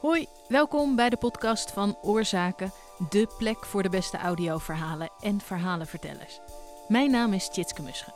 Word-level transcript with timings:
Hoi, 0.00 0.26
welkom 0.48 0.96
bij 0.96 1.08
de 1.08 1.16
podcast 1.16 1.70
van 1.70 1.96
Oorzaken, 2.02 2.72
de 3.08 3.28
plek 3.38 3.64
voor 3.64 3.82
de 3.82 3.88
beste 3.88 4.16
audioverhalen 4.16 5.10
en 5.20 5.40
verhalenvertellers. 5.40 6.40
Mijn 6.88 7.10
naam 7.10 7.32
is 7.32 7.48
Tjitske 7.48 7.82
Musche. 7.82 8.12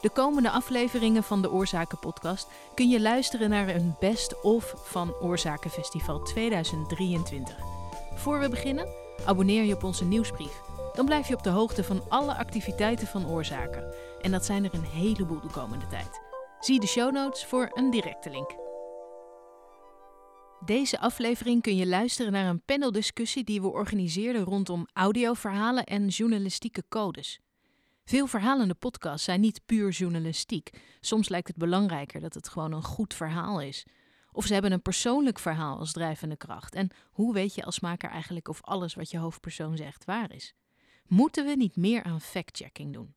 De 0.00 0.10
komende 0.10 0.50
afleveringen 0.50 1.22
van 1.22 1.42
de 1.42 1.50
Oorzaken 1.50 1.98
podcast 1.98 2.48
kun 2.74 2.88
je 2.88 3.00
luisteren 3.00 3.50
naar 3.50 3.68
een 3.68 3.96
best-of 4.00 4.74
van 4.76 5.14
Oorzaken 5.20 5.70
Festival 5.70 6.22
2023. 6.22 7.56
Voor 8.14 8.40
we 8.40 8.48
beginnen, 8.48 8.88
abonneer 9.26 9.64
je 9.64 9.74
op 9.74 9.84
onze 9.84 10.04
nieuwsbrief. 10.04 10.60
Dan 10.94 11.04
blijf 11.04 11.28
je 11.28 11.34
op 11.34 11.42
de 11.42 11.50
hoogte 11.50 11.84
van 11.84 12.02
alle 12.08 12.36
activiteiten 12.36 13.06
van 13.06 13.28
Oorzaken. 13.28 13.94
En 14.20 14.30
dat 14.30 14.44
zijn 14.44 14.64
er 14.64 14.74
een 14.74 14.84
heleboel 14.84 15.40
de 15.40 15.50
komende 15.52 15.86
tijd. 15.86 16.20
Zie 16.60 16.80
de 16.80 16.86
show 16.86 17.12
notes 17.12 17.44
voor 17.44 17.70
een 17.74 17.90
directe 17.90 18.30
link. 18.30 18.59
Deze 20.64 20.98
aflevering 20.98 21.62
kun 21.62 21.76
je 21.76 21.86
luisteren 21.86 22.32
naar 22.32 22.46
een 22.46 22.64
paneldiscussie 22.64 23.44
die 23.44 23.60
we 23.60 23.68
organiseerden 23.68 24.42
rondom 24.42 24.86
audioverhalen 24.92 25.84
en 25.84 26.08
journalistieke 26.08 26.84
codes. 26.88 27.40
Veel 28.04 28.26
verhalende 28.26 28.74
podcasts 28.74 29.24
zijn 29.24 29.40
niet 29.40 29.60
puur 29.66 29.90
journalistiek. 29.90 30.70
Soms 31.00 31.28
lijkt 31.28 31.48
het 31.48 31.56
belangrijker 31.56 32.20
dat 32.20 32.34
het 32.34 32.48
gewoon 32.48 32.72
een 32.72 32.82
goed 32.82 33.14
verhaal 33.14 33.60
is. 33.60 33.86
Of 34.32 34.46
ze 34.46 34.52
hebben 34.52 34.72
een 34.72 34.82
persoonlijk 34.82 35.38
verhaal 35.38 35.78
als 35.78 35.92
drijvende 35.92 36.36
kracht. 36.36 36.74
En 36.74 36.90
hoe 37.10 37.32
weet 37.32 37.54
je 37.54 37.64
als 37.64 37.80
maker 37.80 38.10
eigenlijk 38.10 38.48
of 38.48 38.62
alles 38.62 38.94
wat 38.94 39.10
je 39.10 39.18
hoofdpersoon 39.18 39.76
zegt 39.76 40.04
waar 40.04 40.32
is? 40.32 40.54
Moeten 41.06 41.44
we 41.44 41.56
niet 41.56 41.76
meer 41.76 42.02
aan 42.02 42.20
fact-checking 42.20 42.92
doen? 42.92 43.14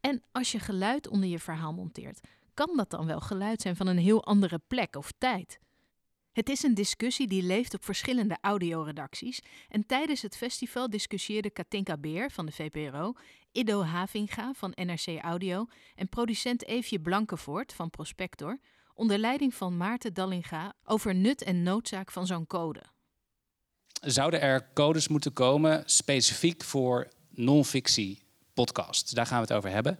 En 0.00 0.22
als 0.32 0.52
je 0.52 0.58
geluid 0.58 1.08
onder 1.08 1.28
je 1.28 1.38
verhaal 1.38 1.72
monteert, 1.72 2.20
kan 2.54 2.76
dat 2.76 2.90
dan 2.90 3.06
wel 3.06 3.20
geluid 3.20 3.60
zijn 3.60 3.76
van 3.76 3.86
een 3.86 3.98
heel 3.98 4.24
andere 4.24 4.60
plek 4.66 4.96
of 4.96 5.12
tijd? 5.18 5.58
Het 6.36 6.48
is 6.48 6.62
een 6.62 6.74
discussie 6.74 7.26
die 7.26 7.42
leeft 7.42 7.74
op 7.74 7.84
verschillende 7.84 8.36
audioredacties. 8.40 9.40
En 9.68 9.86
tijdens 9.86 10.22
het 10.22 10.36
festival 10.36 10.90
discussieerden 10.90 11.52
Katinka 11.52 11.96
Beer 11.96 12.30
van 12.30 12.46
de 12.46 12.52
VPRO, 12.52 13.12
Ido 13.52 13.82
Havinga 13.82 14.52
van 14.54 14.72
NRC 14.74 15.18
Audio 15.20 15.66
en 15.94 16.08
producent 16.08 16.66
Eefje 16.66 17.00
Blankevoort 17.00 17.72
van 17.72 17.90
Prospector 17.90 18.58
onder 18.94 19.18
leiding 19.18 19.54
van 19.54 19.76
Maarten 19.76 20.14
Dallinga 20.14 20.72
over 20.84 21.14
nut 21.14 21.42
en 21.42 21.62
noodzaak 21.62 22.10
van 22.10 22.26
zo'n 22.26 22.46
code. 22.46 22.82
Zouden 24.00 24.40
er 24.40 24.68
codes 24.74 25.08
moeten 25.08 25.32
komen 25.32 25.82
specifiek 25.86 26.64
voor 26.64 27.08
non-fictie 27.30 28.22
podcasts? 28.54 29.10
Daar 29.10 29.26
gaan 29.26 29.40
we 29.40 29.46
het 29.46 29.56
over 29.56 29.70
hebben. 29.70 29.98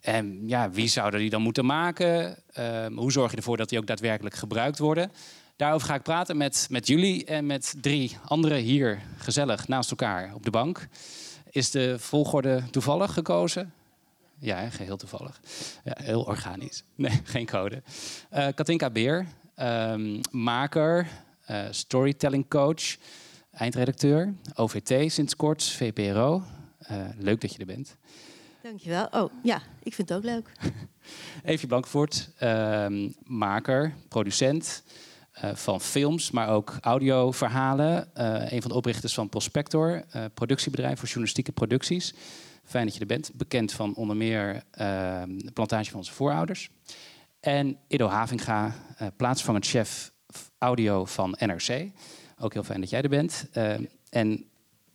En 0.00 0.48
ja, 0.48 0.70
wie 0.70 0.88
zouden 0.88 1.20
die 1.20 1.30
dan 1.30 1.42
moeten 1.42 1.66
maken? 1.66 2.42
Uh, 2.58 2.86
hoe 2.86 3.12
zorg 3.12 3.30
je 3.30 3.36
ervoor 3.36 3.56
dat 3.56 3.68
die 3.68 3.78
ook 3.78 3.86
daadwerkelijk 3.86 4.34
gebruikt 4.34 4.78
worden? 4.78 5.10
Daarover 5.62 5.88
ga 5.88 5.94
ik 5.94 6.02
praten 6.02 6.36
met, 6.36 6.66
met 6.70 6.86
jullie 6.86 7.24
en 7.24 7.46
met 7.46 7.74
drie 7.80 8.16
anderen 8.24 8.58
hier 8.58 9.02
gezellig 9.16 9.68
naast 9.68 9.90
elkaar 9.90 10.34
op 10.34 10.44
de 10.44 10.50
bank. 10.50 10.88
Is 11.50 11.70
de 11.70 11.98
volgorde 11.98 12.62
toevallig 12.70 13.12
gekozen? 13.12 13.72
Ja, 14.38 14.70
geheel 14.70 14.96
toevallig. 14.96 15.40
Ja, 15.84 15.96
heel 16.02 16.22
organisch. 16.22 16.84
Nee, 16.94 17.20
geen 17.24 17.46
code. 17.46 17.82
Uh, 18.32 18.46
Katinka 18.54 18.90
Beer, 18.90 19.26
um, 19.56 20.20
maker, 20.30 21.08
uh, 21.50 21.64
storytelling 21.70 22.48
coach, 22.48 22.96
eindredacteur, 23.50 24.34
OVT 24.54 25.12
sinds 25.12 25.36
kort, 25.36 25.62
VPRO. 25.64 26.42
Uh, 26.90 26.98
leuk 27.18 27.40
dat 27.40 27.52
je 27.52 27.58
er 27.58 27.66
bent. 27.66 27.96
Dankjewel. 28.62 29.08
Oh 29.10 29.32
ja, 29.42 29.62
ik 29.82 29.94
vind 29.94 30.08
het 30.08 30.18
ook 30.18 30.24
leuk. 30.24 30.52
Evie 31.44 31.68
Blankvoort, 31.68 32.30
uh, 32.40 32.86
maker, 33.24 33.94
producent 34.08 34.82
uh, 35.36 35.54
van 35.54 35.80
films, 35.80 36.30
maar 36.30 36.48
ook 36.48 36.78
audioverhalen. 36.80 38.10
Uh, 38.16 38.52
een 38.52 38.60
van 38.60 38.70
de 38.70 38.76
oprichters 38.76 39.14
van 39.14 39.28
Prospector, 39.28 40.04
uh, 40.16 40.24
productiebedrijf 40.34 40.98
voor 40.98 41.06
journalistieke 41.06 41.52
producties. 41.52 42.14
Fijn 42.64 42.84
dat 42.84 42.94
je 42.94 43.00
er 43.00 43.06
bent. 43.06 43.30
Bekend 43.34 43.72
van 43.72 43.94
onder 43.94 44.16
meer 44.16 44.62
de 44.70 45.50
plantage 45.54 45.90
van 45.90 45.98
onze 45.98 46.12
voorouders. 46.12 46.70
En 47.40 47.78
Ido 47.88 48.06
Havinga, 48.06 48.74
plaatsvangend 49.16 49.66
chef 49.66 50.12
audio 50.58 51.04
van 51.04 51.36
NRC. 51.38 51.90
Ook 52.38 52.52
heel 52.52 52.62
fijn 52.64 52.80
dat 52.80 52.90
jij 52.90 53.02
er 53.02 53.08
bent. 53.08 53.48
en 54.08 54.44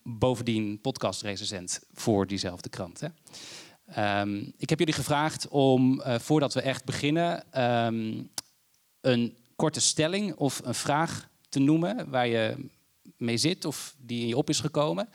bovendien 0.03 0.81
podcastrecensent 0.81 1.79
voor 1.93 2.27
diezelfde 2.27 2.69
krant. 2.69 2.99
Hè? 2.99 4.19
Um, 4.21 4.53
ik 4.57 4.69
heb 4.69 4.79
jullie 4.79 4.93
gevraagd 4.93 5.47
om, 5.47 6.01
voordat 6.05 6.53
we 6.53 6.61
echt 6.61 6.85
beginnen, 6.85 7.61
um, 7.85 8.29
een 9.01 9.37
korte 9.57 9.81
stelling 9.81 10.35
of 10.35 10.61
een 10.63 10.75
vraag 10.75 11.29
te 11.49 11.59
noemen 11.59 12.09
waar 12.09 12.27
je 12.27 12.69
mee 13.17 13.37
zit 13.37 13.65
of 13.65 13.95
die 13.97 14.21
in 14.21 14.27
je 14.27 14.37
op 14.37 14.49
is 14.49 14.59
gekomen. 14.59 15.09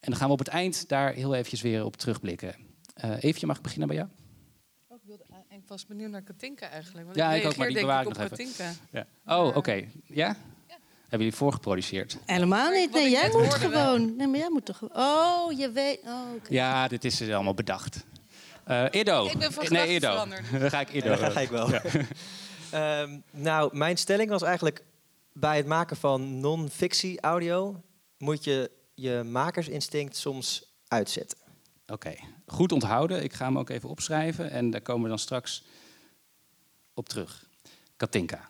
En 0.00 0.10
dan 0.10 0.16
gaan 0.16 0.26
we 0.26 0.32
op 0.32 0.38
het 0.38 0.48
eind 0.48 0.88
daar 0.88 1.12
heel 1.12 1.34
eventjes 1.34 1.60
weer 1.60 1.84
op 1.84 1.96
terugblikken. 1.96 2.54
Uh, 3.04 3.22
Eefje, 3.22 3.46
mag 3.46 3.56
ik 3.56 3.62
beginnen 3.62 3.88
bij 3.88 3.96
jou? 3.96 4.08
Oh, 4.88 4.96
ik, 4.96 5.02
wilde, 5.06 5.24
ik, 5.48 5.62
was 5.66 5.86
benieuwd 5.86 6.10
naar 6.10 6.22
Katinka 6.22 6.68
eigenlijk. 6.68 7.04
Want 7.04 7.16
ja, 7.16 7.32
ik, 7.32 7.42
ik 7.42 7.48
ook, 7.48 7.56
maar 7.56 7.68
die 7.68 7.80
bewaar 7.80 8.06
ik 8.06 8.18
nog 8.18 8.30
even. 8.30 8.76
Ja. 8.90 9.06
Oh, 9.26 9.46
oké. 9.46 9.58
Okay. 9.58 9.90
Ja? 10.06 10.36
Hebben 11.10 11.28
jullie 11.28 11.34
voorgeproduceerd? 11.34 12.18
Helemaal 12.26 12.70
niet. 12.70 12.92
Nee, 12.92 13.10
jij 13.10 13.30
moet 13.32 13.54
gewoon. 13.54 14.16
Nee, 14.16 14.26
maar 14.26 14.38
jij 14.38 14.50
moet 14.50 14.64
toch. 14.64 14.82
Oh, 14.92 15.58
je 15.58 15.70
weet. 15.70 16.00
Oh, 16.04 16.34
okay. 16.34 16.56
Ja, 16.56 16.88
dit 16.88 17.04
is 17.04 17.30
allemaal 17.30 17.54
bedacht. 17.54 18.04
Uh, 18.68 18.84
Ido. 18.90 19.26
Ik 19.26 19.38
ben 19.38 19.52
van 19.52 19.66
nee, 19.68 19.94
Ido. 19.94 20.10
veranderd. 20.10 20.50
Dan 20.60 20.70
ga 20.70 20.80
ik 20.80 20.92
Ido. 20.92 21.10
Ja, 21.10 21.30
ga 21.30 21.40
ik 21.40 21.48
wel. 21.48 21.70
Ja. 21.70 21.82
um, 22.74 23.22
nou, 23.30 23.76
mijn 23.76 23.96
stelling 23.96 24.30
was 24.30 24.42
eigenlijk... 24.42 24.84
bij 25.32 25.56
het 25.56 25.66
maken 25.66 25.96
van 25.96 26.40
non-fictie 26.40 27.20
audio... 27.20 27.82
moet 28.18 28.44
je 28.44 28.70
je 28.94 29.22
makersinstinct 29.24 30.16
soms 30.16 30.72
uitzetten. 30.88 31.38
Oké, 31.82 31.92
okay. 31.92 32.18
goed 32.46 32.72
onthouden. 32.72 33.22
Ik 33.22 33.32
ga 33.32 33.44
hem 33.44 33.58
ook 33.58 33.70
even 33.70 33.88
opschrijven. 33.88 34.50
En 34.50 34.70
daar 34.70 34.80
komen 34.80 35.02
we 35.02 35.08
dan 35.08 35.18
straks 35.18 35.64
op 36.94 37.08
terug. 37.08 37.48
Katinka. 37.96 38.48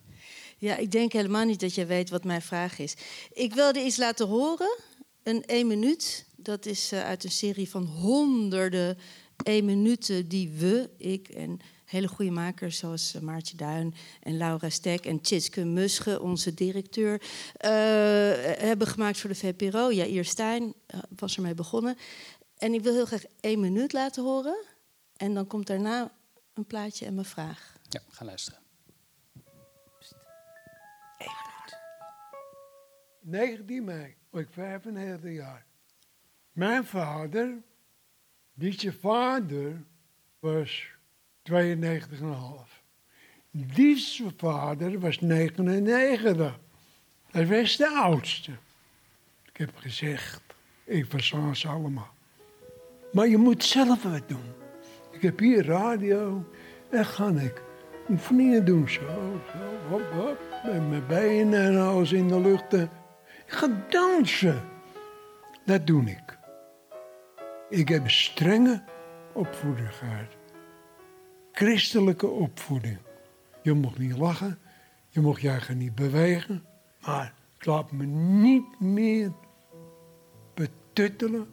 Ja, 0.58 0.76
ik 0.76 0.90
denk 0.90 1.12
helemaal 1.12 1.44
niet 1.44 1.60
dat 1.60 1.74
jij 1.74 1.86
weet 1.86 2.10
wat 2.10 2.24
mijn 2.24 2.42
vraag 2.42 2.78
is. 2.78 2.94
Ik 3.32 3.54
wilde 3.54 3.84
iets 3.84 3.96
laten 3.96 4.28
horen, 4.28 4.78
een 5.22 5.44
één 5.44 5.66
minuut. 5.66 6.26
Dat 6.36 6.66
is 6.66 6.92
uh, 6.92 7.04
uit 7.04 7.24
een 7.24 7.30
serie 7.30 7.70
van 7.70 7.84
honderden 7.84 8.98
één 9.42 9.64
minuten 9.64 10.28
die 10.28 10.50
we, 10.50 10.90
ik 10.96 11.28
en 11.28 11.58
hele 11.90 12.08
goede 12.08 12.30
makers 12.30 12.78
zoals 12.78 13.14
uh, 13.14 13.22
Maartje 13.22 13.56
Duin 13.56 13.94
en 14.22 14.36
Laura 14.36 14.68
Stek 14.68 15.06
en 15.06 15.20
Tjitske 15.20 15.64
Musche, 15.64 16.20
onze 16.20 16.54
directeur, 16.54 17.20
uh, 17.20 17.70
hebben 18.58 18.86
gemaakt 18.86 19.18
voor 19.18 19.30
de 19.30 19.36
VPRO. 19.36 19.90
Ja, 19.90 20.04
Ier 20.04 20.24
Stijn 20.24 20.74
was 21.16 21.36
ermee 21.36 21.54
begonnen. 21.54 21.96
En 22.56 22.74
ik 22.74 22.82
wil 22.82 22.92
heel 22.92 23.06
graag 23.06 23.24
één 23.40 23.60
minuut 23.60 23.92
laten 23.92 24.24
horen. 24.24 24.64
En 25.16 25.34
dan 25.34 25.46
komt 25.46 25.66
daarna 25.66 26.12
een 26.54 26.66
plaatje 26.66 27.06
en 27.06 27.14
mijn 27.14 27.26
vraag. 27.26 27.78
Ja, 27.88 28.00
ga 28.08 28.24
luisteren. 28.24 28.58
19 33.20 33.84
mei 33.84 34.16
ik 34.32 34.48
95 34.50 35.32
jaar. 35.32 35.66
Mijn 36.52 36.84
vader, 36.84 37.62
die 38.54 38.80
zijn 38.80 38.92
vader, 38.92 39.84
was 40.38 40.88
92,5. 41.42 42.80
Die 43.50 44.24
vader 44.36 45.00
was 45.00 45.20
99. 45.20 46.58
Hij 47.30 47.46
was 47.46 47.76
de 47.76 47.88
oudste. 47.88 48.50
Ik 49.52 49.56
heb 49.56 49.70
gezegd, 49.74 50.42
ik 50.84 51.06
verzorg 51.08 51.56
ze 51.56 51.68
allemaal. 51.68 52.14
Maar 53.12 53.28
je 53.28 53.36
moet 53.36 53.64
zelf 53.64 54.02
wat 54.02 54.28
doen. 54.28 54.52
Ik 55.10 55.22
heb 55.22 55.38
hier 55.38 55.64
radio 55.64 56.44
en 56.90 57.04
ga 57.04 57.28
ik 57.28 57.62
oefeningen 58.08 58.64
doen. 58.64 58.88
Zo, 58.88 59.00
zo, 59.52 59.88
hop, 59.88 60.12
hop. 60.12 60.38
Met 60.64 60.88
mijn 60.88 61.06
benen 61.06 61.62
en 61.62 61.80
alles 61.80 62.12
in 62.12 62.28
de 62.28 62.40
lucht. 62.40 62.72
Ik 62.72 62.88
ga 63.46 63.84
dansen. 63.88 64.62
Dat 65.64 65.86
doe 65.86 66.04
ik. 66.04 66.38
Ik 67.68 67.88
heb 67.88 68.10
strenge 68.10 68.82
opvoeding 69.32 69.94
gehad. 69.94 70.39
Christelijke 71.60 72.26
opvoeding. 72.26 72.98
Je 73.62 73.72
mocht 73.72 73.98
niet 73.98 74.16
lachen. 74.16 74.58
Je 75.08 75.20
mocht 75.20 75.40
je 75.40 75.48
eigen 75.48 75.78
niet 75.78 75.94
bewegen. 75.94 76.64
Maar 77.00 77.34
laat 77.58 77.92
me 77.92 78.04
niet 78.04 78.80
meer 78.80 79.32
betuttelen. 80.54 81.50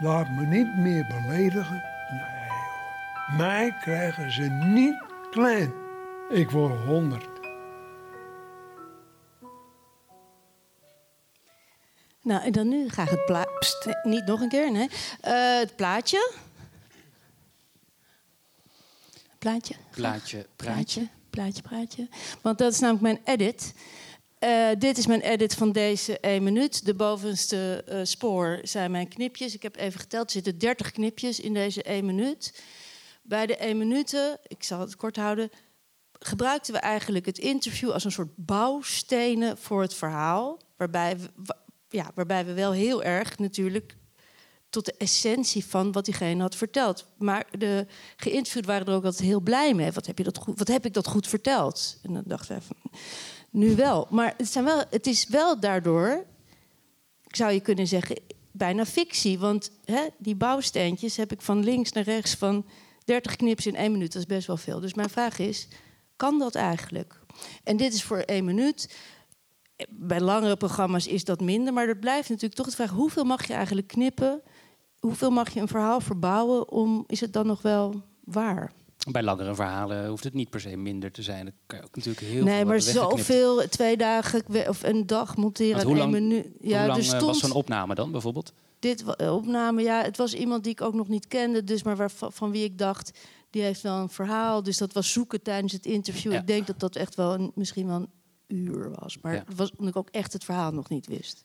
Laat 0.00 0.30
me 0.30 0.46
niet 0.46 0.76
meer 0.76 1.06
beledigen. 1.06 1.82
Nee. 2.10 3.36
Mij 3.38 3.76
krijgen 3.80 4.32
ze 4.32 4.42
niet 4.42 5.02
klein. 5.30 5.72
Ik 6.30 6.50
word 6.50 6.84
honderd. 6.84 7.28
Nou, 12.22 12.42
en 12.42 12.52
dan 12.52 12.68
nu 12.68 12.88
graag 12.88 13.10
het 13.10 13.24
plaatje. 13.24 14.00
Niet 14.02 14.26
nog 14.26 14.40
een 14.40 14.48
keer, 14.48 14.72
nee. 14.72 14.88
Uh, 15.24 15.58
het 15.58 15.76
plaatje. 15.76 16.50
Plaatje. 19.42 19.74
Plaatje, 19.90 20.46
praatje. 20.56 21.08
Plaatje, 21.30 21.62
praatje. 21.62 22.08
Want 22.42 22.58
dat 22.58 22.72
is 22.72 22.78
namelijk 22.78 23.02
mijn 23.02 23.20
edit. 23.24 23.74
Eh, 24.38 24.68
dit 24.78 24.98
is 24.98 25.06
mijn 25.06 25.20
edit 25.20 25.54
van 25.54 25.72
deze 25.72 26.18
1 26.20 26.42
minuut. 26.42 26.84
De 26.84 26.94
bovenste 26.94 27.84
eh, 27.86 28.00
spoor 28.02 28.58
zijn 28.62 28.90
mijn 28.90 29.08
knipjes. 29.08 29.54
Ik 29.54 29.62
heb 29.62 29.76
even 29.76 30.00
geteld, 30.00 30.24
er 30.24 30.30
zitten 30.30 30.58
30 30.58 30.90
knipjes 30.90 31.40
in 31.40 31.54
deze 31.54 31.82
1 31.82 32.06
minuut. 32.06 32.62
Bij 33.22 33.46
de 33.46 33.56
1 33.56 33.78
minuten, 33.78 34.38
ik 34.46 34.62
zal 34.62 34.80
het 34.80 34.96
kort 34.96 35.16
houden, 35.16 35.50
gebruikten 36.18 36.72
we 36.72 36.78
eigenlijk 36.78 37.26
het 37.26 37.38
interview 37.38 37.90
als 37.90 38.04
een 38.04 38.12
soort 38.12 38.36
bouwstenen 38.36 39.58
voor 39.58 39.82
het 39.82 39.94
verhaal. 39.94 40.60
Waarbij 40.76 41.16
we, 41.16 41.56
ja, 41.88 42.10
waarbij 42.14 42.44
we 42.46 42.52
wel 42.52 42.72
heel 42.72 43.02
erg 43.02 43.38
natuurlijk 43.38 43.96
tot 44.72 44.84
de 44.84 44.94
essentie 44.98 45.64
van 45.64 45.92
wat 45.92 46.04
diegene 46.04 46.42
had 46.42 46.54
verteld. 46.54 47.06
Maar 47.18 47.46
de 47.58 47.86
geïnterviewd 48.16 48.66
waren 48.66 48.86
er 48.86 48.94
ook 48.94 49.04
altijd 49.04 49.28
heel 49.28 49.40
blij 49.40 49.74
mee. 49.74 49.92
Wat 49.92 50.06
heb, 50.06 50.18
je 50.18 50.24
dat 50.24 50.38
goed, 50.38 50.58
wat 50.58 50.68
heb 50.68 50.84
ik 50.84 50.94
dat 50.94 51.06
goed 51.06 51.26
verteld? 51.26 51.98
En 52.02 52.12
dan 52.12 52.22
dachten 52.26 52.56
we 52.56 52.62
van, 52.62 52.76
nu 53.50 53.76
wel. 53.76 54.06
Maar 54.10 54.34
het, 54.36 54.48
zijn 54.48 54.64
wel, 54.64 54.82
het 54.90 55.06
is 55.06 55.26
wel 55.26 55.60
daardoor, 55.60 56.24
zou 57.26 57.52
je 57.52 57.60
kunnen 57.60 57.86
zeggen, 57.86 58.20
bijna 58.50 58.86
fictie. 58.86 59.38
Want 59.38 59.70
hè, 59.84 60.06
die 60.18 60.34
bouwsteentjes 60.34 61.16
heb 61.16 61.32
ik 61.32 61.40
van 61.40 61.64
links 61.64 61.92
naar 61.92 62.04
rechts 62.04 62.34
van 62.34 62.66
30 63.04 63.36
knips 63.36 63.66
in 63.66 63.76
één 63.76 63.92
minuut. 63.92 64.12
Dat 64.12 64.22
is 64.22 64.28
best 64.28 64.46
wel 64.46 64.56
veel. 64.56 64.80
Dus 64.80 64.94
mijn 64.94 65.10
vraag 65.10 65.38
is, 65.38 65.68
kan 66.16 66.38
dat 66.38 66.54
eigenlijk? 66.54 67.20
En 67.64 67.76
dit 67.76 67.94
is 67.94 68.02
voor 68.02 68.18
één 68.18 68.44
minuut. 68.44 68.96
Bij 69.88 70.20
langere 70.20 70.56
programma's 70.56 71.06
is 71.06 71.24
dat 71.24 71.40
minder. 71.40 71.72
Maar 71.72 71.88
er 71.88 71.98
blijft 71.98 72.28
natuurlijk 72.28 72.54
toch 72.54 72.66
de 72.66 72.72
vraag... 72.72 72.90
hoeveel 72.90 73.24
mag 73.24 73.46
je 73.46 73.52
eigenlijk 73.52 73.86
knippen? 73.86 74.42
Hoeveel 75.02 75.30
mag 75.30 75.50
je 75.50 75.60
een 75.60 75.68
verhaal 75.68 76.00
verbouwen? 76.00 76.70
Om, 76.70 77.04
is 77.06 77.20
het 77.20 77.32
dan 77.32 77.46
nog 77.46 77.62
wel 77.62 78.02
waar? 78.24 78.72
Bij 79.10 79.22
langere 79.22 79.54
verhalen 79.54 80.08
hoeft 80.08 80.24
het 80.24 80.34
niet 80.34 80.50
per 80.50 80.60
se 80.60 80.76
minder 80.76 81.12
te 81.12 81.22
zijn. 81.22 81.44
Dan 81.44 81.54
kan 81.66 81.78
je 81.78 81.84
ook 81.84 81.96
natuurlijk 81.96 82.26
heel 82.26 82.44
nee, 82.44 82.56
veel 82.56 82.66
maar 82.66 82.80
zoveel, 82.80 83.68
twee 83.68 83.96
dagen 83.96 84.68
of 84.68 84.82
een 84.82 85.06
dag 85.06 85.36
monteren 85.36 85.84
Want 85.84 86.00
aan 86.00 86.02
één 86.02 86.10
minuut. 86.10 86.46
Ja, 86.60 86.78
Hoe 86.78 86.86
lang 86.88 86.98
eh, 86.98 87.04
stond 87.04 87.22
was 87.22 87.38
zo'n 87.38 87.52
opname 87.52 87.94
dan 87.94 88.12
bijvoorbeeld? 88.12 88.52
dit 88.78 89.04
eh, 89.16 89.34
opname. 89.34 89.82
Ja, 89.82 90.02
het 90.02 90.16
was 90.16 90.34
iemand 90.34 90.62
die 90.64 90.72
ik 90.72 90.80
ook 90.80 90.94
nog 90.94 91.08
niet 91.08 91.28
kende, 91.28 91.64
dus 91.64 91.82
maar 91.82 91.96
waarvan, 91.96 92.32
van 92.32 92.50
wie 92.50 92.64
ik 92.64 92.78
dacht, 92.78 93.18
die 93.50 93.62
heeft 93.62 93.80
wel 93.80 93.96
een 93.98 94.08
verhaal. 94.08 94.62
Dus 94.62 94.78
dat 94.78 94.92
was 94.92 95.12
zoeken 95.12 95.42
tijdens 95.42 95.72
het 95.72 95.86
interview. 95.86 96.32
Ja. 96.32 96.38
Ik 96.40 96.46
denk 96.46 96.66
dat 96.66 96.80
dat 96.80 96.96
echt 96.96 97.14
wel 97.14 97.34
een, 97.34 97.52
misschien 97.54 97.86
wel 97.86 97.96
een 97.96 98.10
uur 98.46 98.90
was. 99.00 99.18
Maar 99.20 99.34
Ja. 99.34 99.42
het 99.46 99.56
was 99.56 99.70
omdat 99.70 99.88
ik 99.88 99.96
ook 99.96 100.08
echt 100.10 100.32
het 100.32 100.44
verhaal 100.44 100.72
nog 100.72 100.88
niet 100.88 101.06
wist. 101.06 101.44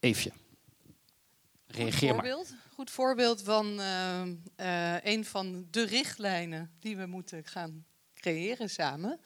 Eefje. 0.00 0.30
Goed 0.30 1.76
Reageer 1.76 2.14
maar. 2.14 2.44
Goed 2.76 2.90
voorbeeld 2.90 3.42
van 3.42 3.80
eh, 3.80 4.22
eh, 4.56 5.04
een 5.04 5.24
van 5.24 5.66
de 5.70 5.84
richtlijnen 5.84 6.70
die 6.80 6.96
we 6.96 7.06
moeten 7.06 7.44
gaan 7.44 7.84
creëren 8.14 8.70
samen. 8.70 9.20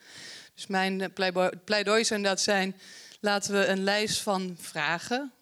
Dus 0.55 0.67
mijn 0.67 1.01
eh, 1.01 1.49
pleidooi, 1.65 2.05
zou 2.05 2.21
inderdaad 2.21 2.41
zijn... 2.41 2.77
laten 3.21 3.53
we 3.53 3.67
een 3.67 3.83
lijst 3.83 4.23
van 4.23 4.57
vragen, 4.59 5.33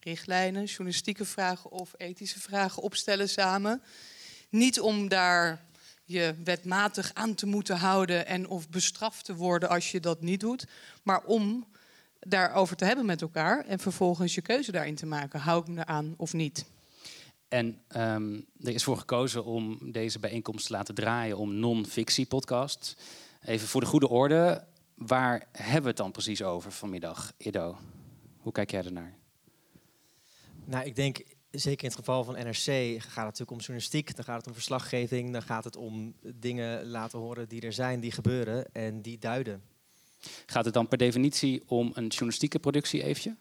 richtlijnen, 0.00 0.64
journalistieke 0.64 1.24
vragen 1.24 1.70
of 1.70 1.94
ethische 1.96 2.40
vragen 2.40 2.82
opstellen 2.82 3.28
samen. 3.28 3.82
Niet 4.48 4.80
om 4.80 5.08
daar 5.08 5.64
je 6.04 6.34
wetmatig 6.44 7.10
aan 7.14 7.34
te 7.34 7.46
moeten 7.46 7.76
houden 7.76 8.26
en 8.26 8.48
of 8.48 8.68
bestraft 8.68 9.24
te 9.24 9.34
worden 9.34 9.68
als 9.68 9.90
je 9.90 10.00
dat 10.00 10.20
niet 10.20 10.40
doet, 10.40 10.66
maar 11.02 11.22
om 11.24 11.66
daarover 12.20 12.76
te 12.76 12.84
hebben 12.84 13.06
met 13.06 13.22
elkaar 13.22 13.64
en 13.64 13.78
vervolgens 13.78 14.34
je 14.34 14.42
keuze 14.42 14.72
daarin 14.72 14.96
te 14.96 15.06
maken. 15.06 15.40
Hou 15.40 15.60
ik 15.60 15.68
me 15.68 15.80
eraan 15.80 16.14
of 16.16 16.32
niet? 16.32 16.64
En 17.48 17.82
ehm, 17.88 18.34
er 18.60 18.74
is 18.74 18.84
voor 18.84 18.96
gekozen 18.96 19.44
om 19.44 19.92
deze 19.92 20.18
bijeenkomst 20.18 20.66
te 20.66 20.72
laten 20.72 20.94
draaien 20.94 21.36
om 21.36 21.54
non-fictie 21.54 22.26
podcast. 22.26 22.96
Even 23.44 23.68
voor 23.68 23.80
de 23.80 23.86
goede 23.86 24.08
orde, 24.08 24.64
waar 24.94 25.48
hebben 25.52 25.82
we 25.82 25.88
het 25.88 25.96
dan 25.96 26.10
precies 26.10 26.42
over 26.42 26.72
vanmiddag, 26.72 27.32
Ido? 27.36 27.78
Hoe 28.38 28.52
kijk 28.52 28.70
jij 28.70 28.84
ernaar? 28.84 29.16
Nou, 30.64 30.84
ik 30.84 30.96
denk 30.96 31.22
zeker 31.50 31.82
in 31.82 31.88
het 31.88 31.98
geval 31.98 32.24
van 32.24 32.34
NRC 32.34 32.64
gaat 32.98 33.02
het 33.02 33.14
natuurlijk 33.14 33.50
om 33.50 33.58
journalistiek, 33.58 34.16
dan 34.16 34.24
gaat 34.24 34.36
het 34.36 34.46
om 34.46 34.52
verslaggeving, 34.52 35.32
dan 35.32 35.42
gaat 35.42 35.64
het 35.64 35.76
om 35.76 36.14
dingen 36.20 36.86
laten 36.86 37.18
horen 37.18 37.48
die 37.48 37.60
er 37.60 37.72
zijn, 37.72 38.00
die 38.00 38.12
gebeuren 38.12 38.72
en 38.72 39.02
die 39.02 39.18
duiden. 39.18 39.62
Gaat 40.46 40.64
het 40.64 40.74
dan 40.74 40.88
per 40.88 40.98
definitie 40.98 41.62
om 41.66 41.86
een 41.94 42.06
journalistieke 42.06 42.58
productie, 42.58 43.02
Eefje? 43.02 43.36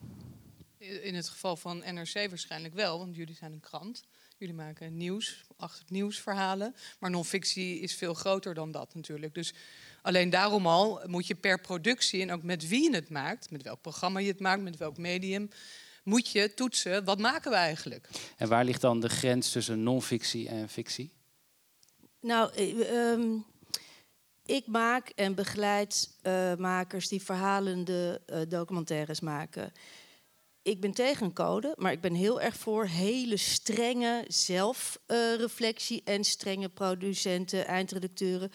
In 0.88 1.16
het 1.16 1.30
geval 1.30 1.56
van 1.56 1.78
NRC 1.78 2.30
waarschijnlijk 2.30 2.74
wel, 2.74 2.98
want 3.00 3.16
jullie 3.16 3.36
zijn 3.36 3.52
een 3.52 3.60
krant. 3.60 4.04
Jullie 4.38 4.56
maken 4.56 4.98
nieuws, 4.98 5.46
achter 5.58 5.82
het 5.82 5.90
nieuws 5.90 6.20
verhalen. 6.20 6.76
Maar 7.00 7.10
non-fictie 7.10 7.80
is 7.80 7.96
veel 7.96 8.14
groter 8.14 8.54
dan 8.54 8.72
dat 8.72 8.94
natuurlijk. 8.94 9.34
Dus 9.34 9.54
alleen 10.02 10.30
daarom 10.30 10.68
al 10.68 11.02
moet 11.06 11.28
je 11.28 11.36
per 11.36 11.62
productie 11.62 12.22
en 12.22 12.32
ook 12.32 12.44
met 12.44 12.68
wie 12.68 12.84
je 12.84 12.96
het 12.96 13.10
maakt, 13.10 13.52
met 13.52 13.64
welk 13.64 13.82
programma 13.82 14.20
je 14.20 14.28
het 14.28 14.40
maakt, 14.40 14.62
met 14.62 14.78
welk 14.78 14.98
medium, 14.98 15.50
moet 16.04 16.30
je 16.30 16.54
toetsen 16.54 17.04
wat 17.04 17.20
maken 17.20 17.52
we 17.52 17.58
eigenlijk. 17.58 18.10
En 18.38 18.48
waar 18.48 18.66
ligt 18.66 18.82
dan 18.82 19.00
de 19.00 19.10
grens 19.10 19.52
tussen 19.52 19.84
non-fictie 19.84 20.48
en 20.48 20.70
fictie? 20.70 21.12
Nou, 22.22 22.54
eh, 22.54 23.12
ehm, 23.12 23.38
ik 24.46 24.68
maak 24.68 25.10
en 25.10 25.36
begeleid 25.36 26.10
makers 26.58 27.08
die 27.08 27.22
verhalende 27.22 28.22
eh, 28.26 28.42
documentaires 28.48 29.20
maken. 29.20 29.72
Ik 30.68 30.80
ben 30.80 30.92
tegen 30.92 31.34
code, 31.34 31.74
maar 31.78 31.92
ik 31.92 32.02
ben 32.02 32.14
heel 32.14 32.42
erg 32.42 32.58
voor 32.58 32.86
hele 32.86 33.38
strenge 33.38 34.26
zelfreflectie 34.28 36.02
en 36.04 36.24
strenge 36.24 36.70
producenten, 36.70 37.66
eindredacteuren. 37.66 38.52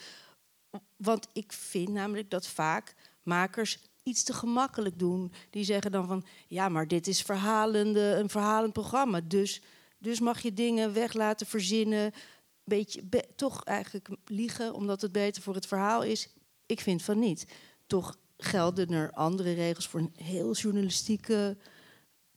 Want 0.97 1.27
ik 1.33 1.51
vind 1.51 1.89
namelijk 1.89 2.29
dat 2.29 2.47
vaak 2.47 2.95
makers 3.23 3.77
iets 4.03 4.23
te 4.23 4.33
gemakkelijk 4.33 4.99
doen. 4.99 5.33
Die 5.49 5.63
zeggen 5.63 5.91
dan 5.91 6.07
van, 6.07 6.25
ja, 6.47 6.69
maar 6.69 6.87
dit 6.87 7.07
is 7.07 7.21
verhalende, 7.21 7.99
een 7.99 8.29
verhalend 8.29 8.73
programma. 8.73 9.21
Dus, 9.21 9.61
dus 9.97 10.19
mag 10.19 10.41
je 10.41 10.53
dingen 10.53 10.93
weg 10.93 11.13
laten 11.13 11.47
verzinnen. 11.47 12.11
Beetje, 12.63 13.03
be- 13.03 13.27
toch 13.35 13.63
eigenlijk 13.63 14.09
liegen, 14.25 14.73
omdat 14.73 15.01
het 15.01 15.11
beter 15.11 15.41
voor 15.41 15.55
het 15.55 15.67
verhaal 15.67 16.03
is. 16.03 16.29
Ik 16.65 16.79
vind 16.79 17.03
van 17.03 17.19
niet. 17.19 17.45
Toch 17.87 18.17
gelden 18.37 18.89
er 18.89 19.11
andere 19.11 19.53
regels 19.53 19.87
voor 19.87 19.99
een 19.99 20.13
heel 20.15 20.53
journalistieke 20.53 21.57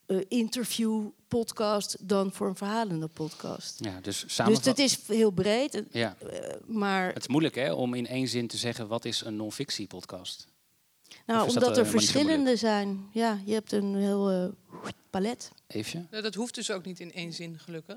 eh, 0.06 0.16
interview 0.28 1.08
podcast 1.28 2.08
dan 2.08 2.32
voor 2.32 2.48
een 2.48 2.56
verhalende 2.56 3.08
podcast. 3.08 3.84
Ja, 3.84 4.00
dus 4.00 4.20
Dus 4.20 4.34
samenvat... 4.34 4.64
het 4.64 4.78
is 4.78 4.98
heel 5.06 5.30
breed, 5.30 5.74
eh, 5.74 5.82
ja, 5.90 6.16
maar 6.66 7.06
het 7.12 7.22
is 7.22 7.28
moeilijk 7.28 7.54
hè, 7.54 7.72
om 7.72 7.94
in 7.94 8.06
één 8.06 8.28
zin 8.28 8.46
te 8.48 8.56
zeggen 8.56 8.88
wat 8.88 9.04
is 9.04 9.20
een 9.24 9.36
non-fictie 9.36 9.86
podcast. 9.86 10.46
nou, 11.26 11.38
dat, 11.46 11.48
omdat 11.56 11.70
eh, 11.72 11.78
er 11.78 11.84
zo 11.84 11.90
verschillende 11.90 12.56
zijn. 12.56 13.08
Ja, 13.12 13.40
je 13.44 13.52
hebt 13.52 13.72
een 13.72 13.94
heel 13.96 14.30
eh, 14.30 14.88
palet. 15.10 15.50
Eefje? 15.66 16.06
Nou, 16.10 16.22
Dat 16.22 16.34
hoeft 16.34 16.54
dus 16.54 16.70
ook 16.70 16.84
niet 16.84 17.00
in 17.00 17.12
één 17.12 17.32
zin, 17.32 17.58
gelukkig. 17.58 17.96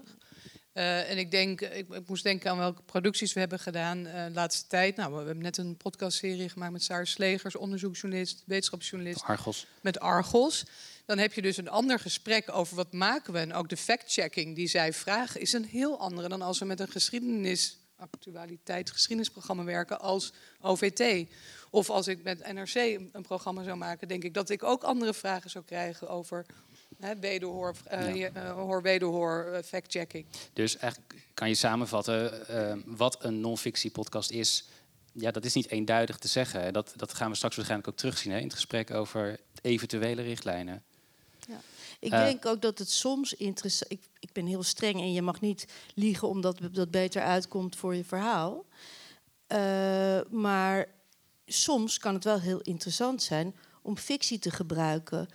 Eh, 0.74 1.10
en 1.10 1.18
ik 1.18 1.32
denk, 1.32 1.62
ik, 1.62 1.90
ik 1.90 2.08
moest 2.08 2.24
denken 2.24 2.52
aan 2.52 2.58
welke 2.58 2.82
producties 2.82 3.34
we 3.34 3.40
hebben 3.40 3.60
gedaan 3.60 4.06
eh, 4.06 4.26
de 4.26 4.34
laatste 4.34 4.68
tijd. 4.68 4.96
Nou, 4.96 5.12
we 5.12 5.18
hebben 5.18 5.38
net 5.38 5.58
een 5.58 5.78
podcastserie 5.78 6.50
gemaakt 6.50 6.72
met 6.72 6.84
Sarah 6.84 7.06
Slegers, 7.06 7.56
onderzoeksjournalist, 7.56 8.44
wetenschapsjournalist, 8.46 9.24
Argos. 9.24 9.66
met 9.82 10.00
Argos. 10.00 10.64
Dan 11.10 11.18
heb 11.18 11.34
je 11.34 11.42
dus 11.42 11.58
een 11.58 11.70
ander 11.70 12.00
gesprek 12.00 12.52
over 12.52 12.76
wat 12.76 12.94
maken 12.94 13.34
we. 13.34 13.40
En 13.40 13.54
ook 13.54 13.70
de 13.70 13.78
fact-checking 13.78 14.56
die 14.56 14.68
zij 14.68 14.94
vragen 14.94 15.42
is 15.42 15.54
een 15.54 15.66
heel 15.66 16.00
andere 16.00 16.28
dan 16.30 16.42
als 16.42 16.60
we 16.60 16.66
met 16.66 16.80
een 16.80 16.88
geschiedenis, 16.88 17.78
actualiteit, 17.98 18.92
geschiedenisprogramma 18.92 19.64
werken 19.64 20.00
als 20.00 20.34
OVT. 20.62 21.30
Of 21.70 21.90
als 21.90 22.08
ik 22.08 22.24
met 22.24 22.54
NRC 22.54 22.74
een, 22.76 23.22
programma 23.22 23.64
zou 23.64 23.78
maken, 23.78 24.08
denk 24.08 24.24
ik 24.24 24.34
dat 24.34 24.50
ik 24.50 24.64
ook 24.64 24.84
andere 24.84 25.14
vragen 25.14 25.50
zou 25.50 25.66
krijgen 25.66 26.10
over 26.10 26.46
hè, 27.00 27.20
wederhoor, 27.20 27.76
Ja. 27.90 28.32
eh, 28.34 28.52
hoor, 28.52 28.82
wederhoor, 28.82 29.46
eh, 29.46 29.64
fact-checking. 29.64 30.26
Dus 30.54 30.78
eigenlijk 30.78 31.16
kan 31.34 31.50
je 31.50 31.56
samenvatten 31.56 32.46
wat 32.98 33.24
een 33.24 33.40
non-fictie 33.40 33.92
podcast 33.92 34.32
is. 34.32 34.68
Ja, 35.14 35.32
dat 35.32 35.46
is 35.46 35.54
niet 35.54 35.70
eenduidig 35.70 36.18
te 36.18 36.28
zeggen. 36.28 36.74
Dat, 36.74 36.94
dat 36.96 37.14
gaan 37.14 37.30
we 37.30 37.36
straks 37.36 37.56
waarschijnlijk 37.56 37.92
ook 37.92 37.98
terugzien 38.00 38.32
hè, 38.32 38.38
in 38.38 38.44
het 38.44 38.54
gesprek 38.54 38.92
over 38.92 39.40
eventuele 39.62 40.22
richtlijnen. 40.22 40.84
Ik 42.00 42.12
Eh. 42.12 42.24
denk 42.24 42.46
ook 42.46 42.62
dat 42.62 42.78
het 42.80 42.90
soms 42.92 43.34
interessant... 43.34 43.92
Ik, 43.92 44.02
ik 44.20 44.32
ben 44.32 44.46
heel 44.46 44.64
streng 44.64 45.00
en 45.00 45.14
je 45.14 45.22
mag 45.22 45.42
niet 45.42 45.66
liegen... 45.96 46.28
omdat 46.28 46.60
dat 46.72 46.92
beter 46.92 47.22
uitkomt 47.22 47.76
voor 47.76 47.96
je 47.96 48.04
verhaal. 48.04 48.66
Eh, 49.48 50.20
maar 50.30 50.88
soms 51.46 51.98
kan 51.98 52.14
het 52.14 52.24
wel 52.24 52.40
heel 52.40 52.60
interessant 52.62 53.24
zijn... 53.24 53.56
om 53.82 53.98
fictie 53.98 54.40
te 54.40 54.52
gebruiken 54.52 55.28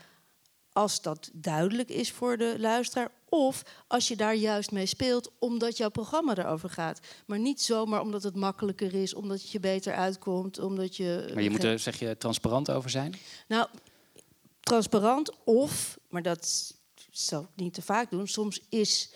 als 0.73 1.03
dat 1.03 1.31
duidelijk 1.33 1.89
is 1.89 2.11
voor 2.13 2.37
de 2.37 2.55
luisteraar... 2.59 3.11
of 3.29 3.63
als 3.87 4.09
je 4.09 4.17
daar 4.17 4.35
juist 4.35 4.71
mee 4.71 4.87
speelt 4.87 5.31
omdat 5.39 5.77
jouw 5.77 5.89
programma 5.91 6.37
erover 6.37 6.71
gaat. 6.71 7.01
Maar 7.27 7.39
niet 7.39 7.63
zomaar 7.63 8.01
omdat 8.01 8.23
het 8.23 8.37
makkelijker 8.37 8.95
is... 8.95 9.15
omdat 9.15 9.41
het 9.41 9.51
je 9.51 9.61
beter 9.61 9.95
uitkomt, 9.95 10.59
omdat 10.59 10.97
je... 10.97 11.31
Maar 11.35 11.43
je 11.43 11.51
moet 11.51 11.65
er, 11.65 11.79
zeg 11.79 11.99
je, 11.99 12.17
transparant 12.19 12.71
over 12.71 12.91
zijn. 12.91 13.15
nou, 13.49 13.69
transparant 14.69 15.31
of, 15.45 15.99
maar 16.09 16.23
dat 16.23 16.75
zal 17.11 17.41
ik 17.43 17.49
niet 17.63 17.75
te 17.75 17.83
vaak 17.83 18.11
doen. 18.11 18.29
Soms 18.29 18.61
is, 18.69 19.13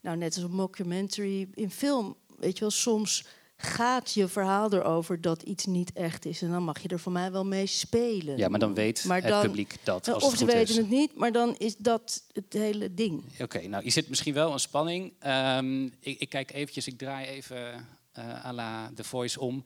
nou 0.00 0.16
net 0.16 0.34
als 0.34 0.44
een 0.44 0.50
mockumentary 0.50 1.48
in 1.54 1.70
film, 1.70 2.16
weet 2.38 2.54
je 2.54 2.60
wel, 2.60 2.70
soms 2.70 3.24
gaat 3.56 4.12
je 4.12 4.28
verhaal 4.28 4.72
erover 4.72 5.20
dat 5.20 5.42
iets 5.42 5.64
niet 5.66 5.92
echt 5.92 6.24
is. 6.24 6.42
En 6.42 6.50
dan 6.50 6.62
mag 6.62 6.82
je 6.82 6.88
er 6.88 6.98
voor 6.98 7.12
mij 7.12 7.32
wel 7.32 7.44
mee 7.44 7.66
spelen. 7.66 8.36
Ja, 8.36 8.48
maar 8.48 8.58
dan 8.58 8.74
weet 8.74 9.04
Maar 9.04 9.20
het 9.20 9.28
dan- 9.28 9.42
publiek 9.42 9.76
dat. 9.82 10.08
Als 10.08 10.22
of 10.22 10.30
het 10.30 10.38
ze 10.38 10.44
weten 10.46 10.60
is. 10.60 10.76
het 10.76 10.88
niet, 10.90 11.16
maar 11.16 11.32
dan 11.32 11.54
is 11.58 11.76
dat 11.76 12.22
het 12.32 12.52
hele 12.52 12.94
ding. 12.94 13.22
Oké, 13.40 13.66
nou, 13.66 13.84
je 13.84 13.90
zit 13.90 14.08
misschien 14.08 14.34
wel 14.34 14.52
een 14.52 14.60
spanning. 14.60 15.12
Ehm, 15.18 15.84
ik, 15.84 16.20
ik 16.20 16.28
kijk 16.28 16.52
eventjes, 16.52 16.86
ik 16.86 16.98
draai 16.98 17.26
even 17.26 17.86
eh 18.12 18.44
à 18.46 18.52
la 18.52 18.90
The 18.94 19.04
Voice 19.04 19.40
om. 19.40 19.64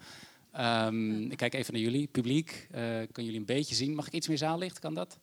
Ehm, 0.53 1.31
ik 1.31 1.37
kijk 1.37 1.55
even 1.55 1.73
naar 1.73 1.83
jullie, 1.83 2.07
publiek. 2.07 2.69
Eh 2.71 2.81
kunnen 2.81 3.25
jullie 3.25 3.39
een 3.39 3.45
beetje 3.45 3.75
zien? 3.75 3.95
Mag 3.95 4.07
ik 4.07 4.13
iets 4.13 4.29
meer 4.29 4.39
zaallicht? 4.39 4.79
Kan 4.79 4.95
dat? 4.95 5.19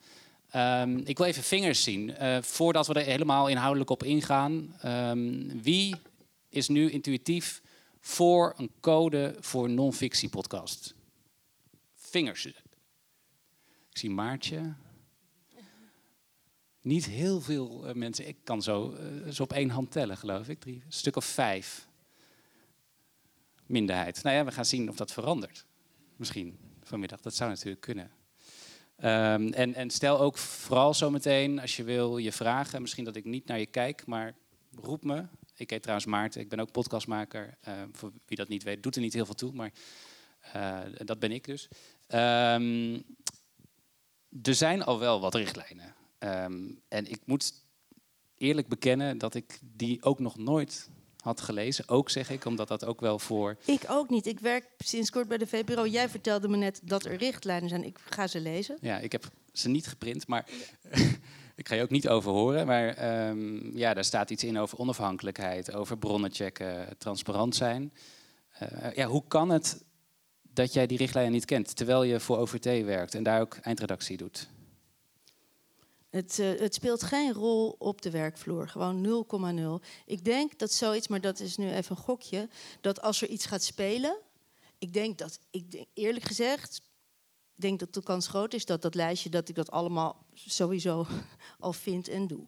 Ehm, 0.50 0.98
ik 0.98 1.18
wil 1.18 1.28
even 1.28 1.44
vingers 1.44 1.84
zien. 1.84 2.16
Eh, 2.16 2.42
voordat 2.42 2.88
we 2.88 2.94
er 2.94 3.06
helemaal 3.06 3.48
inhoudelijk 3.48 3.90
op 3.90 4.04
ingaan. 4.04 4.76
Ehm, 4.80 5.62
wie 5.62 5.96
is 6.50 6.68
nu 6.68 6.90
intuïtief 6.90 7.62
voor 8.00 8.54
een 8.58 8.72
code 8.80 9.36
voor 9.40 9.70
non-fictie 9.70 10.30
podcast? 10.30 10.96
Vingers. 11.96 12.46
Ik 12.46 12.56
zie 13.90 14.10
Maartje. 14.10 14.74
Niet 16.82 17.06
heel 17.06 17.42
veel 17.42 17.88
eh, 17.88 17.94
mensen. 17.94 18.28
Ik 18.28 18.38
kan 18.44 18.62
zo, 18.62 18.98
zo 19.32 19.44
op 19.44 19.54
één 19.54 19.70
hand 19.70 19.92
tellen, 19.92 20.18
geloof 20.18 20.50
ik. 20.50 20.60
Drie, 20.60 20.82
een 20.86 20.92
stuk 20.92 21.16
of 21.16 21.26
vijf. 21.26 21.88
Minderheid. 23.66 24.24
Nou 24.24 24.36
ja, 24.36 24.46
we 24.46 24.52
gaan 24.52 24.66
zien 24.66 24.90
of 24.90 24.96
dat 24.96 25.12
verandert. 25.12 25.66
Misschien 26.16 26.58
vanmiddag. 26.84 27.22
Dat 27.22 27.36
zou 27.36 27.50
natuurlijk 27.50 27.82
kunnen. 27.82 28.12
Ehm, 28.96 29.48
en, 29.48 29.74
en 29.74 29.90
stel 29.90 30.20
ook 30.20 30.38
vooral 30.38 30.94
zometeen, 30.94 31.60
als 31.60 31.76
je 31.76 31.84
wil, 31.84 32.18
je 32.18 32.32
vragen. 32.32 32.82
Misschien 32.82 33.04
dat 33.04 33.16
ik 33.16 33.26
niet 33.26 33.46
naar 33.46 33.60
je 33.60 33.66
kijk, 33.66 34.06
maar 34.06 34.36
roep 34.82 35.04
me. 35.04 35.26
Ik 35.56 35.70
heet 35.70 35.82
trouwens 35.82 36.08
Maarten, 36.08 36.42
ik 36.42 36.50
ben 36.50 36.60
ook 36.60 36.72
podcastmaker. 36.72 37.58
Eh, 37.62 37.74
voor 37.92 38.12
wie 38.26 38.38
dat 38.38 38.48
niet 38.48 38.64
weet, 38.64 38.84
doet 38.84 38.96
er 38.96 39.02
niet 39.02 39.14
heel 39.14 39.26
veel 39.26 39.36
toe, 39.36 39.54
maar 39.54 39.72
eh, 40.40 40.80
dat 40.98 41.20
ben 41.20 41.32
ik 41.32 41.44
dus. 41.44 41.68
Ehm, 42.08 43.00
er 44.42 44.56
zijn 44.56 44.84
al 44.84 45.00
wel 45.00 45.20
wat 45.20 45.36
richtlijnen. 45.36 45.96
Ehm, 46.18 46.72
en 46.88 47.12
ik 47.12 47.20
moet 47.26 47.54
eerlijk 48.38 48.68
bekennen 48.68 49.18
dat 49.18 49.36
ik 49.36 49.60
die 49.62 50.04
ook 50.04 50.20
nog 50.20 50.38
nooit 50.38 50.90
had 51.26 51.42
gelezen. 51.42 51.90
Ook 51.90 52.10
zeg 52.10 52.30
ik, 52.30 52.46
omdat 52.46 52.68
dat 52.68 52.86
ook 52.86 53.00
wel 53.00 53.20
voor. 53.20 53.58
Ik 53.66 53.82
ook 53.88 54.10
niet. 54.10 54.26
Ik 54.26 54.40
werk 54.40 54.66
sinds 54.78 55.10
kort 55.10 55.28
bij 55.28 55.38
de 55.38 55.48
VPRO. 55.48 55.88
Jij 55.88 56.10
vertelde 56.10 56.48
me 56.48 56.58
net 56.58 56.80
dat 56.84 57.06
er 57.06 57.16
richtlijnen 57.16 57.70
zijn. 57.70 57.84
Ik 57.84 57.98
ga 58.04 58.28
ze 58.28 58.40
lezen. 58.40 58.78
Ja, 58.82 58.98
ik 58.98 59.12
heb 59.12 59.30
ze 59.54 59.70
niet 59.70 59.88
geprint, 59.88 60.28
maar 60.28 60.46
ik 61.62 61.68
ga 61.68 61.76
je 61.76 61.82
ook 61.82 61.90
niet 61.90 62.08
over 62.08 62.32
horen. 62.32 62.66
Maar 62.66 62.88
ehm, 62.88 63.78
ja, 63.78 63.94
daar 63.94 64.04
staat 64.04 64.30
iets 64.30 64.44
in 64.44 64.60
over 64.60 64.78
onafhankelijkheid, 64.78 65.74
over 65.74 65.98
bronnen 65.98 66.32
checken, 66.32 66.98
transparant 66.98 67.56
zijn. 67.56 67.94
Eh, 68.50 68.94
ja, 68.96 69.06
hoe 69.06 69.24
kan 69.28 69.50
het 69.50 69.84
dat 70.42 70.74
jij 70.74 70.88
die 70.88 70.98
richtlijnen 70.98 71.32
niet 71.32 71.46
kent, 71.46 71.76
terwijl 71.76 72.04
je 72.04 72.20
voor 72.20 72.38
OVT 72.38 72.66
werkt 72.66 73.16
en 73.16 73.24
daar 73.24 73.42
ook 73.42 73.58
eindredactie 73.62 74.18
doet? 74.18 74.50
Het, 76.16 76.40
eh, 76.40 76.60
het 76.60 76.74
speelt 76.74 77.04
geen 77.04 77.34
rol 77.34 77.76
op 77.78 78.02
de 78.02 78.10
werkvloer, 78.10 78.68
gewoon 78.68 79.02
0,0. 79.02 79.82
Ik 80.06 80.26
denk 80.26 80.58
dat 80.58 80.72
zoiets, 80.72 81.08
maar 81.08 81.22
dat 81.22 81.40
is 81.40 81.58
nu 81.58 81.72
even 81.72 81.96
een 81.96 82.04
gokje, 82.04 82.50
dat 82.82 83.02
als 83.02 83.22
er 83.22 83.28
iets 83.28 83.46
gaat 83.46 83.64
spelen, 83.64 84.18
ik 84.78 84.94
denk 84.94 85.18
dat, 85.18 85.40
ik 85.50 85.72
denk, 85.72 85.88
eerlijk 85.94 86.26
gezegd, 86.26 86.82
ik 87.56 87.62
denk 87.62 87.80
dat 87.80 87.94
de 87.94 88.04
kans 88.04 88.28
groot 88.28 88.54
is 88.54 88.66
dat 88.66 88.82
dat 88.82 88.96
lijstje, 88.96 89.30
dat 89.30 89.50
ik 89.50 89.56
dat 89.56 89.72
allemaal 89.72 90.26
sowieso 90.34 91.08
al 91.60 91.74
vind 91.74 92.08
en 92.08 92.28
doe. 92.28 92.48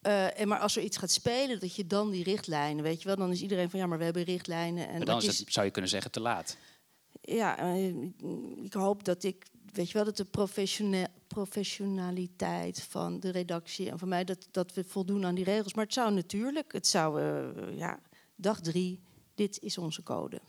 Eh, 0.00 0.40
en 0.40 0.48
maar 0.48 0.58
als 0.58 0.76
er 0.76 0.82
iets 0.82 0.96
gaat 0.96 1.10
spelen, 1.10 1.60
dat 1.60 1.74
je 1.74 1.86
dan 1.86 2.10
die 2.10 2.24
richtlijnen, 2.24 2.84
weet 2.84 3.02
je 3.02 3.08
wel, 3.08 3.16
dan 3.16 3.30
is 3.30 3.42
iedereen 3.42 3.70
van 3.70 3.78
ja, 3.78 3.86
maar 3.86 3.98
we 3.98 4.04
hebben 4.04 4.22
richtlijnen. 4.22 4.88
En 4.88 4.96
Maar 4.96 5.06
dan 5.06 5.22
is 5.22 5.38
het, 5.38 5.52
zou 5.52 5.66
je 5.66 5.72
kunnen 5.72 5.90
zeggen, 5.90 6.10
te 6.10 6.20
laat. 6.20 6.56
ja, 7.20 7.58
eh, 7.58 7.86
ik 8.64 8.72
hoop 8.72 9.04
dat 9.04 9.22
ik, 9.22 9.44
weet 9.74 9.86
je 9.90 9.94
wel, 9.94 10.04
dat 10.04 10.16
de 10.16 10.26
professionaliteit 11.26 12.82
van 12.82 13.20
de 13.20 13.30
redactie 13.30 13.90
en 13.90 13.98
van 13.98 14.08
mij, 14.08 14.24
dat, 14.24 14.48
dat 14.50 14.74
we 14.74 14.84
voldoen 14.84 15.24
aan 15.24 15.34
die 15.34 15.44
regels. 15.44 15.74
Maar 15.74 15.84
het 15.84 15.94
zou 15.94 16.12
natuurlijk, 16.12 16.72
het 16.72 16.86
zou, 16.86 17.20
eh, 17.20 17.78
ja, 17.78 18.00
dag 18.36 18.60
drie, 18.60 19.00
dit 19.34 19.58
is 19.60 19.78
onze 19.78 20.02
code. 20.02 20.40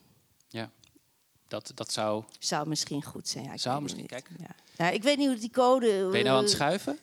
Dat, 1.47 1.71
dat 1.75 1.91
zou. 1.91 2.23
Zou 2.39 2.67
misschien 2.67 3.03
goed 3.03 3.27
zijn. 3.27 3.45
Ja, 3.45 3.53
ik 3.53 3.59
Zou 3.59 3.81
misschien, 3.81 4.07
niet. 4.11 4.25
Ja. 4.39 4.55
Ja, 4.77 4.89
ik 4.89 5.03
weet 5.03 5.17
niet 5.17 5.27
hoe 5.27 5.37
die 5.37 5.51
code. 5.51 5.87
Ben 5.87 6.17
je 6.17 6.23
nou 6.23 6.37
aan 6.37 6.43
het 6.43 6.51
schuiven? 6.51 6.99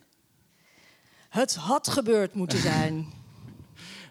Het 1.29 1.55
had 1.55 1.89
gebeurd 1.89 2.35
moeten 2.35 2.59
zijn. 2.71 3.13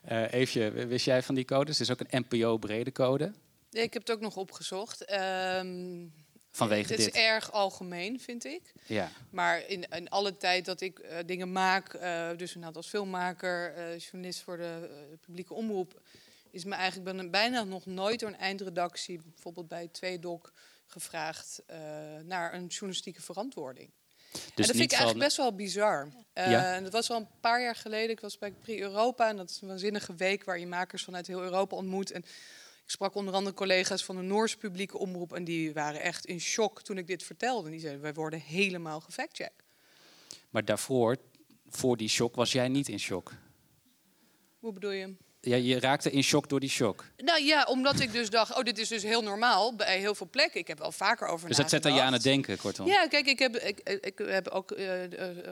Eh 0.01 0.33
Eefje, 0.33 0.71
wist 0.71 1.05
jij 1.05 1.23
van 1.23 1.35
die 1.35 1.45
codes? 1.45 1.79
Het 1.79 1.89
is 1.89 1.93
ook 1.93 2.05
een 2.07 2.25
NPO-brede 2.27 2.91
code. 2.91 3.33
Ik 3.71 3.93
heb 3.93 4.01
het 4.01 4.11
ook 4.11 4.21
nog 4.21 4.35
opgezocht. 4.35 5.05
Ehm, 5.05 6.05
Vanwege 6.51 6.91
het 6.91 6.99
is 6.99 7.05
dit. 7.05 7.13
erg 7.13 7.51
algemeen, 7.51 8.19
vind 8.19 8.45
ik. 8.45 8.73
Ja. 8.85 9.11
Maar 9.29 9.67
in, 9.67 9.83
in 9.83 10.09
alle 10.09 10.37
tijd 10.37 10.65
dat 10.65 10.81
ik 10.81 10.99
eh, 10.99 11.17
dingen 11.25 11.51
maak, 11.51 11.93
eh, 11.93 12.29
dus 12.37 12.53
inderdaad 12.53 12.75
als 12.75 12.87
filmmaker, 12.87 13.73
eh, 13.75 13.99
journalist 13.99 14.41
voor 14.41 14.57
de 14.57 14.89
publieke 15.21 15.53
omroep, 15.53 16.01
is 16.49 16.63
me 16.63 16.75
eigenlijk 16.75 17.17
ben 17.17 17.31
bijna 17.31 17.63
nog 17.63 17.85
nooit 17.85 18.19
door 18.19 18.29
een 18.29 18.37
eindredactie, 18.37 19.19
bijvoorbeeld 19.23 19.67
bij 19.67 19.87
Tweedok, 19.87 20.51
gevraagd 20.87 21.61
naar 22.23 22.53
een 22.53 22.65
journalistieke 22.65 23.21
verantwoording. 23.21 23.89
Dus 24.31 24.41
en 24.43 24.51
dat 24.55 24.65
vind 24.65 24.79
ik 24.79 24.91
eigenlijk 24.91 25.11
van. 25.11 25.19
best 25.19 25.37
wel 25.37 25.55
bizar. 25.55 26.07
Ja? 26.33 26.73
en 26.73 26.83
dat 26.83 26.91
was 26.91 27.09
al 27.09 27.17
een 27.17 27.27
paar 27.41 27.61
jaar 27.61 27.75
geleden. 27.75 28.09
Ik 28.09 28.19
was 28.19 28.37
bij 28.37 28.51
Pri 28.51 28.81
Europa 28.81 29.29
en 29.29 29.37
dat 29.37 29.49
is 29.49 29.61
een 29.61 29.67
waanzinnige 29.67 30.15
week 30.15 30.43
waar 30.43 30.59
je 30.59 30.67
makers 30.67 31.03
vanuit 31.03 31.27
heel 31.27 31.41
Europa 31.41 31.75
ontmoet. 31.75 32.11
En 32.11 32.25
ik 32.91 32.97
sprak 32.97 33.15
onder 33.15 33.33
andere 33.33 33.55
collega's 33.55 34.03
van 34.03 34.15
de 34.15 34.21
Noorse 34.21 34.57
publieke 34.57 34.97
omroep 34.97 35.33
en 35.33 35.43
die 35.43 35.73
waren 35.73 36.01
echt 36.01 36.25
in 36.25 36.39
shock 36.39 36.81
toen 36.81 36.97
ik 36.97 37.07
dit 37.07 37.23
vertelde. 37.23 37.65
En 37.65 37.71
die 37.71 37.79
zeiden, 37.79 38.01
wij 38.01 38.13
worden 38.13 38.39
helemaal 38.39 38.99
gefactcheckt. 38.99 39.63
Maar 40.49 40.65
daarvoor, 40.65 41.17
voor 41.69 41.97
die 41.97 42.09
shock, 42.09 42.35
was 42.35 42.51
jij 42.51 42.67
niet 42.67 42.87
in 42.87 42.99
shock. 42.99 43.31
Hoe 44.59 44.73
bedoel 44.73 44.91
je? 44.91 45.15
Ja, 45.43 45.55
je 45.55 45.79
raakte 45.79 46.11
in 46.11 46.23
shock 46.23 46.49
door 46.49 46.59
die 46.59 46.69
shock. 46.69 47.05
Nou 47.17 47.43
ja, 47.43 47.63
omdat 47.63 47.99
ik 47.99 48.11
dus 48.11 48.29
dacht, 48.29 48.57
oh, 48.57 48.63
dit 48.63 48.77
is 48.77 48.87
dus 48.87 49.03
heel 49.03 49.21
normaal 49.21 49.75
bij 49.75 49.99
heel 49.99 50.15
veel 50.15 50.29
plekken. 50.29 50.59
Ik 50.59 50.67
heb 50.67 50.79
wel 50.79 50.91
vaker 50.91 51.27
over 51.27 51.47
Dus 51.47 51.57
dat 51.57 51.69
zette 51.69 51.91
je 51.91 52.01
aan 52.01 52.13
het 52.13 52.23
denken, 52.23 52.57
kortom. 52.57 52.87
Ja, 52.87 53.07
kijk, 53.07 53.25
ik 53.25 53.39
heb, 53.39 53.55
ik, 53.55 53.79
ik, 53.79 54.05
ik 54.05 54.17
heb 54.17 54.47
ook 54.47 54.71
eh, 54.71 55.03
eh, 55.03 55.11
eh, 55.13 55.47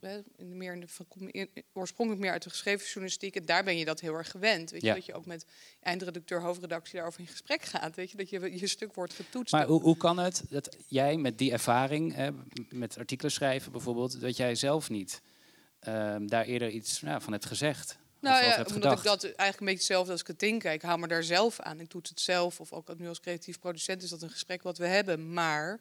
eh, 0.00 0.24
de 0.36 0.44
meer 0.44 0.72
in 0.72 0.80
de, 0.80 1.48
oorspronkelijk 1.72 2.24
meer 2.24 2.32
uit 2.32 2.42
de 2.42 2.50
geschreven 2.50 2.86
journalistiek. 2.86 3.36
En 3.36 3.44
daar 3.44 3.64
ben 3.64 3.76
je 3.78 3.84
dat 3.84 4.00
heel 4.00 4.14
erg 4.14 4.30
gewend. 4.30 4.70
Weet 4.70 4.82
Ja. 4.82 4.88
je, 4.88 4.94
dat 4.94 5.06
je 5.06 5.14
ook 5.14 5.26
met 5.26 5.46
eindredacteur, 5.80 6.40
hoofdredactie 6.40 6.94
daarover 6.94 7.20
in 7.20 7.26
gesprek 7.26 7.62
gaat. 7.62 7.96
Weet 7.96 8.10
je, 8.10 8.16
dat 8.16 8.30
je 8.30 8.58
je 8.58 8.66
stuk 8.66 8.94
wordt 8.94 9.14
getoetst. 9.14 9.52
Maar 9.52 9.66
hoe, 9.66 9.80
hoe 9.82 9.96
kan 9.96 10.18
het 10.18 10.44
dat 10.48 10.76
jij 10.86 11.16
met 11.16 11.38
die 11.38 11.52
ervaring, 11.52 12.14
hè, 12.14 12.30
met 12.70 12.98
artikelen 12.98 13.32
schrijven 13.32 13.72
bijvoorbeeld, 13.72 14.20
dat 14.20 14.36
jij 14.36 14.54
zelf 14.54 14.90
niet 14.90 15.20
ehm, 15.80 16.26
daar 16.26 16.44
eerder 16.44 16.68
iets 16.70 17.00
nou, 17.00 17.22
van 17.22 17.32
hebt 17.32 17.46
gezegd? 17.46 17.98
Nou 18.20 18.44
ja, 18.44 18.50
omdat 18.50 18.68
ik 18.68 18.72
gedacht? 18.72 19.04
dat 19.04 19.22
eigenlijk 19.22 19.60
een 19.60 19.66
beetje 19.66 19.72
hetzelfde 19.72 20.12
als 20.12 20.22
Katinka. 20.22 20.70
Ik 20.70 20.82
hou 20.82 20.98
me 20.98 21.06
daar 21.06 21.22
zelf 21.22 21.60
aan. 21.60 21.80
Ik 21.80 21.88
toets 21.88 22.10
het 22.10 22.20
zelf. 22.20 22.60
Of 22.60 22.72
ook 22.72 22.98
nu 22.98 23.08
als 23.08 23.20
creatief 23.20 23.58
producent 23.58 24.02
is 24.02 24.10
dat 24.10 24.22
een 24.22 24.30
gesprek 24.30 24.62
wat 24.62 24.78
we 24.78 24.86
hebben. 24.86 25.32
Maar... 25.32 25.80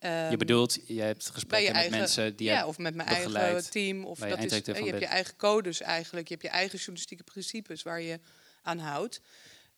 Je 0.00 0.06
ehm, 0.08 0.36
bedoelt, 0.36 0.78
je 0.86 1.00
hebt 1.00 1.24
je 1.24 1.32
gesprekken 1.32 1.72
met 1.72 1.80
eigen, 1.80 1.98
mensen 1.98 2.36
die 2.36 2.48
ja, 2.48 2.66
of 2.66 2.78
met 2.78 2.94
mijn 2.94 3.08
eigen 3.08 3.70
team. 3.70 4.04
Of 4.04 4.18
dat 4.18 4.38
is, 4.38 4.56
je 4.64 4.72
hebt 4.72 5.00
je 5.00 5.06
eigen 5.06 5.36
codes 5.36 5.80
eigenlijk. 5.80 6.28
Je 6.28 6.34
hebt 6.34 6.46
je 6.46 6.52
eigen 6.52 6.78
journalistieke 6.78 7.24
principes 7.24 7.82
waar 7.82 8.00
je 8.00 8.20
aan 8.62 8.78
houdt. 8.78 9.20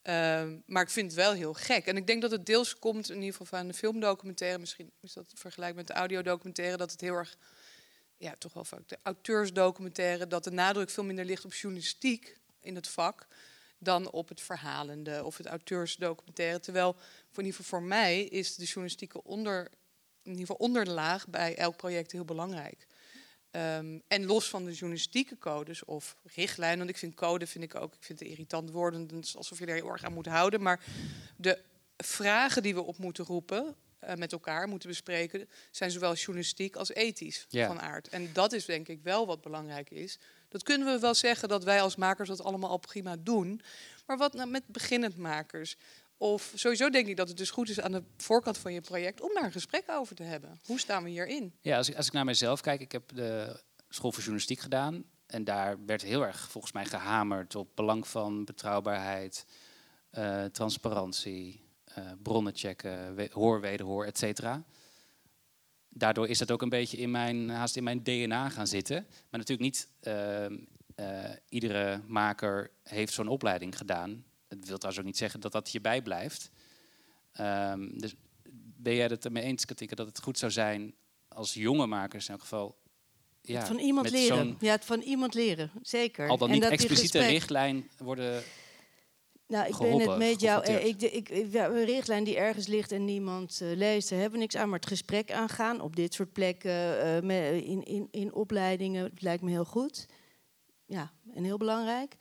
Ehm, 0.03 0.57
maar 0.67 0.83
ik 0.83 0.91
vind 0.91 1.07
het 1.07 1.21
wel 1.21 1.33
heel 1.33 1.53
gek. 1.53 1.87
En 1.87 1.97
ik 1.97 2.07
denk 2.07 2.23
dat 2.23 2.31
het 2.31 2.47
deels 2.47 2.79
komt, 2.79 3.11
in 3.11 3.15
ieder 3.15 3.31
geval 3.31 3.59
van 3.59 3.67
de 3.67 3.75
filmdocumentaire. 3.75 4.59
Misschien 4.59 4.93
is 5.01 5.13
dat 5.13 5.33
vergelijk 5.35 5.75
met 5.75 5.87
de 5.87 5.93
audiodocumentaire. 5.93 6.77
Dat 6.77 6.91
het 6.91 7.01
heel 7.01 7.15
erg, 7.15 7.37
ja, 8.21 8.35
toch 8.39 8.53
wel 8.53 8.65
vaak 8.65 8.89
de 8.89 8.99
auteursdocumentaire. 9.03 10.27
Dat 10.27 10.45
de 10.45 10.51
nadruk 10.51 10.91
veel 10.91 11.05
minder 11.05 11.25
ligt 11.25 11.45
op 11.45 11.55
journalistiek 11.55 12.39
in 12.61 12.75
het 12.75 12.89
vak. 12.89 13.27
Dan 13.79 14.11
op 14.11 14.29
het 14.29 14.41
verhalende 14.41 15.25
of 15.25 15.37
het 15.37 15.47
auteursdocumentaire. 15.47 16.61
Terwijl, 16.61 16.93
voor 16.93 17.43
in 17.43 17.45
ieder 17.45 17.61
geval 17.61 17.79
voor 17.79 17.89
mij, 17.89 18.23
is 18.23 18.55
de 18.55 18.65
journalistieke 18.65 19.23
onder, 19.23 19.61
in 20.23 20.31
ieder 20.31 20.41
geval 20.41 20.57
onderlaag 20.57 21.29
bij 21.29 21.57
elk 21.57 21.77
project 21.77 22.13
heel 22.13 22.25
belangrijk. 22.25 22.87
Ehm, 23.51 23.99
en 24.09 24.27
los 24.27 24.49
van 24.49 24.65
de 24.65 24.73
journalistieke 24.73 25.39
codes 25.39 25.85
of 25.85 26.17
richtlijnen, 26.35 26.79
want 26.79 26.91
ik 26.91 26.97
vind 26.97 27.15
code 27.15 27.47
vind 27.47 27.65
ik 27.65 27.75
ook, 27.75 27.95
ik 27.95 28.05
vind 28.05 28.19
het 28.19 28.29
irritant 28.29 28.71
woorden, 28.71 29.01
het 29.01 29.25
is 29.25 29.37
alsof 29.37 29.59
je 29.59 29.67
er 29.67 29.75
heel 29.75 29.91
erg 29.91 30.05
aan 30.05 30.13
moet 30.13 30.27
houden. 30.27 30.63
Maar 30.63 30.85
de 31.37 31.59
vragen 31.97 32.63
die 32.63 32.75
we 32.75 32.83
op 32.83 32.99
moeten 32.99 33.25
roepen, 33.25 33.77
eh, 34.01 34.15
met 34.15 34.33
elkaar 34.33 34.69
moeten 34.69 34.89
bespreken, 34.89 35.49
zijn 35.71 35.91
zowel 35.91 36.15
journalistiek 36.15 36.77
als 36.77 36.93
ethisch 36.93 37.47
van 37.51 37.81
aard. 37.81 38.09
En 38.09 38.33
dat 38.33 38.53
is 38.53 38.65
denk 38.65 38.89
ik 38.89 39.03
wel 39.03 39.27
wat 39.27 39.41
belangrijk 39.41 39.91
is. 39.91 40.19
Dat 40.49 40.63
kunnen 40.63 40.95
we 40.95 41.01
wel 41.01 41.15
zeggen 41.15 41.49
dat 41.49 41.65
wij 41.65 41.83
als 41.83 41.97
makers 41.97 42.29
dat 42.29 42.43
allemaal 42.43 42.71
al 42.71 42.79
prima 42.79 43.17
doen. 43.17 43.61
Maar 44.07 44.17
wat 44.17 44.33
nou 44.33 44.51
met 44.51 44.67
beginnend 44.67 45.17
makers? 45.17 45.77
Of 46.17 46.53
sowieso 46.55 46.91
denk 46.91 47.07
ik 47.07 47.17
dat 47.17 47.29
het 47.29 47.37
dus 47.37 47.51
goed 47.51 47.69
is 47.69 47.81
aan 47.81 47.93
de 47.93 48.03
voorkant 48.17 48.59
van 48.59 48.73
je 48.73 48.81
project 48.81 49.21
om 49.21 49.35
daar 49.35 49.45
een 49.45 49.53
gesprek 49.53 49.85
over 49.91 50.17
te 50.17 50.23
hebben. 50.23 50.61
Hoe 50.65 50.79
staan 50.79 51.03
we 51.03 51.11
hierin? 51.11 51.55
Ja, 51.61 51.77
als 51.77 51.89
ik, 51.89 51.97
als 51.97 52.07
ik 52.07 52.13
naar 52.13 52.25
mezelf 52.25 52.61
kijk, 52.61 52.81
ik 52.81 52.93
heb 52.93 53.03
de 53.15 53.61
school 53.89 54.11
voor 54.11 54.21
journalistiek 54.21 54.61
gedaan. 54.61 55.05
En 55.27 55.45
daar 55.45 55.85
werd 55.87 56.03
heel 56.03 56.27
erg 56.27 56.51
volgens 56.51 56.73
mij 56.73 56.85
gehamerd 56.85 57.55
op 57.55 57.69
belang 57.75 58.09
van 58.09 58.45
betrouwbaarheid, 58.45 59.47
eh, 60.11 60.45
transparantie, 60.45 61.70
bronnen 62.23 62.57
checken, 62.57 63.15
we- 63.15 63.31
hoor, 63.33 63.61
wederhoor, 63.61 64.05
et 64.05 64.19
cetera. 64.19 64.65
Daardoor 65.89 66.29
is 66.29 66.39
dat 66.39 66.51
ook 66.51 66.63
een 66.63 66.69
beetje 66.69 66.97
in 66.97 67.11
mijn, 67.11 67.49
haast 67.49 67.77
in 67.77 67.85
mijn 67.85 68.03
DNA 68.03 68.49
gaan 68.49 68.67
zitten. 68.67 69.07
Maar 69.31 69.41
natuurlijk 69.41 69.61
niet 69.61 69.89
ehm, 70.01 70.57
eh, 70.95 71.31
iedere 71.49 72.01
maker 72.07 72.71
heeft 72.83 73.13
zo'n 73.13 73.29
opleiding 73.29 73.77
gedaan. 73.77 74.25
Dat 74.49 74.59
wil 74.67 74.77
trouwens 74.77 74.99
ook 74.99 75.05
niet 75.05 75.17
zeggen 75.17 75.41
dat 75.41 75.53
dat 75.53 75.69
hierbij 75.69 76.03
blijft. 76.03 76.51
Ehm, 77.33 77.99
dus 77.99 78.15
ben 78.77 78.95
jij 78.95 79.07
het 79.07 79.25
ermee 79.25 79.43
eens, 79.43 79.65
Katinka, 79.65 79.95
dat 79.95 80.07
het 80.07 80.23
goed 80.23 80.39
zou 80.39 80.53
zijn 80.53 80.95
als 81.29 81.55
jonge 81.55 81.87
makers 81.87 82.27
in 82.27 82.33
elk 82.33 82.41
geval... 82.43 82.79
Ja, 83.43 83.59
het 83.59 83.67
van 83.67 83.79
iemand 83.79 84.11
leren. 84.11 84.57
Ja, 84.61 84.71
het 84.71 84.85
van 84.85 85.01
iemand 85.01 85.35
leren, 85.35 85.71
zeker. 85.83 86.29
al 86.29 86.39
dan 86.39 86.49
En 86.49 86.55
niet 86.55 86.63
dat 86.63 86.73
expliciete 86.73 87.27
richtlijn 87.27 87.91
worden... 87.99 88.43
Nou, 89.51 89.67
ik 89.69 89.77
ben 89.79 90.01
het 90.01 90.19
met 90.19 90.41
jou. 90.41 90.65
geconfronteerd. 90.65 91.03
Ik, 91.03 91.29
ik, 91.29 91.29
ik- 91.29 91.55
een 91.55 91.85
richtlijn 91.85 92.25
die 92.25 92.37
ergens 92.37 92.67
ligt 92.67 92.93
en 92.93 93.05
niemand 93.05 93.61
eh, 93.61 93.77
leest, 93.77 94.09
daar 94.09 94.19
hebben 94.19 94.39
we 94.39 94.45
niks 94.45 94.57
aan. 94.57 94.69
Maar 94.69 94.79
het 94.79 94.89
gesprek 94.89 95.33
aangaan 95.33 95.81
op 95.81 95.97
dit 95.97 96.15
soort 96.15 96.33
plekken, 96.33 97.03
eh, 97.03 97.23
me- 97.23 97.63
in, 97.65 97.83
in, 97.85 98.09
in 98.11 98.35
opleidingen, 98.35 99.13
lijkt 99.15 99.43
me 99.43 99.51
heel 99.51 99.65
goed. 99.65 100.07
Ja, 100.87 101.13
en 101.35 101.45
heel 101.45 101.57
belangrijk. 101.59 102.15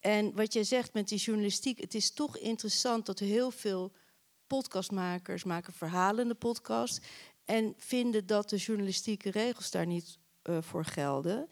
En 0.00 0.34
wat 0.34 0.52
jij 0.52 0.64
zegt 0.64 0.92
met 0.92 1.08
die 1.08 1.18
journalistiek, 1.18 1.80
het 1.80 1.94
is 1.94 2.12
toch 2.12 2.38
interessant 2.38 3.06
dat 3.06 3.18
heel 3.18 3.50
veel 3.50 3.92
podcastmakers 4.46 5.44
maken 5.44 5.72
verhalende 5.72 6.34
podcast 6.34 7.06
en 7.44 7.74
vinden 7.76 8.26
dat 8.26 8.48
de 8.50 8.56
journalistieke 8.56 9.30
regels 9.30 9.70
daar 9.70 9.86
niet 9.86 10.18
eh, 10.42 10.58
voor 10.60 10.84
gelden. 10.84 11.48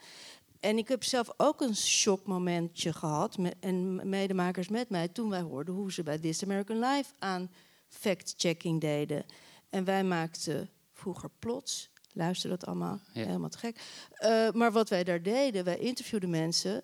En 0.63 0.79
ik 0.79 0.89
heb 0.89 1.05
zelf 1.05 1.29
ook 1.37 1.61
een 1.61 1.77
shockmomentje 1.77 2.93
gehad, 2.93 3.39
met, 3.39 3.55
en 3.61 4.09
medemakers 4.09 4.69
met 4.69 4.89
mij, 4.89 5.09
toen 5.09 5.31
wij 5.31 5.41
hoorden 5.41 5.75
hoe 5.75 5.93
ze 5.93 6.03
bij 6.03 6.19
This 6.19 6.43
American 6.43 6.79
Life 6.79 7.13
aan 7.19 7.51
fact-checking 7.89 8.81
deden. 8.81 9.25
En 9.71 9.85
wij 9.85 10.05
maakten 10.05 10.71
vroeger 10.93 11.31
plots, 11.39 11.91
luister 12.13 12.51
dat 12.51 12.67
allemaal, 12.67 13.01
Ja. 13.13 13.25
helemaal 13.27 13.49
te 13.49 13.59
gek. 13.59 13.81
Eh, 14.13 14.51
maar 14.51 14.73
wat 14.73 14.89
wij 14.89 15.05
daar 15.05 15.23
deden, 15.23 15.65
wij 15.65 15.79
interviewden 15.79 16.31
mensen. 16.31 16.83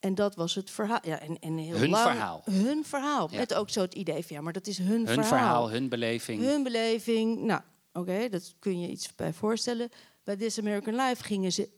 En 0.00 0.14
dat 0.14 0.34
was 0.34 0.54
het 0.54 0.70
verhaal. 0.70 1.00
Ja, 1.02 1.20
en, 1.20 1.38
en 1.38 1.56
heel 1.56 1.76
Hun 1.76 1.90
lang, 1.90 2.10
verhaal. 2.10 2.42
Hun 2.50 2.84
verhaal. 2.84 3.28
Ja. 3.30 3.38
Met 3.38 3.54
ook 3.54 3.70
zo 3.70 3.80
het 3.80 3.94
idee 3.94 4.26
van 4.26 4.36
ja, 4.36 4.42
maar 4.42 4.52
dat 4.52 4.66
is 4.66 4.78
hun, 4.78 4.88
Hun 4.88 5.06
verhaal. 5.06 5.24
verhaal, 5.24 5.70
hun 5.70 5.88
beleving. 5.88 6.40
Hun 6.42 6.62
beleving. 6.62 7.40
Nou, 7.42 7.60
oké, 7.92 8.28
dat 8.28 8.54
kun 8.58 8.80
je 8.80 8.88
iets 8.88 9.14
bij 9.14 9.32
voorstellen. 9.32 9.88
Bij 10.24 10.36
This 10.36 10.58
American 10.58 10.94
Life 10.94 11.22
gingen 11.24 11.52
ze. 11.52 11.68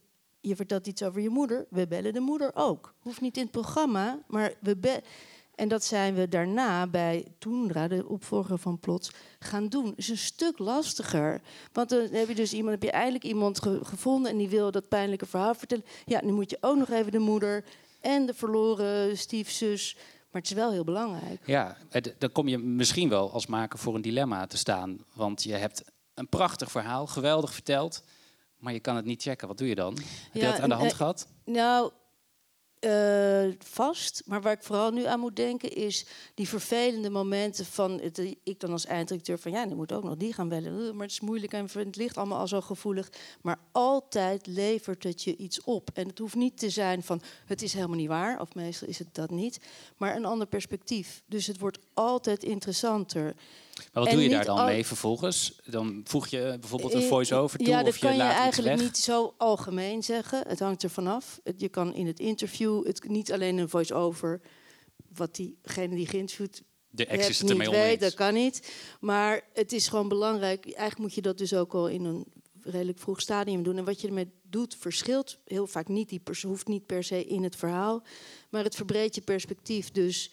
Je 0.46 0.56
vertelt 0.56 0.86
iets 0.86 1.02
over 1.02 1.20
je 1.20 1.28
moeder. 1.28 1.66
We 1.70 1.86
bellen 1.86 2.12
de 2.12 2.20
moeder 2.20 2.50
ook. 2.54 2.94
Hoeft 3.00 3.20
niet 3.20 3.36
in 3.36 3.42
het 3.42 3.50
programma, 3.50 4.18
maar 4.26 4.52
we 4.60 4.76
be 4.76 5.02
En 5.54 5.68
dat 5.68 5.84
zijn 5.84 6.14
we 6.14 6.28
daarna 6.28 6.86
bij 6.86 7.26
Toendra, 7.38 7.88
de 7.88 8.08
opvolger 8.08 8.58
van 8.58 8.78
Plots, 8.78 9.10
gaan 9.38 9.68
doen. 9.68 9.92
is 9.96 10.08
een 10.08 10.16
stuk 10.18 10.58
lastiger. 10.58 11.40
Want 11.72 11.88
dan 11.88 12.08
heb 12.10 12.28
je 12.28 12.34
dus 12.34 12.52
iemand, 12.52 12.70
heb 12.74 12.82
je 12.82 12.90
eindelijk 12.90 13.24
iemand 13.24 13.62
ge- 13.62 13.84
gevonden 13.84 14.30
en 14.30 14.36
die 14.38 14.48
wil 14.48 14.70
dat 14.70 14.88
pijnlijke 14.88 15.26
verhaal 15.26 15.54
vertellen. 15.54 15.84
Ja, 16.04 16.20
nu 16.24 16.32
moet 16.32 16.50
je 16.50 16.58
ook 16.60 16.76
nog 16.76 16.90
even 16.90 17.12
de 17.12 17.18
moeder 17.18 17.64
en 18.00 18.26
de 18.26 18.34
verloren 18.34 19.18
stiefzus. 19.18 19.94
Maar 20.30 20.40
het 20.42 20.50
is 20.50 20.56
wel 20.56 20.70
heel 20.72 20.84
belangrijk. 20.84 21.40
Ja, 21.46 21.76
dan 22.18 22.32
kom 22.32 22.48
je 22.48 22.58
misschien 22.58 23.08
wel 23.08 23.32
als 23.32 23.46
maker 23.46 23.78
voor 23.78 23.94
een 23.94 24.02
dilemma 24.02 24.46
te 24.46 24.56
staan. 24.56 24.98
Want 25.14 25.42
je 25.42 25.52
hebt 25.54 25.84
een 26.14 26.28
prachtig 26.28 26.70
verhaal, 26.70 27.06
geweldig 27.06 27.52
verteld. 27.52 28.02
Maar 28.64 28.73
je 28.73 28.80
kan 28.80 28.97
het 28.97 29.04
niet 29.04 29.23
checken. 29.23 29.49
Wat 29.49 29.59
doe 29.59 29.68
je 29.68 29.75
dan? 29.75 29.94
Heb 29.94 30.33
je 30.33 30.40
dat 30.40 30.61
aan 30.61 30.68
de 30.68 30.75
hand 30.75 30.90
eh, 30.90 30.97
gehad? 30.97 31.28
Nou, 31.44 31.90
eh, 32.78 33.49
vast. 33.59 34.23
Maar 34.26 34.42
waar 34.42 34.52
ik 34.52 34.62
vooral 34.62 34.90
nu 34.90 35.04
aan 35.06 35.21
moet 35.21 35.37
denken 35.37 35.73
is 35.73 36.06
die 36.35 36.49
vervelende 36.49 37.11
momenten 37.11 37.64
van 37.64 38.00
het, 38.00 38.18
eh, 38.18 38.35
ik 38.42 38.61
dan 38.61 38.73
als 38.73 38.87
einddirecteur 38.87 39.38
van 39.38 39.50
ja, 39.50 39.66
die 39.66 39.75
moet 39.75 39.92
ook 39.92 40.04
nog 40.04 40.16
die 40.16 40.33
gaan 40.33 40.49
bellen. 40.49 40.97
Maar 40.97 41.06
het 41.06 41.14
is 41.14 41.21
moeilijk 41.21 41.52
en 41.52 41.68
het 41.73 41.97
ligt 41.97 42.16
allemaal 42.16 42.38
al 42.38 42.49
zo 42.49 42.61
gevoelig. 42.61 43.12
Maar 43.42 43.59
altijd 43.73 44.47
levert 44.47 45.02
het 45.02 45.23
je 45.23 45.37
iets 45.37 45.62
op. 45.62 45.90
En 45.94 46.09
het 46.09 46.18
hoeft 46.18 46.35
niet 46.35 46.59
te 46.59 46.70
zijn 46.70 47.03
van 47.03 47.22
het 47.46 47.62
is 47.62 47.72
helemaal 47.72 47.96
niet 47.96 48.09
waar, 48.09 48.40
of 48.40 48.55
meestal 48.55 48.88
is 48.88 48.98
het 48.98 49.14
dat 49.14 49.31
niet, 49.31 49.61
maar 49.96 50.16
een 50.16 50.24
ander 50.24 50.46
perspectief. 50.46 51.22
Dus 51.27 51.46
het 51.46 51.59
wordt 51.59 51.79
altijd 51.94 52.42
interessanter. 52.42 53.35
Maar 53.74 54.02
wat 54.02 54.06
en 54.06 54.14
doe 54.14 54.22
je 54.22 54.28
daar 54.30 54.44
dan 54.44 54.58
al- 54.58 54.64
mee 54.66 54.87
vervolgens? 54.87 55.60
Dan 55.64 56.00
voeg 56.04 56.26
je 56.26 56.56
bijvoorbeeld 56.60 56.92
een 56.94 57.02
Eh, 57.02 57.08
voice-over 57.08 57.58
toe 57.58 57.66
Ja, 57.68 57.78
of 57.78 57.84
dat 57.84 57.94
je 57.94 58.00
kan 58.00 58.16
je 58.16 58.22
eigenlijk 58.22 58.80
niet 58.80 58.98
zo 58.98 59.34
algemeen 59.37 60.02
zeggen. 60.02 60.44
Het 60.48 60.58
hangt 60.58 60.82
er 60.82 60.90
vanaf. 60.90 61.40
Je 61.56 61.68
kan 61.68 61.94
in 61.94 62.06
het 62.06 62.20
interview, 62.20 62.87
het, 62.87 63.08
niet 63.08 63.32
alleen 63.32 63.56
een 63.58 63.68
voice-over, 63.68 64.40
wat 65.14 65.34
diegene 65.34 65.94
die 65.94 66.06
geïnterviewd 66.06 66.62
De 66.90 67.06
ex 67.06 67.28
is 67.28 67.38
het 67.38 67.42
niet 67.42 67.50
ermee 67.50 67.68
oneens. 67.68 68.00
dat 68.00 68.14
kan 68.14 68.34
niet. 68.34 68.72
Maar 69.00 69.40
het 69.52 69.72
is 69.72 69.88
gewoon 69.88 70.08
belangrijk. 70.08 70.64
Eigenlijk 70.64 70.98
moet 70.98 71.14
je 71.14 71.22
dat 71.22 71.38
dus 71.38 71.54
ook 71.54 71.74
al 71.74 71.88
in 71.88 72.04
een 72.04 72.24
redelijk 72.62 72.98
vroeg 72.98 73.20
stadium 73.20 73.62
doen. 73.62 73.76
En 73.76 73.84
wat 73.84 74.00
je 74.00 74.06
ermee 74.06 74.30
doet, 74.42 74.76
verschilt 74.78 75.38
heel 75.44 75.66
vaak 75.66 75.88
niet. 75.88 76.08
Die 76.08 76.18
pers 76.20 76.42
hoeft 76.42 76.66
niet 76.68 76.87
per 76.87 77.04
se 77.04 77.24
in 77.24 77.42
het 77.42 77.56
verhaal. 77.56 78.02
Maar 78.50 78.64
het 78.64 78.74
verbreedt 78.74 79.14
je 79.14 79.20
perspectief. 79.20 79.90
Dus 79.90 80.30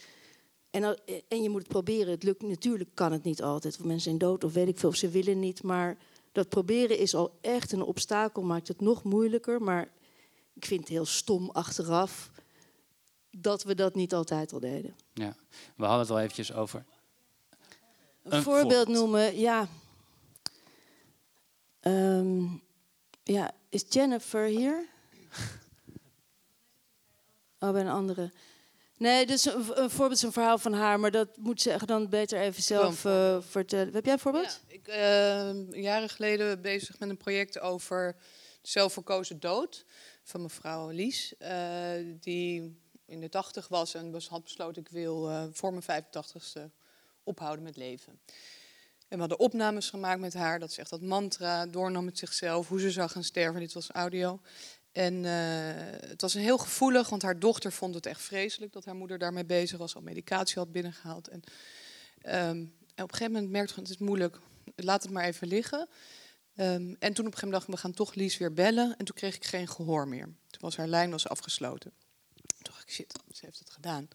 en, 0.71 0.83
al- 0.83 0.97
en 1.27 1.41
je 1.43 1.49
moet 1.49 1.59
het 1.61 1.71
proberen. 1.71 2.11
Het 2.11 2.23
lukt 2.23 2.41
natuurlijk, 2.41 2.89
kan 2.93 3.11
het 3.11 3.23
niet 3.23 3.41
altijd. 3.41 3.73
Want 3.75 3.85
mensen 3.87 4.03
zijn 4.09 4.17
dood 4.17 4.43
of 4.43 4.53
weet 4.53 4.67
ik 4.67 4.79
veel, 4.79 4.89
of 4.89 4.95
ze 4.95 5.09
willen 5.09 5.39
niet. 5.39 5.63
Maar 5.63 5.97
dat 6.31 6.49
proberen 6.49 6.97
is 6.97 7.15
al 7.15 7.37
echt 7.41 7.71
een 7.71 7.81
obstakel, 7.83 8.41
maakt 8.43 8.67
het 8.67 8.81
nog 8.81 9.03
moeilijker. 9.03 9.61
Maar 9.61 9.91
ik 10.53 10.65
vind 10.65 10.79
het 10.79 10.89
heel 10.89 11.05
stom 11.05 11.49
achteraf 11.49 12.31
dat 13.31 13.63
we 13.63 13.75
dat 13.75 13.95
niet 13.95 14.13
altijd 14.13 14.53
al 14.53 14.59
deden. 14.59 14.95
Ja. 15.13 15.35
We 15.75 15.83
hadden 15.85 15.99
het 16.01 16.09
al 16.09 16.19
eventjes 16.19 16.53
over. 16.53 16.85
Een, 18.23 18.33
Een 18.33 18.43
voorbeeld 18.43 18.73
voorbeeld. 18.73 18.87
noemen, 18.87 19.39
ja. 19.39 19.67
Ehm, 21.79 22.43
ja, 23.23 23.51
is 23.69 23.85
Jennifer 23.89 24.45
hier? 24.45 24.85
Oh, 27.63 27.71
bij 27.71 27.81
een 27.81 27.87
andere. 27.87 28.31
Nee, 29.01 29.25
dus 29.25 29.45
een, 29.45 29.81
een 29.81 29.89
voorbeeld 29.89 30.11
is 30.17 30.21
een 30.21 30.31
verhaal 30.31 30.57
van 30.57 30.73
haar, 30.73 30.99
maar 30.99 31.11
dat 31.11 31.37
moet 31.37 31.61
ze 31.61 31.79
dan 31.85 32.09
beter 32.09 32.39
even 32.39 32.63
zelf 32.63 33.05
eh, 33.05 33.37
vertellen. 33.41 33.93
Heb 33.93 34.05
jij 34.05 34.13
een 34.13 34.19
voorbeeld? 34.19 34.61
Ja, 34.67 34.73
ik 34.75 34.87
eh 34.87 35.81
jaren 35.81 36.09
geleden 36.09 36.61
bezig 36.61 36.99
met 36.99 37.09
een 37.09 37.17
project 37.17 37.59
over 37.59 38.15
zelfverkozen 38.61 39.39
dood 39.39 39.85
van 40.23 40.41
mevrouw 40.41 40.89
Lies. 40.89 41.37
eh, 41.37 41.59
die 42.19 42.79
in 43.05 43.21
de 43.21 43.29
tachtig 43.29 43.67
was 43.67 43.93
en 43.93 44.21
had 44.29 44.43
besloten 44.43 44.81
ik 44.81 44.89
wil 44.89 45.29
eh, 45.29 45.43
voor 45.51 45.73
mijn 45.73 46.03
85ste 46.03 46.61
ophouden 47.23 47.63
met 47.63 47.75
leven. 47.75 48.19
En 49.07 49.17
we 49.17 49.19
hadden 49.19 49.39
opnames 49.39 49.89
gemaakt 49.89 50.19
met 50.19 50.33
haar. 50.33 50.59
Dat 50.59 50.69
is 50.69 50.77
echt 50.77 50.89
dat 50.89 51.01
mantra, 51.01 51.65
doornam 51.65 52.05
met 52.05 52.17
zichzelf, 52.17 52.67
hoe 52.67 52.79
ze 52.79 52.91
zou 52.91 53.09
gaan 53.09 53.23
sterven. 53.23 53.59
Dit 53.59 53.73
was 53.73 53.89
audio. 53.89 54.39
En 54.91 55.25
eh, 55.25 56.09
het 56.09 56.21
was 56.21 56.33
heel 56.33 56.57
gevoelig, 56.57 57.09
want 57.09 57.21
haar 57.21 57.39
dochter 57.39 57.71
vond 57.71 57.95
het 57.95 58.05
echt 58.05 58.21
vreselijk 58.21 58.73
dat 58.73 58.85
haar 58.85 58.95
moeder 58.95 59.17
daarmee 59.17 59.45
bezig 59.45 59.77
was, 59.77 59.95
al 59.95 60.01
medicatie 60.01 60.57
had 60.57 60.71
binnengehaald. 60.71 61.27
En, 61.27 61.41
ehm, 62.21 62.61
op 62.61 62.67
een 62.95 63.09
gegeven 63.09 63.31
moment 63.31 63.51
merkte 63.51 63.73
ze, 63.73 63.79
het 63.79 63.89
is 63.89 63.97
moeilijk, 63.97 64.39
laat 64.75 65.03
het 65.03 65.11
maar 65.11 65.23
even 65.23 65.47
liggen. 65.47 65.87
Ehm, 66.55 66.71
en 66.71 66.83
toen 66.83 66.91
op 67.09 67.09
een 67.09 67.15
gegeven 67.15 67.47
moment 67.47 67.51
dacht 67.51 67.67
we 67.67 67.77
gaan 67.77 67.93
toch 67.93 68.13
Lies 68.13 68.37
weer 68.37 68.53
bellen. 68.53 68.95
En 68.97 69.05
toen 69.05 69.15
kreeg 69.15 69.35
ik 69.35 69.45
geen 69.45 69.67
gehoor 69.67 70.07
meer. 70.07 70.25
Toen 70.25 70.61
was 70.61 70.75
haar 70.77 70.87
lijn 70.87 71.11
was 71.11 71.27
afgesloten. 71.27 71.91
Toen 72.35 72.59
dacht 72.61 72.81
ik, 72.81 72.89
shit, 72.89 73.13
ze 73.31 73.45
heeft 73.45 73.59
het 73.59 73.69
gedaan. 73.69 74.07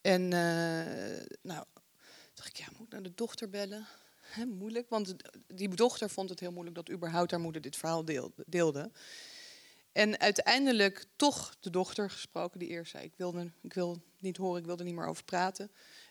En 0.00 0.22
eh, 0.32 1.24
nou, 1.42 1.64
dacht 2.34 2.48
ik, 2.48 2.56
ja, 2.56 2.66
moet 2.76 2.86
ik 2.86 2.92
naar 2.92 3.02
de 3.02 3.14
dochter 3.14 3.50
bellen? 3.50 3.86
Moeilijk, 4.46 4.88
want 4.88 5.14
die 5.46 5.68
dochter 5.68 6.10
vond 6.10 6.30
het 6.30 6.40
heel 6.40 6.52
moeilijk 6.52 6.76
dat 6.76 6.90
überhaupt 6.90 7.30
haar 7.30 7.40
moeder 7.40 7.60
dit 7.60 7.76
verhaal 7.76 8.04
deel- 8.04 8.32
deelde. 8.46 8.90
En 9.94 10.20
uiteindelijk 10.20 11.04
toch 11.16 11.56
de 11.60 11.70
dochter 11.70 12.10
gesproken 12.10 12.58
die 12.58 12.68
eerst 12.68 12.90
zei: 12.90 13.04
ik, 13.04 13.12
wilde, 13.16 13.50
ik 13.60 13.74
wil 13.74 14.02
niet 14.18 14.36
horen, 14.36 14.60
ik 14.60 14.66
wil 14.66 14.78
er 14.78 14.84
niet 14.84 14.94
meer 14.94 15.06
over 15.06 15.24
praten. 15.24 15.70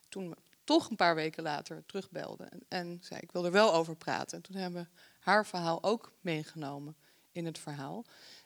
Toen 0.10 0.36
toch 0.63 0.89
een 0.89 0.96
paar 0.96 1.15
weken 1.15 1.43
later 1.43 1.84
terugbelde 1.86 2.50
en, 2.67 3.00
zei: 3.02 3.19
ik 3.19 3.32
wil 3.32 3.46
er 3.46 3.52
wel 3.52 3.74
over 3.74 3.96
praten. 3.96 4.38
En 4.38 4.43
toen 4.43 4.56
hebben 4.56 4.82
we 4.82 5.00
haar 5.19 5.46
verhaal 5.46 5.84
ook 5.84 6.13
meegenomen 6.22 6.96
in 7.32 7.46
het 7.46 7.60
verhaal. 7.60 8.06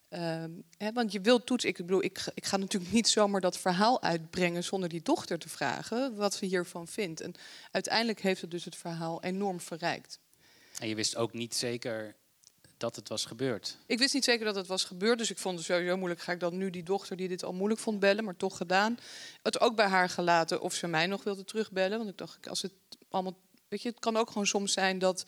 Ehm, 0.09 0.51
want 0.93 1.11
je 1.11 1.21
wilt 1.21 1.45
toetsen. 1.45 1.69
Ik 1.69 1.77
bedoel, 1.77 2.03
ik, 2.03 2.31
ik 2.33 2.45
ga 2.45 2.57
natuurlijk 2.57 2.93
niet 2.93 3.07
zomaar 3.07 3.41
dat 3.41 3.57
verhaal 3.57 4.01
uitbrengen 4.01 4.63
zonder 4.63 4.89
die 4.89 5.01
dochter 5.01 5.39
te 5.39 5.49
vragen 5.49 6.15
wat 6.15 6.33
ze 6.33 6.45
hiervan 6.45 6.87
vindt. 6.87 7.21
En 7.21 7.33
uiteindelijk 7.71 8.21
heeft 8.21 8.41
het 8.41 8.51
dus 8.51 8.65
het 8.65 8.75
verhaal 8.75 9.23
enorm 9.23 9.59
verrijkt. 9.59 10.19
En 10.79 10.87
je 10.87 10.95
wist 10.95 11.15
ook 11.15 11.33
niet 11.33 11.55
zeker 11.55 12.15
dat 12.77 12.95
het 12.95 13.09
was 13.09 13.25
gebeurd. 13.25 13.77
Ik 13.85 13.99
wist 13.99 14.13
niet 14.13 14.23
zeker 14.23 14.45
dat 14.45 14.55
het 14.55 14.67
was 14.67 14.83
gebeurd, 14.83 15.17
dus 15.17 15.29
ik 15.29 15.37
vond 15.37 15.57
het 15.57 15.65
sowieso 15.65 15.97
moeilijk. 15.97 16.21
Ga 16.21 16.31
ik 16.31 16.39
dan 16.39 16.57
nu 16.57 16.69
die 16.69 16.83
dochter 16.83 17.17
die 17.17 17.27
dit 17.27 17.43
al 17.43 17.53
moeilijk 17.53 17.81
vond 17.81 17.99
bellen, 17.99 18.23
maar 18.23 18.35
toch 18.35 18.57
gedaan. 18.57 18.97
Het 19.43 19.59
ook 19.59 19.75
bij 19.75 19.87
haar 19.87 20.09
gelaten 20.09 20.61
of 20.61 20.73
ze 20.73 20.87
mij 20.87 21.07
nog 21.07 21.23
wilde 21.23 21.43
terugbellen. 21.43 21.97
Want 21.97 22.09
ik 22.09 22.17
dacht, 22.17 22.49
als 22.49 22.61
het 22.61 22.73
allemaal. 23.09 23.37
Weet 23.67 23.81
je, 23.81 23.89
het 23.89 23.99
kan 23.99 24.17
ook 24.17 24.27
gewoon 24.27 24.47
soms 24.47 24.73
zijn 24.73 24.99
dat. 24.99 25.25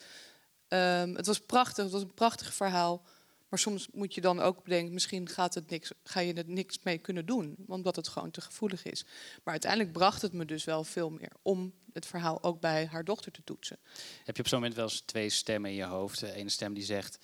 ehm, 0.68 1.14
het 1.14 1.26
was 1.26 1.40
prachtig, 1.40 1.84
het 1.84 1.92
was 1.92 2.02
een 2.02 2.14
prachtig 2.14 2.54
verhaal. 2.54 3.02
Maar 3.50 3.58
soms 3.58 3.88
moet 3.92 4.14
je 4.14 4.20
dan 4.20 4.40
ook 4.40 4.62
bedenken, 4.62 4.92
misschien 4.92 5.28
gaat 5.28 5.54
het 5.54 5.70
niks, 5.70 5.92
ga 6.04 6.20
je 6.20 6.34
er 6.34 6.44
niks 6.46 6.78
mee 6.82 6.98
kunnen 6.98 7.26
doen, 7.26 7.56
omdat 7.66 7.96
het 7.96 8.08
gewoon 8.08 8.30
te 8.30 8.40
gevoelig 8.40 8.84
is. 8.84 9.04
Maar 9.44 9.52
uiteindelijk 9.52 9.92
bracht 9.92 10.22
het 10.22 10.32
me 10.32 10.44
dus 10.44 10.64
wel 10.64 10.84
veel 10.84 11.10
meer 11.10 11.32
om 11.42 11.72
het 11.92 12.06
verhaal 12.06 12.42
ook 12.42 12.60
bij 12.60 12.86
haar 12.86 13.04
dochter 13.04 13.32
te 13.32 13.44
toetsen. 13.44 13.78
Heb 14.24 14.36
je 14.36 14.42
op 14.42 14.48
zo'n 14.48 14.58
moment 14.58 14.76
wel 14.76 14.88
eens 14.88 15.00
twee 15.00 15.30
stemmen 15.30 15.70
in 15.70 15.76
je 15.76 15.84
hoofd? 15.84 16.22
Ene 16.22 16.48
stem 16.48 16.74
die 16.74 16.84
zegt, 16.84 17.18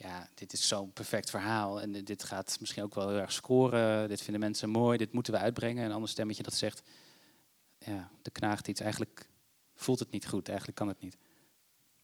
ja, 0.00 0.28
dit 0.34 0.52
is 0.52 0.68
zo'n 0.68 0.92
perfect 0.92 1.30
verhaal 1.30 1.80
en 1.80 1.92
dit 2.04 2.22
gaat 2.24 2.56
misschien 2.60 2.82
ook 2.82 2.94
wel 2.94 3.08
heel 3.08 3.18
erg 3.18 3.32
scoren. 3.32 4.08
Dit 4.08 4.20
vinden 4.22 4.40
mensen 4.40 4.68
mooi, 4.70 4.98
dit 4.98 5.12
moeten 5.12 5.32
we 5.32 5.38
uitbrengen. 5.38 5.82
En 5.82 5.88
een 5.88 5.94
ander 5.94 6.08
stemmetje 6.08 6.42
dat 6.42 6.54
zegt, 6.54 6.82
ja, 7.78 8.10
er 8.22 8.30
knaagt 8.32 8.68
iets. 8.68 8.80
Eigenlijk 8.80 9.28
voelt 9.74 9.98
het 9.98 10.10
niet 10.10 10.26
goed, 10.28 10.48
eigenlijk 10.48 10.78
kan 10.78 10.88
het 10.88 11.00
niet. 11.00 11.16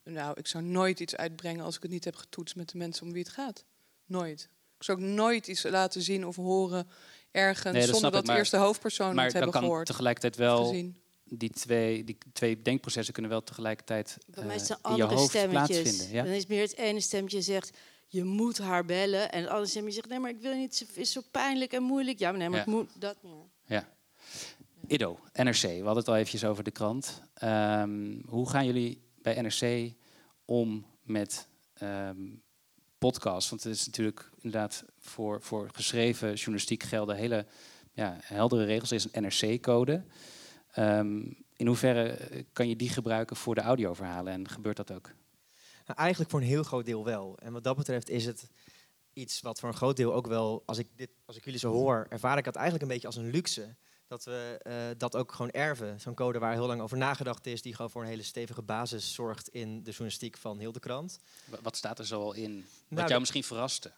Nou, 0.05 0.39
ik 0.39 0.47
zou 0.47 0.65
nooit 0.65 1.01
iets 1.01 1.17
uitbrengen 1.17 1.65
als 1.65 1.77
ik 1.77 1.83
het 1.83 1.91
niet 1.91 2.05
heb 2.05 2.17
getoetst 2.17 2.57
met 2.57 2.69
de 2.71 2.79
mensen 2.79 3.07
om 3.07 3.13
wie 3.13 3.23
het 3.23 3.33
gaat. 3.33 3.65
Nooit. 4.07 4.49
Ik 4.77 4.83
zou 4.83 4.99
ook 4.99 5.05
nooit 5.05 5.47
iets 5.47 5.63
laten 5.63 6.03
zien 6.03 6.27
of 6.27 6.37
horen 6.37 6.89
ergens 7.31 7.73
Nee, 7.73 7.87
dat 7.87 7.91
zonder 7.91 8.07
ik, 8.09 8.13
dat 8.15 8.23
de 8.25 8.29
maar- 8.31 8.37
eerste 8.39 8.57
hoofdpersoon 8.57 9.15
maar 9.15 9.25
het 9.25 9.33
dan 9.33 9.43
hebben 9.43 9.61
kan 9.61 9.69
gehoord. 9.69 9.87
tegelijkertijd 9.87 10.33
of 10.33 10.39
wel, 10.39 10.65
gezien. 10.67 11.03
Die 11.37 11.51
twee, 11.51 12.05
die 12.05 12.19
twee 12.33 12.63
denkprocessen 12.63 13.13
kunnen 13.13 13.31
wel 13.31 13.43
tegelijkertijd 13.43 14.19
Bij 14.27 14.45
mij 14.45 14.57
eh, 14.57 14.63
zijn 14.63 14.79
in 14.83 14.97
je 14.97 15.03
hoofd 15.03 15.29
stemmetjes. 15.29 15.67
plaatsvinden. 15.81 16.15
Ja? 16.17 16.23
Dan 16.25 16.33
is 16.33 16.47
meer 16.47 16.63
het 16.63 16.77
ene 16.77 17.01
stemmetje 17.01 17.41
zegt, 17.43 17.71
je 18.09 18.25
moet 18.25 18.59
haar 18.59 18.85
bellen. 18.85 19.33
En 19.33 19.41
het 19.41 19.49
andere 19.51 19.69
stemmetje 19.69 19.97
zegt, 19.97 20.09
nee, 20.09 20.19
maar 20.19 20.31
ik 20.31 20.41
wil 20.41 20.55
niet, 20.57 20.79
het 20.79 20.97
is 20.97 21.13
zo 21.13 21.21
pijnlijk 21.31 21.73
en 21.73 21.83
moeilijk. 21.83 22.19
Ja, 22.19 22.31
maar 22.31 22.39
nee, 22.39 22.49
maar 22.49 22.59
Ja. 22.59 22.65
ik 22.65 22.71
moet 22.71 22.91
dat 22.99 23.17
niet. 23.23 23.33
Ja. 23.67 23.89
Ido, 24.87 25.19
NRC. 25.33 25.61
We 25.61 25.69
hadden 25.69 25.97
het 25.97 26.09
al 26.09 26.17
eventjes 26.17 26.45
over 26.45 26.65
de 26.65 26.71
krant. 26.71 27.23
Ehm, 27.35 28.21
hoe 28.27 28.49
gaan 28.49 28.67
jullie 28.67 29.01
bij 29.23 29.41
NRC 29.41 29.93
om 30.45 30.87
met 31.03 31.49
ehm 31.75 32.17
podcasts? 32.99 33.51
Want 33.51 33.63
het 33.63 33.73
is 33.75 33.87
natuurlijk 33.87 34.31
inderdaad 34.41 34.85
voor, 34.99 35.43
voor 35.43 35.69
geschreven 35.73 36.35
journalistiek 36.35 36.83
gelden 36.83 37.17
hele 37.17 37.47
ja, 37.93 38.17
heldere 38.21 38.65
regels. 38.65 38.91
Er 38.91 38.97
is 38.97 39.07
een 39.13 39.23
NRC-code. 39.23 40.05
Ehm, 40.75 41.23
in 41.57 41.67
hoeverre 41.67 42.09
eh, 42.09 42.43
kan 42.53 42.69
je 42.69 42.77
die 42.77 42.89
gebruiken 42.89 43.37
voor 43.37 43.55
de 43.55 43.61
audioverhalen 43.61 44.33
en 44.33 44.49
gebeurt 44.49 44.77
dat 44.77 44.93
ook? 44.93 45.11
Nou, 45.87 45.99
eigenlijk 45.99 46.31
voor 46.31 46.41
een 46.41 46.47
heel 46.47 46.63
groot 46.63 46.85
deel 46.85 47.05
wel. 47.05 47.39
En 47.39 47.53
wat 47.53 47.65
dat 47.65 47.77
betreft 47.77 48.09
is 48.09 48.25
het 48.27 48.49
iets 49.13 49.41
wat 49.41 49.61
voor 49.61 49.69
een 49.69 49.75
groot 49.75 49.97
deel 49.97 50.15
ook 50.15 50.27
wel, 50.27 50.63
als 50.67 50.79
ik, 50.79 50.89
dit, 50.97 51.11
als 51.25 51.37
ik 51.37 51.45
jullie 51.45 51.59
zo 51.59 51.73
hoor, 51.73 52.07
ervaar 52.09 52.39
ik 52.39 52.45
dat 52.45 52.55
eigenlijk 52.55 52.85
een 52.85 52.91
beetje 52.91 53.07
als 53.07 53.17
een 53.17 53.31
luxe. 53.31 53.75
Dat 54.07 54.25
we 54.25 54.59
eh, 54.63 54.75
dat 54.99 55.17
ook 55.17 55.33
gewoon 55.33 55.51
erven. 55.51 56.01
Zo'n 56.01 56.15
code 56.15 56.39
waar 56.39 56.53
heel 56.53 56.67
lang 56.67 56.81
over 56.81 56.97
nagedacht 56.97 57.47
is, 57.47 57.63
die 57.63 57.75
gewoon 57.75 57.91
voor 57.91 58.03
een 58.03 58.09
hele 58.09 58.23
stevige 58.23 58.63
basis 58.63 59.15
zorgt 59.15 59.49
in 59.49 59.83
de 59.83 59.91
journalistiek 59.91 60.37
van 60.37 60.59
heel 60.59 60.73
de 60.73 60.81
krant. 60.81 61.19
Wa- 61.45 61.59
Wat 61.63 61.77
staat 61.77 61.99
er 61.99 62.07
zoal 62.07 62.33
in? 62.33 62.55
Wat 62.57 62.65
Nou, 62.89 63.09
jou 63.09 63.21
misschien 63.21 63.45
verraste? 63.45 63.93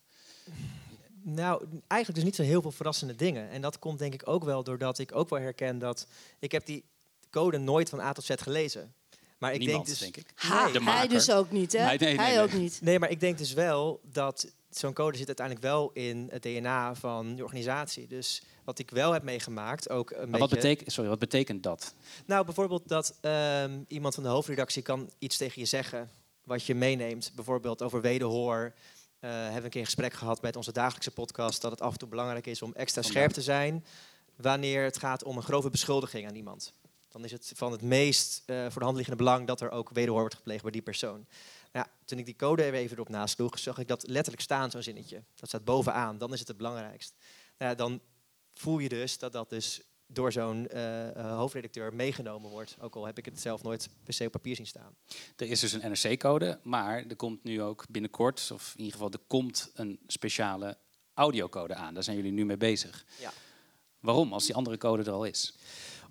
Nou, 1.29 1.63
eigenlijk 1.87 2.15
dus 2.15 2.25
niet 2.25 2.37
zo 2.37 2.43
heel 2.43 2.63
veel 2.63 2.71
verrassende 2.71 3.17
dingen. 3.17 3.51
En 3.51 3.61
dat 3.61 3.79
komt 3.79 3.99
denk 3.99 4.15
ik 4.15 4.29
ook 4.29 4.45
wel 4.45 4.63
doordat 4.65 4.99
ik 4.99 5.15
ook 5.15 5.29
wel 5.29 5.39
herken 5.39 5.79
dat 5.79 6.07
ik 6.39 6.53
heb 6.53 6.67
die 6.67 6.85
code 7.31 7.59
nooit 7.59 7.89
van 7.89 8.01
A 8.01 8.13
tot 8.13 8.25
Z 8.25 8.33
gelezen. 8.37 8.95
Maar 9.39 9.53
ik 9.53 9.59
Niemand, 9.59 9.87
denk 9.87 9.99
dus, 9.99 10.13
denk 10.13 10.17
ik. 10.17 10.33
Ha, 10.35 10.71
hij 10.71 11.09
dus 11.09 11.31
ook 11.31 11.51
niet, 11.51 11.73
hè? 11.73 11.85
Nee, 11.85 11.99
nee, 11.99 12.09
nee, 12.09 12.27
hij 12.27 12.35
nee. 12.35 12.43
ook 12.43 12.53
niet. 12.53 12.79
Nee, 12.83 12.99
maar 12.99 13.11
ik 13.11 13.21
denk 13.21 13.39
dus 13.39 13.53
wel 13.53 14.01
dat 14.03 14.53
zo'n 14.71 14.93
code 14.93 15.17
zit 15.17 15.27
uiteindelijk 15.27 15.67
wel 15.67 15.91
in 15.93 16.29
het 16.31 16.43
DNA 16.43 16.95
van 16.95 17.37
de 17.37 17.43
organisatie. 17.43 18.07
Dus 18.07 18.43
wat 18.65 18.79
ik 18.79 18.91
wel 18.91 19.13
heb 19.13 19.23
meegemaakt, 19.23 19.91
ook 19.91 20.11
een 20.11 20.31
Maar 20.31 20.41
wat 20.41 20.49
beetje... 20.49 20.69
betekent, 20.69 20.93
sorry, 20.93 21.11
wat 21.11 21.19
betekent 21.19 21.63
dat? 21.63 21.95
Nou, 22.27 22.45
bijvoorbeeld 22.45 22.89
dat 22.89 23.15
ehm, 23.21 23.79
iemand 23.89 24.15
van 24.15 24.23
de 24.23 24.29
hoofdredactie 24.29 24.83
kan 24.83 25.11
iets 25.19 25.37
tegen 25.37 25.61
je 25.61 25.67
zeggen 25.67 26.11
wat 26.45 26.65
je 26.65 26.75
meeneemt. 26.75 27.33
Bijvoorbeeld 27.35 27.83
over 27.83 28.01
wederhoor. 28.01 28.73
Eh 29.21 29.31
hebben 29.31 29.55
we 29.55 29.65
een 29.65 29.71
keer 29.71 29.81
een 29.81 29.87
gesprek 29.87 30.13
gehad 30.13 30.43
met 30.43 30.57
onze 30.57 30.73
dagelijkse 30.73 31.11
podcast 31.11 31.61
dat 31.61 31.71
het 31.71 31.81
af 31.81 31.93
en 31.93 31.99
toe 31.99 32.09
belangrijk 32.09 32.47
is 32.47 32.63
om 32.63 32.75
extra 32.75 33.03
scherp 33.03 33.33
te 33.33 33.43
zijn 33.43 33.85
wanneer 34.37 34.85
het 34.85 34.99
gaat 34.99 35.25
om 35.25 35.37
een 35.37 35.43
grove 35.43 35.71
beschuldiging 35.71 36.29
aan 36.29 36.35
iemand. 36.35 36.73
Dan 37.09 37.25
is 37.25 37.33
het 37.33 37.53
van 37.55 37.73
het 37.73 37.83
meest 37.83 38.43
eh, 38.47 38.63
voor 38.63 38.79
de 38.79 38.85
hand 38.85 38.97
liggende 38.97 39.25
belang 39.25 39.47
dat 39.47 39.61
er 39.61 39.71
ook 39.71 39.91
wederhoor 39.91 40.21
wordt 40.21 40.35
gepleegd 40.35 40.63
bij 40.63 40.71
die 40.71 40.83
persoon. 40.83 41.27
Nou, 41.73 41.87
toen 42.05 42.19
ik 42.19 42.25
die 42.25 42.37
code 42.37 42.63
er 42.63 42.75
even 42.75 42.97
erop 42.97 43.09
nasloeg, 43.09 43.59
zag 43.59 43.79
ik 43.79 43.89
dat 43.89 44.07
letterlijk 44.07 44.43
staan, 44.43 44.71
zo'n 44.71 44.83
zinnetje. 44.83 45.23
Dat 45.35 45.49
staat 45.49 45.65
bovenaan, 45.65 46.19
dan 46.19 46.33
is 46.33 46.39
het 46.39 46.49
het 46.49 46.57
belangrijkst. 46.57 47.15
Nou, 47.59 47.75
dan 47.75 48.01
voel 48.55 48.79
je 48.79 48.89
dus 48.89 49.19
dat 49.19 49.33
dat 49.33 49.51
dus 49.51 49.81
door 50.07 50.33
zo'n 50.33 50.69
eh, 50.69 51.17
eh, 51.17 51.37
hoofdredacteur 51.37 51.95
meegenomen 51.95 52.51
wordt. 52.51 52.77
Ook 52.81 52.95
al 52.95 53.07
heb 53.07 53.19
ik 53.19 53.25
het 53.25 53.41
zelf 53.41 53.63
nooit 53.63 53.89
per 54.05 54.13
se 54.13 54.27
op 54.27 54.33
papier 54.33 54.57
zien 54.57 54.67
staan. 54.67 54.97
Er 55.37 55.47
is 55.47 55.61
dus 55.61 55.73
een 55.73 55.91
NRC-code, 55.91 56.59
maar 56.63 57.05
er 57.09 57.17
komt 57.17 57.45
nu 57.45 57.63
ook 57.63 57.85
binnenkort, 57.91 58.51
of 58.53 58.73
in 58.73 58.79
ieder 58.79 58.93
geval 58.93 59.11
er 59.11 59.25
komt 59.27 59.71
een 59.75 59.99
speciale 60.07 60.77
audiocode 61.15 61.75
aan. 61.75 61.95
Daar 61.95 62.03
zijn 62.03 62.17
jullie 62.17 62.33
nu 62.33 62.45
mee 62.45 62.57
bezig. 62.57 63.05
Ja. 63.21 63.33
Waarom, 64.01 64.33
als 64.33 64.47
die 64.47 64.55
andere 64.55 64.79
code 64.79 65.03
er 65.03 65.11
al 65.11 65.25
is? 65.25 65.55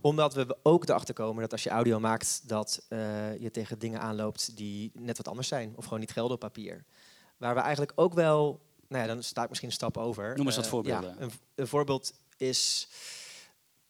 Omdat 0.02 0.34
we 0.34 0.58
ook 0.64 0.88
erachter 0.88 1.14
komen 1.14 1.42
dat 1.42 1.52
als 1.52 1.64
je 1.64 1.70
audio 1.70 2.00
maakt, 2.00 2.42
dat 2.48 2.86
eh, 2.88 3.40
je 3.40 3.52
tegen 3.52 3.80
dingen 3.80 4.00
aanloopt 4.00 4.58
die 4.58 4.92
net 4.94 5.18
wat 5.18 5.28
anders 5.28 5.48
zijn. 5.48 5.74
Of 5.76 5.84
gewoon 5.84 6.00
niet 6.00 6.12
gelden 6.12 6.34
op 6.34 6.40
papier. 6.40 6.86
Waar 7.38 7.56
we 7.56 7.62
eigenlijk 7.62 7.92
ook 7.96 8.14
wel, 8.14 8.62
nou 8.88 9.02
ja, 9.08 9.14
dan 9.14 9.24
sta 9.24 9.44
ik 9.44 9.50
misschien 9.50 9.70
een 9.70 9.76
stap 9.76 9.98
over. 9.98 10.36
Noem 10.36 10.46
eens 10.46 10.56
wat 10.56 10.68
voorbeelden. 10.68 11.16
ja, 11.20 11.22
een, 11.22 11.32
een 11.56 11.68
voorbeeld 11.68 12.14
is 12.38 12.88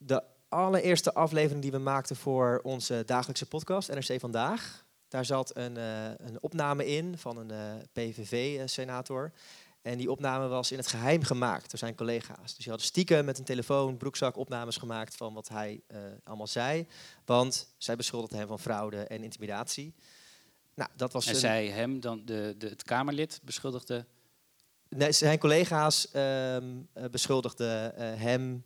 de 0.05 0.23
allereerste 0.49 1.13
aflevering 1.13 1.61
die 1.61 1.71
we 1.71 1.77
maakten 1.77 2.15
voor 2.15 2.59
onze 2.63 3.03
dagelijkse 3.05 3.45
podcast, 3.45 3.89
NRC 3.93 4.19
Vandaag. 4.19 4.85
Daar 5.07 5.25
zat 5.25 5.57
een, 5.57 5.77
eh, 5.77 6.05
een 6.17 6.37
opname 6.41 6.85
in 6.87 7.17
van 7.17 7.37
een 7.37 7.51
eh, 7.51 7.73
PVV-senator. 7.93 9.31
En 9.81 9.97
die 9.97 10.11
opname 10.11 10.47
was 10.47 10.71
in 10.71 10.77
het 10.77 10.87
geheim 10.87 11.23
gemaakt 11.23 11.69
door 11.69 11.79
zijn 11.79 11.95
collega's. 11.95 12.37
Dus 12.43 12.55
die 12.55 12.67
hadden 12.67 12.85
stiekem 12.85 13.25
met 13.25 13.37
een 13.37 13.43
telefoon, 13.43 13.97
broekzak 13.97 14.37
opnames 14.37 14.77
gemaakt 14.77 15.15
van 15.15 15.33
wat 15.33 15.47
hij 15.47 15.81
eh, 15.87 15.99
allemaal 16.23 16.47
zei. 16.47 16.87
Want 17.25 17.67
zij 17.77 17.95
beschuldigden 17.95 18.37
hem 18.37 18.47
van 18.47 18.59
fraude 18.59 18.97
en 19.01 19.23
intimidatie. 19.23 19.93
Nou, 20.73 20.89
dat 20.95 21.13
was 21.13 21.25
En 21.25 21.33
een- 21.33 21.39
zij 21.39 21.67
hem, 21.67 21.99
dan 21.99 22.21
de, 22.25 22.55
de, 22.57 22.67
het 22.69 22.83
Kamerlid, 22.83 23.39
beschuldigde. 23.43 24.05
Nee, 24.89 25.11
zijn 25.11 25.39
collega's 25.39 26.11
ehm, 26.11 26.63
eh, 26.93 27.05
beschuldigden 27.11 27.95
hem 28.19 28.63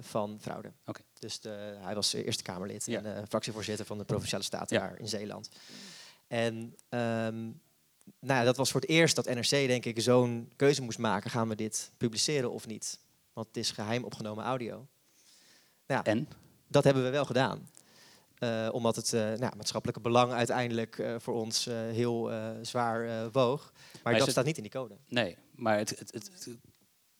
van 0.00 0.38
fraude. 0.40 0.72
Dus 1.18 1.40
de, 1.40 1.76
hij 1.80 1.94
was 1.94 2.12
Eerste 2.12 2.42
Kamerlid 2.42 2.86
Ja. 2.86 2.98
en 3.02 3.16
eh, 3.16 3.22
fractievoorzitter 3.28 3.86
van 3.86 3.98
de 3.98 4.04
Provinciale 4.04 4.44
Staten 4.44 4.78
daar 4.78 4.98
in 4.98 5.08
Zeeland. 5.08 5.48
En 6.26 6.74
ehm, 6.88 7.36
nou 8.20 8.38
ja, 8.40 8.44
dat 8.44 8.56
was 8.56 8.70
voor 8.70 8.80
het 8.80 8.90
eerst 8.90 9.16
dat 9.16 9.24
NRC, 9.26 9.48
denk 9.50 9.84
ik, 9.84 10.00
zo'n 10.00 10.52
keuze 10.56 10.82
moest 10.82 10.98
maken. 10.98 11.30
Gaan 11.30 11.48
we 11.48 11.54
dit 11.54 11.90
publiceren 11.96 12.50
of 12.50 12.66
niet? 12.66 12.98
Want 13.32 13.46
het 13.46 13.56
is 13.56 13.70
geheim 13.70 14.04
opgenomen 14.04 14.44
audio. 14.44 14.86
Nou, 15.86 16.02
En? 16.04 16.28
dat 16.68 16.84
hebben 16.84 17.04
we 17.04 17.10
wel 17.10 17.24
gedaan. 17.24 17.70
Eh, 18.38 18.68
omdat 18.72 18.96
het 18.96 19.12
eh, 19.12 19.20
nou, 19.20 19.56
maatschappelijke 19.56 20.00
belang 20.00 20.32
uiteindelijk 20.32 20.98
eh, 20.98 21.14
voor 21.18 21.34
ons 21.34 21.66
eh, 21.66 21.74
heel 21.76 22.32
eh, 22.32 22.50
zwaar 22.62 23.04
eh, 23.08 23.26
woog. 23.32 23.72
Maar, 24.02 24.12
dat 24.12 24.22
het- 24.22 24.30
staat 24.30 24.44
niet 24.44 24.56
in 24.56 24.62
die 24.62 24.72
code. 24.72 24.96
Nee, 25.08 25.36
maar 25.54 25.78
het, 25.78 25.90
het, 25.90 26.12
het 26.12 26.48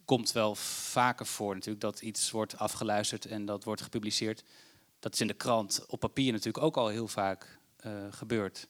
komt 0.08 0.32
wel 0.32 0.54
vaker 0.54 1.26
voor 1.26 1.54
natuurlijk 1.54 1.80
dat 1.80 2.00
iets 2.00 2.30
wordt 2.30 2.58
afgeluisterd 2.58 3.26
en 3.26 3.44
dat 3.44 3.64
wordt 3.64 3.82
gepubliceerd. 3.82 4.44
Dat 4.98 5.12
is 5.12 5.20
in 5.20 5.26
de 5.26 5.34
krant 5.34 5.84
op 5.88 6.00
papier 6.00 6.32
natuurlijk 6.32 6.64
ook 6.64 6.76
al 6.76 6.88
heel 6.88 7.08
vaak 7.08 7.58
eh, 7.76 7.92
gebeurd. 8.10 8.66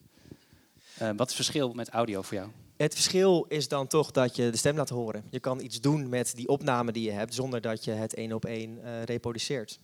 Eh, 0.94 1.06
wat 1.06 1.08
is 1.08 1.16
het 1.18 1.34
verschil 1.34 1.72
met 1.72 1.88
audio 1.88 2.22
voor 2.22 2.36
jou? 2.36 2.50
Het 2.76 2.94
verschil 2.94 3.44
is 3.48 3.68
dan 3.68 3.86
toch 3.86 4.10
dat 4.10 4.36
je 4.36 4.50
de 4.50 4.56
stem 4.56 4.76
laat 4.76 4.88
horen. 4.88 5.24
Je 5.30 5.40
kan 5.40 5.60
iets 5.60 5.80
doen 5.80 6.08
met 6.08 6.32
die 6.36 6.48
opname 6.48 6.92
die 6.92 7.04
je 7.04 7.10
hebt 7.10 7.34
zonder 7.34 7.60
dat 7.60 7.84
je 7.84 7.90
het 7.90 8.14
één 8.14 8.32
op 8.32 8.44
één 8.44 8.84
eh, 8.84 9.02
reproduceert. 9.02 9.80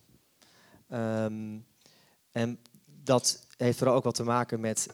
Ehm, 0.89 1.57
en 2.31 2.59
dat 2.85 3.47
heeft 3.57 3.77
vooral 3.77 3.95
ook 3.95 4.03
wat 4.03 4.15
te 4.15 4.23
maken 4.23 4.59
met 4.59 4.89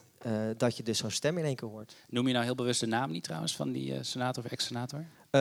dat 0.56 0.76
je 0.76 0.82
dus 0.82 0.98
zo'n 0.98 1.10
stem 1.10 1.38
in 1.38 1.44
één 1.44 1.56
keer 1.56 1.68
hoort. 1.68 1.96
Noem 2.08 2.26
je 2.26 2.32
nou 2.32 2.44
heel 2.44 2.54
bewust 2.54 2.80
de 2.80 2.86
naam 2.86 3.10
niet 3.10 3.24
trouwens 3.24 3.56
van 3.56 3.72
die 3.72 4.02
senator 4.02 4.44
of 4.44 4.50
ex-senator? 4.50 5.06
Eh, 5.32 5.40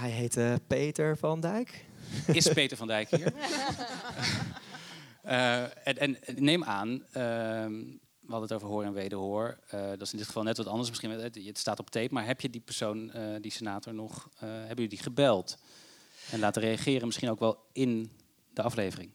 hij 0.00 0.10
heette 0.10 0.60
Peter 0.66 1.16
van 1.16 1.40
Dijk. 1.40 1.84
Is 2.26 2.48
Peter 2.58 2.76
van 2.76 2.86
Dijk 2.86 3.10
hier? 3.10 3.32
Eh, 5.22 5.62
en, 5.62 5.96
en 5.98 6.18
neem 6.34 6.64
aan, 6.64 7.04
ehm, 7.12 7.72
we 8.20 8.28
hadden 8.28 8.42
het 8.42 8.52
over 8.52 8.68
hoor 8.68 8.84
en 8.84 8.92
wederhoor. 8.92 9.58
Eh, 9.68 9.88
dat 9.88 10.00
is 10.00 10.12
in 10.12 10.18
dit 10.18 10.26
geval 10.26 10.42
net 10.42 10.56
wat 10.56 10.66
anders. 10.66 10.88
Misschien 10.88 11.10
het, 11.10 11.34
het 11.44 11.58
staat 11.58 11.78
op 11.78 11.90
tape, 11.90 12.14
maar 12.14 12.26
heb 12.26 12.40
je 12.40 12.50
die 12.50 12.60
persoon, 12.60 13.12
eh, 13.12 13.22
die 13.40 13.50
senator, 13.50 13.94
nog, 13.94 14.28
eh, 14.34 14.40
hebben 14.48 14.68
jullie 14.68 14.88
die 14.88 14.98
gebeld 15.02 15.58
en 16.30 16.38
laten 16.38 16.62
reageren? 16.62 17.06
Misschien 17.06 17.30
ook 17.30 17.40
wel 17.40 17.58
in 17.72 18.10
de 18.52 18.62
aflevering. 18.62 19.10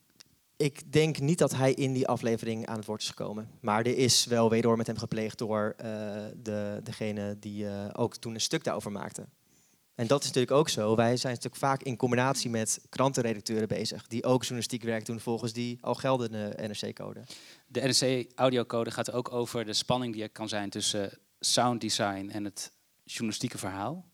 Ik 0.58 0.92
denk 0.92 1.20
niet 1.20 1.38
dat 1.38 1.56
hij 1.56 1.74
in 1.74 1.94
die 1.94 2.08
aflevering 2.08 2.66
aan 2.66 2.76
het 2.76 2.86
woord 2.86 3.02
is 3.02 3.08
gekomen. 3.08 3.50
Maar 3.60 3.80
er 3.80 3.98
is 3.98 4.26
wel 4.26 4.50
wederhoor 4.50 4.78
met 4.78 4.88
hem 4.88 4.98
gepleegd 4.98 5.38
door 5.38 5.74
eh, 5.78 5.88
de, 6.44 6.80
degene 6.84 7.40
die 7.40 7.68
eh, 7.68 7.90
ook 7.94 8.16
toen 8.16 8.34
een 8.34 8.42
stuk 8.42 8.64
daarover 8.64 8.92
maakte. 8.92 9.28
En 9.98 10.08
dat 10.08 10.22
is 10.22 10.28
natuurlijk 10.28 10.58
ook 10.58 10.70
zo. 10.70 10.96
Wij 10.96 11.18
zijn 11.18 11.34
natuurlijk 11.34 11.62
vaak 11.62 11.84
in 11.84 11.96
combinatie 11.96 12.50
met 12.50 12.80
krantenredacteuren 12.90 13.68
bezig. 13.68 14.08
Die 14.08 14.24
ook 14.24 14.42
journalistiek 14.42 14.84
werk 14.84 15.06
doen 15.06 15.20
volgens 15.20 15.54
die 15.54 15.78
al 15.82 15.94
geldende 15.94 16.58
NRC-code. 16.62 17.24
De 17.68 17.82
NRC-audiocode 17.82 18.92
gaat 18.92 19.12
ook 19.12 19.32
over 19.32 19.66
de 19.66 19.74
spanning 19.74 20.14
die 20.14 20.24
er 20.24 20.30
kan 20.30 20.50
zijn 20.50 20.70
tussen 20.70 21.18
sound 21.40 21.82
design 21.82 22.30
en 22.34 22.44
het 22.44 22.72
journalistieke 23.04 23.58
verhaal. 23.58 24.06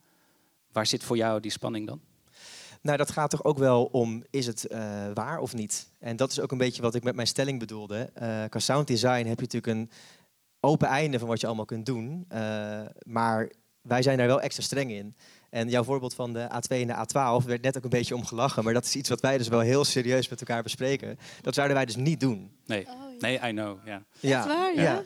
Waar 0.71 0.85
zit 0.85 1.03
voor 1.03 1.17
jou 1.17 1.39
die 1.39 1.51
spanning 1.51 1.87
dan? 1.87 2.01
Nou, 2.81 2.97
dat 2.97 3.11
gaat 3.11 3.29
toch 3.29 3.43
ook 3.43 3.57
wel 3.57 3.85
om, 3.85 4.23
is 4.29 4.45
het 4.45 4.67
uh, 4.71 4.77
waar 5.13 5.39
of 5.39 5.53
niet? 5.53 5.89
En 5.99 6.15
dat 6.15 6.31
is 6.31 6.39
ook 6.39 6.51
een 6.51 6.57
beetje 6.57 6.81
wat 6.81 6.95
ik 6.95 7.03
met 7.03 7.15
mijn 7.15 7.27
stelling 7.27 7.59
bedoelde. 7.59 8.09
Uh, 8.21 8.43
qua 8.49 8.59
sound 8.59 8.87
design 8.87 9.25
heb 9.27 9.39
je 9.39 9.47
natuurlijk 9.49 9.67
een 9.67 9.91
open 10.59 10.87
einde 10.87 11.19
van 11.19 11.27
wat 11.27 11.41
je 11.41 11.47
allemaal 11.47 11.65
kunt 11.65 11.85
doen. 11.85 12.25
Uh, 12.33 12.81
maar 13.05 13.51
wij 13.81 14.01
zijn 14.01 14.17
daar 14.17 14.27
wel 14.27 14.41
extra 14.41 14.63
streng 14.63 14.91
in. 14.91 15.15
En 15.53 15.69
jouw 15.69 15.83
voorbeeld 15.83 16.13
van 16.13 16.33
de 16.33 16.47
A2 16.51 16.67
en 16.67 16.87
de 16.87 16.93
A12 16.93 17.45
werd 17.45 17.61
net 17.61 17.77
ook 17.77 17.83
een 17.83 17.89
beetje 17.89 18.15
om 18.15 18.25
gelachen. 18.25 18.63
Maar 18.63 18.73
dat 18.73 18.85
is 18.85 18.95
iets 18.95 19.09
wat 19.09 19.21
wij 19.21 19.37
dus 19.37 19.47
wel 19.47 19.59
heel 19.59 19.85
serieus 19.85 20.29
met 20.29 20.39
elkaar 20.39 20.63
bespreken. 20.63 21.17
Dat 21.41 21.53
zouden 21.53 21.75
wij 21.75 21.85
dus 21.85 21.95
niet 21.95 22.19
doen. 22.19 22.51
Nee, 22.65 22.85
oh, 22.87 22.91
ja. 22.91 23.15
nee 23.19 23.39
I 23.49 23.51
know. 23.51 23.77
Ja. 23.85 24.03
Ja. 24.19 24.47
Waar, 24.47 24.75
ja. 24.75 24.81
ja. 24.81 25.03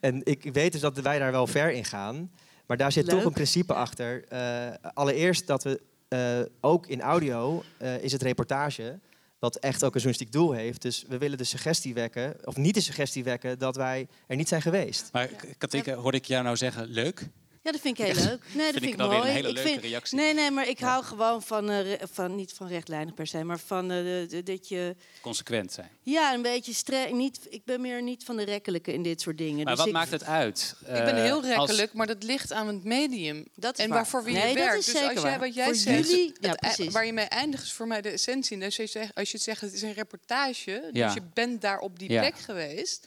En 0.00 0.20
ik 0.24 0.52
weet 0.52 0.72
dus 0.72 0.80
dat 0.80 0.98
wij 0.98 1.18
daar 1.18 1.32
wel 1.32 1.46
ver 1.46 1.72
in 1.72 1.84
gaan. 1.84 2.30
Maar 2.66 2.76
daar 2.76 2.92
zit 2.92 3.08
toch 3.08 3.24
een 3.24 3.32
principe 3.32 3.74
achter. 3.74 4.24
Uh, 4.32 4.90
allereerst 4.94 5.46
dat 5.46 5.62
we 5.62 5.80
uh, 6.08 6.46
ook 6.60 6.86
in 6.86 7.00
audio 7.00 7.62
uh, 7.82 8.02
is 8.02 8.12
het 8.12 8.22
reportage, 8.22 8.98
wat 9.38 9.56
echt 9.56 9.84
ook 9.84 9.94
een 9.94 10.00
journalistiek 10.00 10.32
doel 10.32 10.52
heeft. 10.52 10.82
Dus 10.82 11.04
we 11.08 11.18
willen 11.18 11.38
de 11.38 11.44
suggestie 11.44 11.94
wekken, 11.94 12.36
of 12.44 12.56
niet 12.56 12.74
de 12.74 12.80
suggestie 12.80 13.24
wekken, 13.24 13.58
dat 13.58 13.76
wij 13.76 14.08
er 14.26 14.36
niet 14.36 14.48
zijn 14.48 14.62
geweest. 14.62 15.08
Maar 15.12 15.30
Katinka, 15.58 15.94
hoorde 15.94 16.18
ik 16.18 16.24
jou 16.24 16.44
nou 16.44 16.56
zeggen, 16.56 16.86
leuk? 16.86 17.28
Ja, 17.62 17.72
dat 17.72 17.80
vind 17.80 17.98
ik 17.98 18.04
heel 18.04 18.24
leuk. 18.24 18.42
Nee, 18.52 18.72
dat 18.72 18.82
vind, 18.82 18.92
ik, 18.92 18.96
mooi. 18.96 19.16
Een 19.16 19.24
hele 19.24 19.48
ik 19.48 19.54
leuke 19.54 19.68
vind, 19.68 19.82
reactie. 19.82 20.18
Nee, 20.18 20.34
nee, 20.34 20.50
maar 20.50 20.68
ik 20.68 20.78
hou 20.78 21.04
gewoon 21.04 21.42
van, 21.42 21.70
uh, 21.70 21.78
van, 22.10 22.34
niet 22.34 22.52
van 22.52 22.68
rechtlijnig 22.68 23.14
per 23.14 23.26
se, 23.26 23.44
maar 23.44 23.58
van 23.58 23.92
uh, 23.92 24.42
dat 24.44 24.68
je... 24.68 24.96
Consequent 25.20 25.72
zijn. 25.72 25.90
Ja, 26.02 26.34
een 26.34 26.42
beetje 26.42 26.74
streng. 26.74 27.16
Niet, 27.16 27.40
ik 27.48 27.64
ben 27.64 27.80
meer 27.80 28.02
niet 28.02 28.24
van 28.24 28.36
de 28.36 28.44
rekkelijke 28.44 28.92
in 28.92 29.02
dit 29.02 29.20
soort 29.20 29.38
dingen. 29.38 29.64
Maar 29.64 29.66
dus 29.66 29.76
wat 29.76 29.86
ik, 29.86 29.92
maakt 29.92 30.10
het 30.10 30.24
uit? 30.24 30.76
ik 30.80 30.86
ben 30.86 31.22
heel 31.22 31.42
rekkelijk, 31.42 31.80
als... 31.80 31.92
maar 31.92 32.06
dat 32.06 32.22
ligt 32.22 32.52
aan 32.52 32.66
het 32.66 32.84
medium. 32.84 33.46
Dat 33.54 33.78
is 33.78 33.84
en 33.84 33.90
waar. 33.90 33.98
waarvoor 33.98 34.24
wie 34.24 34.34
nee, 34.34 34.48
je 34.48 34.54
werkt. 34.54 34.70
Dat 34.70 34.78
is 34.78 34.84
dus 34.84 34.94
zeker 34.94 35.08
als 35.08 35.22
jij 35.22 35.30
waar. 35.30 35.40
wat 35.40 35.54
jij 35.54 35.64
voor 35.64 35.74
zegt, 35.74 36.10
jullie, 36.10 36.26
het, 36.26 36.44
ja, 36.44 36.52
precies. 36.54 36.92
waar 36.92 37.06
je 37.06 37.12
mee 37.12 37.24
eindigt 37.24 37.62
is 37.62 37.72
voor 37.72 37.86
mij 37.86 38.00
de 38.00 38.10
essentie. 38.10 38.58
Dus 38.58 38.66
als 38.66 38.76
je 38.76 38.86
zegt, 38.86 39.14
als 39.14 39.30
je 39.30 39.38
zegt 39.38 39.60
het 39.60 39.72
is 39.72 39.82
een 39.82 39.92
reportage, 39.92 40.88
Ja. 40.92 41.06
dus 41.06 41.14
je 41.14 41.22
bent 41.34 41.60
daar 41.60 41.78
op 41.78 41.98
die 41.98 42.10
Ja. 42.10 42.20
plek 42.20 42.38
geweest, 42.38 43.06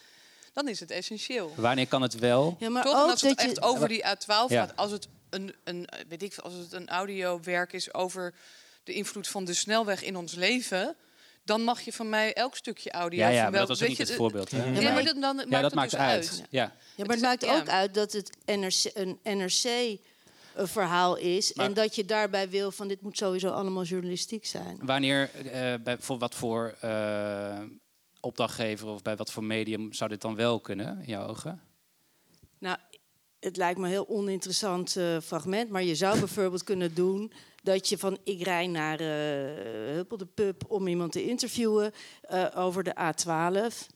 dan 0.53 0.67
is 0.67 0.79
het 0.79 0.91
essentieel. 0.91 1.53
Wanneer 1.55 1.87
kan 1.87 2.01
het 2.01 2.19
wel? 2.19 2.55
Ja, 2.59 2.69
maar 2.69 2.83
Toch? 2.83 3.01
Ook 3.03 3.09
als 3.09 3.21
het 3.21 3.29
dat 3.37 3.41
je... 3.41 3.47
echt 3.47 3.61
over 3.63 3.87
die 3.87 4.03
A12 4.03 4.25
Ja. 4.25 4.47
gaat, 4.47 4.75
als 4.75 4.91
het 4.91 5.07
een, 5.29 5.55
een, 5.63 5.87
weet 6.07 6.23
ik, 6.23 6.37
als 6.37 6.53
het 6.53 6.73
een 6.73 6.87
audiowerk 6.89 7.73
is 7.73 7.93
over 7.93 8.33
de 8.83 8.93
invloed 8.93 9.27
van 9.27 9.45
de 9.45 9.53
snelweg 9.53 10.03
in 10.03 10.15
ons 10.15 10.33
leven, 10.33 10.95
dan 11.45 11.61
mag 11.61 11.81
je 11.81 11.93
van 11.93 12.09
mij 12.09 12.33
elk 12.33 12.55
stukje 12.55 12.91
audio. 12.91 13.19
Ja, 13.19 13.27
ja, 13.27 13.33
van 13.33 13.41
maar 13.43 13.51
wel- 13.51 13.59
dat 13.67 13.79
was 13.79 13.87
niet 13.87 13.97
je, 13.97 14.03
het 14.03 14.13
voorbeeld. 14.13 14.51
hè? 14.51 14.63
Ja, 14.79 14.93
maar 14.93 15.03
dat, 15.03 15.15
dan 15.21 15.37
Ja, 15.37 15.43
maakt 15.45 15.51
dat 15.51 15.63
het 15.63 15.73
maakt 15.73 15.91
dus 15.91 15.99
uit. 15.99 16.43
Ja. 16.49 16.61
Ja, 16.61 16.65
maar 16.67 16.75
het 16.95 17.07
Het 17.07 17.15
is- 17.15 17.21
maakt 17.21 17.45
ja. 17.45 17.57
ook 17.57 17.67
uit 17.69 17.93
dat 17.93 18.11
het 18.13 18.29
NRC, 18.45 18.83
een 18.93 19.19
NRC-verhaal 20.53 21.15
is. 21.15 21.53
Maar- 21.53 21.65
en 21.65 21.73
dat 21.73 21.95
je 21.95 22.05
daarbij 22.05 22.49
wil 22.49 22.71
van 22.71 22.87
dit 22.87 23.01
moet 23.01 23.17
sowieso 23.17 23.49
allemaal 23.49 23.83
journalistiek 23.83 24.45
zijn. 24.45 24.77
Wanneer, 24.81 25.29
eh, 25.51 25.73
bij, 25.83 25.97
voor 25.99 26.17
wat 26.17 26.35
voor 26.35 26.75
eh, 26.81 27.59
opdrachtgever 28.23 28.87
of 28.87 29.01
bij 29.01 29.15
wat 29.15 29.31
voor 29.31 29.43
medium 29.43 29.93
zou 29.93 30.09
dit 30.09 30.21
dan 30.21 30.35
wel 30.35 30.59
kunnen, 30.59 30.99
in 31.01 31.07
jouw 31.07 31.27
ogen? 31.27 31.61
Nou, 32.57 32.77
het 33.39 33.57
lijkt 33.57 33.79
me 33.79 33.85
een 33.85 33.91
heel 33.91 34.09
oninteressant 34.09 34.95
eh, 34.95 35.17
fragment. 35.23 35.69
Maar 35.69 35.83
je 35.83 35.95
zou 35.95 36.19
bijvoorbeeld 36.19 36.63
kunnen 36.63 36.93
doen 36.93 37.31
dat 37.63 37.89
je 37.89 37.97
van 37.97 38.17
ik 38.23 38.41
rij 38.43 38.67
naar 38.67 38.99
eh 38.99 39.93
Huppel 39.93 40.17
de 40.17 40.25
Pub 40.25 40.63
om 40.67 40.87
iemand 40.87 41.11
te 41.11 41.23
interviewen 41.25 41.91
eh, 42.21 42.45
over 42.55 42.83
de 42.83 42.95
A12. 42.95 43.91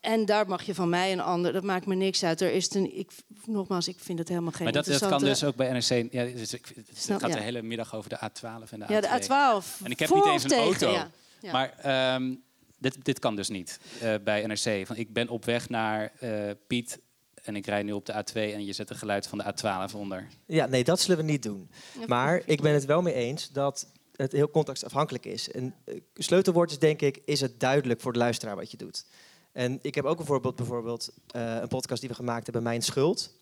En 0.00 0.24
daar 0.24 0.48
mag 0.48 0.62
je 0.62 0.74
van 0.74 0.88
mij 0.88 1.12
een 1.12 1.20
ander, 1.20 1.52
dat 1.52 1.62
maakt 1.62 1.86
me 1.86 1.94
niks 1.94 2.24
uit. 2.24 2.40
Er 2.40 2.52
is 2.52 2.74
een, 2.74 2.98
ik, 2.98 3.10
nogmaals, 3.44 3.88
ik 3.88 3.98
vind 3.98 4.18
het 4.18 4.28
helemaal 4.28 4.52
geen 4.52 4.64
Maar 4.64 4.72
dat, 4.72 4.84
dat 4.84 5.08
kan 5.08 5.20
dus 5.20 5.44
ook 5.44 5.56
bij 5.56 5.72
NRC. 5.72 6.12
Ja, 6.12 6.24
dus 6.24 6.54
ik, 6.54 6.72
het 6.74 6.88
Snap- 6.94 7.20
gaat 7.20 7.30
ja. 7.30 7.36
de 7.36 7.42
hele 7.42 7.62
middag 7.62 7.94
over 7.94 8.10
de 8.10 8.16
A12 8.16 8.70
en 8.70 8.78
de 8.80 8.84
Ja, 8.88 9.00
A2. 9.00 9.00
de 9.00 9.62
A12. 9.62 9.82
En 9.84 9.90
ik 9.90 9.98
heb 9.98 10.14
niet 10.14 10.26
eens 10.26 10.42
een 10.42 10.48
tegen, 10.48 10.64
auto. 10.64 10.90
ja. 10.90 11.10
Ja. 11.40 11.52
Maar 11.52 11.72
ehm, 11.78 12.34
dit, 12.78 13.04
dit 13.04 13.18
kan 13.18 13.36
dus 13.36 13.48
niet 13.48 13.80
eh, 14.00 14.14
bij 14.24 14.46
NRC. 14.46 14.86
Van, 14.86 14.96
ik 14.96 15.12
ben 15.12 15.28
op 15.28 15.44
weg 15.44 15.68
naar 15.68 16.12
eh, 16.18 16.50
Piet 16.66 16.98
en 17.42 17.56
ik 17.56 17.66
rijd 17.66 17.84
nu 17.84 17.92
op 17.92 18.06
de 18.06 18.12
A2 18.12 18.32
en 18.34 18.64
je 18.64 18.72
zet 18.72 18.90
een 18.90 18.96
geluid 18.96 19.26
van 19.26 19.38
de 19.38 19.44
A12 19.44 19.94
onder. 19.94 20.26
Ja, 20.46 20.66
nee, 20.66 20.84
dat 20.84 21.00
zullen 21.00 21.16
we 21.16 21.30
niet 21.30 21.42
doen. 21.42 21.70
Maar 22.06 22.42
ik 22.44 22.60
ben 22.60 22.72
het 22.72 22.84
wel 22.84 23.02
mee 23.02 23.14
eens 23.14 23.50
dat 23.50 23.86
het 24.18 24.32
heel 24.32 24.50
contextafhankelijk 24.50 25.26
is. 25.26 25.50
En 25.50 25.74
eh, 25.84 25.94
sleutelwoord 26.14 26.70
is 26.70 26.78
denk 26.78 27.00
ik, 27.00 27.22
is 27.24 27.40
het 27.40 27.60
duidelijk 27.60 28.00
voor 28.00 28.12
de 28.12 28.18
luisteraar 28.18 28.56
wat 28.56 28.70
je 28.70 28.76
doet. 28.76 29.06
En 29.52 29.78
ik 29.82 29.94
heb 29.94 30.04
ook 30.04 30.18
een 30.18 30.26
voorbeeld, 30.26 30.56
bijvoorbeeld 30.56 31.12
eh, 31.26 31.56
een 31.60 31.68
podcast 31.68 32.00
die 32.00 32.10
we 32.10 32.14
gemaakt 32.14 32.44
hebben, 32.44 32.62
Mijn 32.62 32.82
Schuld. 32.82 33.36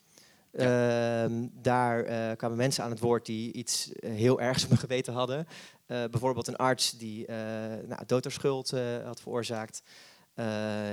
Ehm, 0.53 1.47
daar 1.53 2.05
eh, 2.05 2.37
kwamen 2.37 2.57
mensen 2.57 2.85
aan 2.85 2.91
het 2.91 3.01
woord 3.01 3.27
die 3.27 3.53
iets 3.53 3.91
heel 4.07 4.41
ergs 4.41 4.65
op 4.65 4.69
hun 4.69 4.79
geweten 4.79 5.13
hadden. 5.13 5.47
Eh, 5.87 6.05
bijvoorbeeld 6.11 6.47
een 6.47 6.57
arts 6.57 6.91
die 6.91 7.27
eh 7.27 7.37
nou, 7.87 8.07
dood 8.07 8.23
door 8.23 8.33
schuld 8.33 8.73
eh, 8.73 9.05
had 9.05 9.21
veroorzaakt. 9.21 9.83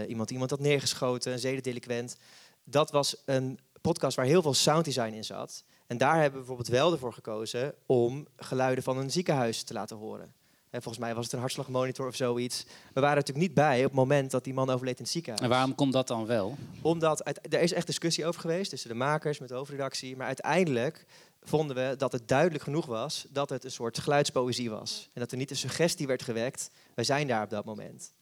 Iemand 0.07 0.27
die 0.27 0.33
iemand 0.33 0.49
had 0.49 0.59
neergeschoten, 0.59 1.31
een 1.31 1.39
zedendelinquent. 1.39 2.17
Dat 2.63 2.91
was 2.91 3.15
een 3.25 3.59
podcast 3.81 4.15
waar 4.15 4.25
heel 4.25 4.41
veel 4.41 4.53
sounddesign 4.53 5.13
in 5.13 5.23
zat. 5.23 5.63
En 5.87 5.97
daar 5.97 6.13
hebben 6.13 6.31
we 6.31 6.37
bijvoorbeeld 6.37 6.67
wel 6.67 6.91
ervoor 6.91 7.13
gekozen 7.13 7.73
om 7.85 8.27
geluiden 8.35 8.83
van 8.83 8.97
een 8.97 9.11
ziekenhuis 9.11 9.63
te 9.63 9.73
laten 9.73 9.97
horen. 9.97 10.33
En 10.69 10.81
volgens 10.81 11.03
mij 11.03 11.15
was 11.15 11.23
het 11.23 11.33
een 11.33 11.39
hartslagmonitor 11.39 12.07
of 12.07 12.15
zoiets. 12.15 12.63
We 12.63 13.01
waren 13.01 13.09
er 13.09 13.15
natuurlijk 13.15 13.47
niet 13.47 13.53
bij 13.53 13.77
op 13.77 13.83
het 13.83 13.93
moment 13.93 14.31
dat 14.31 14.43
die 14.43 14.53
man 14.53 14.69
overleed 14.69 14.97
in 14.97 15.03
het 15.03 15.13
ziekenhuis. 15.13 15.43
En 15.43 15.49
waarom 15.49 15.75
komt 15.75 15.93
dat 15.93 16.07
dan 16.07 16.25
wel? 16.25 16.57
Omdat 16.81 17.27
er 17.49 17.61
is 17.61 17.73
echt 17.73 17.87
discussie 17.87 18.25
over 18.25 18.41
geweest 18.41 18.69
tussen 18.69 18.89
de 18.89 18.95
makers 18.95 19.39
met 19.39 19.49
de 19.49 19.55
hoofdredactie. 19.55 20.17
Maar 20.17 20.27
uiteindelijk 20.27 21.05
vonden 21.43 21.75
we 21.75 21.95
dat 21.97 22.11
het 22.11 22.27
duidelijk 22.27 22.63
genoeg 22.63 22.85
was 22.85 23.25
dat 23.29 23.49
het 23.49 23.63
een 23.63 23.71
soort 23.71 23.99
geluidspoëzie 23.99 24.69
was. 24.69 25.09
En 25.13 25.19
dat 25.21 25.31
er 25.31 25.37
niet 25.37 25.49
een 25.49 25.55
suggestie 25.55 26.07
werd 26.07 26.23
gewekt. 26.23 26.69
Wij 26.93 27.03
zijn 27.03 27.27
daar 27.27 27.43
op 27.43 27.49
dat 27.49 27.65
moment. 27.65 28.13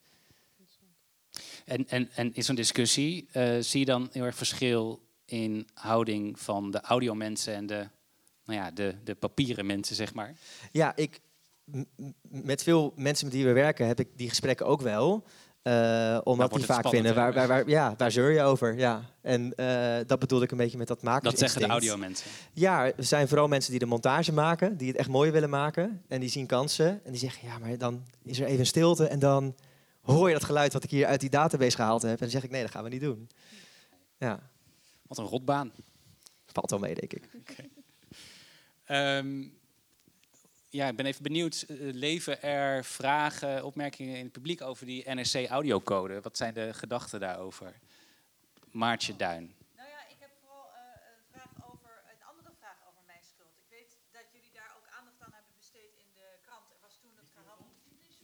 En, 1.66 1.88
en, 1.88 2.10
en 2.14 2.34
in 2.34 2.44
zo'n 2.44 2.56
discussie 2.56 3.28
eh, 3.32 3.58
zie 3.60 3.80
je 3.80 3.86
dan 3.86 4.10
heel 4.12 4.24
erg 4.24 4.36
verschil 4.36 5.02
in 5.26 5.68
houding 5.74 6.40
van 6.40 6.72
de 6.72 6.82
audiomensen 6.82 7.54
en 7.54 7.66
de, 7.66 7.88
nou 8.46 8.60
ja, 8.60 8.72
de, 8.72 8.96
de 9.04 9.16
papieren 9.16 9.66
mensen, 9.66 9.96
zeg 9.96 10.14
maar. 10.14 10.36
Ja, 10.72 10.96
ik, 10.96 11.22
met 12.22 12.64
veel 12.64 12.94
mensen 12.96 13.26
met 13.26 13.36
wie 13.36 13.46
we 13.46 13.52
werken 13.52 13.88
heb 13.88 14.00
ik 14.00 14.08
die 14.16 14.30
gesprekken 14.30 14.66
ook 14.66 14.82
wel. 14.82 15.24
Eh, 15.62 16.18
omdat 16.24 16.54
die 16.54 16.66
vaak 16.66 16.88
vinden, 16.90 17.16
waar, 17.16 17.34
waar, 17.34 17.48
waar, 17.48 17.70
ja, 17.70 18.10
zeur 18.10 18.32
je 18.32 18.42
over? 18.42 18.78
Ja. 18.78 19.02
En 19.22 19.56
eh, 19.56 20.00
dat 20.08 20.20
bedoelde 20.20 20.46
ik 20.46 20.52
een 20.52 20.58
beetje 20.58 20.78
met 20.78 20.88
dat 20.88 21.02
makers. 21.02 21.24
Dat 21.24 21.40
zeggen 21.40 21.62
de 21.62 21.68
audiomensen. 21.68 22.30
Ja, 22.54 22.86
er 22.86 22.94
zijn 22.98 23.28
vooral 23.28 23.48
mensen 23.48 23.72
die 23.72 23.80
de 23.80 23.86
montage 23.86 24.34
maken, 24.34 24.78
die 24.78 24.88
het 24.88 24.98
echt 24.98 25.10
mooi 25.10 25.32
willen 25.32 25.50
maken. 25.50 26.02
En 26.08 26.20
die 26.20 26.30
zien 26.30 26.46
kansen. 26.46 26.88
En 27.06 27.12
die 27.12 27.20
zeggen, 27.20 27.48
ja, 27.48 27.58
maar 27.60 27.78
dan 27.78 28.04
is 28.24 28.40
er 28.40 28.48
even 28.48 28.66
stilte. 28.66 29.08
En 29.08 29.20
dan 29.20 29.56
hoor 30.02 30.28
je 30.28 30.34
dat 30.34 30.44
geluid 30.44 30.74
wat 30.74 30.84
ik 30.84 30.90
hier 30.90 31.06
uit 31.06 31.20
die 31.20 31.30
database 31.30 31.76
gehaald 31.76 32.02
heb. 32.02 32.12
En 32.12 32.18
dan 32.18 32.30
zeg 32.30 32.44
ik, 32.44 32.52
nee, 32.52 32.62
dat 32.62 32.72
gaan 32.72 32.84
we 32.84 32.90
niet 32.90 33.02
doen. 33.02 33.30
Ja, 34.18 34.40
Wat 35.08 35.18
een 35.18 35.26
rotbaan. 35.26 35.72
valt 36.46 36.70
wel 36.70 36.80
mee, 36.80 36.96
denk 36.96 37.14
ik. 37.14 37.30
Ja, 40.72 40.88
ik 40.88 40.96
ben 40.96 41.06
even 41.06 41.24
benieuwd. 41.24 41.66
eh, 41.68 41.78
leven 41.80 42.42
er 42.42 42.86
vragen, 42.86 43.66
opmerkingen 43.66 44.16
in 44.18 44.24
het 44.24 44.32
publiek 44.32 44.62
over 44.62 44.86
die 44.86 45.10
NRC-audiocode? 45.10 46.22
Wat 46.22 46.38
zijn 46.38 46.54
de 46.54 46.74
gedachten 46.74 47.20
daarover? 47.20 47.74
Maartje 48.72 49.16
Duin. 49.16 49.56
Nou 49.76 49.90
ja, 49.90 50.00
ik 50.10 50.16
heb 50.20 50.30
vooral 50.42 50.66
eh, 50.74 50.82
een 51.12 51.24
vraag 51.32 51.52
over, 51.72 51.92
een 52.12 52.24
andere 52.32 52.50
vraag 52.60 52.78
over 52.90 53.02
mijn 53.06 53.20
schuld. 53.34 53.50
Ik 53.58 53.70
weet 53.70 53.98
dat 54.12 54.24
jullie 54.34 54.52
daar 54.54 54.72
ook 54.78 54.88
aandacht 54.98 55.20
aan 55.22 55.32
hebben 55.34 55.52
besteed 55.58 55.92
in 56.04 56.10
de 56.14 56.26
krant. 56.46 56.66
Er 56.74 56.80
was 56.82 56.96
toen 57.02 57.12
het 57.16 57.30
verhaal. 57.36 57.68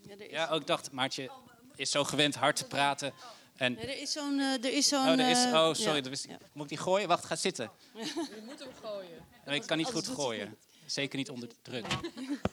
Ja, 0.01 0.25
is, 0.25 0.31
Ja, 0.31 0.47
ook 0.55 0.67
dacht, 0.67 0.91
Maartje 0.91 1.31
is 1.75 1.91
zo 1.91 2.03
gewend 2.03 2.35
hard 2.35 2.55
te 2.55 2.65
praten. 2.67 3.13
En, 3.55 3.73
Nee, 3.73 3.85
er 3.87 4.01
is 4.01 4.11
zo'n... 4.11 4.39
eh, 4.39 4.63
er 4.65 4.73
is 4.73 4.87
zo'n 4.87 4.99
oh, 5.07 5.19
er 5.19 5.29
is, 5.29 5.37
oh, 5.45 5.73
sorry. 5.73 6.03
ja. 6.05 6.33
ik. 6.35 6.39
Moet 6.53 6.63
ik 6.63 6.69
die 6.69 6.77
gooien? 6.77 7.07
Wacht, 7.07 7.25
ga 7.25 7.35
zitten. 7.35 7.71
Je 7.93 8.41
moet 8.45 8.59
hem 8.59 8.73
gooien. 8.81 9.25
Nee, 9.45 9.55
ik 9.59 9.67
kan 9.67 9.77
niet 9.77 9.87
goed 9.87 10.07
gooien. 10.07 10.57
Zeker 10.87 11.17
niet 11.17 11.29
onder 11.29 11.49
druk. 11.61 11.85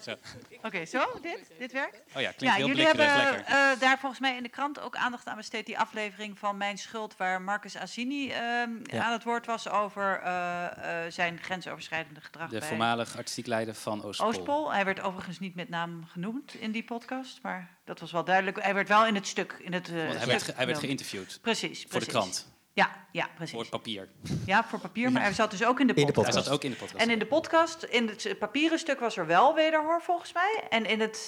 Oké, 0.63 0.85
zo? 0.85 1.19
Dit? 1.23 1.39
Dit 1.59 1.73
werkt? 1.73 1.97
Oh 1.97 2.23
ja, 2.23 2.31
klinkt 2.33 2.41
Ja, 2.41 2.53
heel 2.55 2.67
jullie 2.67 2.85
hebben 2.87 3.07
lekker. 3.07 3.41
eh, 3.45 3.81
daar 3.81 3.99
volgens 3.99 4.21
mij 4.21 4.37
in 4.37 4.43
de 4.43 4.49
krant 4.49 4.81
ook 4.81 4.97
aandacht 4.97 5.27
aan 5.27 5.37
besteed. 5.37 5.67
Die 5.67 5.79
aflevering 5.79 6.39
van 6.39 6.57
Mijn 6.57 6.79
Schuld, 6.79 7.17
waar 7.17 7.43
Marcus 7.43 7.77
Assini 7.77 8.31
ehm, 8.31 8.71
aan 9.01 9.13
het 9.13 9.25
woord 9.25 9.47
was 9.47 9.69
over 9.69 10.21
eh, 10.23 11.05
eh, 11.07 11.13
zijn 11.13 11.39
grensoverschrijdende 11.43 12.21
gedrag 12.21 12.49
De 12.51 12.59
bij 12.59 12.69
voormalig 12.69 13.17
artistiek 13.17 13.47
leider 13.47 13.75
van 13.75 14.03
Oostpol. 14.05 14.27
Oostpol. 14.27 14.73
Hij 14.73 14.85
werd 14.85 15.01
overigens 15.01 15.39
niet 15.39 15.55
met 15.55 15.69
naam 15.69 16.05
genoemd 16.07 16.55
in 16.55 16.71
die 16.73 16.85
podcast, 16.85 17.39
maar 17.43 17.71
dat 17.85 18.01
was 18.01 18.13
wel 18.13 18.25
duidelijk. 18.25 18.63
Hij 18.63 18.75
werd 18.75 18.89
wel 18.89 19.07
in 19.07 19.15
het 19.15 19.27
stuk. 19.27 19.57
In 19.61 19.73
het, 19.73 19.89
eh, 19.89 19.95
Want 19.95 20.07
hij 20.09 20.17
stuk 20.17 20.27
werd, 20.31 20.43
ge- 20.43 20.53
hij 20.57 20.67
werd 20.67 20.79
geïnterviewd 20.79 21.39
Precies, 21.43 21.81
voor 21.81 22.01
de 22.01 22.07
precies. 22.07 22.13
krant, 22.13 22.53
Ja, 22.75 23.07
ja, 23.13 23.25
voor 23.25 23.35
precies. 23.35 23.69
papier. 23.69 24.09
Ja, 24.47 24.65
voor 24.65 24.79
papier, 24.79 25.13
maar 25.13 25.23
hij 25.23 25.33
zat 25.33 25.51
dus 25.51 25.65
ook 25.65 25.81
in 25.81 25.87
de 25.87 25.95
In 25.95 26.07
de 26.07 26.13
podcast. 26.13 26.35
Hij 26.35 26.43
podcast. 26.43 26.47
zat 26.47 26.55
ook 26.55 26.65
in 26.65 26.71
de 26.71 26.77
podcast. 26.77 27.03
En 27.05 27.11
in 27.11 27.19
de 27.19 27.27
podcast, 27.27 27.83
in 27.83 28.09
het 28.09 28.39
papieren 28.39 28.79
stuk 28.79 29.01
was 29.01 29.17
er 29.17 29.27
wel 29.27 29.55
wederhoor 29.55 30.03
volgens 30.03 30.33
mij. 30.33 30.65
En 30.69 30.87
in 30.87 31.01
het, 31.01 31.19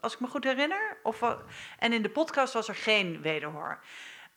als 0.00 0.14
ik 0.14 0.20
me 0.20 0.26
goed 0.26 0.44
herinner, 0.44 0.98
of, 1.02 1.22
en 1.78 1.92
in 1.92 2.02
de 2.02 2.08
podcast 2.08 2.52
was 2.52 2.68
er 2.68 2.74
geen 2.74 3.20
wederhoor. 3.22 3.80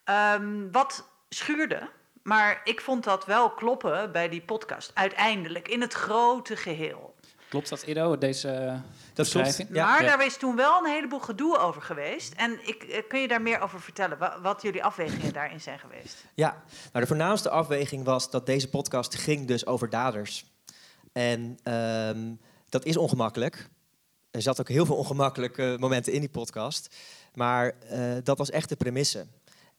Ehm, 0.04 0.72
wat 0.72 1.10
schuurde 1.30 1.89
Maar 2.24 2.62
ik 2.63 2.82
vond 2.82 3.04
dat 3.04 3.26
wel 3.26 3.50
kloppen 3.52 4.12
bij 4.12 4.30
die 4.30 4.41
podcast. 4.41 4.91
Uiteindelijk, 4.93 5.67
in 5.67 5.82
het 5.82 5.93
grote 5.93 6.56
geheel. 6.56 7.15
Klopt 7.49 7.69
dat, 7.69 7.81
Ido, 7.81 8.17
deze 8.17 8.81
Dat 9.13 9.29
klopt. 9.29 9.57
Ja. 9.57 9.85
maar 9.85 10.03
Ja. 10.03 10.07
daar 10.17 10.25
is 10.25 10.38
toen 10.38 10.55
wel 10.55 10.79
een 10.85 10.91
heleboel 10.91 11.19
gedoe 11.19 11.57
over 11.57 11.81
geweest. 11.81 12.33
En 12.33 12.67
ik, 12.67 12.83
eh, 12.83 13.01
kun 13.07 13.19
je 13.19 13.27
daar 13.27 13.41
meer 13.41 13.59
over 13.62 13.81
vertellen? 13.81 14.17
Wa- 14.17 14.41
Wat 14.41 14.62
jullie 14.62 14.83
afwegingen 14.83 15.33
daarin 15.33 15.62
zijn 15.62 15.79
geweest? 15.79 16.25
Ja, 16.33 16.63
nou 16.91 16.99
de 17.03 17.07
voornaamste 17.07 17.49
afweging 17.49 18.03
was 18.05 18.31
dat 18.31 18.45
deze 18.45 18.69
podcast 18.69 19.15
ging 19.15 19.47
dus 19.47 19.65
over 19.65 19.89
daders. 19.89 20.45
En 21.12 21.57
ehm, 21.63 22.33
dat 22.69 22.85
is 22.85 22.97
ongemakkelijk. 22.97 23.69
Er 24.31 24.41
zat 24.41 24.59
ook 24.59 24.67
heel 24.69 24.85
veel 24.85 24.95
ongemakkelijke 24.95 25.77
momenten 25.79 26.13
in 26.13 26.19
die 26.19 26.29
podcast. 26.29 26.95
Maar 27.33 27.71
eh, 27.89 28.01
dat 28.23 28.38
was 28.38 28.49
echt 28.49 28.69
de 28.69 28.75
premisse. 28.75 29.25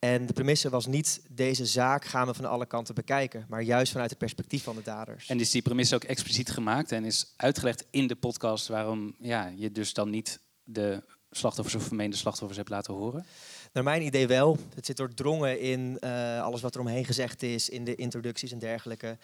En 0.01 0.27
de 0.27 0.33
premisse 0.33 0.71
was 0.71 0.87
niet 0.87 1.23
deze 1.31 1.67
zaak 1.67 2.05
gaan 2.05 2.27
we 2.27 2.35
van 2.35 2.45
alle 2.45 2.67
kanten 2.67 2.95
bekijken, 2.95 3.47
maar 3.49 3.63
juist 3.63 3.93
vanuit 3.93 4.11
het 4.11 4.19
perspectief 4.19 4.63
van 4.63 4.77
de 4.77 4.83
daders. 4.83 5.29
En 5.29 5.41
is 5.41 5.51
die 5.51 5.63
premisse 5.63 5.95
ook 5.95 6.05
expliciet 6.05 6.51
gemaakt 6.51 6.93
en 6.93 7.05
is 7.05 7.33
uitgelegd 7.37 7.85
in 7.91 8.07
de 8.07 8.15
podcast 8.15 8.69
waarom 8.69 9.15
ja, 9.19 9.53
je 9.57 9.73
dus 9.73 9.93
dan 9.93 10.11
niet 10.11 10.41
de 10.65 11.03
slachtoffers 11.31 11.77
of 11.77 11.83
vermeende 11.83 12.17
slachtoffers 12.17 12.57
hebt 12.57 12.71
laten 12.71 12.95
horen? 12.95 13.27
Naar 13.73 13.85
mijn 13.85 14.03
idee 14.03 14.27
wel. 14.27 14.59
Het 14.75 14.87
zit 14.87 14.97
doordrongen 14.97 15.61
in 15.61 15.99
eh, 15.99 16.43
alles 16.43 16.61
wat 16.61 16.75
er 16.75 16.81
omheen 16.81 17.05
gezegd 17.05 17.43
is, 17.43 17.69
in 17.69 17.85
de 17.85 17.95
introducties 17.95 18.53
en 18.53 18.59
dergelijke. 18.59 19.19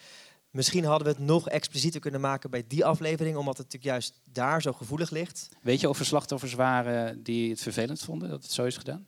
Misschien 0.51 0.85
hadden 0.85 1.07
we 1.07 1.13
het 1.13 1.23
nog 1.23 1.49
explicieter 1.49 1.99
kunnen 1.99 2.21
maken 2.21 2.49
bij 2.49 2.63
die 2.67 2.85
aflevering, 2.85 3.37
omdat 3.37 3.57
het 3.57 3.65
natuurlijk 3.65 3.91
juist 3.91 4.19
daar 4.31 4.61
zo 4.61 4.73
gevoelig 4.73 5.09
ligt. 5.09 5.49
Weet 5.61 5.79
je 5.79 5.89
of 5.89 5.99
er 5.99 6.05
slachtoffers 6.05 6.53
waren 6.53 7.23
die 7.23 7.49
het 7.49 7.61
vervelend 7.61 7.99
vonden 7.99 8.29
dat 8.29 8.43
het 8.43 8.51
zo 8.51 8.65
is 8.65 8.77
gedaan? 8.77 9.05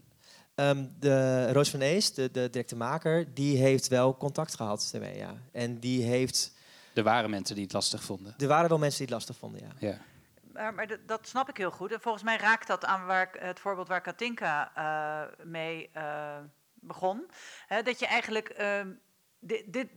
Ehm, 0.59 0.85
de 0.99 1.51
Roos 1.51 1.69
van 1.69 1.81
Ees, 1.81 2.13
de, 2.13 2.31
de 2.31 2.49
directe 2.49 2.75
maker, 2.75 3.33
die 3.33 3.57
heeft 3.57 3.87
wel 3.87 4.17
contact 4.17 4.55
gehad 4.55 4.89
ermee, 4.93 5.17
ja. 5.17 5.33
En 5.51 5.79
die 5.79 6.03
heeft... 6.03 6.53
Er 6.93 7.03
waren 7.03 7.29
mensen 7.29 7.55
die 7.55 7.63
het 7.63 7.73
lastig 7.73 8.03
vonden. 8.03 8.33
Er 8.37 8.47
waren 8.47 8.69
wel 8.69 8.77
mensen 8.77 8.97
die 8.97 9.07
het 9.07 9.15
lastig 9.15 9.37
vonden, 9.37 9.61
ja. 9.61 9.87
Ja. 9.89 9.97
Maar, 10.53 10.73
maar 10.73 10.87
dat- 11.05 11.27
snap 11.27 11.49
ik 11.49 11.57
heel 11.57 11.71
goed. 11.71 11.91
En 11.91 12.01
volgens 12.01 12.23
mij 12.23 12.37
raakt 12.37 12.67
dat 12.67 12.85
aan 12.85 13.05
waar, 13.05 13.21
ik- 13.33 13.41
het 13.41 13.59
voorbeeld 13.59 13.87
waar 13.87 14.01
Katinka 14.01 14.71
eh, 14.75 15.45
mee 15.45 15.89
eh, 15.93 16.37
begon. 16.73 17.25
Hè, 17.67 17.81
dat 17.81 17.99
je 17.99 18.07
eigenlijk. 18.07 18.49
ehm, 18.49 18.87
dit, 19.39 19.87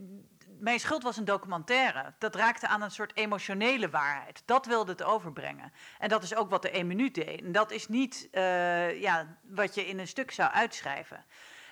mijn 0.59 0.81
schuld 0.81 1.03
was 1.03 1.17
een 1.17 1.25
documentaire. 1.25 2.15
Dat 2.19 2.35
raakte 2.35 2.69
aan 2.69 2.83
een 2.83 2.91
soort 2.91 3.17
emotionele 3.17 3.91
waarheid. 3.91 4.43
Dat 4.45 4.67
wilde 4.67 4.93
het 4.93 5.03
overbrengen. 5.03 5.73
En 5.99 6.09
dat 6.09 6.23
is 6.23 6.35
ook 6.35 6.51
wat 6.51 6.63
de 6.63 6.71
1 6.71 6.87
minuut 6.87 7.15
deed. 7.15 7.41
En 7.41 7.53
dat 7.53 7.71
is 7.71 7.89
niet 7.89 8.29
eh, 8.31 9.01
ja, 9.01 9.39
wat 9.43 9.75
je 9.75 9.87
in 9.87 9.99
een 9.99 10.09
stuk 10.09 10.31
zou 10.31 10.51
uitschrijven. 10.51 11.25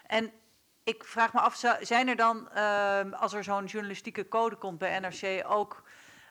En 0.07 0.33
ik 0.85 1.05
vraag 1.05 1.33
me 1.33 1.41
af, 1.41 1.65
zijn 1.81 2.09
er 2.09 2.17
dan, 2.17 2.51
ehm, 2.51 3.13
als 3.13 3.33
er 3.33 3.45
zo'n 3.45 3.65
journalistieke 3.65 4.29
code 4.29 4.57
komt 4.57 4.79
bij 4.79 4.99
NRC, 4.99 5.45
ook 5.47 5.83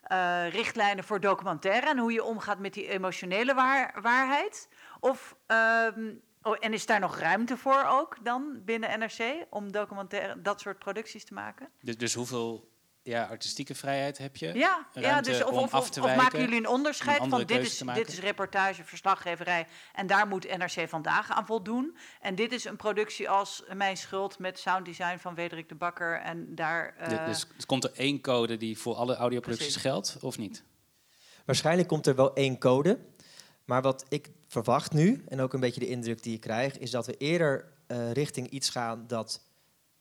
eh, 0.04 0.50
richtlijnen 0.50 1.04
voor 1.04 1.20
documentaire 1.20 1.90
en 1.90 1.98
hoe 1.98 2.12
je 2.12 2.24
omgaat 2.24 2.60
met 2.60 2.74
die 2.74 2.88
emotionele 2.88 3.54
waar- 3.54 4.02
waarheid? 4.02 4.70
Of, 5.00 5.36
ehm, 5.46 6.12
oh, 6.42 6.58
en 6.60 6.74
is 6.74 6.86
daar 6.86 7.00
nog 7.00 7.18
ruimte 7.20 7.58
voor 7.58 7.86
ook 7.90 8.18
dan 8.24 8.62
binnen 8.66 9.00
NRC 9.00 9.46
om 9.50 9.72
documentaire, 9.72 10.42
dat 10.42 10.62
soort 10.62 10.80
producties 10.80 11.26
te 11.26 11.34
maken? 11.34 11.70
Dus, 11.82 11.98
dus 11.98 12.14
hoeveel 12.14 12.70
ja, 13.04 13.26
artistieke 13.26 13.76
vrijheid 13.76 14.18
heb 14.18 14.36
je? 14.36 14.54
Ja, 14.54 14.88
ja 14.94 15.22
dus 15.22 15.44
of, 15.44 15.52
om 15.52 15.80
of, 15.80 16.16
maken 16.16 16.40
jullie 16.40 16.58
een 16.58 16.68
onderscheid 16.68 17.22
een 17.22 17.30
van 17.30 17.44
dit 17.46 17.62
is, 17.62 17.78
dit 17.78 18.08
is 18.08 18.20
reportage, 18.20 18.84
verslaggeverij 18.84 19.68
en 19.94 20.08
daar 20.08 20.28
moet 20.28 20.58
NRC 20.58 20.90
vandaag 20.90 21.32
aan 21.32 21.46
voldoen. 21.46 21.98
En 22.22 22.36
dit 22.36 22.52
is 22.52 22.66
een 22.66 22.76
productie 22.76 23.30
als 23.30 23.64
Mijn 23.74 23.98
Schuld 23.98 24.40
met 24.40 24.60
sounddesign 24.60 25.18
van 25.18 25.36
Wederik 25.36 25.70
de 25.70 25.76
Bakker 25.76 26.20
en 26.22 26.56
daar... 26.56 26.96
eh, 26.98 27.26
Dus 27.26 27.48
dus 27.56 27.66
komt 27.66 27.84
er 27.84 27.92
één 27.94 28.22
code 28.22 28.58
die 28.58 28.78
voor 28.78 28.96
alle 28.96 29.16
audioproducties 29.16 29.68
Precies. 29.68 29.90
geldt, 29.90 30.18
of 30.22 30.38
niet? 30.38 30.64
Waarschijnlijk 31.46 31.88
komt 31.88 32.08
er 32.08 32.16
wel 32.16 32.34
één 32.34 32.58
code. 32.58 33.00
Maar 33.70 33.82
wat 33.82 34.06
ik 34.08 34.30
verwacht 34.48 34.94
nu, 34.94 35.24
en 35.28 35.42
ook 35.42 35.54
een 35.54 35.60
beetje 35.60 35.80
de 35.80 35.88
indruk 35.88 36.24
die 36.24 36.34
ik 36.34 36.42
krijg, 36.42 36.78
is 36.78 36.92
dat 36.92 37.06
we 37.06 37.18
eerder 37.18 37.66
eh, 37.88 38.12
richting 38.12 38.50
iets 38.50 38.70
gaan 38.70 39.04
dat 39.08 39.42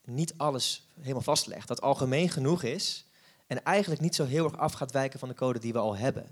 niet 0.05 0.35
alles 0.37 0.89
helemaal 1.01 1.23
vastlegt. 1.23 1.69
Dat 1.69 1.81
algemeen 1.81 2.29
genoeg 2.29 2.63
is 2.63 3.07
en 3.47 3.65
eigenlijk 3.65 4.01
niet 4.01 4.15
zo 4.15 4.25
heel 4.25 4.45
erg 4.45 4.59
af 4.59 4.73
gaat 4.73 4.93
wijken 4.93 5.19
van 5.19 5.29
de 5.29 5.35
code 5.35 5.59
die 5.59 5.73
we 5.73 5.79
al 5.79 5.97
hebben. 5.97 6.27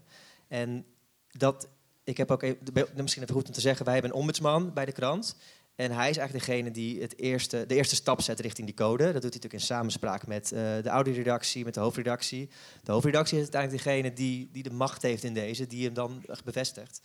En 0.48 0.86
dat, 1.30 1.68
ik 2.04 2.16
heb 2.16 2.30
ook 2.30 2.42
even, 2.42 2.58
misschien 2.96 3.22
even 3.22 3.34
goed 3.34 3.46
om 3.46 3.52
te 3.52 3.60
zeggen, 3.60 3.84
wij 3.84 3.94
hebben 3.94 4.12
een 4.12 4.18
ombudsman 4.18 4.72
bij 4.72 4.84
de 4.84 4.92
krant. 4.92 5.36
En 5.76 5.90
hij 5.92 6.10
is 6.10 6.16
eigenlijk 6.16 6.46
degene 6.46 6.70
die 6.70 7.00
het 7.00 7.18
eerste, 7.18 7.64
de 7.66 7.74
eerste 7.74 7.94
stap 7.94 8.20
zet 8.20 8.40
richting 8.40 8.66
die 8.66 8.76
code. 8.76 9.02
Dat 9.04 9.12
doet 9.12 9.22
hij 9.22 9.30
natuurlijk 9.32 9.52
in 9.52 9.60
samenspraak 9.60 10.26
met 10.26 10.52
eh, 10.52 10.60
de 10.82 10.88
audioredactie, 10.88 11.64
met 11.64 11.74
de 11.74 11.80
hoofdredactie. 11.80 12.48
De 12.82 12.92
hoofdredactie 12.92 13.36
is 13.36 13.42
uiteindelijk 13.42 13.82
degene 13.84 14.12
die, 14.12 14.48
die 14.52 14.62
de 14.62 14.70
macht 14.72 15.02
heeft 15.02 15.24
in 15.24 15.34
deze, 15.34 15.66
die 15.66 15.84
hem 15.84 15.94
dan 15.94 16.22
echt 16.28 16.44
bevestigt. 16.44 17.00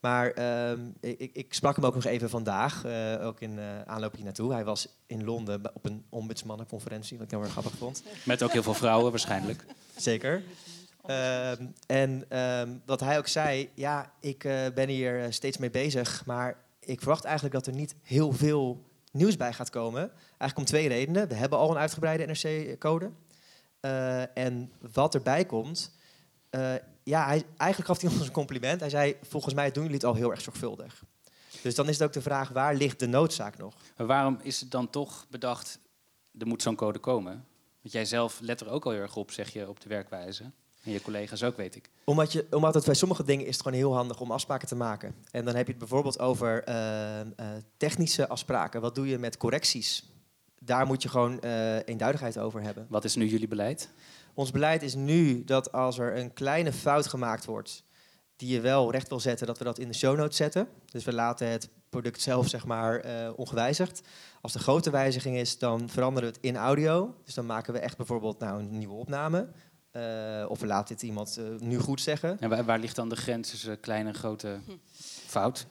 Maar 0.00 0.30
ehm, 0.30 0.80
ik, 1.00 1.30
ik- 1.32 1.54
sprak 1.54 1.76
hem 1.76 1.84
ook 1.84 1.94
nog 1.94 2.04
even 2.04 2.30
vandaag, 2.30 2.84
eh, 2.84 3.26
ook 3.26 3.40
in 3.40 3.58
eh 3.58 3.64
aanloop 3.82 4.14
hier 4.14 4.24
naartoe. 4.24 4.52
Hij 4.52 4.64
was 4.64 4.88
in 5.06 5.24
Londen 5.24 5.60
op 5.74 5.84
een 5.84 6.04
ombudsmannenconferentie, 6.08 7.16
wat 7.16 7.26
ik 7.26 7.32
heel 7.32 7.42
erg 7.42 7.50
grappig 7.50 7.76
vond. 7.78 8.02
Met 8.24 8.42
ook 8.42 8.52
heel 8.52 8.62
veel 8.62 8.74
vrouwen 8.74 9.10
waarschijnlijk. 9.10 9.64
Zeker. 9.96 10.42
Ehm, 11.06 11.66
en 11.86 12.24
ehm, 12.28 12.68
wat 12.86 13.00
hij 13.00 13.18
ook 13.18 13.26
zei, 13.28 13.68
ja, 13.74 14.12
ik 14.20 14.38
ben 14.74 14.88
hier 14.88 15.32
steeds 15.32 15.56
mee 15.58 15.70
bezig, 15.70 16.22
maar 16.26 16.56
ik 16.88 16.98
verwacht 16.98 17.24
eigenlijk 17.24 17.54
dat 17.54 17.66
er 17.66 17.72
niet 17.72 17.94
heel 18.02 18.32
veel 18.32 18.84
nieuws 19.12 19.36
bij 19.36 19.52
gaat 19.52 19.70
komen. 19.70 20.10
Eigenlijk 20.26 20.58
om 20.58 20.64
twee 20.64 20.88
redenen. 20.88 21.28
We 21.28 21.34
hebben 21.34 21.58
al 21.58 21.70
een 21.70 21.76
uitgebreide 21.76 22.26
NRC-code. 22.26 23.10
Eh, 23.80 24.36
en 24.36 24.72
wat 24.92 25.14
erbij 25.14 25.44
komt, 25.44 25.96
eh, 26.50 26.74
ja, 27.02 27.26
eigenlijk 27.26 27.84
gaf 27.84 28.00
hij 28.00 28.10
ons 28.10 28.26
een 28.26 28.32
compliment. 28.32 28.80
Hij 28.80 28.90
zei, 28.90 29.16
volgens 29.22 29.54
mij 29.54 29.70
doen 29.70 29.82
jullie 29.82 29.98
het 29.98 30.06
al 30.06 30.14
heel 30.14 30.30
erg 30.30 30.40
zorgvuldig. 30.40 31.04
Dus 31.62 31.74
dan 31.74 31.88
is 31.88 31.98
het 31.98 32.06
ook 32.06 32.12
de 32.12 32.22
vraag, 32.22 32.48
waar 32.48 32.74
ligt 32.74 32.98
de 32.98 33.06
noodzaak 33.06 33.58
nog? 33.58 33.74
Maar 33.96 34.06
waarom 34.06 34.38
is 34.42 34.60
het 34.60 34.70
dan 34.70 34.90
toch 34.90 35.26
bedacht, 35.30 35.78
er 36.38 36.46
moet 36.46 36.62
zo'n 36.62 36.76
code 36.76 36.98
komen? 36.98 37.46
Want 37.80 37.92
jij 37.92 38.04
zelf 38.04 38.40
let 38.40 38.60
er 38.60 38.70
ook 38.70 38.84
al 38.84 38.90
heel 38.90 39.00
erg 39.00 39.16
op, 39.16 39.30
zeg 39.30 39.52
je, 39.52 39.68
op 39.68 39.80
de 39.80 39.88
werkwijze. 39.88 40.50
En 40.84 40.92
je 40.92 41.02
collega's 41.02 41.42
ook, 41.42 41.56
weet 41.56 41.76
ik. 41.76 41.90
Omdat, 42.04 42.32
je, 42.32 42.46
omdat 42.50 42.74
het 42.74 42.84
bij 42.84 42.94
sommige 42.94 43.24
dingen 43.24 43.46
is 43.46 43.52
het 43.52 43.62
gewoon 43.62 43.78
heel 43.78 43.94
handig 43.94 44.20
om 44.20 44.30
afspraken 44.30 44.68
te 44.68 44.76
maken. 44.76 45.14
En 45.30 45.44
dan 45.44 45.54
heb 45.54 45.64
je 45.64 45.70
het 45.70 45.80
bijvoorbeeld 45.80 46.18
over 46.18 46.64
eh, 46.64 47.20
eh, 47.20 47.26
technische 47.76 48.28
afspraken. 48.28 48.80
Wat 48.80 48.94
doe 48.94 49.08
je 49.08 49.18
met 49.18 49.36
correcties? 49.36 50.12
Daar 50.58 50.86
moet 50.86 51.02
je 51.02 51.08
gewoon 51.08 51.40
eh, 51.40 51.86
eenduidigheid 51.86 52.38
over 52.38 52.62
hebben. 52.62 52.86
Wat 52.88 53.04
is 53.04 53.14
nu 53.14 53.26
jullie 53.26 53.48
beleid? 53.48 53.88
Ons 54.34 54.50
beleid 54.50 54.82
is 54.82 54.94
nu 54.94 55.44
dat 55.44 55.72
als 55.72 55.98
er 55.98 56.16
een 56.16 56.32
kleine 56.32 56.72
fout 56.72 57.06
gemaakt 57.06 57.44
wordt, 57.44 57.84
die 58.36 58.48
je 58.48 58.60
wel 58.60 58.90
recht 58.90 59.08
wil 59.08 59.20
zetten, 59.20 59.46
dat 59.46 59.58
we 59.58 59.64
dat 59.64 59.78
in 59.78 59.88
de 59.88 59.94
show 59.94 60.16
notes 60.16 60.36
zetten. 60.36 60.68
Dus 60.86 61.04
we 61.04 61.12
laten 61.12 61.48
het 61.48 61.68
product 61.90 62.20
zelf 62.20 62.48
zeg 62.48 62.66
maar 62.66 63.04
ongewijzigd. 63.36 64.02
Als 64.40 64.52
de 64.52 64.58
grote 64.58 64.90
wijziging 64.90 65.36
is, 65.36 65.58
dan 65.58 65.88
veranderen 65.88 66.28
we 66.28 66.34
het 66.36 66.44
in 66.44 66.56
audio. 66.56 67.14
Dus 67.24 67.34
dan 67.34 67.46
maken 67.46 67.72
we 67.72 67.78
echt 67.78 67.96
bijvoorbeeld 67.96 68.38
nou, 68.38 68.60
een 68.60 68.78
nieuwe 68.78 68.94
opname. 68.94 69.48
Eh, 69.98 70.50
of 70.50 70.62
laten 70.62 70.94
dit 70.96 71.02
iemand 71.02 71.36
eh, 71.36 71.44
nu 71.60 71.78
goed 71.78 72.00
zeggen. 72.00 72.36
En 72.40 72.48
waar, 72.48 72.64
waar 72.64 72.78
ligt 72.78 72.96
dan 72.96 73.08
de 73.08 73.16
grens 73.16 73.50
tussen 73.50 73.80
kleine 73.80 74.08
en 74.08 74.14
grote 74.14 74.58
fout? 75.26 75.66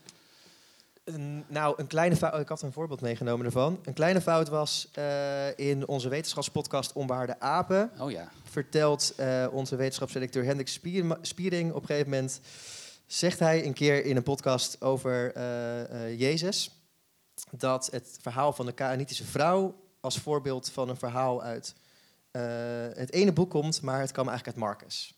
Een- 1.04 1.44
nou, 1.48 1.74
een 1.78 1.88
kleine 1.88 2.16
fout. 2.16 2.40
Ik 2.40 2.48
had 2.50 2.62
een 2.62 2.72
voorbeeld 2.72 3.02
meegenomen 3.02 3.46
ervan. 3.46 3.80
Een 3.84 3.94
kleine 3.94 4.22
fout 4.22 4.48
was 4.50 4.90
eh, 4.94 5.58
in 5.58 5.88
onze 5.88 6.10
wetenschapspodcast 6.10 6.94
Onbehaarde 6.94 7.40
Apen. 7.40 7.92
Oh 8.00 8.12
ja, 8.12 8.32
Vertelt 8.44 9.14
eh, 9.16 9.48
onze 9.52 9.76
wetenschapsredacteur 9.76 10.44
Hendrik 10.44 10.68
Spier- 10.68 11.18
Spiering 11.22 11.72
op 11.74 11.82
een 11.82 11.88
gegeven 11.88 12.10
moment. 12.10 12.40
Zegt 13.06 13.40
hij 13.40 13.66
een 13.66 13.74
keer 13.74 14.06
in 14.06 14.16
een 14.16 14.24
podcast 14.24 14.82
over 14.82 15.34
eh, 15.36 16.06
eh, 16.12 16.20
Jezus. 16.20 16.72
Dat 17.52 17.88
het 17.92 18.18
verhaal 18.22 18.54
van 18.54 18.66
de 18.66 18.72
Kaanitische 18.72 19.26
vrouw 19.26 19.76
als 20.00 20.18
voorbeeld 20.18 20.70
van 20.70 20.90
een 20.90 20.98
verhaal 20.98 21.42
uit 21.42 21.76
het 22.96 23.12
ene 23.12 23.34
boek 23.34 23.50
komt, 23.50 23.82
maar 23.82 24.00
het 24.00 24.12
kwam 24.12 24.28
eigenlijk 24.28 24.58
uit 24.58 24.66
Marcus. 24.68 25.14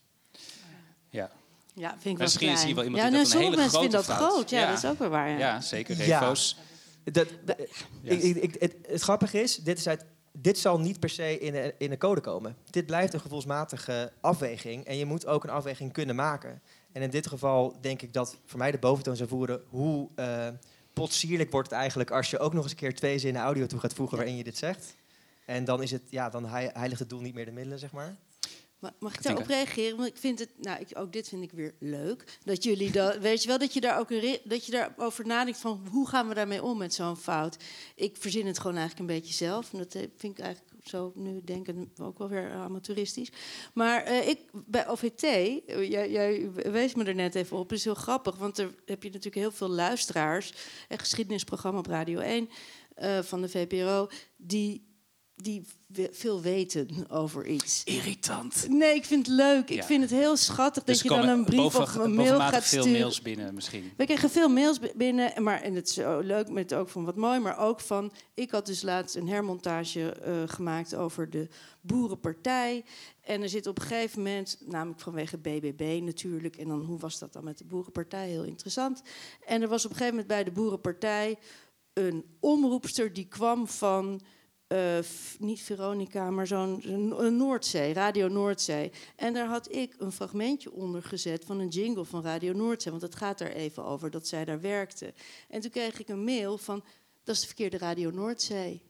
ja. 1.10 1.30
Ja, 1.74 1.88
vind 1.90 2.04
ik 2.04 2.10
wel 2.16 2.16
Misschien 2.26 2.52
is 2.52 2.64
hier 2.64 2.74
wel 2.74 2.84
iemand 2.84 3.02
ja, 3.02 3.08
die 3.08 3.16
nou, 3.18 3.24
dat 3.28 3.34
een 3.34 3.44
hele 3.44 3.56
mensen 3.56 3.80
vinden 3.80 4.00
grote 4.02 4.16
dat 4.16 4.16
fout. 4.26 4.32
groot. 4.32 4.50
Ja, 4.50 4.60
Ja. 4.60 4.66
dat 4.68 4.76
is 4.84 4.90
ook 4.90 4.98
weer 4.98 5.08
waar. 5.08 5.28
Ja. 5.30 5.38
ja 5.38 5.60
zeker. 5.60 6.06
Ja. 6.06 6.18
Refo's. 6.18 6.56
Dat, 7.04 7.28
Ja. 7.46 7.54
Ik, 8.02 8.22
ik, 8.22 8.36
ik- 8.36 8.56
het, 8.60 8.74
het 8.86 9.00
grappige 9.02 9.40
is, 9.42 9.56
dit, 9.56 9.78
is 9.78 9.88
uit, 9.88 10.04
dit 10.32 10.58
zal 10.58 10.80
niet 10.80 11.00
per 11.00 11.08
se 11.08 11.38
in 11.38 11.52
de, 11.52 11.74
in 11.78 11.90
de 11.90 11.98
code 11.98 12.20
komen. 12.20 12.56
Dit 12.70 12.86
blijft 12.86 13.12
een 13.14 13.20
gevoelsmatige 13.20 14.12
afweging 14.20 14.84
en 14.84 14.96
je 14.96 15.04
moet 15.06 15.26
ook 15.26 15.44
een 15.44 15.50
afweging 15.50 15.92
kunnen 15.92 16.14
maken. 16.16 16.62
En 16.92 17.02
in 17.02 17.10
dit 17.10 17.26
geval 17.26 17.76
denk 17.80 18.02
ik 18.02 18.12
dat 18.12 18.36
voor 18.46 18.58
mij 18.58 18.70
de 18.70 18.78
boventoon 18.78 19.16
zou 19.16 19.28
voeren 19.28 19.62
hoe 19.68 20.08
eh 20.14 20.48
potsierlijk 20.92 21.50
wordt 21.50 21.70
het 21.70 21.78
eigenlijk 21.78 22.10
als 22.10 22.30
je 22.30 22.38
ook 22.38 22.52
nog 22.52 22.62
eens 22.62 22.72
een 22.72 22.78
keer 22.78 22.94
twee 22.94 23.18
zinnen 23.18 23.42
audio 23.42 23.66
toe 23.66 23.80
gaat 23.80 23.92
voegen 23.94 24.16
waarin 24.16 24.36
je 24.36 24.44
dit 24.44 24.58
zegt. 24.58 24.94
En 25.50 25.64
dan 25.64 25.82
is 25.82 25.90
het, 25.90 26.02
ja, 26.10 26.28
dan 26.28 26.44
hei- 26.46 26.70
heiligt 26.72 27.00
het 27.00 27.08
doel 27.08 27.20
niet 27.20 27.34
meer 27.34 27.44
de 27.44 27.50
middelen, 27.50 27.78
zeg 27.78 27.92
maar. 27.92 28.16
Ma- 28.78 28.94
Mag 28.98 29.14
ik 29.14 29.22
daarop 29.22 29.46
reageren? 29.46 29.96
Want 29.96 30.08
ik 30.08 30.16
vind 30.16 30.38
het, 30.38 30.50
nou, 30.58 30.80
ik, 30.80 30.98
ook 30.98 31.12
dit 31.12 31.28
vind 31.28 31.42
ik 31.42 31.52
weer 31.52 31.74
leuk. 31.78 32.38
Dat 32.44 32.64
jullie 32.64 32.90
dat, 32.90 33.18
weet 33.28 33.42
je 33.42 33.48
wel, 33.48 33.58
dat 33.58 33.74
je 33.74 33.80
daar 33.80 33.98
ook 33.98 34.10
een 34.10 34.38
dat 34.44 34.66
je 34.66 34.72
daarover 34.72 35.26
nadenkt 35.26 35.58
van 35.58 35.86
hoe 35.90 36.08
gaan 36.08 36.28
we 36.28 36.34
daarmee 36.34 36.62
om 36.62 36.78
met 36.78 36.94
zo'n 36.94 37.16
fout. 37.16 37.56
Ik 37.94 38.16
verzin 38.16 38.46
het 38.46 38.58
gewoon 38.58 38.76
eigenlijk 38.76 39.10
een 39.10 39.16
beetje 39.16 39.34
zelf. 39.34 39.72
En 39.72 39.78
dat 39.78 39.94
eh, 39.94 40.02
vind 40.16 40.38
ik 40.38 40.44
eigenlijk 40.44 40.74
zo 40.84 41.12
nu 41.14 41.40
denken, 41.44 41.92
ook 42.00 42.18
wel 42.18 42.28
weer 42.28 42.50
amateuristisch. 42.50 43.32
Maar 43.74 44.02
eh, 44.02 44.28
ik, 44.28 44.40
bij 44.52 44.88
OVT, 44.88 45.22
eh, 45.22 45.90
jij, 45.90 46.10
jij 46.10 46.50
wees 46.52 46.94
me 46.94 47.04
er 47.04 47.14
net 47.14 47.34
even 47.34 47.56
op, 47.56 47.72
is 47.72 47.84
heel 47.84 47.94
grappig. 47.94 48.36
Want 48.36 48.58
er 48.58 48.74
heb 48.84 49.02
je 49.02 49.08
natuurlijk 49.08 49.36
heel 49.36 49.52
veel 49.52 49.68
luisteraars. 49.68 50.52
Een 50.88 50.98
geschiedenisprogramma 50.98 51.78
op 51.78 51.86
Radio 51.86 52.18
1 52.18 52.48
eh, 52.94 53.18
van 53.18 53.40
de 53.40 53.48
VPRO... 53.48 54.08
die 54.36 54.88
die 55.42 55.62
veel 56.10 56.40
weten 56.40 56.88
over 57.10 57.46
iets. 57.46 57.84
Irritant. 57.84 58.66
Nee, 58.68 58.94
ik 58.94 59.04
vind 59.04 59.26
het 59.26 59.36
leuk. 59.36 59.68
Ik 59.70 59.76
Ja. 59.76 59.84
vind 59.84 60.02
het 60.02 60.10
heel 60.10 60.36
schattig 60.36 60.84
Dus 60.84 61.02
dat 61.02 61.12
je 61.12 61.18
dan 61.20 61.28
een 61.28 61.44
brief 61.44 61.58
boven- 61.60 61.80
of 61.82 61.94
een 61.94 62.14
mail 62.14 62.38
gaat 62.38 62.64
veel 62.64 62.82
sturen. 62.82 63.00
mails 63.00 63.22
binnen 63.22 63.54
misschien. 63.54 63.92
We 63.96 64.04
kregen 64.04 64.30
veel 64.30 64.48
mails 64.48 64.78
bi- 64.78 64.92
binnen, 64.94 65.42
maar, 65.42 65.60
en 65.62 65.74
het 65.74 65.88
is 65.88 65.96
leuk 66.20 66.48
met 66.50 66.74
ook 66.74 66.88
van 66.88 67.04
wat 67.04 67.16
mooi, 67.16 67.38
maar 67.38 67.58
ook 67.58 67.80
van. 67.80 68.12
Ik 68.34 68.50
had 68.50 68.66
dus 68.66 68.82
laatst 68.82 69.16
een 69.16 69.28
hermontage 69.28 70.12
eh, 70.12 70.42
gemaakt 70.46 70.94
over 70.94 71.30
de 71.30 71.48
Boerenpartij. 71.80 72.84
En 73.20 73.42
er 73.42 73.48
zit 73.48 73.66
op 73.66 73.78
een 73.78 73.86
gegeven 73.86 74.18
moment, 74.22 74.58
namelijk 74.66 75.00
vanwege 75.00 75.38
BBB 75.38 76.00
natuurlijk, 76.02 76.56
en 76.56 76.68
dan 76.68 76.80
hoe 76.84 76.98
was 76.98 77.18
dat 77.18 77.32
dan 77.32 77.44
met 77.44 77.58
de 77.58 77.64
Boerenpartij? 77.64 78.28
Heel 78.28 78.44
interessant. 78.44 79.02
En 79.46 79.62
er 79.62 79.68
was 79.68 79.84
op 79.84 79.90
een 79.90 79.96
gegeven 79.96 80.18
moment 80.18 80.34
bij 80.34 80.44
de 80.44 80.50
Boerenpartij 80.60 81.38
een 81.92 82.24
omroepster 82.40 83.12
die 83.12 83.26
kwam 83.28 83.68
van. 83.68 84.20
Eh, 84.70 84.98
niet 85.38 85.60
Veronica, 85.60 86.30
maar 86.30 86.46
zo'n 86.46 87.36
Noordzee, 87.36 87.92
Radio 87.92 88.28
Noordzee. 88.28 88.92
En 89.16 89.32
daar 89.32 89.46
had 89.46 89.74
ik 89.74 89.94
een 89.98 90.12
fragmentje 90.12 90.72
onder 90.72 91.02
gezet 91.02 91.44
van 91.44 91.58
een 91.58 91.68
jingle 91.68 92.04
van 92.04 92.22
Radio 92.22 92.52
Noordzee. 92.52 92.90
Want 92.90 93.04
het 93.04 93.14
gaat 93.14 93.38
daar 93.38 93.52
even 93.52 93.84
over 93.84 94.10
dat 94.10 94.26
zij 94.26 94.44
daar 94.44 94.60
werkte. 94.60 95.14
En 95.48 95.60
toen 95.60 95.70
kreeg 95.70 96.00
ik 96.00 96.08
een 96.08 96.24
mail 96.24 96.58
van, 96.58 96.84
dat 97.24 97.34
is 97.34 97.40
de 97.40 97.46
verkeerde 97.46 97.78
Radio 97.78 98.10
Noordzee. 98.10 98.82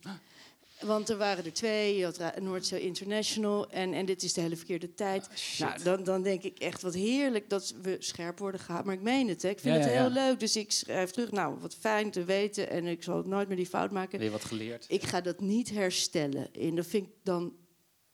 Want 0.80 1.08
er 1.08 1.16
waren 1.16 1.44
er 1.44 1.52
twee, 1.52 1.96
je 1.96 2.04
had 2.04 2.40
Noordzee 2.40 2.80
International 2.80 3.70
en, 3.70 3.92
en 3.92 4.06
dit 4.06 4.22
is 4.22 4.32
de 4.32 4.40
hele 4.40 4.56
verkeerde 4.56 4.94
tijd. 4.94 5.28
nou, 5.58 5.82
dan, 5.82 6.04
dan 6.04 6.22
denk 6.22 6.42
ik 6.42 6.58
echt 6.58 6.82
wat 6.82 6.94
heerlijk 6.94 7.50
dat 7.50 7.74
we 7.82 7.96
scherp 7.98 8.38
worden 8.38 8.60
gehaald. 8.60 8.84
Maar 8.84 8.94
ik 8.94 9.00
meen 9.02 9.28
het, 9.28 9.42
hè. 9.42 9.48
ik 9.48 9.58
vind 9.60 9.74
Ja, 9.74 9.80
het 9.80 9.90
ja, 9.90 9.96
heel 10.00 10.08
ja. 10.14 10.26
leuk. 10.28 10.40
Dus 10.40 10.56
ik 10.56 10.72
schrijf 10.72 11.10
terug, 11.10 11.30
nou, 11.30 11.56
wat 11.60 11.74
fijn 11.80 12.10
te 12.10 12.24
weten 12.24 12.70
en 12.70 12.86
ik 12.86 13.02
zal 13.02 13.16
het 13.16 13.26
nooit 13.26 13.48
meer 13.48 13.56
die 13.56 13.66
fout 13.66 13.90
maken. 13.90 14.18
Weer 14.18 14.30
wat 14.30 14.44
geleerd. 14.44 14.84
Ik 14.88 15.02
ga 15.02 15.20
dat 15.20 15.40
niet 15.40 15.70
herstellen. 15.70 16.52
En 16.54 16.74
dat 16.74 16.86
vind 16.86 17.06
ik 17.06 17.12
dan 17.22 17.52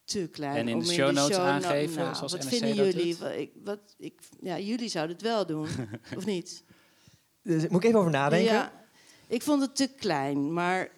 te 0.04 0.28
klein. 0.32 0.56
En 0.56 0.68
in 0.68 0.74
om 0.74 0.80
de 0.84 0.92
show 0.92 1.12
notes 1.12 1.36
no- 1.36 1.42
aangeven, 1.42 2.02
nou, 2.02 2.14
zoals 2.14 2.32
wat 2.32 2.40
NRC 2.40 2.50
vinden 2.52 2.76
dat 2.76 2.86
jullie? 2.94 3.04
doet? 3.10 3.18
Wat, 3.18 3.32
ik, 3.32 3.50
wat, 3.64 3.80
ik, 3.98 4.18
ja, 4.40 4.58
jullie 4.58 4.88
zouden 4.88 5.16
het 5.16 5.24
wel 5.24 5.46
doen, 5.46 5.68
of 6.16 6.26
niet? 6.26 6.64
Dus 7.42 7.68
moet 7.68 7.82
ik 7.82 7.88
even 7.88 7.98
over 8.00 8.10
nadenken? 8.12 8.52
Ja, 8.52 8.84
ik 9.28 9.42
vond 9.42 9.62
het 9.62 9.76
te 9.76 9.88
klein, 9.96 10.52
maar 10.52 10.90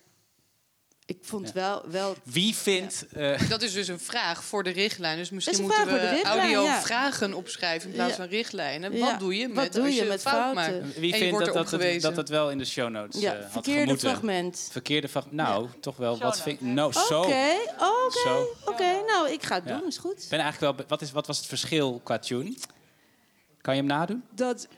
ik 1.08 1.18
vond 1.20 1.52
wel, 1.52 1.82
wel 1.90 2.14
Wie 2.22 2.54
vindt... 2.54 3.06
eh, 3.12 3.48
Dat 3.48 3.62
is 3.62 3.72
dus 3.72 3.88
een 3.88 4.00
vraag 4.00 4.44
voor 4.44 4.62
de 4.62 4.70
richtlijn. 4.70 5.16
Dus 5.16 5.30
misschien 5.30 5.62
moeten 5.62 5.86
we 5.86 6.08
richtlijn, 6.08 6.38
audio 6.38 6.62
ja. 6.64 6.80
vragen 6.80 7.34
opschrijven 7.34 7.88
in 7.88 7.94
plaats 7.94 8.10
Ja. 8.10 8.16
van 8.16 8.26
richtlijnen. 8.26 8.92
Ja, 8.96 9.10
Wat 9.10 9.20
doe 9.20 9.36
je 9.36 9.46
wat 9.46 9.54
met, 9.56 9.72
doe 9.72 9.84
als 9.84 9.94
je 9.94 10.02
je 10.02 10.08
met 10.08 10.20
fout 10.20 10.34
fouten? 10.54 10.80
maakt? 10.82 10.98
wie 10.98 11.14
vindt 11.14 11.38
dat, 11.38 11.70
het, 11.70 12.02
dat 12.02 12.16
het 12.16 12.28
wel 12.28 12.50
in 12.50 12.58
de 12.58 12.64
show 12.64 12.88
notes 12.90 13.20
ja, 13.20 13.34
eh, 13.34 13.42
had 13.42 13.52
verkeerde 13.52 13.80
gemoeten? 13.80 14.08
fragment. 14.10 14.68
Verkeerde 14.70 15.08
fragment. 15.08 15.36
Nou, 15.36 15.68
toch 15.80 15.96
wel. 15.96 16.14
Show 16.14 16.22
Wat 16.24 16.40
vind 16.42 16.60
No, 16.60 16.92
zo. 16.92 17.20
Oké, 17.20 17.56
oké, 17.78 18.44
oké. 18.64 19.02
Nou, 19.06 19.30
ik 19.30 19.42
ga 19.42 19.54
het 19.54 19.64
Ja. 19.66 19.78
doen, 19.78 19.86
is 19.88 19.98
goed. 19.98 20.26
Ben 20.30 20.38
eigenlijk 20.40 20.76
wel... 20.78 20.86
Wat, 20.88 21.02
is, 21.02 21.12
wat 21.12 21.26
was 21.26 21.36
het 21.38 21.46
verschil 21.46 22.00
qua 22.04 22.18
tune? 22.18 22.54
Kan 23.60 23.74
je 23.74 23.80
hem 23.80 23.90
nadoen? 23.90 24.22
Dat 24.34 24.68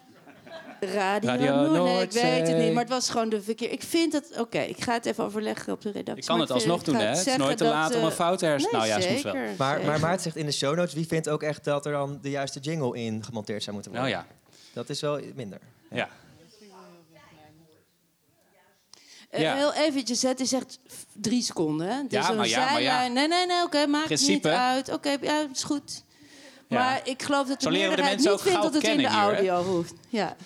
Radio, 0.80 1.28
Radio 1.28 1.70
Noord, 1.72 1.88
nee, 1.94 2.02
ik 2.02 2.12
weet 2.12 2.48
het 2.48 2.56
niet, 2.56 2.72
maar 2.72 2.82
het 2.82 2.92
was 2.92 3.10
gewoon 3.10 3.28
de 3.28 3.42
verkeer. 3.42 3.70
Ik 3.70 3.82
vind 3.82 4.12
het, 4.12 4.38
oké, 4.38 4.58
ik 4.58 4.80
ga 4.82 4.92
het 4.92 5.06
even 5.06 5.24
overleggen 5.24 5.72
op 5.72 5.80
de 5.80 5.90
redactie. 5.90 6.16
Je 6.22 6.28
kan 6.28 6.38
maar 6.38 6.46
het 6.46 6.56
ik 6.56 6.62
alsnog 6.62 6.82
doen, 6.82 6.94
ik 6.94 7.00
hè? 7.00 7.06
Het 7.08 7.26
is 7.26 7.36
nooit 7.36 7.56
te 7.56 7.64
dat, 7.64 7.72
laat 7.72 7.90
om 7.94 7.98
eh, 7.98 8.04
een 8.04 8.10
fout 8.12 8.38
te 8.38 8.46
herstellen. 8.46 8.78
Nee, 8.80 8.88
nou 8.90 9.02
ja, 9.02 9.08
soms 9.08 9.22
wel. 9.22 9.32
zeker, 9.32 9.54
Maar, 9.58 9.84
maar. 9.84 10.00
Maarten 10.00 10.22
zegt 10.22 10.36
in 10.36 10.46
de 10.46 10.52
show 10.52 10.76
notes, 10.76 10.94
wie 10.94 11.06
vindt 11.06 11.28
ook 11.28 11.42
echt 11.42 11.64
dat 11.64 11.86
er 11.86 11.92
dan 11.92 12.18
de 12.22 12.30
juiste 12.30 12.58
jingle 12.60 12.96
in 12.98 13.24
gemonteerd 13.24 13.62
zou 13.62 13.74
moeten 13.74 13.92
worden? 13.92 14.10
Nou 14.10 14.24
ja. 14.24 14.34
Dat 14.72 14.88
is 14.88 15.00
wel 15.00 15.20
minder. 15.34 15.58
ja. 15.90 16.08
Eh, 19.30 19.40
Ja. 19.40 19.56
Heel 19.56 19.72
eventjes, 19.74 20.22
het 20.22 20.40
is 20.40 20.52
echt 20.52 20.78
drie 21.14 21.42
seconden. 21.42 21.86
Hè? 21.88 21.94
Het 22.02 22.10
Ja, 22.10 22.20
is 22.22 22.28
een 22.28 22.36
maar 22.36 22.48
ja, 22.48 22.70
maar 22.70 22.82
ja. 22.82 23.06
Nee, 23.08 23.28
nee, 23.28 23.46
nee, 23.46 23.62
oké, 23.62 23.86
maakt 23.86 24.04
Principe. 24.06 24.48
niet 24.48 24.56
uit. 24.58 24.92
Oké, 24.92 25.16
ja, 25.20 25.34
het 25.40 25.56
is 25.56 25.62
goed. 25.62 26.04
Ja. 26.68 26.78
Maar 26.78 27.00
ik 27.04 27.22
geloof 27.22 27.46
dat 27.48 27.60
de 27.60 27.64
Zo 27.64 27.70
leren 27.70 27.90
we 27.90 27.96
de 27.96 28.02
meerderheid 28.02 28.14
mensen 28.14 28.30
niet 28.30 28.40
ook 28.40 28.46
vindt 28.46 28.62
dat 28.62 28.74
het 28.74 28.92
in 28.92 28.98
de 28.98 29.18
audio 29.18 29.62
hoeft. 29.62 29.92
Ja. 30.08 30.36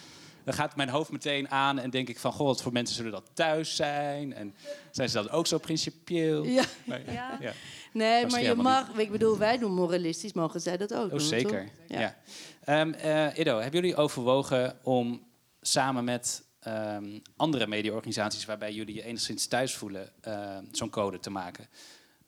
Dan 0.44 0.54
gaat 0.54 0.76
mijn 0.76 0.88
hoofd 0.88 1.10
meteen 1.10 1.50
aan 1.50 1.78
en 1.78 1.90
denk 1.90 2.08
ik 2.08 2.18
van... 2.18 2.32
Goh, 2.32 2.46
wat 2.46 2.62
voor 2.62 2.72
mensen 2.72 2.96
zullen 2.96 3.12
dat 3.12 3.30
thuis 3.32 3.76
zijn? 3.76 4.34
En 4.34 4.54
zijn 4.90 5.08
ze 5.08 5.14
dan 5.14 5.30
ook 5.30 5.46
zo 5.46 5.58
principieel? 5.58 6.44
ja. 6.44 6.64
Maar- 6.86 7.12
Ja. 7.12 7.38
ja. 7.40 7.52
Nee, 7.92 8.22
Dat 8.22 8.30
maar 8.30 8.42
je 8.42 8.54
mag... 8.54 8.88
Ik 8.98 9.10
bedoel, 9.10 9.38
wij 9.38 9.58
doen 9.58 9.74
moralistisch, 9.74 10.32
mogen 10.32 10.60
zij 10.60 10.76
dat 10.76 10.94
ook 10.94 11.04
Oh, 11.04 11.10
doen, 11.10 11.20
zeker. 11.20 11.64
toch? 11.88 11.98
Ja. 11.98 12.16
Ehm, 12.64 12.92
eh, 12.92 13.38
Ido, 13.38 13.58
hebben 13.60 13.80
jullie 13.80 13.96
overwogen 13.96 14.78
om 14.82 15.26
samen 15.60 16.04
met 16.04 16.42
ehm, 16.60 17.18
andere 17.36 17.66
mediaorganisaties... 17.66 18.44
waarbij 18.44 18.72
jullie 18.72 18.94
je 18.94 19.02
enigszins 19.02 19.46
thuis 19.46 19.74
voelen, 19.74 20.12
eh, 20.20 20.58
zo'n 20.72 20.90
code 20.90 21.18
te 21.20 21.30
maken? 21.30 21.68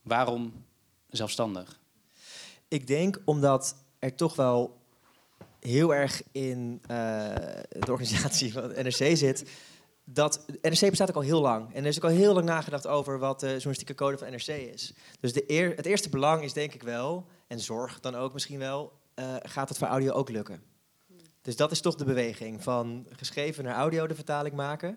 Waarom 0.03 0.65
zelfstandig? 1.09 1.79
Ik 2.69 2.87
denk 2.87 3.21
omdat 3.25 3.77
er 3.99 4.15
toch 4.15 4.37
wel 4.37 4.81
heel 5.67 5.95
erg 5.95 6.23
in 6.33 6.79
eh, 6.83 6.97
de 7.69 7.91
organisatie 7.91 8.53
van 8.53 8.69
NRC 8.69 9.17
zit. 9.17 9.51
Dat 10.05 10.45
NRC 10.63 10.81
bestaat 10.81 11.09
ook 11.09 11.17
al 11.17 11.21
heel 11.21 11.41
lang. 11.41 11.75
En 11.75 11.83
er 11.83 11.89
is 11.89 11.97
ook 11.97 12.11
al 12.11 12.17
heel 12.17 12.35
lang 12.35 12.47
nagedacht 12.47 12.87
over 12.87 13.19
wat 13.19 13.41
de 13.41 13.47
journalistieke 13.47 13.95
code 13.95 14.19
van 14.19 14.31
NRC 14.31 14.47
is. 14.47 14.93
Dus 15.21 15.33
de 15.33 15.45
eer, 15.47 15.77
het 15.77 15.87
eerste 15.87 16.09
belang 16.09 16.43
is 16.43 16.53
denk 16.53 16.75
ik 16.75 16.83
wel, 16.83 17.27
en 17.47 17.61
zorg 17.61 18.01
dan 18.01 18.15
ook 18.15 18.33
misschien 18.33 18.59
wel, 18.59 18.93
eh, 19.15 19.35
gaat 19.43 19.69
het 19.69 19.79
voor 19.79 19.89
audio 19.89 20.13
ook 20.13 20.31
lukken. 20.31 20.63
Dus 21.43 21.57
dat 21.57 21.71
is 21.71 21.81
toch 21.81 21.95
de 21.95 22.05
beweging 22.05 22.63
van 22.63 23.07
geschreven 23.11 23.65
naar 23.65 23.75
audio 23.75 24.07
de 24.07 24.15
vertaling 24.15 24.55
maken. 24.55 24.97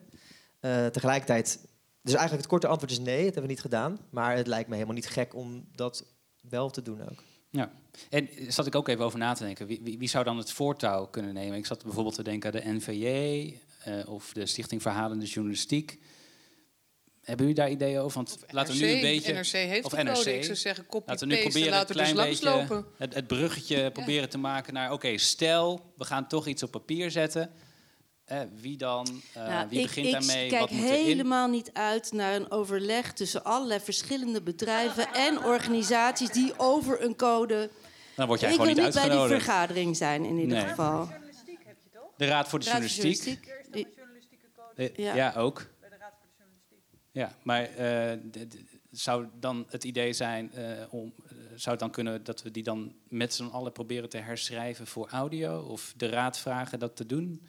Eh, 0.59 0.85
tegelijkertijd, 0.85 1.59
dus 2.01 2.13
eigenlijk 2.13 2.41
het 2.41 2.47
korte 2.51 2.67
antwoord 2.67 2.91
is 2.91 2.99
nee, 2.99 3.15
dat 3.15 3.23
hebben 3.23 3.41
we 3.41 3.47
niet 3.47 3.61
gedaan. 3.61 3.99
Maar 4.09 4.35
het 4.35 4.47
lijkt 4.47 4.67
me 4.67 4.73
helemaal 4.73 4.95
niet 4.95 5.09
gek 5.09 5.35
om 5.35 5.67
dat 5.75 6.05
wel 6.41 6.69
te 6.69 6.81
doen 6.81 7.01
ook. 7.01 7.23
Ja. 7.49 7.71
En 8.09 8.29
eh, 8.29 8.49
zat 8.49 8.65
ik 8.65 8.75
ook 8.75 8.87
even 8.87 9.05
over 9.05 9.19
na 9.19 9.33
te 9.33 9.43
denken. 9.43 9.67
Wie, 9.67 9.79
wie, 9.83 9.97
wie 9.97 10.09
zou 10.09 10.23
dan 10.23 10.37
het 10.37 10.51
voortouw 10.51 11.05
kunnen 11.05 11.33
nemen? 11.33 11.57
Ik 11.57 11.65
zat 11.65 11.83
bijvoorbeeld 11.83 12.15
te 12.15 12.23
denken 12.23 12.53
aan 12.53 12.61
de 12.61 12.71
NVJ 12.73 13.59
eh, 13.83 14.09
of 14.09 14.33
de 14.33 14.45
Stichting 14.45 14.81
Verhalende 14.81 15.25
Journalistiek. 15.25 15.99
Hebben 17.21 17.47
jullie 17.47 17.61
daar 17.61 17.71
ideeën 17.71 17.99
over? 17.99 18.15
Want 18.15 18.37
laten 18.47 18.73
we 18.73 18.79
nu 18.79 18.91
een 18.91 19.01
beetje... 19.01 19.33
NRC 19.33 19.51
heeft 19.51 19.85
of 19.85 19.91
code. 19.91 20.03
NRC. 20.03 20.25
Ik 20.25 20.43
zou 20.43 20.55
zeggen, 20.55 20.85
Laten 21.05 21.27
we 21.27 21.35
nu 21.35 21.41
proberen 21.41 21.73
een 21.73 21.85
dus 21.85 21.95
klein 21.95 22.15
beetje 22.15 22.85
het 22.97 23.27
bruggetje 23.27 23.91
proberen 23.91 24.29
te 24.29 24.37
maken 24.37 24.73
naar... 24.73 24.91
oké, 24.91 25.17
stel, 25.17 25.93
we 25.97 26.05
gaan 26.05 26.27
toch 26.27 26.47
iets 26.47 26.63
op 26.63 26.71
papier 26.71 27.11
zetten. 27.11 27.51
Eh, 28.29 28.39
wie 28.61 28.77
dan? 28.77 29.21
Eh, 29.33 29.47
Nou, 29.47 29.69
wie 29.69 29.79
ik, 29.79 29.85
begint 29.85 30.05
ik 30.05 30.11
daarmee? 30.11 30.49
kijk 30.49 30.61
Wat 30.61 30.71
moet 30.71 30.89
erin? 30.89 31.03
helemaal 31.05 31.47
niet 31.47 31.73
uit 31.73 32.11
naar 32.11 32.35
een 32.35 32.51
overleg 32.51 33.13
tussen 33.13 33.43
allerlei 33.43 33.79
verschillende 33.79 34.41
bedrijven 34.41 35.13
en 35.13 35.43
organisaties 35.43 36.29
die 36.29 36.53
over 36.57 37.03
een 37.03 37.15
code. 37.15 37.69
Dan 38.15 38.27
word 38.27 38.39
jij 38.39 38.49
ik 38.49 38.55
wil 38.57 38.65
gewoon 38.65 38.83
niet 38.83 38.93
niet 38.95 39.07
bij 39.07 39.17
die 39.17 39.27
vergadering 39.27 39.97
zijn 39.97 40.25
in 40.25 40.37
ieder 40.37 40.57
Nee. 40.57 40.67
geval. 40.67 41.07
Journalistiek 41.09 41.59
heb 41.65 41.75
je 41.83 41.89
toch? 41.93 42.09
De 42.17 42.25
Raad 42.25 42.47
voor 42.49 42.59
de 42.59 42.65
Raad 42.65 42.75
voor 42.75 42.85
Journalistiek. 42.89 43.45
Journalistieke 43.95 44.45
code 44.55 44.91
Eh, 44.91 44.95
Ja. 45.05 45.15
ja. 45.15 45.33
ook. 45.35 45.65
bij 45.79 45.89
de 45.89 45.95
Raad 45.99 46.13
voor 46.19 46.27
de 46.27 46.33
Journalistiek. 46.37 46.79
Ja, 47.11 47.31
maar 47.43 47.63
eh, 47.63 48.17
d- 48.47 48.57
zou 48.91 49.25
dan 49.39 49.65
het 49.69 49.83
idee 49.83 50.13
zijn 50.13 50.53
eh, 50.53 50.63
om... 50.89 51.13
zou 51.55 51.69
het 51.71 51.79
dan 51.79 51.91
kunnen 51.91 52.23
dat 52.23 52.41
we 52.43 52.51
die 52.51 52.63
dan 52.63 52.93
met 53.07 53.33
z'n 53.33 53.45
allen 53.45 53.71
proberen 53.71 54.09
te 54.09 54.17
herschrijven 54.17 54.87
voor 54.87 55.07
audio? 55.09 55.61
Of 55.61 55.93
de 55.97 56.09
raad 56.09 56.39
vragen 56.39 56.79
dat 56.79 56.95
te 56.95 57.05
doen? 57.05 57.43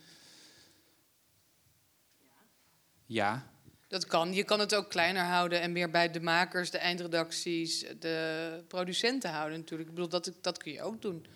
Ja. 3.10 3.50
Dat 3.88 4.06
kan. 4.06 4.34
Je 4.34 4.44
kan 4.44 4.60
het 4.60 4.74
ook 4.74 4.90
kleiner 4.90 5.22
houden 5.22 5.60
en 5.60 5.72
meer 5.72 5.90
bij 5.90 6.10
de 6.10 6.20
makers, 6.20 6.70
de 6.70 6.78
eindredacties, 6.78 7.86
de 7.98 8.64
producenten 8.68 9.30
houden 9.30 9.58
natuurlijk. 9.58 9.88
Ik 9.88 9.94
bedoel, 9.94 10.10
dat, 10.10 10.32
dat 10.40 10.58
kun 10.58 10.72
je 10.72 10.82
ook 10.82 11.02
doen. 11.02 11.26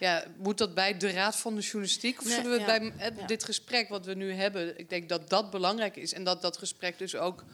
Ja, 0.00 0.24
moet 0.36 0.58
dat 0.58 0.74
bij 0.74 0.96
de 0.96 1.10
Raad 1.10 1.36
van 1.36 1.54
de 1.54 1.60
Journalistiek? 1.60 2.18
Of 2.20 2.24
Nee, 2.24 2.34
zullen 2.34 2.50
we 2.50 2.58
ja. 2.58 2.64
bij 2.64 2.92
Ja. 3.16 3.26
dit 3.26 3.44
gesprek 3.44 3.88
wat 3.88 4.06
we 4.06 4.14
nu 4.14 4.32
hebben... 4.32 4.78
Ik 4.78 4.88
denk 4.88 5.08
dat 5.08 5.28
dat 5.30 5.50
belangrijk 5.50 5.96
is. 5.96 6.12
En 6.12 6.24
dat 6.24 6.42
dat 6.42 6.56
gesprek 6.56 6.98
dus 6.98 7.16
ook 7.16 7.44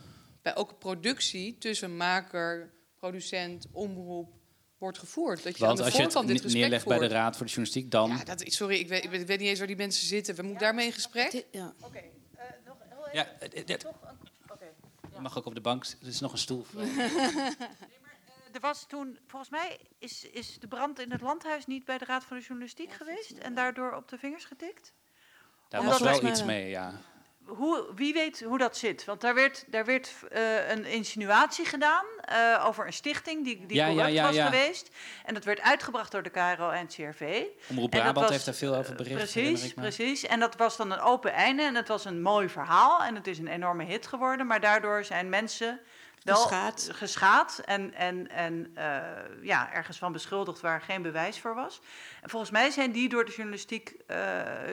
bij 0.42 0.52
elke 0.52 0.74
productie... 0.74 1.58
tussen 1.58 1.96
maker, 1.96 2.70
producent, 2.98 3.66
omroep 3.72 4.32
wordt 4.78 4.98
gevoerd. 4.98 5.42
Dat 5.42 5.58
je 5.58 5.64
Want 5.64 5.78
aan 5.78 5.84
als 5.84 5.94
de 5.94 5.98
je 5.98 6.02
het 6.02 6.12
voorkant 6.12 6.32
dit 6.32 6.42
gesprek 6.42 6.62
neerlegt 6.62 6.86
bij 6.86 6.98
de. 6.98 7.06
Raad 7.06 7.36
voor 7.36 7.46
de 7.46 7.52
Journalistiek, 7.52 7.90
dan... 7.90 8.10
Ja, 8.10 8.24
dat, 8.24 8.42
sorry, 8.46 8.78
ik 8.78 8.88
weet, 8.88 9.04
ik 9.04 9.10
weet 9.10 9.28
niet 9.28 9.48
eens 9.48 9.58
waar 9.58 9.66
die 9.66 9.76
mensen 9.76 10.06
zitten. 10.06 10.34
We 10.34 10.42
moeten 10.42 10.62
daarmee 10.62 10.86
in 10.86 10.92
gesprek. 10.92 11.44
Oké. 11.80 12.02
Ja, 13.12 13.26
eh, 13.26 13.58
eh, 13.60 13.66
dit- 13.66 13.80
Toch 13.80 13.94
een- 14.02 14.18
Oké. 14.52 14.64
je 15.14 15.20
mag 15.20 15.38
ook 15.38 15.44
op 15.46 15.54
de 15.54 15.60
bank. 15.60 15.84
Er 16.00 16.08
is 16.08 16.20
nog 16.20 16.32
een 16.32 16.38
stoel. 16.38 16.66
Er 18.52 18.60
was 18.60 18.86
toen, 18.86 19.18
volgens 19.26 19.50
mij, 19.50 19.80
is, 19.98 20.24
is 20.24 20.58
de 20.58 20.68
brand 20.68 20.98
in 20.98 21.10
het 21.10 21.20
landhuis 21.20 21.66
niet 21.66 21.84
bij 21.84 21.98
de 21.98 22.04
Raad 22.04 22.24
van 22.24 22.36
de 22.36 22.42
Journalistiek 22.42 22.92
geweest 22.92 23.30
en 23.30 23.54
daardoor 23.54 23.92
op 23.92 24.08
de 24.08 24.18
vingers 24.18 24.44
getikt? 24.44 24.92
Daar 25.68 25.84
was 25.84 26.00
wel 26.00 26.24
iets 26.24 26.44
mee, 26.44 26.68
ja. 26.68 27.00
Hoe, 27.46 27.86
wie 27.94 28.12
weet 28.12 28.42
hoe 28.42 28.58
dat 28.58 28.76
zit? 28.76 29.04
Want 29.04 29.20
daar 29.20 29.34
werd, 29.34 29.64
daar 29.66 29.84
werd 29.84 30.14
eh, 30.30 30.70
een 30.70 30.84
insinuatie 30.84 31.64
gedaan 31.64 32.04
eh, 32.20 32.64
over 32.66 32.86
een 32.86 32.92
stichting 32.92 33.44
die, 33.44 33.66
die 33.66 33.76
Ja, 33.76 33.86
ja, 33.86 33.92
corrupt 33.94 34.12
ja, 34.12 34.26
was 34.26 34.36
geweest. 34.36 34.90
En 35.24 35.34
dat 35.34 35.44
werd 35.44 35.60
uitgebracht 35.60 36.12
door 36.12 36.22
de 36.22 36.30
KRO 36.30 36.70
en 36.70 36.86
CRV. 36.86 37.42
Omroep 37.68 37.90
Brabant 37.90 38.16
was, 38.16 38.30
heeft 38.30 38.44
daar 38.44 38.54
veel 38.54 38.74
over 38.76 38.94
bericht. 38.94 39.16
Precies, 39.16 39.74
precies. 39.74 40.26
En 40.26 40.40
dat 40.40 40.56
was 40.56 40.76
dan 40.76 40.90
een 40.90 41.00
open 41.00 41.32
einde 41.32 41.62
en 41.62 41.74
het 41.74 41.88
was 41.88 42.04
een 42.04 42.22
mooi 42.22 42.48
verhaal. 42.48 43.02
En 43.02 43.14
het 43.14 43.26
is 43.26 43.38
een 43.38 43.48
enorme 43.48 43.84
hit 43.84 44.06
geworden. 44.06 44.46
Maar 44.46 44.60
daardoor 44.60 45.04
zijn 45.04 45.28
mensen 45.28 45.80
wel 46.22 46.36
Geschaad. 46.36 46.88
geschaad 46.92 47.60
en, 47.64 47.94
en, 47.94 48.30
en 48.30 48.70
eh, 48.74 48.84
ja, 49.42 49.72
ergens 49.72 49.98
van 49.98 50.12
beschuldigd 50.12 50.60
waar 50.60 50.80
geen 50.80 51.02
bewijs 51.02 51.38
voor 51.38 51.54
was. 51.54 51.80
En 52.22 52.30
volgens 52.30 52.50
mij 52.50 52.70
zijn 52.70 52.92
die 52.92 53.08
door 53.08 53.24
de 53.24 53.32
journalistiek, 53.36 53.94
eh, 54.06 54.16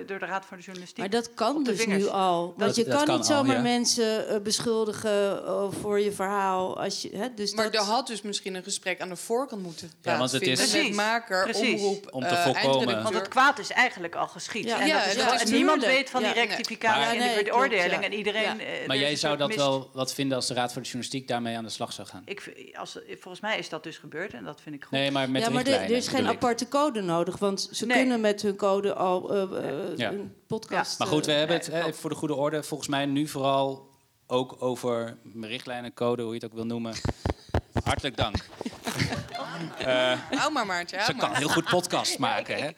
door 0.06 0.20
de 0.20 0.26
Raad 0.26 0.45
van 0.45 0.58
de 0.58 0.64
Journalistiek... 0.64 0.98
Maar 1.00 1.10
dat 1.10 1.34
kan 1.34 1.64
de 1.64 1.72
dus 1.72 1.80
vingers. 1.82 2.04
nu 2.04 2.10
al. 2.10 2.43
Want 2.45 2.60
Dat- 2.60 2.76
je 2.76 2.84
dat 2.84 2.95
kan, 2.95 3.06
kan 3.06 3.16
niet 3.20 3.30
al, 3.30 3.36
zomaar 3.38 3.56
ja. 3.56 3.62
mensen 3.62 4.28
eh, 4.30 4.39
beschuldigen 4.41 5.74
voor 5.82 6.00
je 6.00 6.12
verhaal. 6.12 6.80
Als 6.80 7.02
je, 7.02 7.18
hè, 7.18 7.34
dus 7.34 7.54
Maar 7.54 7.72
dat, 7.72 7.74
er 7.82 7.88
had 7.88 8.08
dus 8.08 8.22
misschien 8.22 8.56
een 8.56 8.64
gesprek 8.64 9.02
aan 9.02 9.10
de 9.10 9.16
voorkant 9.16 9.62
moeten 9.64 9.91
Ja, 10.02 10.18
want 10.18 10.32
het 10.32 10.41
plaatsvinden 10.41 10.66
is- 10.66 10.72
met 10.72 10.80
Precies, 10.82 10.95
maker, 10.95 11.43
precies. 11.43 11.82
omroep, 11.82 12.08
Om 12.14 12.22
te 12.24 12.36
voorkomen. 12.36 13.04
Want 13.04 13.16
het 13.16 13.28
kwaad 13.28 13.60
is 13.60 13.72
eigenlijk 13.72 14.16
al 14.16 14.28
geschied. 14.28 14.64
Ja. 14.66 14.80
en 14.80 14.88
Ja, 14.88 14.98
dat 14.98 15.08
is 15.08 15.16
wel- 15.16 15.34
en 15.34 15.52
niemand 15.52 15.86
weet 15.86 16.10
van 16.10 16.24
die 16.24 16.34
rectificatie 16.34 17.20
Maar- 17.20 17.28
en 17.28 17.34
klopt, 17.34 17.48
veroordeling. 17.50 17.91
ja. 17.91 18.02
En 18.02 18.14
iedereen... 18.14 18.58
Ja. 18.58 18.88
Maar 18.88 18.98
jij 18.98 19.16
zou 19.16 19.38
dat 19.38 19.48
mist- 19.48 19.60
wel 19.60 19.89
wat 19.93 20.14
vinden 20.14 20.36
als 20.38 20.48
de 20.48 20.54
Raad 20.54 20.74
voor 20.74 20.82
de 20.82 20.88
Journalistiek 20.88 21.28
daarmee 21.42 21.58
aan 21.58 21.64
de 21.64 21.70
slag 21.70 21.94
zou 21.94 22.08
gaan? 22.08 22.22
Ik, 22.26 22.42
vind- 22.42 22.78
als, 22.78 23.00
volgens 23.08 23.40
mij 23.40 23.58
is 23.58 23.70
dat 23.70 23.84
dus 23.84 23.98
gebeurd 23.98 24.34
en 24.34 24.44
dat 24.44 24.62
vind 24.62 24.76
ik 24.76 24.84
goed. 24.84 24.92
Nee, 24.92 25.12
maar 25.12 25.30
met 25.30 25.42
ja, 25.42 25.50
maar 25.50 25.66
er, 25.66 25.74
er 25.82 25.90
is 25.90 26.08
geen 26.08 26.28
aparte 26.28 26.68
code 26.68 27.02
nodig. 27.02 27.38
Want 27.38 27.70
ze 27.72 27.86
Nee. 27.86 27.98
kunnen 27.98 28.22
met 28.22 28.42
hun 28.42 28.56
code 28.56 28.94
al 28.94 29.34
eh, 29.34 29.42
eh, 29.42 29.98
Ja. 29.98 30.12
een 30.12 30.34
podcast... 30.48 31.00
Maar 31.00 31.08
goed, 31.08 31.26
we 31.26 31.32
eh, 31.32 31.38
hebben 31.38 31.56
het 31.58 31.68
hè, 31.68 31.94
voor 31.94 32.10
de 32.10 32.16
goede 32.16 32.36
orde 32.36 32.64
volgens 32.64 32.90
mij 32.90 33.06
nu 33.06 33.28
vooral 33.28 33.90
ook 34.28 34.56
over 34.62 35.18
richtlijnen, 35.42 35.94
code, 35.94 36.22
hoe 36.24 36.34
je 36.34 36.40
het 36.40 36.46
ook 36.50 36.56
wil 36.56 36.66
noemen. 36.66 36.94
Hartelijk 37.84 38.18
dank. 38.18 38.36
Hou 40.30 40.52
maar, 40.52 40.66
Maartje. 40.66 41.02
Ze 41.02 41.14
kan 41.14 41.34
heel 41.36 41.48
goed 41.50 41.64
podcast 41.66 42.18
maken, 42.18 42.56
hè? 42.64 42.70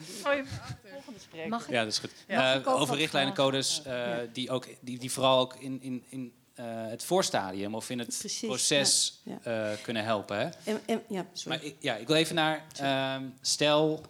Mag 1.48 1.64
ik? 1.64 1.70
Ja, 1.70 1.84
dat 1.84 1.92
is 1.92 1.98
goed. 2.00 2.12
Eh, 2.28 2.56
over 2.66 2.96
richtlijnencodes 2.96 3.82
eh, 3.84 4.18
die, 4.34 4.50
ook, 4.52 4.68
die, 4.82 5.00
die 5.00 5.12
vooral 5.12 5.40
ook 5.40 5.56
in, 5.56 5.82
in, 5.82 6.04
in 6.10 6.34
het 6.66 7.04
voorstadium 7.04 7.76
of 7.76 7.90
in 7.90 8.00
het 8.00 8.18
Precies, 8.20 8.48
proces 8.48 9.22
ja, 9.24 9.40
eh, 9.44 9.78
kunnen 9.82 10.04
helpen. 10.04 10.38
Hè? 10.38 10.50
En, 10.64 10.80
en, 10.86 11.02
ja, 11.10 11.26
sorry. 11.34 11.58
Maar 11.58 11.68
ik, 11.68 11.76
ja, 11.80 11.96
ik 11.96 12.08
wil 12.08 12.16
even 12.16 12.36
naar, 12.36 12.66
ehm, 12.76 13.24
stel, 13.42 14.06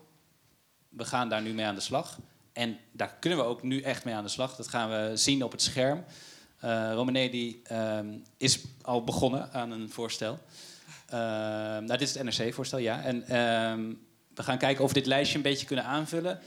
we 0.89 1.05
gaan 1.05 1.29
daar 1.29 1.41
nu 1.41 1.53
mee 1.53 1.65
aan 1.65 1.75
de 1.75 1.81
slag. 1.81 2.19
En 2.53 2.77
daar 2.91 3.15
kunnen 3.19 3.39
we 3.39 3.45
ook 3.45 3.63
nu 3.63 3.81
echt 3.81 4.05
mee 4.05 4.13
aan 4.13 4.23
de 4.23 4.29
slag. 4.29 4.55
Dat 4.55 4.67
gaan 4.67 4.89
we 4.89 5.17
zien 5.17 5.43
op 5.43 5.51
het 5.51 5.61
scherm. 5.61 6.03
Eh 6.59 6.91
Romané 6.93 7.29
die, 7.29 7.61
ehm, 7.63 8.17
is 8.37 8.59
al 8.81 9.03
begonnen 9.03 9.51
aan 9.53 9.71
een 9.71 9.89
voorstel. 9.89 10.39
Ehm, 11.07 11.83
nou, 11.83 11.97
dit 11.97 12.01
is 12.01 12.13
het 12.15 12.23
NRC-voorstel, 12.23 12.79
ja. 12.79 13.03
En 13.03 13.25
we 14.33 14.43
gaan 14.43 14.57
kijken 14.57 14.83
of 14.83 14.89
we 14.89 14.99
dit 14.99 15.05
lijstje 15.05 15.37
een 15.37 15.43
beetje 15.43 15.65
kunnen 15.65 15.85
aanvullen. 15.85 16.39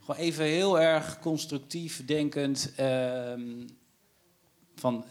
Gewoon 0.00 0.20
even 0.20 0.44
heel 0.44 0.80
erg 0.80 1.18
constructief 1.18 2.04
denkend. 2.04 2.72
van 4.76 5.04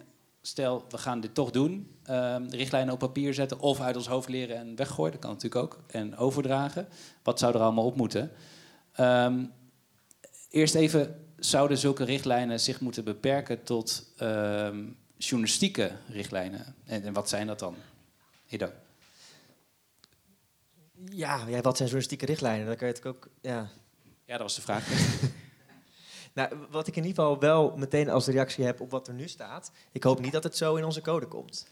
stel, 0.45 0.85
we 0.89 0.97
gaan 0.97 1.19
dit 1.19 1.33
toch 1.33 1.51
doen. 1.51 1.97
Ehm, 2.03 2.45
richtlijnen 2.49 2.93
op 2.93 2.99
papier 2.99 3.33
zetten 3.33 3.59
of 3.59 3.79
uit 3.79 3.95
ons 3.95 4.07
hoofd 4.07 4.29
leren 4.29 4.57
en 4.57 4.75
weggooien. 4.75 5.11
Dat 5.11 5.21
kan 5.21 5.31
natuurlijk 5.31 5.63
ook. 5.63 5.79
En 5.87 6.17
overdragen. 6.17 6.87
Wat 7.23 7.39
zou 7.39 7.53
er 7.53 7.61
allemaal 7.61 7.85
op 7.85 7.95
moeten? 7.95 8.31
Ehm, 8.93 9.45
eerst 10.49 10.75
even, 10.75 11.25
zouden 11.37 11.77
zulke 11.77 12.03
richtlijnen 12.03 12.59
zich 12.59 12.79
moeten 12.79 13.03
beperken 13.03 13.63
tot 13.63 14.13
ehm, 14.17 14.85
journalistieke 15.17 15.91
richtlijnen? 16.07 16.75
En, 16.85 17.03
en 17.03 17.13
wat 17.13 17.29
zijn 17.29 17.47
dat 17.47 17.59
dan? 17.59 17.75
Ja, 21.09 21.35
ja, 21.47 21.61
wat 21.61 21.77
zijn 21.77 21.89
journalistieke 21.89 22.25
richtlijnen? 22.25 22.65
Dan 22.65 22.75
kan 22.75 22.87
je 22.87 22.93
het 22.93 23.05
ook... 23.05 23.29
Ja. 23.41 23.69
Ja, 24.25 24.37
dat 24.37 24.41
was 24.41 24.55
de 24.55 24.61
vraag. 24.61 24.87
Nou, 26.33 26.49
wat 26.69 26.87
ik 26.87 26.95
in 26.95 27.05
ieder 27.05 27.23
geval 27.23 27.39
wel 27.39 27.73
meteen 27.77 28.09
als 28.09 28.27
reactie 28.27 28.65
heb 28.65 28.81
op 28.81 28.91
wat 28.91 29.07
er 29.07 29.13
nu 29.13 29.27
staat... 29.27 29.71
ik 29.91 30.03
hoop 30.03 30.19
niet 30.19 30.31
dat 30.31 30.43
het 30.43 30.57
zo 30.57 30.75
in 30.75 30.83
onze 30.83 31.01
code 31.01 31.25
komt. 31.25 31.67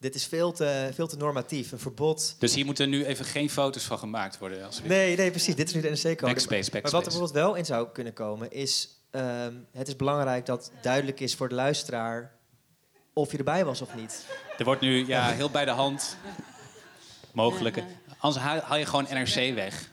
Dit 0.00 0.14
is 0.14 0.26
veel 0.26 0.52
te, 0.52 0.90
veel 0.92 1.06
te 1.06 1.16
normatief. 1.16 1.72
Een 1.72 1.78
verbod... 1.78 2.36
Dus 2.38 2.54
hier 2.54 2.64
moeten 2.64 2.90
nu 2.90 3.04
even 3.04 3.24
geen 3.24 3.50
foto's 3.50 3.84
van 3.84 3.98
gemaakt 3.98 4.38
worden. 4.38 4.64
Als 4.64 4.80
we 4.80 4.88
Nee, 4.88 5.16
nee, 5.16 5.30
precies. 5.30 5.54
Dit 5.54 5.68
is 5.68 5.74
nu 5.74 5.80
de 5.80 5.88
NRC-code. 5.90 6.32
Backspace, 6.32 6.70
Maar 6.72 6.82
wat 6.82 6.92
er 6.92 7.02
bijvoorbeeld 7.02 7.32
wel 7.32 7.54
in 7.54 7.64
zou 7.64 7.88
kunnen 7.92 8.12
komen 8.12 8.50
is... 8.50 8.88
ehm, 9.10 9.54
het 9.72 9.88
is 9.88 9.96
belangrijk 9.96 10.46
dat 10.46 10.72
duidelijk 10.82 11.20
is 11.20 11.34
voor 11.34 11.48
de 11.48 11.54
luisteraar... 11.54 12.36
of 13.12 13.32
je 13.32 13.38
erbij 13.38 13.64
was 13.64 13.82
of 13.82 13.94
niet. 13.94 14.26
Er 14.58 14.64
wordt 14.64 14.80
nu 14.80 15.06
ja, 15.06 15.30
heel 15.30 15.50
bij 15.50 15.64
de 15.64 15.70
hand 15.70 16.16
mogelijke. 17.32 17.84
Anders 18.18 18.44
haal, 18.44 18.76
je 18.76 18.86
gewoon 18.86 19.06
NRC 19.10 19.54
weg. 19.54 19.90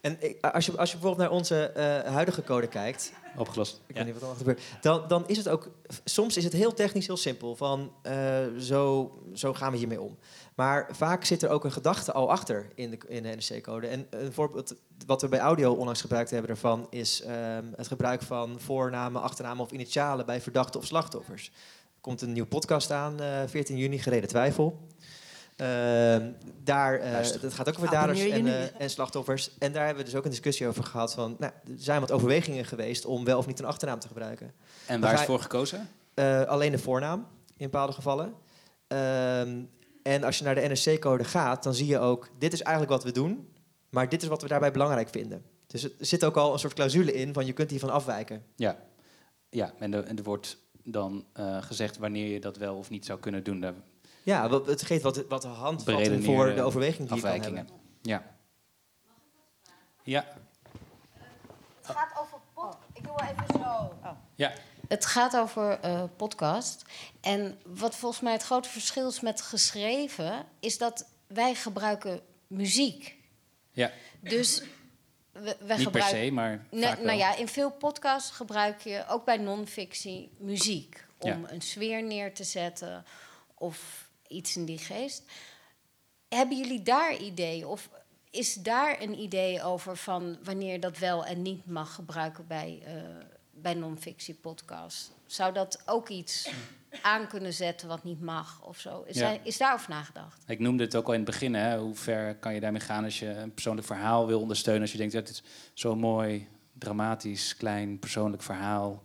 En 0.00 0.18
als 0.40 0.66
je, 0.66 0.76
als 0.76 0.90
je 0.90 0.96
bijvoorbeeld 0.96 1.16
naar 1.16 1.38
onze 1.38 1.70
eh, 1.70 2.12
huidige 2.12 2.42
code 2.42 2.66
kijkt... 2.66 3.12
Opgelost. 3.36 3.80
Ik 3.86 3.94
weet 3.94 4.04
niet 4.04 4.20
wat 4.20 4.30
er 4.30 4.36
gebeurt. 4.36 4.60
Dan, 4.80 5.02
dan 5.08 5.28
is 5.28 5.36
het 5.36 5.48
ook... 5.48 5.70
Soms 6.04 6.36
is 6.36 6.44
het 6.44 6.52
heel 6.52 6.74
technisch, 6.74 7.06
heel 7.06 7.16
simpel. 7.16 7.56
Van, 7.56 7.92
eh, 8.02 8.46
zo, 8.58 9.12
zo 9.34 9.54
gaan 9.54 9.72
we 9.72 9.78
hiermee 9.78 10.00
om. 10.00 10.18
Maar 10.54 10.88
vaak 10.90 11.24
zit 11.24 11.42
er 11.42 11.48
ook 11.48 11.64
een 11.64 11.72
gedachte 11.72 12.12
al 12.12 12.30
achter 12.30 12.68
in 12.74 12.90
de, 12.90 12.98
in 13.08 13.22
de 13.22 13.28
NRC-code. 13.28 13.86
En 13.86 14.06
een 14.10 14.32
voorbeeld 14.32 14.74
wat 15.06 15.22
we 15.22 15.28
bij 15.28 15.38
audio 15.38 15.72
onlangs 15.72 16.00
gebruikt 16.00 16.30
hebben 16.30 16.48
daarvan... 16.48 16.86
is 16.90 17.22
ehm, 17.22 17.64
het 17.76 17.86
gebruik 17.86 18.22
van 18.22 18.60
voornamen, 18.60 19.22
achternamen 19.22 19.64
of 19.64 19.70
initialen... 19.70 20.26
bij 20.26 20.40
verdachten 20.40 20.80
of 20.80 20.86
slachtoffers. 20.86 21.46
Er 21.94 22.00
komt 22.00 22.22
een 22.22 22.32
nieuwe 22.32 22.48
podcast 22.48 22.90
aan, 22.90 23.20
eh 23.20 23.42
14 23.46 23.76
juni, 23.76 23.98
Gereden 23.98 24.28
Twijfel. 24.28 24.86
Ehm, 25.56 26.32
daar, 26.64 26.98
eh, 26.98 27.40
dat 27.40 27.54
gaat 27.54 27.68
ook 27.68 27.74
over 27.74 27.90
daders 27.90 28.28
en, 28.28 28.46
eh, 28.46 28.80
en 28.80 28.90
slachtoffers. 28.90 29.58
En 29.58 29.72
daar 29.72 29.84
hebben 29.84 30.04
we 30.04 30.10
dus 30.10 30.18
ook 30.18 30.24
een 30.24 30.30
discussie 30.30 30.66
over 30.66 30.84
gehad. 30.84 31.14
Van, 31.14 31.36
nou, 31.38 31.52
er 31.66 31.72
zijn 31.76 32.00
wat 32.00 32.12
overwegingen 32.12 32.64
geweest 32.64 33.04
om 33.04 33.24
wel 33.24 33.38
of 33.38 33.46
niet 33.46 33.58
een 33.58 33.64
achternaam 33.64 33.98
te 33.98 34.06
gebruiken. 34.06 34.52
En 34.86 35.00
waar 35.00 35.14
is 35.14 35.20
voor 35.20 35.40
gekozen? 35.40 35.88
Eh, 36.14 36.42
alleen 36.42 36.70
de 36.70 36.78
voornaam 36.78 37.26
in 37.56 37.70
bepaalde 37.70 37.92
gevallen. 37.92 38.34
Ehm, 38.86 39.62
en 40.02 40.24
als 40.24 40.38
je 40.38 40.44
naar 40.44 40.54
de 40.54 40.68
NSC-code 40.68 41.24
gaat, 41.24 41.62
dan 41.62 41.74
zie 41.74 41.86
je 41.86 41.98
ook... 41.98 42.28
dit 42.38 42.52
is 42.52 42.62
eigenlijk 42.62 42.94
wat 42.94 43.04
we 43.04 43.12
doen, 43.12 43.48
maar 43.90 44.08
dit 44.08 44.22
is 44.22 44.28
wat 44.28 44.42
we 44.42 44.48
daarbij 44.48 44.72
belangrijk 44.72 45.08
vinden. 45.08 45.44
Dus 45.66 45.84
er 45.84 45.92
zit 45.98 46.24
ook 46.24 46.36
al 46.36 46.52
een 46.52 46.58
soort 46.58 46.74
clausule 46.74 47.12
in 47.12 47.32
van 47.32 47.46
je 47.46 47.52
kunt 47.52 47.70
hiervan 47.70 47.90
afwijken. 47.90 48.44
Ja, 48.56 48.78
ja 49.48 49.72
en, 49.78 49.94
er, 49.94 50.04
en 50.04 50.16
er 50.16 50.22
wordt 50.22 50.58
dan 50.84 51.26
eh, 51.32 51.62
gezegd 51.62 51.98
wanneer 51.98 52.32
je 52.32 52.40
dat 52.40 52.56
wel 52.56 52.76
of 52.76 52.90
niet 52.90 53.06
zou 53.06 53.20
kunnen 53.20 53.44
doen. 53.44 53.60
Daar 53.60 53.74
Ja, 54.26 54.50
het 54.50 54.82
geeft 54.82 55.02
wat, 55.02 55.24
wat 55.28 55.44
handvatten 55.44 55.84
Beredeneerde 55.94 56.24
voor 56.24 56.54
de 56.54 56.62
overweging 56.62 57.08
die 57.08 57.16
je 57.16 57.22
kan 57.22 57.30
afwijkingen. 57.30 57.56
hebben. 57.66 57.76
Ja. 58.02 58.22
Ja, 60.02 60.24
Het 61.82 61.96
gaat 61.96 62.18
over 62.20 62.38
pod. 62.54 62.76
Ik 62.92 63.04
doe 63.04 63.12
wel 63.16 63.28
even 63.28 63.60
zo. 63.60 63.94
ja. 64.34 64.52
Het 64.88 65.06
gaat 65.06 65.36
over 65.36 65.80
eh, 65.80 66.02
podcast. 66.16 66.82
En 67.20 67.58
wat 67.66 67.96
volgens 67.96 68.20
mij 68.22 68.32
het 68.32 68.42
grote 68.42 68.68
verschil 68.68 69.08
is 69.08 69.20
met 69.20 69.40
geschreven, 69.42 70.46
is 70.60 70.78
dat 70.78 71.06
wij 71.26 71.54
gebruiken 71.54 72.20
muziek. 72.46 73.16
ja. 73.72 73.90
Dus 74.20 74.62
we, 75.32 75.40
niet 75.40 75.66
per 75.66 75.76
gebruiken. 75.78 76.24
se, 76.24 76.30
maar 76.30 76.66
Nee, 76.70 76.82
vaak 76.82 76.96
wel. 76.96 77.04
nou 77.06 77.18
ja, 77.18 77.36
in 77.36 77.48
veel 77.48 77.70
podcasts 77.70 78.30
gebruik 78.30 78.80
je 78.80 79.04
ook 79.08 79.24
bij 79.24 79.36
non-fictie 79.36 80.30
muziek 80.38 81.04
om 81.18 81.28
Ja. 81.30 81.50
een 81.50 81.62
sfeer 81.62 82.02
neer 82.02 82.34
te 82.34 82.44
zetten 82.44 83.04
of 83.54 84.05
iets 84.28 84.56
in 84.56 84.64
die 84.64 84.78
geest. 84.78 85.22
Hebben 86.28 86.56
jullie 86.56 86.82
daar 86.82 87.16
ideeën 87.16 87.66
of 87.66 87.88
is 88.30 88.54
daar 88.54 89.02
een 89.02 89.18
idee 89.18 89.62
over 89.62 89.96
van 89.96 90.36
wanneer 90.44 90.80
dat 90.80 90.98
wel 90.98 91.24
en 91.24 91.42
niet 91.42 91.66
mag 91.66 91.94
gebruiken 91.94 92.46
bij, 92.46 92.82
eh, 92.86 92.92
bij 93.50 93.74
non-fictie 93.74 94.34
podcasts? 94.34 95.10
Zou 95.26 95.52
dat 95.52 95.82
ook 95.86 96.08
iets 96.08 96.50
aan 97.02 97.26
kunnen 97.28 97.52
zetten 97.52 97.88
wat 97.88 98.04
niet 98.04 98.20
mag 98.20 98.62
of 98.64 98.78
zo? 98.78 99.02
Is, 99.06 99.16
Ja. 99.16 99.20
daar, 99.22 99.38
is 99.42 99.56
daarover 99.56 99.90
nagedacht? 99.90 100.42
Ik 100.46 100.58
noemde 100.58 100.84
het 100.84 100.96
ook 100.96 101.06
al 101.06 101.12
in 101.12 101.20
het 101.20 101.30
begin. 101.30 101.54
Hè. 101.54 101.78
Hoe 101.78 101.94
ver 101.94 102.36
kan 102.36 102.54
je 102.54 102.60
daarmee 102.60 102.80
gaan 102.80 103.04
als 103.04 103.18
je 103.18 103.28
een 103.28 103.52
persoonlijk 103.52 103.86
verhaal 103.86 104.26
wil 104.26 104.40
ondersteunen? 104.40 104.82
Als 104.82 104.92
je 104.92 104.98
denkt, 104.98 105.12
dat 105.12 105.28
is 105.28 105.42
zo'n 105.74 105.98
mooi, 105.98 106.48
dramatisch, 106.72 107.56
klein, 107.56 107.98
persoonlijk 107.98 108.42
verhaal. 108.42 109.02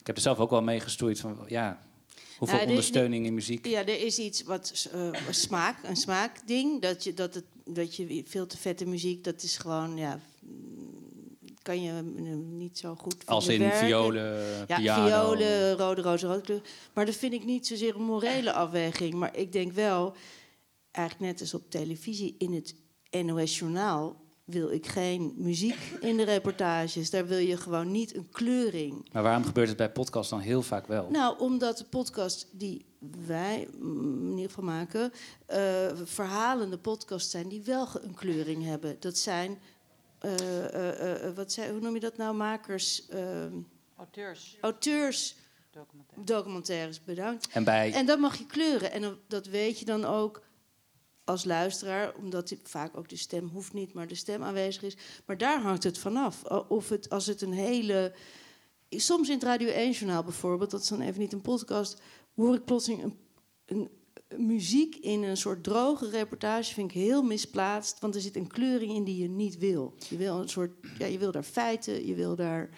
Ik 0.00 0.06
heb 0.06 0.16
er 0.16 0.22
zelf 0.22 0.38
ook 0.38 0.50
wel 0.50 0.62
mee 0.62 0.80
gestoeid 0.80 1.20
van, 1.20 1.44
ja, 1.46 1.78
hoeveel 2.40 2.56
Nou, 2.56 2.68
de- 2.68 2.74
ondersteuning 2.74 3.26
in 3.26 3.34
muziek. 3.34 3.66
Ja, 3.66 3.80
er 3.80 4.00
is 4.04 4.18
iets 4.18 4.42
wat 4.42 4.88
eh, 4.92 5.10
smaak, 5.30 5.76
een 5.84 5.96
smaakding. 5.96 6.82
Dat 6.82 7.04
je, 7.04 7.14
dat, 7.14 7.34
het, 7.34 7.44
dat 7.64 7.96
je 7.96 8.22
veel 8.26 8.46
te 8.46 8.56
vette 8.58 8.86
muziek, 8.86 9.24
dat 9.24 9.42
is 9.42 9.56
gewoon, 9.56 9.96
ja, 9.96 10.20
mm, 10.40 10.88
kan 11.62 11.82
je 11.82 12.02
niet 12.58 12.78
zo 12.78 12.94
goed 12.94 13.14
Als 13.26 13.46
in 13.48 13.58
werken. 13.58 13.78
violen, 13.78 14.64
Ja, 14.68 14.78
piano. 14.78 15.06
violen, 15.06 15.76
rode 15.76 16.02
roze, 16.02 16.26
rode 16.26 16.40
kleur. 16.40 16.62
Maar 16.94 17.06
dat 17.06 17.14
vind 17.14 17.32
ik 17.32 17.44
niet 17.44 17.66
zozeer 17.66 17.94
een 17.96 18.02
morele 18.02 18.52
afweging. 18.52 19.14
Maar 19.14 19.36
ik 19.36 19.52
denk 19.52 19.72
wel, 19.72 20.14
eigenlijk 20.90 21.32
net 21.32 21.40
als 21.40 21.54
op 21.54 21.70
televisie, 21.70 22.34
in 22.38 22.52
het 22.52 22.74
NOS-journaal 23.24 24.16
wil 24.50 24.70
ik 24.70 24.86
geen 24.86 25.34
muziek 25.36 25.78
in 26.00 26.16
de 26.16 26.22
reportages. 26.22 27.10
Daar 27.10 27.26
wil 27.26 27.38
je 27.38 27.56
gewoon 27.56 27.90
niet 27.90 28.14
een 28.16 28.28
kleuring. 28.30 29.08
Maar 29.12 29.22
waarom 29.22 29.44
gebeurt 29.44 29.68
het 29.68 29.76
bij 29.76 29.90
podcasts 29.90 30.30
dan 30.30 30.40
heel 30.40 30.62
vaak 30.62 30.86
wel? 30.86 31.08
Nou, 31.10 31.38
omdat 31.38 31.78
de 31.78 31.84
podcast 31.84 32.48
die 32.52 32.84
wij 33.26 33.68
mm, 33.78 34.24
in 34.24 34.30
ieder 34.30 34.48
geval 34.48 34.64
maken, 34.64 35.12
eh, 35.46 35.60
verhalende 36.04 36.78
podcasts 36.78 37.30
zijn 37.30 37.48
die 37.48 37.62
wel 37.62 37.88
een 38.02 38.14
kleuring 38.14 38.64
hebben. 38.64 38.96
Dat 39.00 39.16
zijn, 39.16 39.58
eh, 40.18 40.74
eh, 40.74 41.26
eh, 41.26 41.34
wat 41.34 41.52
zei, 41.52 41.70
hoe 41.70 41.80
noem 41.80 41.94
je 41.94 42.00
dat 42.00 42.16
nou, 42.16 42.34
makers, 42.36 43.08
ehm, 43.08 43.52
Auteurs, 43.96 44.56
auteurs, 44.60 45.36
documentaire. 45.70 46.24
documentaires, 46.24 47.04
bedankt. 47.04 47.48
En 47.52 47.64
bij 47.64 47.92
En 47.92 48.06
dat 48.06 48.18
mag 48.18 48.36
je 48.36 48.46
kleuren. 48.46 48.92
En 48.92 49.18
dat 49.28 49.46
weet 49.46 49.78
je 49.78 49.84
dan 49.84 50.04
ook 50.04 50.42
als 51.30 51.44
luisteraar, 51.44 52.14
omdat 52.14 52.54
vaak 52.62 52.96
ook 52.96 53.08
de 53.08 53.16
stem 53.16 53.48
hoeft 53.48 53.72
niet, 53.72 53.92
maar 53.92 54.06
de 54.06 54.14
stem 54.14 54.42
aanwezig 54.42 54.82
is. 54.82 54.96
Maar 55.24 55.38
daar 55.38 55.60
hangt 55.60 55.84
het 55.84 55.98
vanaf. 55.98 56.42
Of 56.68 56.88
het, 56.88 57.10
als 57.10 57.26
het 57.26 57.42
een 57.42 57.52
hele. 57.52 58.14
Soms 58.88 59.28
in 59.28 59.34
het 59.34 59.44
Radio 59.44 59.68
1-journaal 59.68 60.22
bijvoorbeeld, 60.22 60.70
dat 60.70 60.80
is 60.80 60.88
dan 60.88 61.00
even 61.00 61.20
niet 61.20 61.32
een 61.32 61.40
podcast, 61.40 62.00
hoor 62.34 62.54
ik 62.54 62.64
plotseling 62.64 63.02
een, 63.02 63.16
een 63.66 63.90
muziek 64.46 64.96
in 64.96 65.22
een 65.22 65.36
soort 65.36 65.64
droge 65.64 66.10
reportage. 66.10 66.74
Vind 66.74 66.90
ik 66.90 66.96
heel 66.96 67.22
misplaatst, 67.22 68.00
want 68.00 68.14
er 68.14 68.20
zit 68.20 68.36
een 68.36 68.48
kleuring 68.48 68.94
in 68.94 69.04
die 69.04 69.22
je 69.22 69.28
niet 69.28 69.58
wil. 69.58 69.94
Je 70.08 70.16
wil 70.16 70.38
een 70.38 70.48
soort. 70.48 70.72
Ja, 70.98 71.06
je 71.06 71.18
wil 71.18 71.32
daar 71.32 71.42
feiten, 71.42 72.06
je 72.06 72.14
wil 72.14 72.36
daar. 72.36 72.70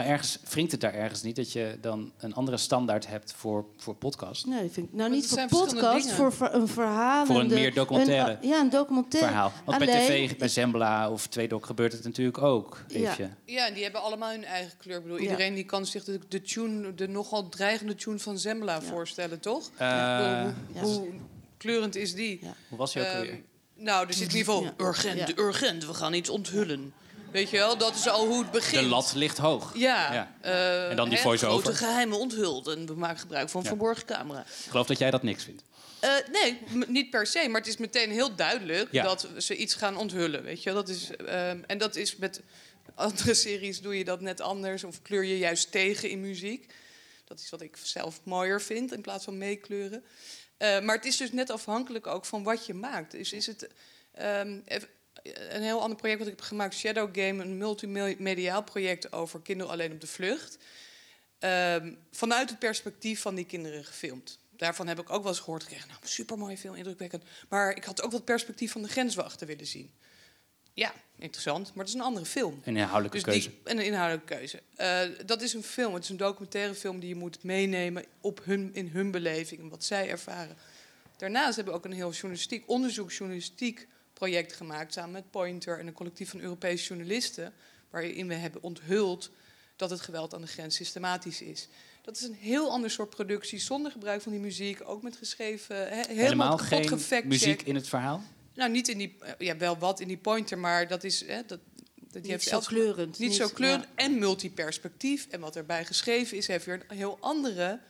Maar 0.00 0.08
ergens 0.08 0.38
wringt 0.50 0.72
het 0.72 0.80
daar 0.80 0.94
ergens 0.94 1.22
niet 1.22 1.36
dat 1.36 1.52
je 1.52 1.78
dan 1.80 2.12
een 2.18 2.34
andere 2.34 2.56
standaard 2.56 3.06
hebt 3.06 3.32
voor, 3.32 3.64
voor 3.76 3.94
podcast. 3.94 4.46
Nee, 4.46 4.58
vind 4.70 4.76
ik, 4.76 4.92
nou 4.94 4.96
Maar 4.96 5.10
niet 5.10 5.26
voor 5.28 5.46
podcast, 5.48 6.12
voor 6.12 6.32
ver- 6.32 6.54
een 6.54 6.68
verhaal. 6.68 7.26
Voor 7.26 7.40
een 7.40 7.46
meer 7.48 7.74
documentaire 7.74 8.38
ja, 8.40 8.60
een 8.60 8.70
documentaire. 8.70 9.28
Verhaal. 9.30 9.52
Want 9.64 9.78
bij 9.78 9.86
tv, 9.86 10.36
bij 10.36 10.48
Zembla 10.48 11.10
of 11.10 11.26
Tweedok 11.26 11.66
gebeurt 11.66 11.92
het 11.92 12.04
natuurlijk 12.04 12.38
ook. 12.42 12.84
Ja. 12.88 13.14
Ja, 13.44 13.66
en 13.66 13.74
die 13.74 13.82
hebben 13.82 14.02
allemaal 14.02 14.30
hun 14.30 14.44
eigen 14.44 14.72
kleur. 14.78 14.96
Ik 14.96 15.02
bedoel, 15.02 15.16
Ja. 15.18 15.22
iedereen 15.22 15.54
die 15.54 15.64
kan 15.64 15.86
zich 15.86 16.04
de, 16.04 16.18
de 16.28 16.42
tune, 16.42 16.94
de 16.94 17.08
nogal 17.08 17.48
dreigende 17.48 17.94
tune 17.94 18.18
van 18.18 18.38
Zembla 18.38 18.82
voorstellen, 18.82 19.40
toch? 19.40 19.70
Eh, 19.76 20.46
hoe, 20.72 20.82
hoe 20.92 21.08
kleurend 21.56 21.96
is 21.96 22.14
die? 22.14 22.38
Ja. 22.42 22.54
hoe 22.68 22.78
was 22.78 22.92
je 22.92 23.00
ook 23.00 23.06
Ehm, 23.06 23.34
nou, 23.76 24.06
er 24.06 24.12
zit 24.14 24.32
in 24.32 24.36
ieder 24.38 24.52
geval 24.54 24.70
urgent, 24.86 25.18
Ja. 25.28 25.36
urgent, 25.36 25.86
we 25.86 25.94
gaan 25.94 26.12
iets 26.14 26.28
onthullen. 26.30 26.92
Weet 27.32 27.50
je 27.50 27.56
wel, 27.56 27.76
dat 27.78 27.94
is 27.94 28.08
al 28.08 28.26
hoe 28.26 28.42
het 28.42 28.50
begint. 28.50 28.82
De 28.82 28.88
lat 28.88 29.12
ligt 29.14 29.38
hoog. 29.38 29.72
Ja. 29.76 30.12
Ja. 30.12 30.34
eh, 30.40 30.90
En 30.90 30.96
dan 30.96 31.08
die 31.08 31.18
voice-over. 31.18 31.62
Grote 31.62 31.76
geheimen 31.78 32.18
onthuld 32.18 32.66
en 32.68 32.86
we 32.86 32.94
maken 32.94 33.18
gebruik 33.18 33.48
van 33.48 33.62
Ja. 33.62 33.68
verborgen 33.68 34.04
camera. 34.06 34.40
Ik 34.40 34.70
geloof 34.70 34.86
dat 34.86 34.98
jij 34.98 35.10
dat 35.10 35.22
niks 35.22 35.44
vindt. 35.44 35.62
Eh, 36.00 36.10
nee, 36.32 36.58
niet 36.88 37.10
per 37.10 37.26
se, 37.26 37.48
maar 37.48 37.60
het 37.60 37.68
is 37.70 37.76
meteen 37.76 38.10
heel 38.10 38.34
duidelijk 38.34 38.88
Ja. 38.92 39.02
dat 39.02 39.28
ze 39.38 39.56
iets 39.56 39.74
gaan 39.74 39.96
onthullen. 39.96 40.42
Weet 40.42 40.62
je? 40.62 40.72
wel. 40.72 40.78
Dat 40.84 40.88
is, 40.96 41.10
ehm, 41.26 41.62
en 41.66 41.78
dat 41.78 41.96
is 41.96 42.16
met 42.16 42.40
andere 42.94 43.34
series 43.34 43.80
doe 43.80 43.98
je 43.98 44.04
dat 44.04 44.20
net 44.20 44.40
anders 44.40 44.84
of 44.84 45.02
kleur 45.02 45.24
je 45.24 45.38
juist 45.38 45.72
tegen 45.72 46.10
in 46.10 46.20
muziek. 46.20 46.72
Dat 47.24 47.40
is 47.40 47.50
wat 47.50 47.60
ik 47.60 47.76
zelf 47.82 48.20
mooier 48.24 48.60
vind 48.60 48.92
in 48.92 49.00
plaats 49.02 49.24
van 49.24 49.38
meekleuren. 49.38 50.04
Eh, 50.56 50.80
maar 50.80 50.96
het 50.96 51.04
is 51.04 51.16
dus 51.16 51.32
net 51.32 51.50
afhankelijk 51.50 52.06
ook 52.06 52.24
van 52.24 52.42
wat 52.42 52.66
je 52.66 52.74
maakt. 52.74 53.10
Dus 53.10 53.32
is 53.32 53.46
het 53.46 53.68
ehm, 54.14 54.58
een 55.22 55.62
heel 55.62 55.80
ander 55.80 55.96
project 55.96 56.18
wat 56.18 56.28
ik 56.28 56.36
heb 56.36 56.44
gemaakt, 56.44 56.74
Shadow 56.74 57.08
Game, 57.12 57.42
een 57.42 57.58
multimediaal 57.58 58.62
project 58.62 59.12
over 59.12 59.40
kinderen 59.40 59.72
alleen 59.72 59.92
op 59.92 60.00
de 60.00 60.06
vlucht. 60.06 60.58
Ehm, 61.38 61.92
vanuit 62.10 62.50
het 62.50 62.58
perspectief 62.58 63.20
van 63.20 63.34
die 63.34 63.44
kinderen 63.46 63.84
gefilmd. 63.84 64.38
Daarvan 64.56 64.86
heb 64.86 64.98
ik 64.98 65.10
ook 65.10 65.22
wel 65.22 65.32
eens 65.32 65.40
gehoord 65.40 65.62
gekregen. 65.62 65.88
Nou, 65.88 66.00
super 66.04 66.38
mooie 66.38 66.58
film, 66.58 66.74
indrukwekkend. 66.74 67.22
Maar 67.48 67.76
ik 67.76 67.84
had 67.84 68.02
ook 68.02 68.12
het 68.12 68.24
perspectief 68.24 68.72
van 68.72 68.82
de 68.82 68.88
grenswachten 68.88 69.46
willen 69.46 69.66
zien. 69.66 69.90
Ja, 70.72 70.92
interessant, 71.18 71.68
maar 71.68 71.84
het 71.84 71.88
is 71.88 71.94
een 71.94 72.06
andere 72.06 72.26
film. 72.26 72.60
Een 72.64 72.76
inhoudelijke 72.76 73.16
Dus 73.16 73.26
keuze. 73.26 73.48
die, 73.48 73.58
en 73.64 73.78
een 73.78 73.84
inhoudelijke 73.84 74.34
keuze. 74.34 74.62
Eh, 74.76 75.26
dat 75.26 75.42
is 75.42 75.52
een 75.52 75.62
film, 75.62 75.94
het 75.94 76.02
is 76.02 76.08
een 76.08 76.16
documentaire 76.16 76.74
film 76.74 77.00
die 77.00 77.08
je 77.08 77.14
moet 77.14 77.42
meenemen 77.42 78.04
op 78.20 78.40
hun, 78.44 78.70
in 78.74 78.88
hun 78.88 79.10
beleving 79.10 79.60
en 79.60 79.68
wat 79.68 79.84
zij 79.84 80.08
ervaren. 80.08 80.56
Daarnaast 81.16 81.56
hebben 81.56 81.74
we 81.74 81.78
ook 81.78 81.84
een 81.84 81.92
heel 81.92 82.10
journalistiek, 82.12 82.68
onderzoeksjournalistiek 82.68 83.88
project 84.20 84.52
gemaakt 84.52 84.92
samen 84.92 85.10
met 85.10 85.30
Pointer 85.30 85.78
en 85.78 85.86
een 85.86 85.92
collectief 85.92 86.30
van 86.30 86.40
Europese 86.40 86.86
journalisten, 86.86 87.52
waarin 87.90 88.28
we 88.28 88.34
hebben 88.34 88.62
onthuld 88.62 89.30
dat 89.76 89.90
het 89.90 90.00
geweld 90.00 90.34
aan 90.34 90.40
de 90.40 90.46
grens 90.46 90.76
systematisch 90.76 91.42
is. 91.42 91.68
Dat 92.02 92.16
is 92.16 92.22
een 92.22 92.34
heel 92.34 92.70
ander 92.70 92.90
soort 92.90 93.10
productie, 93.10 93.58
zonder 93.58 93.92
gebruik 93.92 94.22
van 94.22 94.32
die 94.32 94.40
muziek, 94.40 94.80
ook 94.84 95.02
met 95.02 95.16
geschreven, 95.16 95.76
he- 95.88 96.14
helemaal, 96.14 96.58
geen 96.58 97.00
muziek 97.24 97.62
in 97.62 97.74
het 97.74 97.88
verhaal? 97.88 98.22
Nou, 98.54 98.70
niet 98.70 98.88
in 98.88 98.98
die, 98.98 99.16
eh, 99.20 99.32
ja, 99.38 99.56
wel 99.56 99.78
wat 99.78 100.00
in 100.00 100.08
die 100.08 100.16
pointer, 100.16 100.58
maar 100.58 100.88
dat 100.88 101.04
is, 101.04 101.26
hè, 101.26 101.36
dat, 101.46 101.48
dat 101.48 101.58
die 102.10 102.20
Niet 102.20 102.30
heeft 102.30 102.48
zo 102.48 102.60
kleurend. 102.60 103.18
niet, 103.18 103.34
zo 103.34 103.48
kleurend 103.48 103.84
ja. 103.84 104.04
en 104.04 104.18
multiperspectief. 104.18 105.26
En 105.30 105.40
wat 105.40 105.56
erbij 105.56 105.84
geschreven 105.84 106.36
is, 106.36 106.46
heeft 106.46 106.64
weer 106.64 106.84
een 106.88 106.96
heel 106.96 107.16
andere 107.20 107.80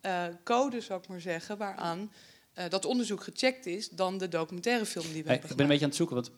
eh, 0.00 0.24
code, 0.44 0.80
zou 0.80 1.00
ik 1.00 1.08
maar 1.08 1.20
zeggen, 1.20 1.56
waaraan 1.56 2.12
eh, 2.54 2.64
dat 2.68 2.84
onderzoek 2.84 3.22
gecheckt 3.22 3.66
is 3.66 3.88
dan 3.88 4.18
de 4.18 4.28
documentaire 4.28 4.86
film 4.86 5.04
die 5.12 5.22
we 5.22 5.28
Hey, 5.28 5.32
hebben 5.32 5.50
ik 5.50 5.56
ben 5.56 5.64
een 5.64 5.70
beetje 5.70 5.84
aan 5.84 5.90
het 5.90 5.98
zoeken, 5.98 6.16
want 6.16 6.30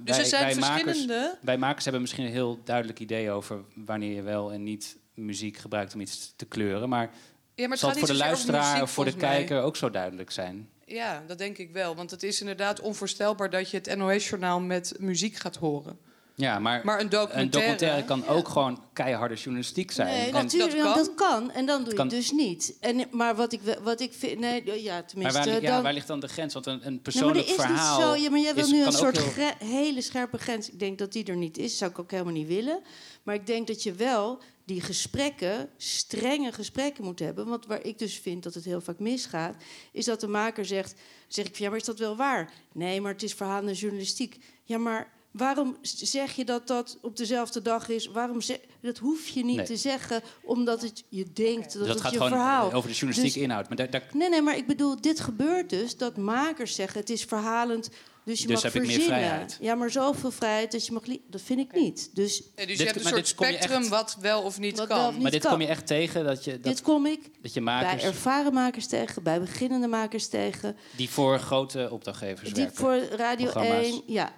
Dus 0.00 0.16
wij, 0.16 0.18
er 0.24 0.24
zijn 0.30 0.44
wij 0.44 0.54
makers, 0.54 0.82
verschillende. 0.82 1.38
wij 1.42 1.58
makers 1.58 1.82
hebben 1.84 2.00
misschien 2.02 2.24
een 2.24 2.30
heel 2.32 2.58
duidelijk 2.64 2.98
idee 3.00 3.30
over 3.30 3.64
wanneer 3.74 4.14
je 4.14 4.22
wel 4.22 4.52
en 4.52 4.62
niet 4.62 4.96
muziek 5.14 5.56
gebruikt 5.56 5.94
om 5.94 6.00
iets 6.00 6.32
te 6.36 6.44
kleuren. 6.46 6.88
Maar, 6.88 7.10
Ja, 7.54 7.68
maar 7.68 7.76
zal 7.76 7.88
het 7.88 7.98
voor 7.98 8.08
de 8.08 8.14
luisteraar 8.16 8.66
muziek, 8.68 8.82
of 8.82 8.90
voor 8.90 9.04
de 9.04 9.10
mij. 9.16 9.20
kijker 9.20 9.62
ook 9.62 9.76
zo 9.76 9.90
duidelijk 9.90 10.30
zijn? 10.30 10.68
Ja, 10.86 11.22
dat 11.26 11.38
denk 11.38 11.58
ik 11.58 11.70
wel. 11.72 11.94
Want 11.96 12.10
het 12.10 12.22
is 12.22 12.40
inderdaad 12.40 12.80
onvoorstelbaar 12.80 13.50
dat 13.50 13.70
je 13.70 13.76
het 13.76 13.96
NOS-journaal 13.96 14.60
met 14.60 14.94
muziek 14.98 15.36
gaat 15.36 15.56
horen. 15.56 15.98
Ja, 16.40 16.58
maar, 16.58 16.80
Maar 16.84 17.00
een 17.00 17.08
documentaire... 17.08 17.42
een 17.42 17.50
documentaire 17.50 18.04
kan 18.04 18.26
ook 18.26 18.48
gewoon 18.48 18.82
keiharde 18.92 19.34
journalistiek 19.34 19.90
zijn. 19.90 20.08
Nee, 20.08 20.26
En- 20.26 20.32
natuurlijk, 20.32 20.72
dat 20.82 20.94
dat 20.94 20.94
kan. 20.94 21.04
dat 21.04 21.14
kan. 21.14 21.50
En 21.50 21.66
dan 21.66 21.80
doe 21.80 21.90
je 21.90 21.94
kan. 21.96 22.06
het 22.06 22.14
dus 22.14 22.30
niet. 22.30 22.76
En, 22.80 23.06
maar 23.10 23.36
wat 23.36 23.52
ik, 23.52 23.60
wat 23.82 24.00
ik 24.00 24.12
vind... 24.12 24.38
Nee, 24.38 24.82
ja, 24.82 24.92
maar 24.94 25.06
tenminste... 25.06 25.38
waar, 25.38 25.48
li- 25.48 25.60
ja, 25.66 25.70
dan, 25.74 25.82
waar 25.82 25.92
ligt 25.92 26.06
dan 26.06 26.20
de 26.20 26.28
grens? 26.28 26.54
Want 26.54 26.66
een, 26.66 26.72
een 26.72 26.80
Nee, 26.82 26.90
maar 26.92 27.00
persoonlijk 27.02 27.46
is 27.48 27.54
verhaal... 27.54 27.98
niet 27.98 28.06
zo. 28.18 28.22
Ja, 28.22 28.30
maar 28.30 28.40
jij 28.40 28.54
wil 28.54 28.64
is- 28.64 28.70
nu 28.70 28.84
een 28.84 28.92
soort 28.92 29.18
heel- 29.18 29.30
gre- 29.30 29.64
hele 29.64 30.00
scherpe 30.00 30.38
grens. 30.38 30.70
Ik 30.70 30.78
denk 30.78 30.98
dat 30.98 31.12
die 31.12 31.24
er 31.24 31.36
niet 31.36 31.58
is. 31.58 31.78
Zou 31.78 31.90
ik 31.90 31.98
ook 31.98 32.10
helemaal 32.10 32.32
niet 32.32 32.46
willen. 32.48 32.80
Maar 33.22 33.34
ik 33.34 33.46
denk 33.46 33.66
dat 33.66 33.82
je 33.82 33.92
wel 33.92 34.42
die 34.64 34.80
gesprekken, 34.80 35.68
strenge 35.76 36.52
gesprekken 36.52 37.04
moet 37.04 37.18
hebben. 37.18 37.46
Want 37.46 37.66
waar 37.66 37.82
ik 37.84 37.98
dus 37.98 38.18
vind 38.18 38.42
dat 38.42 38.54
het 38.54 38.64
heel 38.64 38.80
vaak 38.80 38.98
misgaat, 38.98 39.54
is 39.92 40.04
dat 40.04 40.20
de 40.20 40.28
maker 40.28 40.64
zegt: 40.64 40.94
zeg 41.28 41.46
ik 41.46 41.56
van 41.56 41.64
ja, 41.64 41.70
maar 41.70 41.80
is 41.80 41.86
dat 41.86 41.98
wel 41.98 42.16
waar? 42.16 42.52
Nee, 42.72 43.00
maar 43.00 43.12
het 43.12 43.22
is 43.22 43.34
verhalende 43.34 43.72
journalistiek. 43.72 44.36
Ja, 44.64 44.78
maar. 44.78 45.18
Waarom 45.30 45.76
zeg 45.82 46.32
je 46.32 46.44
dat 46.44 46.66
dat 46.66 46.98
op 47.02 47.16
dezelfde 47.16 47.62
dag 47.62 47.88
is? 47.88 48.06
Waarom 48.06 48.40
zeg, 48.40 48.58
dat 48.82 48.98
hoef 48.98 49.28
je 49.28 49.44
niet 49.44 49.56
Nee. 49.56 49.66
te 49.66 49.76
zeggen, 49.76 50.22
omdat 50.42 50.82
het, 50.82 51.04
je 51.08 51.32
denkt 51.32 51.62
dat 51.62 51.72
Dus 51.72 51.86
dat 51.86 51.88
het 51.88 52.00
gaat 52.00 52.10
je 52.10 52.16
gewoon 52.16 52.32
verhaal. 52.32 52.72
over 52.72 52.88
de 52.90 52.94
journalistieke 52.96 53.38
Dus- 53.38 53.48
inhoud. 53.48 53.68
Maar 53.68 53.76
daar, 53.76 53.90
daar, 53.90 54.08
Nee, 54.12 54.28
nee, 54.28 54.42
maar 54.42 54.56
ik 54.56 54.66
bedoel, 54.66 55.00
dit 55.00 55.20
gebeurt 55.20 55.70
dus 55.70 55.96
dat 55.96 56.16
makers 56.16 56.74
zeggen 56.74 57.00
het 57.00 57.10
is 57.10 57.24
verhalend, 57.24 57.90
dus 58.24 58.40
je 58.40 58.46
Dus 58.46 58.54
mag 58.62 58.72
heb 58.72 58.82
ik 58.82 58.88
meer 58.88 59.00
vrijheid. 59.00 59.58
Ja, 59.60 59.74
maar 59.74 59.90
zoveel 59.90 60.30
vrijheid 60.30 60.72
dat 60.72 60.86
je 60.86 60.92
mag. 60.92 61.02
Dat 61.28 61.40
vind 61.40 61.60
ik 61.60 61.72
niet. 61.72 62.10
Dus 62.14 62.42
Nee, 62.56 62.66
dus 62.66 62.76
Dit- 62.76 62.78
je 62.78 62.84
hebt 62.84 62.96
een 62.96 63.02
soort 63.02 63.14
dit 63.14 63.26
spectrum 63.28 63.80
echt- 63.80 63.88
wat 63.88 64.16
wel 64.20 64.42
of 64.42 64.58
niet 64.58 64.76
kan. 64.76 64.88
wel 64.88 65.06
of 65.06 65.12
niet 65.12 65.22
maar 65.22 65.30
dit 65.30 65.42
kan. 65.42 65.50
kom 65.50 65.60
je 65.60 65.66
echt 65.66 65.86
tegen, 65.86 66.24
dat, 66.24 66.44
je, 66.44 66.50
dat, 66.50 66.62
dit 66.62 66.82
kom 66.82 67.06
ik 67.06 67.20
dat 67.42 67.54
je 67.54 67.62
bij 67.62 67.74
makers 67.82 68.02
ervaren 68.02 68.52
makers 68.54 68.86
tegen, 68.86 69.22
bij 69.22 69.40
beginnende 69.40 69.86
makers 69.86 70.28
tegen. 70.28 70.76
die 70.96 71.10
voor 71.10 71.38
grote 71.38 71.88
opdrachtgevers 71.90 72.52
Die 72.52 72.62
werken. 72.64 72.76
voor 72.76 72.96
Radio 72.96 73.46
Programma's. 73.50 73.84
1. 73.86 74.02
Ja. 74.06 74.32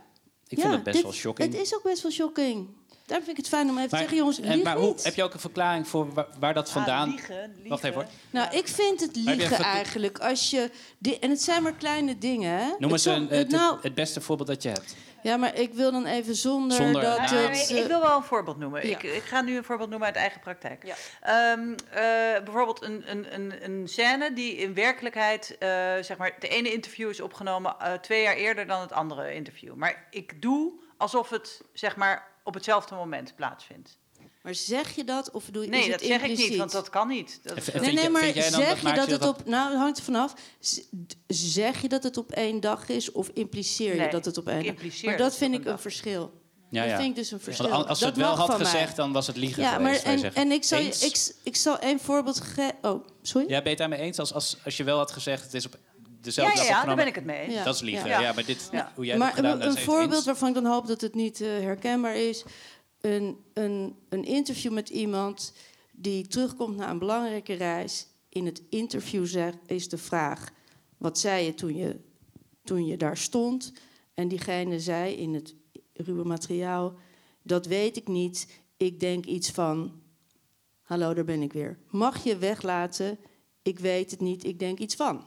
Ik 0.53 0.59
ja, 0.59 0.63
vind 0.65 0.75
dat 0.75 0.83
best 0.83 0.97
dit- 0.97 1.05
wel 1.05 1.13
shocking. 1.13 1.53
Het 1.53 1.61
is 1.63 1.75
ook 1.75 1.83
best 1.83 2.03
wel 2.03 2.13
shocking. 2.13 2.69
Daarom 3.07 3.27
vind 3.27 3.39
ik 3.39 3.45
het 3.45 3.49
fijn 3.55 3.69
om 3.69 3.77
even 3.77 3.89
te 3.89 3.95
Maar, 3.95 4.01
zeggen, 4.01 4.19
jongens, 4.19 4.41
en, 4.41 4.63
maar 4.63 4.77
hoe, 4.77 4.95
heb 5.03 5.15
je 5.15 5.23
ook 5.23 5.35
een 5.35 5.41
verklaring 5.41 5.89
voor 5.89 6.13
waar, 6.13 6.27
waar 6.41 6.55
dat 6.55 6.71
vandaan... 6.71 7.09
Ah, 7.09 7.15
liegen, 7.15 7.51
liegen. 7.53 7.69
Wacht 7.69 7.85
even 7.85 7.95
hoor. 7.95 8.07
Nou, 8.31 8.57
ik 8.57 8.69
vind 8.69 9.01
het 9.01 9.15
heb 9.15 9.25
je 9.25 9.37
liegen 9.37 9.57
eigenlijk 9.65 10.19
als 10.19 10.51
je... 10.51 10.71
en 11.21 11.31
het 11.31 11.43
zijn 11.43 11.63
maar 11.63 11.75
kleine 11.75 12.19
dingen, 12.19 12.59
hè? 12.59 12.67
Noem 12.67 12.77
Het 12.81 12.91
eens 12.91 13.05
een, 13.05 13.29
het, 13.29 13.49
nou, 13.51 13.79
het 13.83 13.95
beste 13.95 14.21
voorbeeld 14.21 14.49
dat 14.49 14.63
je 14.63 14.69
hebt. 14.69 14.95
Ja, 15.23 15.37
maar 15.37 15.55
ik 15.55 15.75
wil 15.75 15.93
dan 15.93 16.07
even 16.07 16.35
zonder, 16.35 16.77
Zonder- 16.77 17.03
dat 17.03 17.19
Nou, 17.19 17.37
het... 17.37 17.71
ik, 17.71 17.77
ik 17.77 17.87
wil 17.87 18.01
wel 18.01 18.17
een 18.17 18.23
voorbeeld 18.23 18.59
noemen. 18.59 18.87
Ja. 18.89 18.97
Ik, 18.97 19.03
ik 19.03 19.23
ga 19.23 19.41
nu 19.41 19.57
een 19.57 19.65
voorbeeld 19.65 19.89
noemen 19.91 20.07
uit 20.07 20.17
eigen 20.17 20.41
praktijk. 20.41 20.85
Ja. 20.87 20.95
Ehm, 21.21 21.75
eh, 21.91 22.45
bijvoorbeeld 22.45 22.83
een, 22.83 23.11
een, 23.11 23.35
een, 23.35 23.65
een 23.65 23.89
scène 23.89 24.33
die 24.33 24.57
in 24.57 24.75
werkelijkheid, 24.75 25.57
eh, 25.59 25.69
zeg 26.01 26.17
maar, 26.17 26.37
de 26.39 26.49
ene 26.49 26.73
interview 26.73 27.11
is 27.11 27.21
opgenomen 27.21 27.75
eh, 27.79 27.93
twee 27.93 28.23
jaar 28.23 28.35
eerder 28.37 28.67
dan 28.67 28.81
het 28.81 28.93
andere 28.93 29.35
interview. 29.35 29.75
Maar 29.75 30.07
ik 30.11 30.43
doe 30.43 30.73
alsof 30.97 31.31
het, 31.31 31.63
zeg 31.73 31.97
maar, 31.97 32.29
op 32.45 32.55
hetzelfde 32.55 32.95
moment 32.95 33.35
plaatsvindt. 33.37 33.99
Maar 34.43 34.55
zeg 34.55 34.97
je 34.97 35.05
dat 35.05 35.31
of 35.31 35.45
doe 35.51 35.63
je 35.65 35.69
Nee, 35.69 35.81
is 35.81 35.89
dat 35.91 36.01
zeg 36.01 36.23
ik 36.23 36.37
niet, 36.37 36.57
want 36.57 36.71
dat 36.73 36.91
kan 36.91 37.09
niet. 37.09 37.41
Dat, 37.43 37.57
dat- 37.73 37.81
Nee, 37.83 38.09
maar 38.09 38.23
vind 38.23 38.35
jij 38.35 38.51
dan 38.51 38.61
dat 38.61 38.69
zeg 38.69 38.81
je 38.81 38.93
dat 38.97 39.11
het 39.11 39.21
dat- 39.21 39.41
op... 39.41 39.47
Nou, 39.47 39.71
het 39.71 39.79
hangt 39.79 39.99
er 39.99 40.05
vanaf. 40.05 40.35
Zeg 41.27 41.83
je 41.83 41.89
dat 41.89 42.03
het 42.03 42.17
op 42.17 42.31
één 42.33 42.61
dag 42.61 42.89
is 42.89 43.13
of 43.13 43.31
impliceer 43.35 43.95
je 43.95 44.01
Nee, 44.01 44.11
dat 44.11 44.25
het 44.25 44.39
op 44.39 44.49
één 44.49 44.59
ik 44.59 44.65
dag 44.65 44.75
impliceer 44.75 45.09
Maar 45.09 45.19
dat 45.19 45.29
dat 45.29 45.37
vind 45.39 45.55
ik 45.55 45.65
een 45.65 45.79
verschil. 45.79 46.41
Ja, 46.71 46.81
Dat 46.81 46.91
ja. 46.91 46.97
vind 46.97 47.09
ik 47.09 47.15
dus 47.17 47.31
een 47.31 47.41
verschil. 47.41 47.69
Want 47.69 47.89
als 47.89 47.99
ze 47.99 48.05
dat 48.05 48.15
het 48.17 48.25
wel 48.25 48.35
had 48.37 48.49
mij. 48.49 48.57
gezegd, 48.67 48.97
dan 48.97 49.13
was 49.13 49.27
het 49.27 49.37
liegen 49.37 49.63
Ja, 49.63 49.73
geweest. 49.75 50.05
maar 50.05 50.15
en, 50.15 50.35
en 50.35 50.53
ik 50.53 50.65
zal, 50.65 50.79
Eens? 50.79 51.03
ik, 51.05 51.35
ik 51.43 51.57
zal 51.57 51.79
één 51.79 52.01
voorbeeld 52.01 52.41
geven... 52.41 52.75
Oh, 52.83 53.05
sorry? 53.23 53.49
Ja, 53.49 53.55
ben 53.55 53.63
je 53.63 53.69
het 53.69 53.79
daarmee 53.79 53.99
eens? 53.99 54.19
Als, 54.19 54.33
als, 54.35 54.57
als 54.65 54.77
je 54.77 54.85
wel 54.85 54.99
had 54.99 55.11
gezegd, 55.11 55.43
het 55.43 55.55
is 55.55 55.67
op 55.67 55.77
dezelfde 56.21 56.57
Ja, 56.57 56.63
ja, 56.63 56.69
dag 56.69 56.81
ja, 56.81 56.87
daar 56.87 56.97
ben 56.97 57.07
ik 57.07 57.15
het 57.15 57.25
mee 57.25 57.41
eens. 57.41 57.55
Ja. 57.55 57.65
Dat 57.65 57.75
is 57.75 57.81
liegen. 57.81 58.09
Ja. 58.09 58.21
Ja, 58.21 58.33
maar 58.33 58.45
dit, 58.45 58.69
Ja. 58.73 58.93
hoe 58.95 59.05
jij 59.05 59.17
maar 59.17 59.27
het 59.27 59.37
gedaan, 59.37 59.53
een, 59.53 59.59
dat 59.59 59.69
een 59.73 59.77
is 59.77 59.85
voorbeeld 59.85 60.25
waarvan 60.25 60.49
ik 60.49 60.55
dan 60.55 60.67
hoop 60.67 60.87
dat 60.87 61.01
het 61.01 61.15
niet 61.15 61.41
eh, 61.41 61.49
herkenbaar 61.49 62.17
is. 62.17 62.43
Een, 63.03 63.37
een, 63.53 63.97
een 64.09 64.25
interview 64.25 64.73
met 64.73 64.89
iemand 64.89 65.53
die 65.93 66.27
terugkomt 66.27 66.77
na 66.77 66.91
een 66.91 66.99
belangrijke 66.99 67.53
reis. 67.53 68.07
In 68.29 68.47
het 68.47 68.63
interview 68.69 69.53
is 69.67 69.89
de 69.89 69.99
vraag: 69.99 70.53
wat 70.97 71.19
zei 71.19 71.45
je 71.45 71.55
toen, 71.55 71.77
je 71.77 71.97
toen 72.65 72.87
je 72.87 72.97
daar 72.97 73.17
stond? 73.17 73.73
En 74.15 74.29
diegene 74.29 74.81
zei 74.81 75.15
in 75.15 75.35
het 75.35 75.55
ruwe 75.93 76.25
materiaal: 76.25 76.95
dat 77.43 77.67
weet 77.67 77.97
ik 77.97 78.09
niet. 78.09 78.47
Ik 78.77 79.01
denk 79.01 79.25
iets 79.25 79.51
van: 79.51 80.03
hallo, 80.83 81.15
daar 81.15 81.25
ben 81.25 81.43
ik 81.43 81.53
weer. 81.53 81.79
Mag 81.91 82.25
je 82.25 82.37
weglaten? 82.39 83.19
Ik 83.63 83.79
weet 83.79 84.11
het 84.11 84.21
niet. 84.21 84.45
Ik 84.45 84.59
denk 84.59 84.79
iets 84.79 84.95
van. 84.95 85.25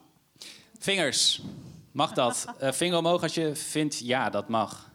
Vingers. 0.80 1.42
Mag 1.92 2.14
dat? 2.14 2.46
Eh, 2.60 2.72
vinger 2.72 2.98
omhoog 2.98 3.22
als 3.22 3.34
je 3.34 3.56
vindt 3.56 4.00
ja, 4.00 4.30
dat 4.30 4.50
mag. 4.50 4.94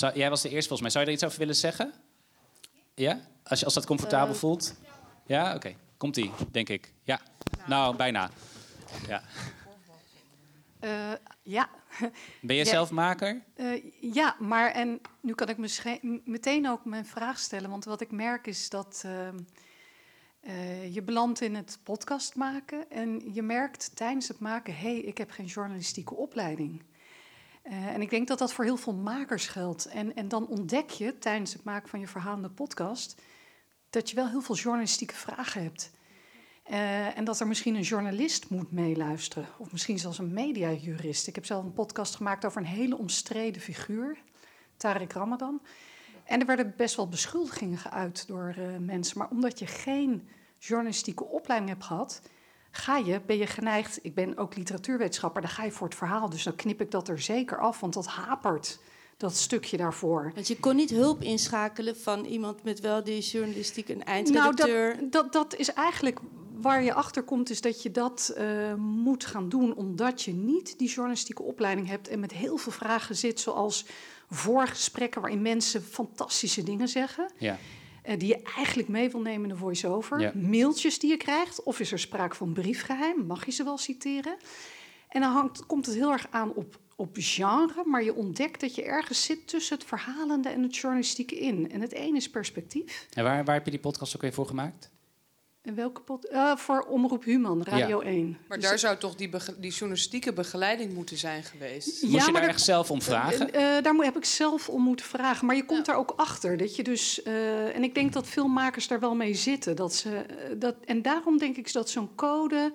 Zou, 0.00 0.14
jij 0.14 0.30
was 0.30 0.42
de 0.42 0.48
eerste 0.48 0.68
volgens 0.68 0.80
mij. 0.80 0.90
Zou 0.90 1.04
je 1.04 1.10
er 1.10 1.16
iets 1.16 1.24
over 1.24 1.38
willen 1.38 1.56
zeggen? 1.56 1.92
Ja? 2.94 3.20
Als, 3.44 3.58
je, 3.58 3.64
als 3.64 3.74
dat 3.74 3.86
comfortabel 3.86 4.34
Eh. 4.34 4.40
voelt? 4.40 4.74
Ja? 5.26 5.54
Oké. 5.54 5.74
Komt-ie, 5.96 6.30
denk 6.50 6.68
ik. 6.68 6.92
Ja. 7.02 7.20
Nou, 7.66 7.96
bijna. 7.96 8.30
Ja. 9.08 9.22
Eh, 10.80 11.12
ja. 11.42 11.70
Ben 12.40 12.56
je 12.56 12.64
Ja. 12.64 12.70
zelf 12.70 12.90
maker? 12.90 13.42
Eh, 13.54 13.82
ja, 14.00 14.36
maar 14.38 14.70
en 14.70 15.00
nu 15.20 15.34
kan 15.34 15.48
ik 15.48 15.58
misschien 15.58 16.22
meteen 16.24 16.68
ook 16.68 16.84
mijn 16.84 17.06
vraag 17.06 17.38
stellen. 17.38 17.70
Want 17.70 17.84
wat 17.84 18.00
ik 18.00 18.10
merk 18.10 18.46
is 18.46 18.68
dat 18.68 19.02
ehm, 19.04 19.38
eh, 20.40 20.94
je 20.94 21.02
belandt 21.02 21.40
in 21.40 21.54
het 21.54 21.78
podcast 21.82 22.34
maken. 22.34 22.90
En 22.90 23.34
je 23.34 23.42
merkt 23.42 23.96
tijdens 23.96 24.28
het 24.28 24.38
maken: 24.38 24.74
hé, 24.74 24.80
hey, 24.92 24.98
ik 24.98 25.18
heb 25.18 25.30
geen 25.30 25.46
journalistieke 25.46 26.14
opleiding. 26.14 26.82
Eh, 27.62 27.86
en 27.86 28.00
ik 28.02 28.10
denk 28.10 28.28
dat 28.28 28.38
dat 28.38 28.52
voor 28.52 28.64
heel 28.64 28.76
veel 28.76 28.94
makers 28.94 29.46
geldt. 29.46 29.86
En, 29.86 30.16
en 30.16 30.28
dan 30.28 30.46
ontdek 30.46 30.90
je 30.90 31.18
tijdens 31.18 31.52
het 31.52 31.64
maken 31.64 31.88
van 31.88 32.00
je 32.00 32.06
verhalende 32.06 32.50
podcast 32.50 33.22
dat 33.90 34.10
je 34.10 34.16
wel 34.16 34.28
heel 34.28 34.40
veel 34.40 34.54
journalistieke 34.54 35.14
vragen 35.14 35.62
hebt. 35.62 35.90
Eh, 36.62 37.18
en 37.18 37.24
dat 37.24 37.40
er 37.40 37.46
misschien 37.46 37.74
een 37.74 37.82
journalist 37.82 38.50
moet 38.50 38.72
meeluisteren. 38.72 39.46
Of 39.58 39.72
misschien 39.72 39.98
zelfs 39.98 40.18
een 40.18 40.32
mediajurist. 40.32 41.26
Ik 41.26 41.34
heb 41.34 41.44
zelf 41.44 41.64
een 41.64 41.72
podcast 41.72 42.14
gemaakt 42.14 42.44
over 42.44 42.60
een 42.60 42.66
hele 42.66 42.98
omstreden 42.98 43.62
figuur, 43.62 44.18
Tariq 44.76 45.12
Ramadan. 45.12 45.60
En 46.24 46.40
er 46.40 46.46
werden 46.46 46.74
best 46.76 46.96
wel 46.96 47.08
beschuldigingen 47.08 47.78
geuit 47.78 48.26
door 48.26 48.54
eh, 48.56 48.64
mensen. 48.78 49.18
Maar 49.18 49.30
omdat 49.30 49.58
je 49.58 49.66
geen 49.66 50.28
journalistieke 50.58 51.24
opleiding 51.24 51.70
hebt 51.70 51.84
gehad, 51.84 52.22
ga 52.70 52.96
je, 52.96 53.20
ben 53.26 53.36
je 53.36 53.46
geneigd. 53.46 53.98
Ik 54.02 54.14
ben 54.14 54.36
ook 54.36 54.56
literatuurwetenschapper, 54.56 55.42
dan 55.42 55.50
ga 55.50 55.64
je 55.64 55.70
voor 55.70 55.86
het 55.86 55.96
verhaal. 55.96 56.28
Dus 56.30 56.42
dan 56.42 56.54
knip 56.54 56.80
ik 56.80 56.90
dat 56.90 57.08
er 57.08 57.20
zeker 57.20 57.58
af, 57.58 57.80
want 57.80 57.94
dat 57.94 58.06
hapert, 58.06 58.78
dat 59.16 59.36
stukje 59.36 59.76
daarvoor. 59.76 60.30
Want 60.34 60.48
je 60.48 60.58
kon 60.58 60.76
niet 60.76 60.90
hulp 60.90 61.22
inschakelen 61.22 61.96
van 61.96 62.24
iemand 62.24 62.62
met 62.62 62.80
wel 62.80 63.04
die 63.04 63.20
journalistiek, 63.20 63.88
een 63.88 63.96
Nou, 63.96 64.08
eindredacteur. 64.08 64.96
dat, 65.00 65.12
dat, 65.12 65.32
dat 65.32 65.54
is 65.56 65.72
eigenlijk 65.72 66.18
waar 66.60 66.82
je 66.82 66.92
achter 66.92 67.22
komt, 67.22 67.50
is 67.50 67.60
dat 67.60 67.82
je 67.82 67.90
dat 67.90 68.32
eh, 68.36 68.74
moet 68.74 69.24
gaan 69.26 69.48
doen, 69.48 69.74
omdat 69.74 70.22
je 70.22 70.32
niet 70.32 70.78
die 70.78 70.88
journalistieke 70.88 71.42
opleiding 71.42 71.88
hebt 71.88 72.08
en 72.08 72.20
met 72.20 72.32
heel 72.32 72.56
veel 72.56 72.72
vragen 72.72 73.16
zit, 73.16 73.40
zoals 73.40 73.86
voorgesprekken 74.30 75.20
waarin 75.20 75.42
mensen 75.42 75.82
fantastische 75.82 76.62
dingen 76.62 76.88
zeggen. 76.88 77.30
Ja. 77.38 77.58
Eh, 78.02 78.18
die 78.18 78.28
je 78.28 78.42
eigenlijk 78.56 78.88
mee 78.88 79.10
wil 79.10 79.20
nemen 79.20 79.42
in 79.42 79.48
de 79.48 79.60
voice-over. 79.60 80.20
Ja. 80.20 80.32
Mailtjes 80.34 80.98
die 80.98 81.10
je 81.10 81.16
krijgt. 81.16 81.62
Of 81.62 81.80
is 81.80 81.92
er 81.92 81.98
sprake 81.98 82.36
van 82.36 82.52
briefgeheim? 82.52 83.26
Mag 83.26 83.44
je 83.44 83.52
ze 83.52 83.64
wel 83.64 83.78
citeren? 83.78 84.36
En 85.08 85.20
dan 85.20 85.32
hangt, 85.32 85.66
komt 85.66 85.86
het 85.86 85.94
heel 85.94 86.12
erg 86.12 86.26
aan 86.30 86.54
op, 86.54 86.78
op 86.96 87.10
genre. 87.12 87.82
Maar 87.84 88.04
je 88.04 88.14
ontdekt 88.14 88.60
dat 88.60 88.74
je 88.74 88.82
ergens 88.82 89.24
zit 89.24 89.48
tussen 89.48 89.76
het 89.78 89.86
verhalende 89.86 90.48
en 90.48 90.62
het 90.62 90.76
journalistieke 90.76 91.38
in. 91.38 91.70
En 91.70 91.80
het 91.80 91.92
ene 91.92 92.16
is 92.16 92.30
perspectief. 92.30 93.06
En 93.12 93.24
waar, 93.24 93.44
waar 93.44 93.54
heb 93.54 93.64
je 93.64 93.70
die 93.70 93.80
podcast 93.80 94.14
ook 94.14 94.22
weer 94.22 94.32
voor 94.32 94.46
gemaakt? 94.46 94.90
En 95.62 95.74
welke 95.74 96.00
pot? 96.00 96.28
eh, 96.28 96.56
voor 96.56 96.80
Omroep 96.80 97.24
Human, 97.24 97.62
Radio 97.62 98.00
1. 98.00 98.38
Maar 98.48 98.58
Dus 98.58 98.68
daar 98.68 98.78
zou 98.78 98.96
toch 98.96 99.14
die, 99.14 99.30
die 99.58 99.70
journalistieke 99.70 100.32
begeleiding 100.32 100.94
moeten 100.94 101.16
zijn 101.16 101.42
geweest? 101.44 102.02
Moest 102.02 102.26
je 102.26 102.32
maar 102.32 102.40
daar 102.40 102.50
echt 102.50 102.60
zelf 102.60 102.90
om 102.90 103.02
vragen? 103.02 103.52
Eh, 103.52 103.76
eh, 103.76 103.84
daar 103.84 103.94
moet- 103.94 104.04
heb 104.04 104.16
ik 104.16 104.24
zelf 104.24 104.68
om 104.68 104.82
moeten 104.82 105.06
vragen. 105.06 105.46
Maar 105.46 105.56
je 105.56 105.64
komt 105.64 105.86
daar 105.86 105.96
ook 105.96 106.12
achter. 106.16 106.56
Dat 106.56 106.76
je 106.76 106.82
dus, 106.82 107.22
eh, 107.22 107.76
en 107.76 107.82
ik 107.82 107.94
denk 107.94 108.12
dat 108.12 108.26
veel 108.26 108.46
makers 108.48 108.86
daar 108.88 109.00
wel 109.00 109.14
mee 109.14 109.34
zitten. 109.34 109.76
Dat 109.76 109.94
ze, 109.94 110.24
dat, 110.58 110.74
en 110.84 111.02
daarom 111.02 111.38
denk 111.38 111.56
ik 111.56 111.72
dat 111.72 111.90
zo'n 111.90 112.14
code. 112.14 112.72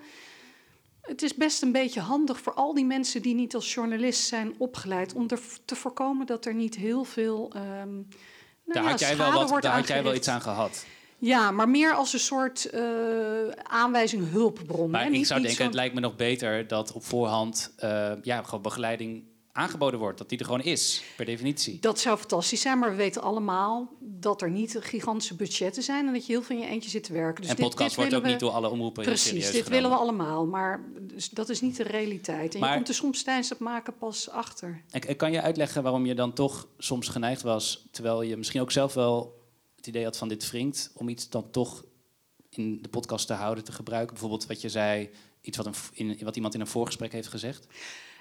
Het 1.01 1.21
is 1.21 1.33
best 1.35 1.61
een 1.61 1.71
beetje 1.71 1.99
handig 1.99 2.39
voor 2.41 2.53
al 2.53 2.73
die 2.73 2.85
mensen 2.85 3.21
die 3.21 3.35
niet 3.35 3.55
als 3.55 3.73
journalist 3.73 4.23
zijn 4.27 4.55
opgeleid. 4.57 5.13
om 5.13 5.25
er 5.29 5.39
te 5.65 5.75
voorkomen 5.75 6.25
dat 6.25 6.45
er 6.45 6.53
niet 6.53 6.75
heel 6.75 7.03
veel. 7.03 7.51
ehm, 7.55 7.63
nou 7.65 8.05
daar 8.65 8.83
ja, 8.83 8.89
had 8.89 8.99
jij 8.99 9.09
wel, 9.17 9.25
schade 9.25 9.39
wat, 9.39 9.49
wordt 9.49 9.63
daar 9.65 9.75
had 9.75 9.87
jij 9.87 10.03
wel 10.03 10.15
iets 10.15 10.27
aan 10.27 10.41
gehad. 10.41 10.85
Ja, 11.25 11.51
maar 11.51 11.69
meer 11.69 11.93
als 11.93 12.13
een 12.13 12.19
soort 12.19 12.65
eh, 12.65 12.81
aanwijzing 13.63 14.29
hulpbron. 14.31 14.89
Maar 14.89 15.01
hè? 15.01 15.07
ik 15.07 15.13
Niet- 15.13 15.27
zou 15.27 15.39
niet 15.39 15.47
denken, 15.47 15.65
het 15.65 15.75
lijkt 15.75 15.93
me 15.93 15.99
nog 15.99 16.15
beter 16.15 16.67
dat 16.67 16.91
op 16.91 17.03
voorhand 17.05 17.73
eh, 17.77 18.11
ja, 18.21 18.43
gewoon 18.43 18.61
begeleiding 18.61 19.23
aangeboden 19.51 19.99
wordt. 19.99 20.17
Dat 20.17 20.29
die 20.29 20.37
er 20.39 20.45
gewoon 20.45 20.61
is, 20.61 21.03
per 21.15 21.25
definitie. 21.25 21.79
Dat 21.79 21.99
zou 21.99 22.17
fantastisch 22.17 22.61
zijn, 22.61 22.79
maar 22.79 22.89
we 22.89 22.95
weten 22.95 23.21
allemaal 23.21 23.89
dat 23.99 24.41
er 24.41 24.49
niet 24.49 24.77
gigantische 24.79 25.35
budgetten 25.35 25.83
zijn 25.83 26.07
en 26.07 26.13
dat 26.13 26.25
je 26.25 26.31
heel 26.33 26.41
veel 26.41 26.55
in 26.55 26.61
je 26.61 26.67
eentje 26.67 26.89
zit 26.89 27.03
te 27.03 27.13
werken. 27.13 27.41
Dus 27.41 27.49
en 27.49 27.55
dit- 27.55 27.65
podcast 27.65 27.89
dit 27.89 27.99
wordt 27.99 28.15
ook 28.15 28.31
niet 28.31 28.39
door 28.39 28.51
alle 28.51 28.69
omroepen 28.69 29.03
Precies, 29.03 29.25
serieus 29.27 29.43
dit 29.51 29.63
genomen. 29.63 29.71
willen 29.73 29.89
we 29.89 30.03
allemaal, 30.03 30.45
maar 30.45 30.83
dus 31.01 31.29
dat 31.29 31.49
is 31.49 31.61
niet 31.61 31.77
de 31.77 31.83
realiteit. 31.83 32.53
En 32.53 32.59
Maar- 32.59 32.69
je 32.69 32.75
komt 32.75 32.87
er 32.87 32.93
soms 32.95 33.23
tijdens 33.23 33.49
het 33.49 33.59
maken 33.59 33.97
pas 33.97 34.29
achter. 34.29 34.81
En 34.91 35.15
kan 35.15 35.31
je 35.31 35.41
uitleggen 35.41 35.83
waarom 35.83 36.05
je 36.05 36.15
dan 36.15 36.33
toch 36.33 36.67
soms 36.77 37.07
geneigd 37.07 37.41
was, 37.41 37.87
terwijl 37.91 38.21
je 38.21 38.37
misschien 38.37 38.61
ook 38.61 38.71
zelf 38.71 38.93
wel 38.93 39.34
het 39.85 39.95
idee 39.95 40.03
had 40.03 40.17
van 40.17 40.27
dit 40.27 40.49
wringt, 40.49 40.91
om 40.93 41.09
iets 41.09 41.29
dan 41.29 41.51
toch 41.51 41.85
in 42.49 42.81
de 42.81 42.89
podcast 42.89 43.27
te 43.27 43.33
houden, 43.33 43.63
te 43.63 43.71
gebruiken? 43.71 44.13
Bijvoorbeeld 44.13 44.47
wat 44.47 44.61
je 44.61 44.69
zei, 44.69 45.09
iets 45.41 45.57
wat, 45.57 45.65
een, 45.65 45.73
in, 45.93 46.17
wat 46.23 46.35
iemand 46.35 46.53
in 46.53 46.59
een 46.59 46.67
voorgesprek 46.67 47.11
heeft 47.11 47.27
gezegd. 47.27 47.67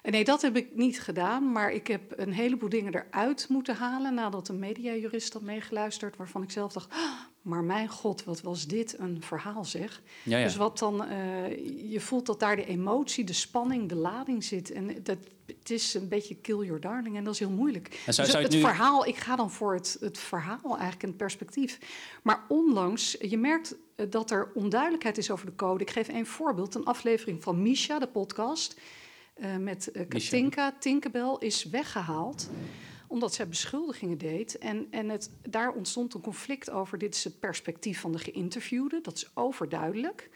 Nee, 0.02 0.24
dat 0.24 0.42
heb 0.42 0.56
ik 0.56 0.76
niet 0.76 1.00
gedaan, 1.00 1.52
maar 1.52 1.72
ik 1.72 1.86
heb 1.86 2.18
een 2.18 2.32
heleboel 2.32 2.68
dingen 2.68 2.94
eruit 2.94 3.48
moeten 3.48 3.76
halen 3.76 4.14
nadat 4.14 4.48
een 4.48 4.58
mediajurist 4.58 5.32
had 5.32 5.42
meegeluisterd, 5.42 6.16
waarvan 6.16 6.42
ik 6.42 6.50
zelf 6.50 6.72
dacht, 6.72 6.92
"Ah, 6.92 7.20
maar 7.44 7.64
mijn 7.64 7.88
god, 7.88 8.24
wat 8.24 8.40
was 8.40 8.66
dit 8.66 8.98
een 8.98 9.22
verhaal 9.22 9.64
zeg. 9.64 10.02
Ja, 10.22 10.38
ja. 10.38 10.44
Dus 10.44 10.56
wat 10.56 10.78
dan, 10.78 11.04
eh, 11.04 11.90
je 11.92 12.00
voelt 12.00 12.26
dat 12.26 12.40
daar 12.40 12.56
de 12.56 12.64
emotie, 12.66 13.24
de 13.24 13.32
spanning, 13.32 13.88
de 13.88 13.94
lading 13.94 14.44
zit. 14.44 14.70
En 14.72 15.02
dat, 15.02 15.18
het 15.46 15.70
is 15.70 15.94
een 15.94 16.08
beetje 16.08 16.34
kill 16.36 16.64
your 16.64 16.80
darling 16.80 17.16
en 17.16 17.24
dat 17.24 17.32
is 17.32 17.38
heel 17.38 17.50
moeilijk. 17.50 17.86
En 18.06 18.14
zou- 18.14 18.26
Dus 18.26 18.30
zou 18.30 18.44
het 18.44 18.52
het 18.52 18.52
nu- 18.52 18.68
verhaal, 18.68 19.06
ik 19.06 19.16
ga 19.16 19.36
dan 19.36 19.50
voor 19.50 19.74
het, 19.74 19.96
het 20.00 20.18
verhaal 20.18 20.70
eigenlijk 20.70 21.02
in 21.02 21.08
het 21.08 21.16
perspectief. 21.16 21.78
Maar 22.22 22.44
onlangs, 22.48 23.16
je 23.20 23.38
merkt 23.38 23.74
eh, 23.96 24.06
dat 24.10 24.30
er 24.30 24.50
onduidelijkheid 24.54 25.18
is 25.18 25.30
over 25.30 25.46
de 25.46 25.54
code. 25.54 25.82
Ik 25.84 25.90
geef 25.90 26.08
één 26.08 26.26
voorbeeld. 26.26 26.74
Een 26.74 26.84
aflevering 26.84 27.42
van 27.42 27.62
Misha, 27.62 27.98
de 27.98 28.06
podcast, 28.08 28.80
eh, 29.34 29.56
met. 29.56 29.90
Katinka 30.08 30.74
Tinkerbell 30.78 31.36
is 31.38 31.64
weggehaald 31.64 32.50
omdat 33.14 33.34
zij 33.34 33.48
beschuldigingen 33.48 34.18
deed. 34.18 34.58
En, 34.58 34.86
en 34.90 35.08
het, 35.08 35.30
daar 35.48 35.72
ontstond 35.72 36.14
een 36.14 36.20
conflict 36.20 36.70
over. 36.70 36.98
Dit 36.98 37.14
is 37.14 37.24
het 37.24 37.40
perspectief 37.40 38.00
van 38.00 38.12
de 38.12 38.18
geïnterviewde. 38.18 39.00
Dat 39.02 39.16
is 39.16 39.30
overduidelijk. 39.34 40.30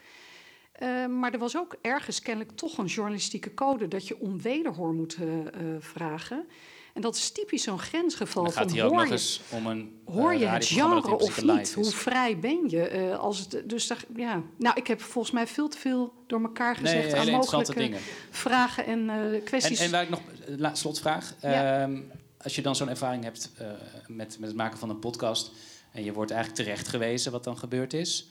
Eh, 0.71 1.05
maar 1.05 1.33
er 1.33 1.39
was 1.39 1.57
ook 1.57 1.75
ergens 1.81 2.21
kennelijk 2.21 2.57
toch 2.57 2.77
een 2.77 2.85
journalistieke 2.85 3.53
code 3.53 3.87
dat 3.87 4.07
je 4.07 4.19
om 4.19 4.41
wederhoor 4.41 4.93
moet 4.93 5.15
eh, 5.15 5.39
eh, 5.39 5.51
vragen. 5.79 6.45
En 6.93 7.01
dat 7.01 7.15
is 7.15 7.31
typisch 7.31 7.63
zo'n 7.63 7.79
grensgeval. 7.79 8.43
Dan 8.43 8.53
gaat 8.53 8.63
van 8.63 8.73
hier 8.73 8.83
ook 8.83 8.89
hoor 8.89 8.99
nog 8.99 9.07
je, 9.07 9.13
eens 9.13 9.41
om 9.49 9.67
een 9.67 10.01
hoor 10.05 10.33
je 10.33 10.45
het 10.45 10.65
genre 10.65 11.17
of 11.17 11.43
niet? 11.43 11.73
Hoe 11.73 11.85
vrij 11.85 12.39
ben 12.39 12.69
je? 12.69 13.15
als 13.17 13.39
het, 13.39 13.69
dus 13.69 13.87
daar, 13.87 14.03
ja. 14.15 14.41
Nou, 14.57 14.75
ik 14.77 14.87
heb 14.87 15.01
volgens 15.01 15.33
mij 15.33 15.47
veel 15.47 15.67
te 15.67 15.77
veel 15.77 16.13
door 16.27 16.41
elkaar 16.41 16.75
gezegd 16.75 17.11
Nee, 17.11 17.21
aan 17.21 17.31
mogelijke 17.31 17.73
dingen. 17.73 17.99
vragen 18.29 18.85
en 18.85 19.09
eh, 19.09 19.33
En, 19.33 19.43
kwesties. 19.43 19.79
en 19.79 19.91
waar 19.91 20.03
ik 20.03 20.09
nog, 20.09 20.19
eh, 20.19 20.57
la- 20.57 20.75
slotvraag. 20.75 21.35
Ja. 21.41 21.81
Ehm, 21.81 22.01
als 22.41 22.55
je 22.55 22.61
dan 22.61 22.75
zo'n 22.75 22.89
ervaring 22.89 23.23
hebt 23.23 23.51
eh, 23.57 23.67
met, 24.07 24.39
met 24.39 24.49
het 24.49 24.57
maken 24.57 24.77
van 24.77 24.89
een 24.89 24.99
podcast... 24.99 25.51
en 25.91 26.03
je 26.03 26.13
wordt 26.13 26.31
eigenlijk 26.31 26.61
terecht 26.61 26.87
gewezen 26.87 27.31
wat 27.31 27.43
dan 27.43 27.57
gebeurd 27.57 27.93
is... 27.93 28.29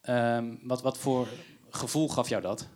ehm, 0.00 0.54
wat, 0.62 0.82
wat 0.82 0.98
voor 0.98 1.28
gevoel 1.70 2.08
gaf 2.08 2.28
jou 2.28 2.42
dat? 2.42 2.68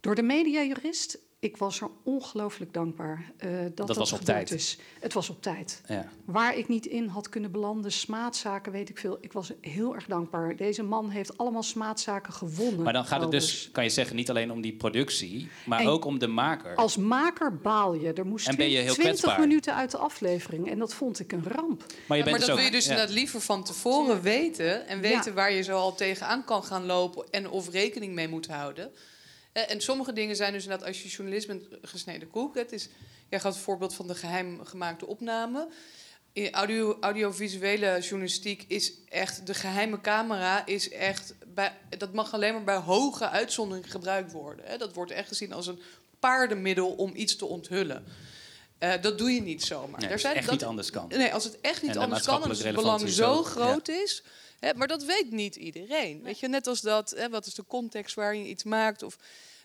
Door 0.00 0.14
de 0.14 0.22
mediajurist, 0.22 1.18
ik 1.40 1.56
was 1.56 1.80
er 1.80 1.88
ongelooflijk 2.04 2.72
dankbaar 2.72 3.32
eh, 3.36 3.50
dat 3.74 3.86
dat, 3.86 3.96
was 3.96 4.12
op 4.12 4.18
gebeurd 4.18 4.46
tijd. 4.46 4.60
is. 4.60 4.78
Het 5.00 5.12
was 5.12 5.30
op 5.30 5.42
tijd. 5.42 5.82
Ja. 5.86 6.08
Waar 6.24 6.56
ik 6.56 6.68
niet 6.68 6.86
in 6.86 7.06
had 7.06 7.28
kunnen 7.28 7.50
belanden, 7.50 7.92
smaadzaken, 7.92 8.72
weet 8.72 8.88
ik 8.88 8.98
veel. 8.98 9.18
Ik 9.20 9.32
was 9.32 9.52
heel 9.60 9.94
erg 9.94 10.06
dankbaar. 10.06 10.56
Deze 10.56 10.82
man 10.82 11.10
heeft 11.10 11.38
allemaal 11.38 11.62
smaadzaken 11.62 12.32
gewonnen. 12.32 12.82
Maar 12.82 12.92
dan 12.92 13.04
gaat 13.04 13.20
het 13.20 13.30
dus, 13.30 13.68
kan 13.72 13.84
je 13.84 13.90
zeggen, 13.90 14.16
niet 14.16 14.30
alleen 14.30 14.50
om 14.50 14.60
die 14.60 14.72
productie... 14.76 15.48
maar 15.64 15.80
En 15.80 15.86
ook 15.86 16.04
om 16.04 16.18
de 16.18 16.26
maker. 16.26 16.74
Als 16.74 16.96
maker 16.96 17.56
baal 17.56 17.94
je. 17.94 18.12
Er 18.12 18.26
moest 18.26 18.48
En 18.48 18.56
ben 18.56 18.70
je 18.70 18.78
heel 18.78 18.94
20 18.94 19.02
kwetsbaar. 19.04 19.40
minuten 19.40 19.74
uit 19.74 19.90
de 19.90 19.98
aflevering. 19.98 20.70
En 20.70 20.78
dat 20.78 20.94
vond 20.94 21.20
ik 21.20 21.32
een 21.32 21.44
ramp. 21.44 21.84
Maar 22.06 22.16
je 22.18 22.24
Ja, 22.24 22.30
maar 22.30 22.38
bent 22.38 22.38
dat 22.38 22.46
dus 22.46 22.54
wil 22.54 22.64
je 22.64 22.70
dus 22.70 22.84
ja. 22.84 22.90
inderdaad 22.90 23.14
liever 23.14 23.40
van 23.40 23.64
tevoren 23.64 24.22
weten. 24.22 24.86
En 24.86 25.00
weten 25.00 25.30
Ja. 25.30 25.32
waar 25.32 25.52
je 25.52 25.62
zo 25.62 25.76
al 25.76 25.94
tegenaan 25.94 26.44
kan 26.44 26.64
gaan 26.64 26.86
lopen. 26.86 27.26
En 27.30 27.50
of 27.50 27.70
rekening 27.70 28.14
mee 28.14 28.28
moet 28.28 28.46
houden. 28.46 28.90
Eh, 29.58 29.70
En 29.74 29.80
sommige 29.80 30.12
dingen 30.12 30.36
zijn 30.36 30.52
dus 30.52 30.62
inderdaad, 30.62 30.86
als 30.88 31.02
je 31.02 31.08
journalist 31.08 31.46
bent, 31.46 31.64
gesneden 31.82 32.30
koek. 32.30 32.54
Het 32.54 32.72
is, 32.72 32.88
jij 33.28 33.40
gaf 33.40 33.54
het 33.54 33.62
voorbeeld 33.62 33.94
van 33.94 34.06
de 34.06 34.14
geheim 34.14 34.64
gemaakte 34.64 35.06
opname. 35.06 35.68
In 36.32 36.52
audio, 36.52 36.96
audiovisuele 37.00 37.98
journalistiek 38.00 38.64
is 38.68 38.92
echt, 39.08 39.46
de 39.46 39.54
geheime 39.54 40.00
camera 40.00 40.66
is 40.66 40.90
echt, 40.90 41.34
bij, 41.54 41.72
dat 41.98 42.12
mag 42.12 42.34
alleen 42.34 42.52
maar 42.52 42.64
bij 42.64 42.76
hoge 42.76 43.28
uitzondering 43.28 43.90
gebruikt 43.90 44.32
worden. 44.32 44.64
Hè. 44.66 44.76
Dat 44.76 44.94
wordt 44.94 45.10
echt 45.10 45.28
gezien 45.28 45.52
als 45.52 45.66
een 45.66 45.80
paardenmiddel 46.18 46.90
om 46.90 47.12
iets 47.14 47.36
te 47.36 47.44
onthullen. 47.46 48.04
Eh, 48.78 48.92
dat 49.00 49.18
doe 49.18 49.30
je 49.30 49.40
niet 49.40 49.64
zomaar. 49.64 50.00
Nee, 50.00 50.06
Er 50.06 50.12
als 50.12 50.20
zijn, 50.20 50.32
het 50.32 50.42
echt 50.42 50.50
dat, 50.50 50.58
niet 50.60 50.68
anders 50.68 50.90
kan. 50.90 51.08
Nee, 51.08 51.32
als 51.32 51.44
het 51.44 51.60
echt 51.60 51.82
niet 51.82 51.96
anders 51.96 52.24
kan, 52.24 52.42
en 52.42 52.48
als 52.48 52.62
het 52.62 52.74
belang 52.74 53.08
zo 53.08 53.42
groot 53.42 53.88
is. 53.88 54.22
Hè, 54.58 54.74
maar 54.74 54.88
dat 54.88 55.04
weet 55.04 55.30
niet 55.30 55.56
iedereen. 55.56 56.22
Weet 56.22 56.38
je, 56.40 56.48
net 56.48 56.66
als 56.66 56.80
dat, 56.80 57.10
hè, 57.10 57.28
wat 57.28 57.46
is 57.46 57.54
de 57.54 57.64
context 57.66 58.14
waarin 58.14 58.42
je 58.42 58.48
iets 58.48 58.64
maakt 58.64 59.02
of 59.02 59.18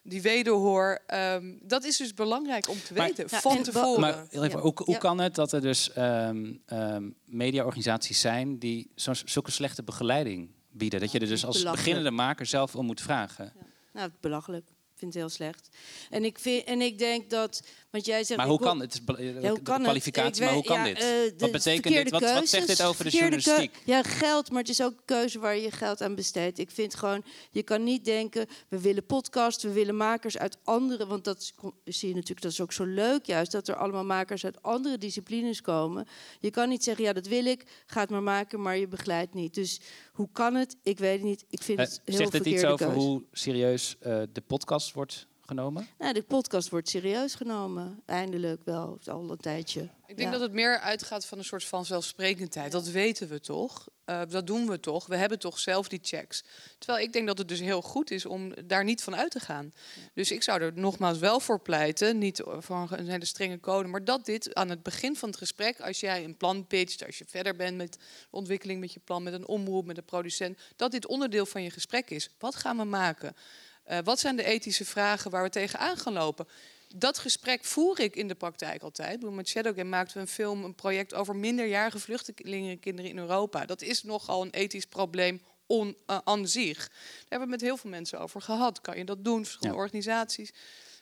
die 0.04 0.22
wederhoor. 0.22 1.00
ehm, 1.08 1.54
dat 1.62 1.84
is 1.84 1.98
dus 1.98 2.14
belangrijk 2.14 2.70
om 2.70 2.78
te 2.84 2.94
Maar- 2.94 3.08
weten 3.08 3.26
Ja, 3.30 3.40
van 3.40 3.58
en- 3.58 3.64
tevoren. 3.64 4.00
Maar 4.00 4.26
heel 4.30 4.44
even, 4.44 4.58
Ja. 4.58 4.62
hoe, 4.64 4.72
hoe 4.76 4.94
Ja. 4.94 5.00
kan 5.00 5.20
het 5.20 5.36
dat 5.36 5.52
er 5.52 5.62
dus 5.62 5.94
ehm, 5.94 6.54
ehm, 6.66 7.10
mediaorganisaties 7.26 8.20
zijn 8.20 8.60
die 8.60 8.92
zo, 8.96 9.12
zulke 9.26 9.52
slechte 9.52 9.84
begeleiding 9.84 10.50
bieden? 10.72 11.00
Dat 11.00 11.12
je 11.12 11.20
er 11.20 11.28
dus 11.28 11.46
als 11.46 11.64
beginnende 11.64 12.12
maker 12.12 12.46
zelf 12.46 12.76
om 12.76 12.86
moet 12.86 13.02
vragen. 13.02 13.54
Nou, 13.94 14.10
belachelijk. 14.20 14.68
Ik 14.70 15.00
vind 15.00 15.14
het 15.14 15.24
heel 15.24 15.32
slecht. 15.32 15.70
En 16.10 16.24
ik, 16.26 16.40
vind, 16.40 16.64
en 16.64 16.82
ik 16.82 16.98
denk 16.98 17.30
dat, 17.30 17.64
want 17.94 18.06
jij 18.06 18.24
zegt... 18.24 18.40
Maar 18.40 18.50
hoe 18.50 18.60
kan 18.60 18.80
het? 18.80 18.94
Het 18.94 19.04
Ja, 19.08 19.14
de 19.42 19.48
hoe 19.48 19.62
kan 19.62 19.74
het? 19.76 19.84
kwalificatie, 19.84 20.44
maar 20.44 20.54
hoe 20.54 20.64
kan 20.64 20.78
ja, 20.78 20.84
dit? 20.84 20.96
eh, 20.98 21.04
de 21.04 21.34
wat 21.38 21.52
betekent 21.52 21.94
dit? 21.94 22.10
Wat, 22.10 22.22
wat 22.22 22.48
zegt 22.48 22.68
dit 22.68 22.82
over 22.84 23.04
de 23.04 23.10
journalistiek? 23.10 23.82
Ja, 23.86 24.04
geld, 24.04 24.50
maar 24.52 24.60
het 24.62 24.70
is 24.70 24.82
ook 24.82 24.94
keuze 25.06 25.40
waar 25.40 25.58
je 25.58 25.72
geld 25.72 26.02
aan 26.02 26.16
besteedt. 26.16 26.60
Ik 26.60 26.72
vind 26.72 26.96
gewoon, 26.96 27.24
je 27.52 27.64
kan 27.64 27.84
niet 27.84 28.06
denken, 28.06 28.46
we 28.68 28.80
willen 28.82 29.06
podcast, 29.06 29.62
we 29.62 29.72
willen 29.72 29.96
makers 29.98 30.38
uit 30.38 30.58
andere... 30.64 31.06
Want 31.08 31.24
dat 31.24 31.54
zie 31.86 32.08
je 32.10 32.14
natuurlijk, 32.14 32.42
dat 32.42 32.52
is 32.52 32.62
ook 32.62 32.74
zo 32.74 32.84
leuk 32.86 33.26
juist... 33.26 33.52
dat 33.52 33.68
er 33.68 33.76
allemaal 33.76 34.06
makers 34.06 34.46
uit 34.46 34.62
andere 34.62 34.98
disciplines 34.98 35.62
komen. 35.62 36.08
Je 36.40 36.50
kan 36.52 36.70
niet 36.70 36.84
zeggen, 36.84 37.04
ja, 37.04 37.14
dat 37.14 37.28
wil 37.28 37.46
ik, 37.46 37.64
ga 37.86 38.00
het 38.02 38.10
maar 38.10 38.24
maken... 38.24 38.62
maar 38.62 38.78
je 38.78 38.88
begeleidt 38.88 39.34
niet. 39.34 39.54
Dus 39.54 39.80
hoe 40.14 40.30
kan 40.32 40.56
het? 40.56 40.76
Ik 40.84 41.00
weet 41.00 41.14
het 41.18 41.24
niet. 41.24 41.46
Ik 41.50 41.62
vind 41.62 41.80
Eh, 41.80 41.86
het 41.86 42.02
heel 42.06 42.18
Zegt 42.18 42.30
verkeerde 42.30 42.58
iets 42.60 42.66
over 42.68 42.86
keuze. 42.86 43.02
hoe 43.02 43.24
serieus 43.32 43.96
eh, 44.00 44.22
de 44.34 44.42
podcast 44.42 44.94
wordt 44.94 45.28
genomen? 45.46 45.88
Nou, 45.98 46.14
de 46.14 46.22
podcast 46.24 46.70
wordt 46.70 46.90
serieus 46.90 47.36
genomen. 47.36 48.02
Eindelijk 48.06 48.62
wel, 48.66 49.00
al 49.06 49.32
een 49.32 49.38
tijdje. 49.38 49.82
Ik 49.82 50.18
denk 50.18 50.32
Ja. 50.32 50.38
dat 50.38 50.42
het 50.48 50.52
meer 50.52 50.80
uitgaat 50.80 51.26
van 51.26 51.38
een 51.38 51.44
soort 51.44 51.64
van 51.64 51.86
zelfsprekendheid. 51.86 52.72
Dat 52.72 52.88
weten 52.88 53.28
we 53.28 53.40
toch. 53.40 53.88
Eh, 54.06 54.22
dat 54.30 54.48
doen 54.48 54.68
we 54.68 54.80
toch. 54.80 55.06
We 55.06 55.16
hebben 55.16 55.40
toch 55.40 55.60
zelf 55.60 55.88
die 55.88 56.00
checks. 56.02 56.44
Terwijl 56.78 57.04
ik 57.04 57.14
denk 57.14 57.28
dat 57.28 57.38
het 57.38 57.48
dus 57.48 57.60
heel 57.60 57.82
goed 57.82 58.12
is 58.12 58.26
om 58.26 58.54
daar 58.66 58.84
niet 58.84 59.04
van 59.04 59.16
uit 59.16 59.32
te 59.32 59.40
gaan. 59.40 59.74
Dus 60.14 60.32
ik 60.32 60.44
zou 60.44 60.62
er 60.62 60.72
nogmaals 60.76 61.18
wel 61.18 61.40
voor 61.40 61.60
pleiten. 61.60 62.18
Niet 62.18 62.44
voor 62.60 62.88
een 62.92 63.08
hele 63.08 63.26
strenge 63.26 63.60
code. 63.60 63.88
Maar 63.88 64.04
dat 64.04 64.26
dit 64.26 64.54
aan 64.56 64.70
het 64.70 64.84
begin 64.84 65.16
van 65.16 65.30
het 65.30 65.38
gesprek. 65.38 65.80
Als 65.82 66.00
jij 66.00 66.24
een 66.24 66.38
plan 66.38 66.68
pitcht. 66.68 67.06
Als 67.06 67.18
je 67.18 67.26
verder 67.28 67.56
bent 67.56 67.78
met 67.78 67.94
de 67.94 68.00
ontwikkeling 68.30 68.80
met 68.80 68.94
je 68.94 69.00
plan. 69.00 69.24
Met 69.24 69.34
een 69.34 69.48
omroep, 69.48 69.86
met 69.86 69.98
een 69.98 70.06
producent. 70.06 70.60
Dat 70.76 70.92
dit 70.92 71.08
onderdeel 71.08 71.46
van 71.46 71.64
je 71.64 71.70
gesprek 71.72 72.10
is. 72.10 72.30
Wat 72.40 72.56
gaan 72.56 72.78
we 72.78 72.84
maken? 72.84 73.36
Eh, 73.84 73.98
wat 74.04 74.20
zijn 74.20 74.36
de 74.36 74.44
ethische 74.44 74.86
vragen 74.86 75.32
waar 75.32 75.44
we 75.44 75.50
tegenaan 75.50 75.98
gaan 75.98 76.14
lopen? 76.14 76.48
Dat 76.96 77.18
gesprek 77.18 77.64
voer 77.64 78.00
ik 78.00 78.16
in 78.16 78.28
de 78.28 78.36
praktijk 78.36 78.82
altijd. 78.82 79.20
Bedoel, 79.20 79.36
Met 79.36 79.48
Shadowgame 79.48 79.90
maakten 79.90 80.14
we 80.16 80.20
een 80.22 80.28
film, 80.28 80.64
een 80.64 80.76
project 80.76 81.14
over 81.14 81.36
minderjarige 81.36 82.00
vluchtelingenkinderen 82.00 83.12
in 83.12 83.18
Europa. 83.18 83.66
Dat 83.66 83.82
is 83.82 84.04
nogal 84.04 84.42
een 84.42 84.52
ethisch 84.52 84.86
probleem 84.86 85.42
on, 85.66 85.98
eh, 86.06 86.18
aan 86.24 86.48
zich. 86.48 86.78
Daar 86.78 87.20
hebben 87.20 87.48
we 87.48 87.54
met 87.54 87.62
heel 87.62 87.78
veel 87.78 87.90
mensen 87.90 88.20
over 88.20 88.42
gehad. 88.42 88.82
Kan 88.82 88.98
je 88.98 89.06
dat 89.06 89.24
doen? 89.24 89.44
Verschillende 89.44 89.78
Ja. 89.78 89.84
organisaties. 89.84 90.54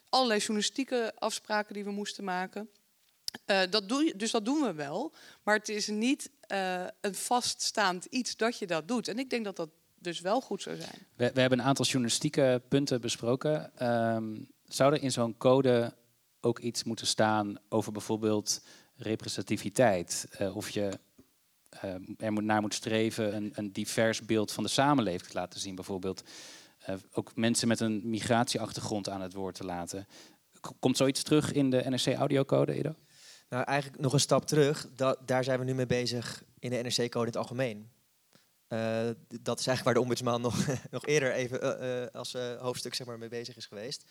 Allerlei 0.10 0.40
journalistieke 0.40 1.14
afspraken 1.18 1.74
die 1.74 1.84
we 1.84 1.92
moesten 1.92 2.24
maken. 2.24 2.70
Eh, 3.46 3.62
dat 3.70 3.90
doe 3.90 4.04
je, 4.04 4.16
dus 4.16 4.32
dat 4.32 4.46
doen 4.46 4.62
we 4.62 4.74
wel. 4.74 5.14
Maar 5.44 5.56
het 5.56 5.70
is 5.70 5.88
niet 5.88 6.30
een 7.02 7.16
vaststaand 7.16 8.06
iets 8.06 8.36
dat 8.36 8.58
je 8.58 8.68
dat 8.68 8.88
doet. 8.88 9.08
En 9.08 9.20
ik 9.20 9.30
denk 9.30 9.46
dat 9.46 9.56
dat 9.56 9.70
dus 10.02 10.20
wel 10.20 10.42
goed 10.42 10.62
zou 10.62 10.76
zijn. 10.76 11.08
We, 11.16 11.32
we 11.34 11.40
hebben 11.42 11.60
een 11.60 11.66
aantal 11.66 11.86
journalistieke 11.86 12.62
punten 12.68 13.02
besproken. 13.02 13.78
Ehm, 13.78 14.36
zou 14.66 14.94
er 14.94 15.02
in 15.02 15.12
zo'n 15.12 15.38
code 15.38 15.94
ook 16.42 16.60
iets 16.60 16.84
moeten 16.84 17.08
staan 17.08 17.58
over 17.70 17.92
bijvoorbeeld 17.92 18.62
representativiteit? 18.96 20.26
Eh, 20.32 20.56
of 20.56 20.70
je 20.70 20.92
eh, 21.70 21.94
er 22.18 22.32
moet, 22.34 22.44
naar 22.44 22.62
moet 22.62 22.74
streven 22.74 23.36
een, 23.36 23.52
een 23.56 23.72
divers 23.72 24.22
beeld 24.26 24.52
van 24.52 24.64
de 24.64 24.70
samenleving 24.70 25.30
te 25.32 25.38
laten 25.38 25.60
zien, 25.60 25.76
bijvoorbeeld. 25.76 26.24
Eh, 26.80 26.96
ook 27.14 27.36
mensen 27.36 27.68
met 27.68 27.80
een 27.80 28.02
migratieachtergrond 28.10 29.10
aan 29.10 29.22
het 29.22 29.34
woord 29.34 29.56
te 29.56 29.66
laten. 29.66 30.08
K- 30.62 30.72
Komt 30.80 30.98
zoiets 30.98 31.24
terug 31.24 31.52
in 31.52 31.70
de 31.70 31.84
NRC-audiocode, 31.90 32.74
Edo? 32.74 32.96
Nou, 33.50 33.64
eigenlijk 33.64 34.02
nog 34.02 34.14
een 34.14 34.20
stap 34.20 34.46
terug. 34.46 34.88
Da 34.96 35.16
daar 35.26 35.44
zijn 35.44 35.60
we 35.60 35.66
nu 35.66 35.74
mee 35.74 35.86
bezig 35.86 36.44
in 36.60 36.70
de 36.70 36.76
NRC-code 36.82 37.20
in 37.20 37.26
het 37.32 37.38
algemeen. 37.38 37.90
Eh, 38.72 39.10
dat 39.42 39.60
is 39.60 39.68
eigenlijk 39.68 39.84
waar 39.84 39.94
de 39.94 40.00
ombudsman 40.00 40.42
nog, 40.42 40.68
nog 40.92 41.06
eerder 41.06 41.34
even 41.34 41.62
eh, 41.62 42.04
eh, 42.04 42.10
als 42.12 42.34
hoofdstuk 42.60 42.94
zeg 42.94 43.08
maar, 43.08 43.18
mee 43.18 43.30
bezig 43.30 43.56
is 43.56 43.66
geweest. 43.66 44.04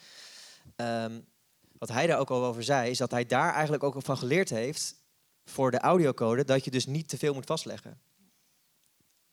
Ehm, 0.76 1.20
wat 1.78 1.88
hij 1.88 2.06
daar 2.06 2.18
ook 2.18 2.30
al 2.30 2.44
over 2.44 2.62
zei, 2.62 2.90
is 2.90 2.98
dat 2.98 3.10
hij 3.10 3.26
daar 3.26 3.52
eigenlijk 3.52 3.82
ook 3.82 3.94
van 3.98 4.18
geleerd 4.18 4.50
heeft 4.50 4.94
voor 5.44 5.70
de 5.70 5.78
audiocode, 5.78 6.44
dat 6.44 6.64
je 6.64 6.70
dus 6.70 6.86
niet 6.86 7.08
te 7.08 7.18
veel 7.18 7.34
moet 7.34 7.46
vastleggen. 7.46 8.00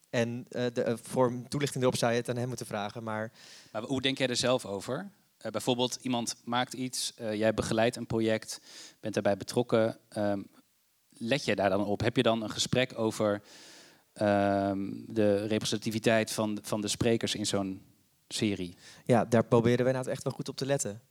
En 0.10 0.46
de, 0.50 0.98
voor 1.02 1.34
toelichting 1.48 1.84
erop 1.84 1.98
zou 1.98 2.12
je 2.12 2.18
het 2.18 2.30
aan 2.30 2.38
hem 2.38 2.48
moeten 2.48 2.66
vragen, 2.66 3.04
maar 3.04 3.32
Maar 3.72 3.82
hoe 3.82 4.02
denk 4.02 4.18
jij 4.18 4.28
er 4.28 4.36
zelf 4.36 4.66
over? 4.66 5.12
Bijvoorbeeld, 5.52 5.98
iemand 6.02 6.36
maakt 6.44 6.74
iets, 6.74 7.14
jij 7.16 7.54
begeleidt 7.54 7.96
een 7.96 8.06
project, 8.06 8.62
bent 9.00 9.14
daarbij 9.14 9.38
betrokken. 9.38 10.00
ehm, 10.10 10.42
let 11.10 11.46
je 11.46 11.56
daar 11.56 11.70
dan 11.70 11.86
op? 11.86 12.02
Heb 12.02 12.16
je 12.16 12.24
dan 12.24 12.44
een 12.44 12.50
gesprek 12.50 13.00
over 13.00 13.42
de 15.08 15.46
representativiteit 15.48 16.32
van, 16.32 16.60
van 16.62 16.82
de 16.82 16.88
sprekers 16.88 17.36
in 17.36 17.46
zo'n 17.46 17.82
serie? 18.28 18.76
Ja, 19.06 19.26
daar 19.26 19.46
proberen 19.46 19.86
we 19.86 19.92
nou 19.92 20.10
echt 20.10 20.24
wel 20.24 20.34
goed 20.34 20.50
op 20.50 20.56
te 20.56 20.66
letten. 20.66 21.02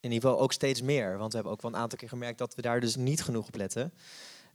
In 0.00 0.12
ieder 0.12 0.28
geval 0.28 0.42
ook 0.42 0.52
steeds 0.52 0.82
meer. 0.82 1.18
Want 1.18 1.30
we 1.30 1.34
hebben 1.34 1.52
ook 1.52 1.62
wel 1.62 1.70
een 1.70 1.78
aantal 1.78 1.98
keer 1.98 2.08
gemerkt 2.08 2.38
dat 2.38 2.54
we 2.54 2.62
daar 2.62 2.80
dus 2.80 2.96
niet 2.96 3.22
genoeg 3.22 3.46
op 3.46 3.56
letten. 3.56 3.92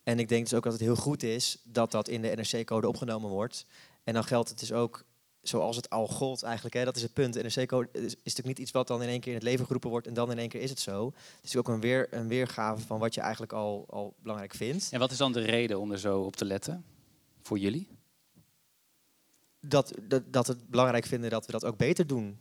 En 0.04 0.20
ik 0.20 0.30
denk 0.30 0.44
dus 0.44 0.54
ook 0.54 0.64
dat 0.64 0.74
het 0.74 0.82
heel 0.82 0.96
goed 0.96 1.24
is 1.24 1.58
dat 1.64 1.92
dat 1.92 2.08
in 2.08 2.22
de 2.22 2.34
NRC-code 2.36 2.88
opgenomen 2.88 3.30
wordt. 3.30 3.66
En 4.04 4.14
dan 4.14 4.24
geldt 4.24 4.50
het 4.50 4.60
dus 4.60 4.72
ook 4.72 5.06
zoals 5.42 5.76
het 5.76 5.90
al 5.90 6.08
gold 6.08 6.44
eigenlijk. 6.44 6.76
Hè, 6.76 6.84
dat 6.84 6.96
is 6.96 7.02
het 7.02 7.14
punt. 7.14 7.34
De 7.34 7.44
NRC-code 7.44 7.90
is, 7.92 8.02
is 8.02 8.14
natuurlijk 8.14 8.48
niet 8.48 8.60
iets 8.60 8.72
wat 8.72 8.88
dan 8.88 9.02
in 9.02 9.10
één 9.10 9.20
keer 9.20 9.32
in 9.32 9.38
het 9.38 9.48
leven 9.48 9.66
geroepen 9.66 9.90
wordt... 9.90 10.08
en 10.08 10.14
dan 10.14 10.32
in 10.32 10.38
één 10.38 10.50
keer 10.50 10.62
is 10.62 10.70
het 10.70 10.80
zo. 10.80 11.14
Het 11.36 11.46
is 11.46 11.56
ook 11.56 11.68
een, 11.68 11.80
weer, 11.80 12.08
een 12.12 12.28
weergave 12.28 12.86
van 12.86 13.00
wat 13.00 13.14
je 13.14 13.22
eigenlijk 13.22 13.54
al, 13.54 13.86
al 13.90 14.16
belangrijk 14.22 14.54
vindt. 14.54 14.88
En 14.92 15.00
wat 15.00 15.12
is 15.12 15.18
dan 15.18 15.32
de 15.32 15.42
reden 15.42 15.80
om 15.80 15.92
er 15.92 16.00
zo 16.00 16.22
op 16.22 16.36
te 16.36 16.46
letten? 16.46 16.86
Voor 17.42 17.60
jullie? 17.60 17.88
Dat, 19.60 19.94
dat, 20.02 20.34
dat 20.34 20.48
we 20.48 20.54
het 20.54 20.70
belangrijk 20.70 21.06
vinden 21.06 21.30
dat 21.30 21.46
we 21.46 21.52
dat 21.52 21.66
ook 21.66 21.78
beter 21.78 22.08
doen. 22.08 22.40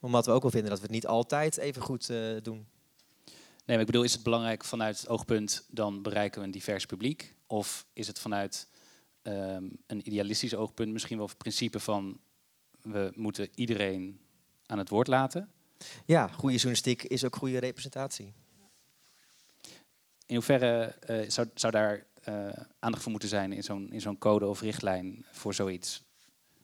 Omdat 0.00 0.26
we 0.26 0.32
ook 0.32 0.42
wel 0.42 0.50
vinden 0.50 0.70
dat 0.70 0.78
we 0.78 0.84
het 0.84 0.94
niet 0.94 1.06
altijd 1.06 1.56
even 1.56 1.82
goed 1.82 2.10
eh, 2.10 2.36
doen. 2.42 2.66
Nee, 3.64 3.76
maar 3.76 3.80
ik 3.80 3.86
bedoel, 3.86 4.02
is 4.02 4.12
het 4.12 4.22
belangrijk 4.22 4.64
vanuit 4.64 5.00
het 5.00 5.08
oogpunt... 5.08 5.66
dan 5.68 6.02
bereiken 6.02 6.40
we 6.40 6.46
een 6.46 6.52
divers 6.52 6.86
publiek? 6.86 7.34
Of 7.46 7.86
is 7.92 8.06
het 8.06 8.18
vanuit 8.18 8.68
ehm, 9.22 9.64
een 9.86 10.06
idealistisch 10.06 10.54
oogpunt 10.54 10.92
misschien 10.92 11.16
wel 11.16 11.26
het 11.26 11.38
principe 11.38 11.80
van... 11.80 12.20
we 12.80 13.12
moeten 13.14 13.48
iedereen 13.54 14.20
aan 14.66 14.78
het 14.78 14.88
woord 14.88 15.06
laten? 15.06 15.50
Ja, 16.04 16.28
goede 16.28 16.54
journalistiek 16.54 17.02
is 17.02 17.24
ook 17.24 17.36
goede 17.36 17.58
representatie. 17.58 18.32
In 20.26 20.34
hoeverre 20.34 20.84
eh, 20.84 21.30
zou, 21.30 21.48
zou 21.54 21.72
daar 21.72 22.06
aandacht 22.78 23.02
voor 23.02 23.10
moeten 23.10 23.28
zijn 23.28 23.52
in 23.52 23.62
zo'n, 23.62 23.92
in 23.92 24.00
zo'n 24.00 24.18
code 24.18 24.46
of 24.46 24.60
richtlijn 24.60 25.26
voor 25.32 25.54
zoiets? 25.54 26.02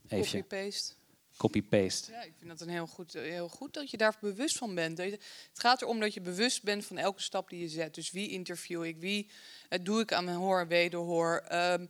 Copy-paste. 0.09 0.95
copy-paste. 1.37 2.13
Ja, 2.13 2.23
ik 2.23 2.33
vind 2.39 2.51
dat 2.51 2.61
een 2.61 2.69
heel 2.69 2.87
goed, 2.87 3.13
heel 3.13 3.49
goed 3.49 3.75
dat 3.75 3.91
je 3.91 3.97
daar 3.97 4.17
bewust 4.21 4.59
van 4.59 4.75
bent. 4.75 4.99
Het 4.99 5.19
gaat 5.53 5.83
erom 5.83 6.01
dat 6.01 6.15
je 6.15 6.21
bewust 6.21 6.63
bent 6.63 6.85
van 6.85 6.99
elke 6.99 7.23
stap 7.23 7.49
die 7.51 7.61
je 7.61 7.69
zet. 7.69 7.95
Dus 7.95 8.11
wie 8.11 8.29
interview 8.31 8.85
ik, 8.85 8.97
wie 8.99 9.31
eh, 9.69 9.79
doe 9.83 10.01
ik 10.01 10.13
aan 10.13 10.25
mijn 10.25 10.37
hoor 10.37 10.61
en 10.61 10.69
wederhoor. 10.69 11.37
Ehm, 11.49 11.87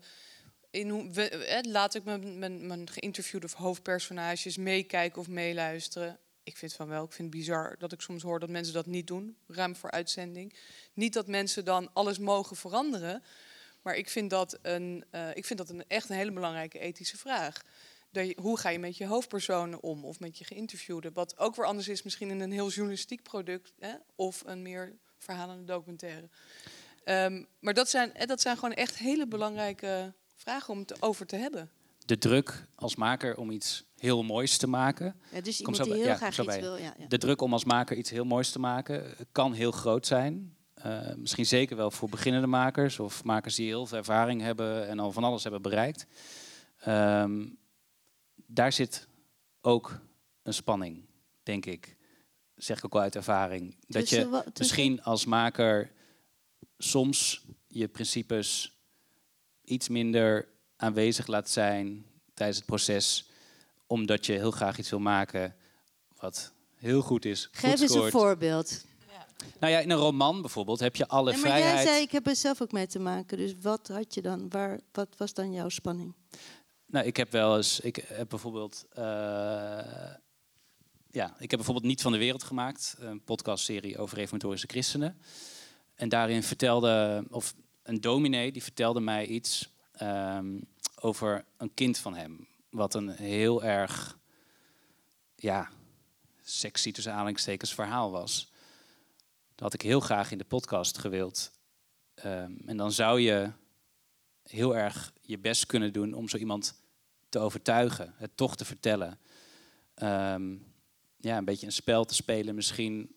in 0.70 0.88
hoe, 0.88 1.10
we- 1.10 1.28
eh, 1.28 1.70
laat 1.70 1.94
ik 1.94 2.04
mijn, 2.04 2.38
mijn, 2.38 2.66
mijn 2.66 2.90
geïnterviewde 2.90 3.48
hoofdpersonages 3.56 4.56
meekijken 4.56 5.20
of 5.20 5.28
meeluisteren. 5.28 6.18
Ik 6.42 6.56
vind 6.56 6.72
van 6.72 6.88
wel, 6.88 7.04
ik 7.04 7.12
vind 7.12 7.28
het 7.32 7.36
bizar 7.42 7.76
dat 7.78 7.92
ik 7.92 8.00
soms 8.00 8.22
hoor 8.22 8.40
dat 8.40 8.48
mensen 8.48 8.74
dat 8.74 8.86
niet 8.86 9.06
doen, 9.06 9.36
ruim 9.46 9.76
voor 9.76 9.90
uitzending. 9.90 10.54
Niet 10.94 11.12
dat 11.12 11.26
mensen 11.26 11.64
dan 11.64 11.90
alles 11.92 12.18
mogen 12.18 12.56
veranderen, 12.56 13.22
maar 13.82 13.94
ik 13.96 14.08
vind 14.08 14.30
dat 14.30 14.58
een, 14.62 15.04
eh, 15.10 15.28
ik 15.36 15.44
vind 15.44 15.58
dat 15.58 15.68
een 15.70 15.84
echt 15.86 16.08
een 16.10 16.16
hele 16.16 16.32
belangrijke 16.32 16.78
ethische 16.78 17.16
vraag. 17.18 17.62
Dat 18.10 18.26
je, 18.26 18.36
hoe 18.40 18.58
ga 18.58 18.68
je 18.68 18.78
met 18.78 18.96
je 18.96 19.06
hoofdpersonen 19.06 19.82
om 19.82 20.04
of 20.04 20.20
met 20.20 20.38
je 20.38 20.44
geïnterviewde? 20.44 21.10
Wat 21.12 21.38
ook 21.38 21.56
weer 21.56 21.66
anders 21.66 21.88
is 21.88 22.02
misschien 22.02 22.30
in 22.30 22.40
een 22.40 22.52
heel 22.52 22.68
journalistiek 22.70 23.22
product 23.22 23.72
hè, 23.78 23.92
of 24.14 24.42
een 24.46 24.62
meer 24.62 24.96
verhalende 25.18 25.64
documentaire. 25.64 26.28
Ehm, 27.04 27.44
maar 27.60 27.74
dat 27.74 27.88
zijn, 27.88 28.14
eh, 28.14 28.26
dat 28.26 28.40
zijn 28.40 28.54
gewoon 28.56 28.74
echt 28.74 28.98
hele 28.98 29.26
belangrijke 29.26 30.14
vragen 30.36 30.72
om 30.72 30.78
het 30.78 31.02
over 31.02 31.26
te 31.26 31.36
hebben. 31.36 31.70
De 32.06 32.18
druk 32.18 32.66
als 32.74 32.96
maker 32.96 33.36
om 33.36 33.50
iets 33.50 33.84
heel 33.96 34.22
moois 34.22 34.56
te 34.56 34.66
maken. 34.66 35.20
Ja, 35.32 35.40
dus 35.40 35.56
Kom 35.56 35.72
iemand 35.72 35.76
zo 35.76 35.82
die 35.82 35.92
bij- 35.92 36.00
heel 36.02 36.10
ja, 36.10 36.16
graag 36.16 36.34
zo 36.34 36.42
iets 36.42 36.50
bij. 36.50 36.60
wil. 36.60 36.76
Ja, 36.76 36.94
ja. 36.98 37.06
De 37.06 37.18
druk 37.18 37.40
om 37.40 37.52
als 37.52 37.64
maker 37.64 37.96
iets 37.96 38.10
heel 38.10 38.24
moois 38.24 38.50
te 38.50 38.58
maken 38.58 39.04
eh, 39.04 39.24
kan 39.32 39.52
heel 39.52 39.70
groot 39.70 40.06
zijn. 40.06 40.56
Eh, 40.82 41.14
misschien 41.14 41.46
zeker 41.46 41.76
wel 41.76 41.90
voor 41.90 42.08
beginnende 42.08 42.46
makers 42.46 42.98
of 42.98 43.24
makers 43.24 43.54
die 43.54 43.66
heel 43.66 43.86
veel 43.86 43.98
ervaring 43.98 44.40
hebben 44.40 44.88
en 44.88 44.98
al 44.98 45.12
van 45.12 45.24
alles 45.24 45.42
hebben 45.42 45.62
bereikt. 45.62 46.06
Ehm, 46.78 47.46
daar 48.46 48.72
zit 48.72 49.06
ook 49.60 50.00
een 50.42 50.54
spanning, 50.54 51.04
denk 51.42 51.66
ik. 51.66 51.96
Zeg 52.54 52.78
ik 52.78 52.84
ook 52.84 52.92
wel 52.92 53.02
uit 53.02 53.16
ervaring. 53.16 53.76
Dat 53.86 54.00
Tussen 54.02 54.18
je 54.18 54.28
wa- 54.28 54.36
tussen- 54.38 54.52
misschien 54.58 55.02
als 55.02 55.24
maker 55.24 55.92
soms 56.78 57.44
je 57.66 57.88
principes 57.88 58.78
iets 59.64 59.88
minder 59.88 60.48
aanwezig 60.76 61.26
laat 61.26 61.50
zijn 61.50 62.04
tijdens 62.34 62.58
het 62.58 62.66
proces, 62.66 63.30
omdat 63.86 64.26
je 64.26 64.32
heel 64.32 64.50
graag 64.50 64.78
iets 64.78 64.90
wil 64.90 64.98
maken 65.00 65.56
wat 66.16 66.52
heel 66.74 67.00
goed 67.02 67.24
is. 67.24 67.48
Geef 67.52 67.70
goed 67.70 67.80
eens 67.80 67.94
een 67.94 68.10
voorbeeld. 68.10 68.84
Nou 69.60 69.72
ja, 69.72 69.78
in 69.78 69.90
een 69.90 69.98
roman 69.98 70.40
bijvoorbeeld 70.40 70.80
heb 70.80 70.96
je 70.96 71.08
alle 71.08 71.30
Nee, 71.32 71.40
maar 71.40 71.50
vrijheid. 71.50 71.74
jij 71.74 71.92
zei, 71.92 72.02
ik 72.02 72.12
heb 72.12 72.26
er 72.26 72.36
zelf 72.36 72.62
ook 72.62 72.72
mee 72.72 72.86
te 72.86 72.98
maken. 72.98 73.36
Dus 73.36 73.54
wat 73.62 73.88
had 73.88 74.14
je 74.14 74.22
dan? 74.22 74.48
Waar, 74.48 74.80
wat 74.92 75.08
was 75.16 75.34
dan 75.34 75.52
jouw 75.52 75.68
spanning? 75.68 76.14
Nou, 76.86 77.06
ik 77.06 77.16
heb 77.16 77.32
wel 77.32 77.56
eens, 77.56 77.80
ik 77.80 78.04
heb 78.06 78.28
bijvoorbeeld, 78.28 78.86
eh, 78.90 79.02
ja, 81.10 81.34
ik 81.38 81.50
heb 81.50 81.58
bijvoorbeeld 81.58 81.86
niet 81.86 82.02
van 82.02 82.12
de 82.12 82.18
wereld 82.18 82.42
gemaakt, 82.42 82.96
een 82.98 83.22
podcastserie 83.24 83.98
over 83.98 84.16
reformatorische 84.16 84.66
christenen. 84.66 85.20
En 85.94 86.08
daarin 86.08 86.42
vertelde, 86.42 87.24
of 87.30 87.54
een 87.82 88.00
dominee 88.00 88.52
die 88.52 88.62
vertelde 88.62 89.00
mij 89.00 89.26
iets 89.26 89.70
ehm, 89.92 90.58
over 91.00 91.44
een 91.56 91.74
kind 91.74 91.98
van 91.98 92.14
hem, 92.14 92.48
wat 92.70 92.94
een 92.94 93.08
heel 93.08 93.64
erg, 93.64 94.18
ja, 95.36 95.68
sexy 96.42 96.92
tussen 96.92 97.12
aanhalingstekens 97.12 97.74
verhaal 97.74 98.10
was. 98.10 98.47
Dat 99.58 99.72
had 99.72 99.82
ik 99.82 99.88
heel 99.88 100.00
graag 100.00 100.30
in 100.30 100.38
de 100.38 100.44
podcast 100.44 100.98
gewild. 100.98 101.52
Ehm, 102.14 102.52
en 102.66 102.76
dan 102.76 102.92
zou 102.92 103.20
je 103.20 103.50
heel 104.42 104.76
erg 104.76 105.12
je 105.22 105.38
best 105.38 105.66
kunnen 105.66 105.92
doen 105.92 106.14
om 106.14 106.28
zo 106.28 106.36
iemand 106.36 106.74
te 107.28 107.38
overtuigen, 107.38 108.14
het 108.16 108.36
toch 108.36 108.56
te 108.56 108.64
vertellen. 108.64 109.18
Ehm, 109.94 110.56
ja, 111.16 111.36
een 111.36 111.44
beetje 111.44 111.66
een 111.66 111.72
spel 111.72 112.04
te 112.04 112.14
spelen, 112.14 112.54
misschien 112.54 113.16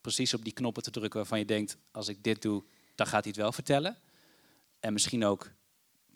precies 0.00 0.34
op 0.34 0.44
die 0.44 0.52
knoppen 0.52 0.82
te 0.82 0.90
drukken 0.90 1.18
waarvan 1.18 1.38
je 1.38 1.44
denkt, 1.44 1.76
als 1.90 2.08
ik 2.08 2.24
dit 2.24 2.42
doe, 2.42 2.64
dan 2.94 3.06
gaat 3.06 3.24
hij 3.24 3.32
het 3.32 3.40
wel 3.40 3.52
vertellen. 3.52 3.96
En 4.80 4.92
misschien 4.92 5.24
ook 5.24 5.50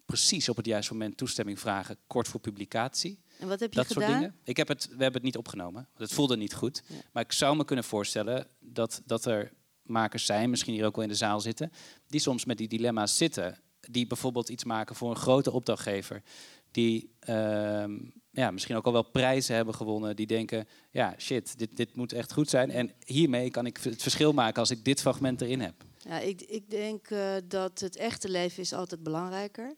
precies 0.07 0.49
op 0.49 0.57
het 0.57 0.67
juiste 0.67 0.93
moment 0.93 1.17
toestemming 1.17 1.61
vragen, 1.61 1.97
kort 2.07 2.29
voor 2.29 2.41
publicatie. 2.41 3.21
En 3.39 3.49
wat 3.49 3.61
heb 3.61 3.73
je 3.73 3.79
Dat 3.79 3.91
soort 3.91 4.07
dingen. 4.07 4.35
Ik 4.45 4.57
heb 4.57 4.69
het, 4.69 4.85
we 4.85 5.03
hebben 5.03 5.13
het 5.13 5.23
niet 5.23 5.37
opgenomen. 5.37 5.89
want 5.93 5.99
Het 5.99 6.13
voelde 6.13 6.37
niet 6.37 6.55
goed. 6.55 6.83
Ja. 6.87 6.97
Maar 7.13 7.23
ik 7.23 7.33
zou 7.33 7.57
me 7.57 7.65
kunnen 7.65 7.85
voorstellen 7.85 8.47
dat, 8.59 9.03
dat 9.05 9.25
er 9.25 9.53
makers 9.83 10.27
zijn, 10.27 10.51
misschien 10.51 10.75
hier 10.75 10.87
ook 10.87 10.95
wel 10.95 11.05
in 11.05 11.11
de 11.11 11.17
zaal 11.17 11.41
zitten, 11.41 11.73
die 12.07 12.21
soms 12.21 12.45
met 12.45 12.59
die 12.59 12.69
dilemma's 12.69 13.17
zitten. 13.17 13.59
Die 13.91 14.07
bijvoorbeeld 14.07 14.49
iets 14.49 14.65
maken 14.65 14.97
voor 14.97 15.11
een 15.11 15.17
grote 15.17 15.51
opdrachtgever. 15.51 16.23
Die 16.71 17.15
ehm, 17.21 17.99
ja, 18.31 18.51
misschien 18.51 18.77
ook 18.77 18.87
al 18.87 18.93
wel 18.93 19.11
prijzen 19.11 19.55
hebben 19.55 19.75
gewonnen. 19.75 20.17
Die 20.17 20.27
denken, 20.27 20.69
ja 20.91 21.15
shit, 21.19 21.59
dit, 21.59 21.77
dit 21.77 21.95
moet 21.95 22.13
echt 22.13 22.33
goed 22.33 22.51
zijn. 22.51 22.71
En 22.71 22.93
hiermee 23.05 23.51
kan 23.51 23.67
ik 23.67 23.77
het 23.77 24.03
verschil 24.03 24.33
maken 24.33 24.61
als 24.61 24.71
ik 24.71 24.85
dit 24.85 25.01
fragment 25.01 25.41
erin 25.41 25.61
heb. 25.61 25.85
Ja, 25.99 26.19
ik, 26.19 26.43
ik 26.43 26.71
denk 26.71 27.11
eh, 27.11 27.35
dat 27.49 27.81
het 27.81 27.97
echte 27.97 28.29
leven 28.29 28.63
is 28.63 28.73
altijd 28.73 29.03
belangrijker. 29.03 29.75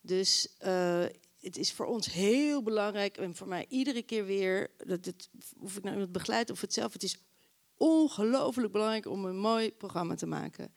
Dus 0.00 0.56
eh, 0.58 1.04
het 1.40 1.56
is 1.56 1.72
voor 1.72 1.86
ons 1.86 2.12
heel 2.12 2.62
belangrijk 2.62 3.16
en 3.16 3.34
voor 3.34 3.48
mij 3.48 3.66
iedere 3.68 4.02
keer 4.02 4.24
weer, 4.24 4.70
dat 4.76 5.04
het, 5.04 5.28
of 5.58 5.76
ik 5.76 5.82
nou 5.82 5.94
iemand 5.94 6.12
begeleid 6.12 6.50
of 6.50 6.60
het 6.60 6.72
zelf, 6.72 6.92
het 6.92 7.02
is 7.02 7.18
ongelooflijk 7.80 8.72
belangrijk 8.72 9.06
om 9.06 9.24
een 9.24 9.38
mooi 9.38 9.72
programma 9.72 10.14
te 10.14 10.26
maken. 10.26 10.72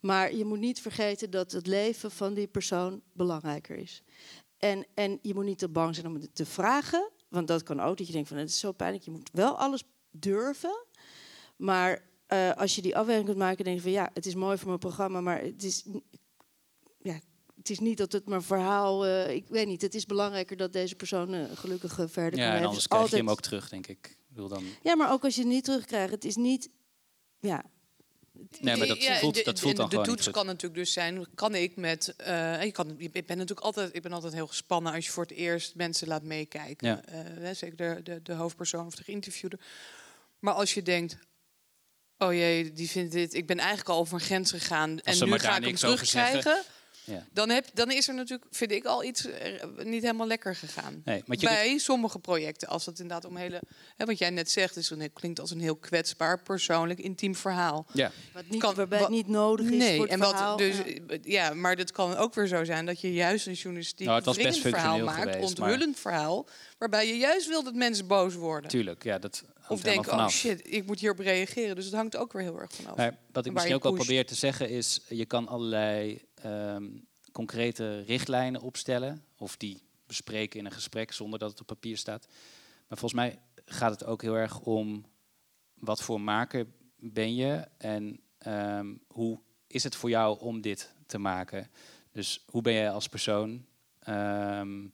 Maar 0.00 0.34
je 0.34 0.44
moet 0.44 0.58
niet 0.58 0.80
vergeten 0.80 1.30
dat 1.30 1.52
het 1.52 1.66
leven 1.66 2.10
van 2.10 2.34
die 2.34 2.46
persoon 2.46 3.02
belangrijker 3.12 3.76
is. 3.76 4.02
En, 4.58 4.86
en 4.94 5.18
je 5.22 5.34
moet 5.34 5.44
niet 5.44 5.58
te 5.58 5.68
bang 5.68 5.94
zijn 5.94 6.06
om 6.06 6.14
het 6.14 6.34
te 6.34 6.46
vragen, 6.46 7.10
want 7.28 7.48
dat 7.48 7.62
kan 7.62 7.80
ook, 7.80 7.96
dat 7.96 8.06
je 8.06 8.12
denkt 8.12 8.28
van 8.28 8.36
het 8.36 8.48
is 8.48 8.58
zo 8.58 8.72
pijnlijk, 8.72 9.04
je 9.04 9.10
moet 9.10 9.30
wel 9.32 9.58
alles 9.58 9.82
durven. 10.10 10.86
Maar 11.56 12.02
eh, 12.26 12.50
als 12.52 12.74
je 12.74 12.82
die 12.82 12.96
afweging 12.96 13.26
kunt 13.26 13.38
maken, 13.38 13.64
denk 13.64 13.76
je 13.76 13.82
van 13.82 13.92
ja, 13.92 14.10
het 14.14 14.26
is 14.26 14.34
mooi 14.34 14.56
voor 14.58 14.66
mijn 14.66 14.78
programma, 14.78 15.20
maar 15.20 15.40
het 15.42 15.62
is, 15.62 15.84
ja, 16.98 17.20
het 17.56 17.70
is 17.70 17.78
niet 17.78 17.98
dat 17.98 18.12
het 18.12 18.28
mijn 18.28 18.42
verhaal, 18.42 19.06
eh, 19.06 19.34
ik 19.34 19.48
weet 19.48 19.66
niet, 19.66 19.82
het 19.82 19.94
is 19.94 20.06
belangrijker 20.06 20.56
dat 20.56 20.72
deze 20.72 20.94
persoon 20.94 21.34
eh, 21.34 21.44
gelukkig 21.54 21.92
verder 21.94 22.30
kan 22.30 22.40
Ja, 22.40 22.56
en 22.56 22.64
anders 22.64 22.88
krijg 22.88 23.10
je 23.10 23.16
hem 23.16 23.30
ook 23.30 23.40
terug, 23.40 23.68
denk 23.68 23.86
ik. 23.86 24.17
Bedoel 24.42 24.58
dan... 24.58 24.68
Ja, 24.82 24.96
maar 24.96 25.12
ook 25.12 25.24
als 25.24 25.34
je 25.34 25.40
het 25.40 25.50
niet 25.50 25.64
terugkrijgt, 25.64 26.12
het 26.12 26.24
is 26.24 26.36
niet, 26.36 26.68
ja, 27.40 27.64
Nee, 28.60 28.76
maar 28.76 28.86
dat 28.86 29.02
Ja, 29.02 29.18
voelt, 29.18 29.34
de- 29.34 29.42
dat 29.42 29.60
voelt 29.60 29.76
de, 29.76 29.80
dan 29.80 29.88
de 29.88 29.96
gewoon 29.96 30.08
niet 30.08 30.22
toets 30.22 30.36
kan 30.36 30.46
natuurlijk 30.46 30.74
dus 30.74 30.92
zijn, 30.92 31.26
kan 31.34 31.54
ik 31.54 31.76
met, 31.76 32.16
eh, 32.16 32.62
je 32.62 32.72
kan, 32.72 32.94
ik 32.98 33.12
ben 33.12 33.36
natuurlijk 33.36 33.66
altijd, 33.66 33.94
ik 33.94 34.02
ben 34.02 34.12
altijd 34.12 34.32
heel 34.32 34.46
gespannen 34.46 34.92
als 34.92 35.04
je 35.06 35.10
voor 35.12 35.22
het 35.22 35.32
eerst 35.32 35.74
mensen 35.74 36.08
laat 36.08 36.22
meekijken. 36.22 36.88
Ja. 36.88 37.04
Eh, 37.04 37.14
hè, 37.24 37.54
zeker 37.54 37.76
de, 37.76 38.00
de, 38.02 38.22
de 38.22 38.32
hoofdpersoon 38.32 38.86
of 38.86 38.94
de 38.94 39.04
geïnterviewde. 39.04 39.58
Maar 40.38 40.54
als 40.54 40.74
je 40.74 40.82
denkt, 40.82 41.16
oh 42.18 42.32
jee, 42.32 42.72
die 42.72 42.88
vindt 42.90 43.12
dit, 43.12 43.34
ik 43.34 43.46
ben 43.46 43.58
eigenlijk 43.58 43.88
al 43.88 43.98
over 43.98 44.14
een 44.14 44.20
grens 44.20 44.50
gegaan 44.50 45.00
en 45.00 45.14
ze 45.14 45.24
nu 45.24 45.30
maar 45.30 45.40
ga 45.40 45.58
daar 45.60 45.68
ik 45.68 45.78
hem 45.78 45.90
over 45.90 46.06
zeggen. 46.06 46.62
Ja. 47.08 47.26
Dan, 47.32 47.48
heb, 47.48 47.66
dan 47.74 47.90
is 47.90 48.08
er 48.08 48.14
natuurlijk, 48.14 48.48
vind 48.50 48.70
ik 48.72 48.84
al 48.84 49.04
iets 49.04 49.26
eh, 49.26 49.52
niet 49.84 50.02
helemaal 50.02 50.26
lekker 50.26 50.56
gegaan. 50.56 51.02
Nee, 51.04 51.22
kunt- 51.28 51.40
Bij 51.40 51.78
sommige 51.78 52.18
projecten, 52.18 52.68
als 52.68 52.86
het 52.86 52.98
inderdaad 53.00 53.24
om 53.30 53.36
hele, 53.36 53.60
hè, 53.96 54.04
wat 54.04 54.18
jij 54.18 54.30
net 54.30 54.50
zegt, 54.50 54.76
is 54.76 54.90
een, 54.90 55.12
klinkt 55.12 55.40
als 55.40 55.50
een 55.50 55.60
heel 55.60 55.76
kwetsbaar, 55.76 56.42
persoonlijk, 56.42 56.98
intiem 57.00 57.34
verhaal. 57.34 57.86
Ja. 57.92 58.10
wat 58.32 58.44
niet, 58.48 58.60
Kan- 58.60 58.74
waarbij 58.74 58.98
wa- 58.98 59.04
het 59.04 59.14
niet 59.14 59.28
nodig 59.28 59.66
is 59.66 59.76
Nee, 59.78 59.94
voor 59.96 60.04
het 60.04 60.12
en 60.14 60.18
wat, 60.20 60.28
verhaal. 60.30 60.56
dus, 60.56 60.76
Ja. 60.76 61.16
ja, 61.22 61.54
maar 61.54 61.76
dat 61.76 61.92
kan 61.92 62.16
ook 62.16 62.34
weer 62.34 62.46
zo 62.46 62.64
zijn 62.64 62.86
dat 62.86 63.00
je 63.00 63.12
juist 63.12 63.46
een 63.46 63.52
journalistiek 63.52 64.06
Nou, 64.06 64.16
het 64.16 64.26
was 64.26 64.36
best 64.36 64.60
verhaal 64.60 64.98
maakt, 64.98 65.18
geweest, 65.18 65.58
maar- 65.58 65.68
onthullend 65.68 65.98
verhaal, 65.98 66.46
waarbij 66.78 67.06
je 67.06 67.16
juist 67.16 67.48
wil 67.48 67.62
dat 67.62 67.74
mensen 67.74 68.06
boos 68.06 68.34
worden. 68.34 68.70
Tuurlijk, 68.70 69.04
ja, 69.04 69.18
dat 69.18 69.42
hangt 69.54 69.70
Of 69.70 69.80
denken, 69.80 70.12
oh 70.12 70.28
shit, 70.28 70.60
ik 70.64 70.86
moet 70.86 71.00
hierop 71.00 71.18
reageren. 71.18 71.76
Dus 71.76 71.84
het 71.84 71.94
hangt 71.94 72.16
ook 72.16 72.32
weer 72.32 72.42
heel 72.42 72.60
erg 72.60 72.72
vanaf. 72.72 72.96
Maar 72.96 73.16
wat 73.32 73.46
ik 73.46 73.52
misschien 73.52 73.74
ook 73.74 73.84
al 73.84 73.92
probeer 73.92 74.26
te 74.26 74.34
zeggen 74.34 74.68
is, 74.70 75.00
je 75.08 75.24
kan 75.26 75.48
allerlei 75.48 76.26
ehm, 76.42 76.86
concrete 77.32 78.00
richtlijnen 78.00 78.60
opstellen 78.60 79.24
of 79.36 79.56
die 79.56 79.82
bespreken 80.06 80.58
in 80.58 80.66
een 80.66 80.72
gesprek 80.72 81.12
zonder 81.12 81.38
dat 81.38 81.50
het 81.50 81.60
op 81.60 81.66
papier 81.66 81.96
staat. 81.96 82.26
Maar 82.88 82.98
volgens 82.98 83.20
mij 83.20 83.38
gaat 83.64 83.90
het 83.90 84.04
ook 84.04 84.22
heel 84.22 84.34
erg 84.34 84.60
om 84.60 85.04
wat 85.74 86.02
voor 86.02 86.20
maker 86.20 86.66
ben 86.96 87.34
je 87.34 87.68
en 87.78 88.20
ehm, 88.38 88.94
hoe 89.06 89.40
is 89.66 89.84
het 89.84 89.96
voor 89.96 90.10
jou 90.10 90.40
om 90.40 90.60
dit 90.60 90.94
te 91.06 91.18
maken. 91.18 91.70
Dus 92.12 92.44
hoe 92.46 92.62
ben 92.62 92.72
jij 92.72 92.90
als 92.90 93.08
persoon 93.08 93.66
Ehm, 94.08 94.86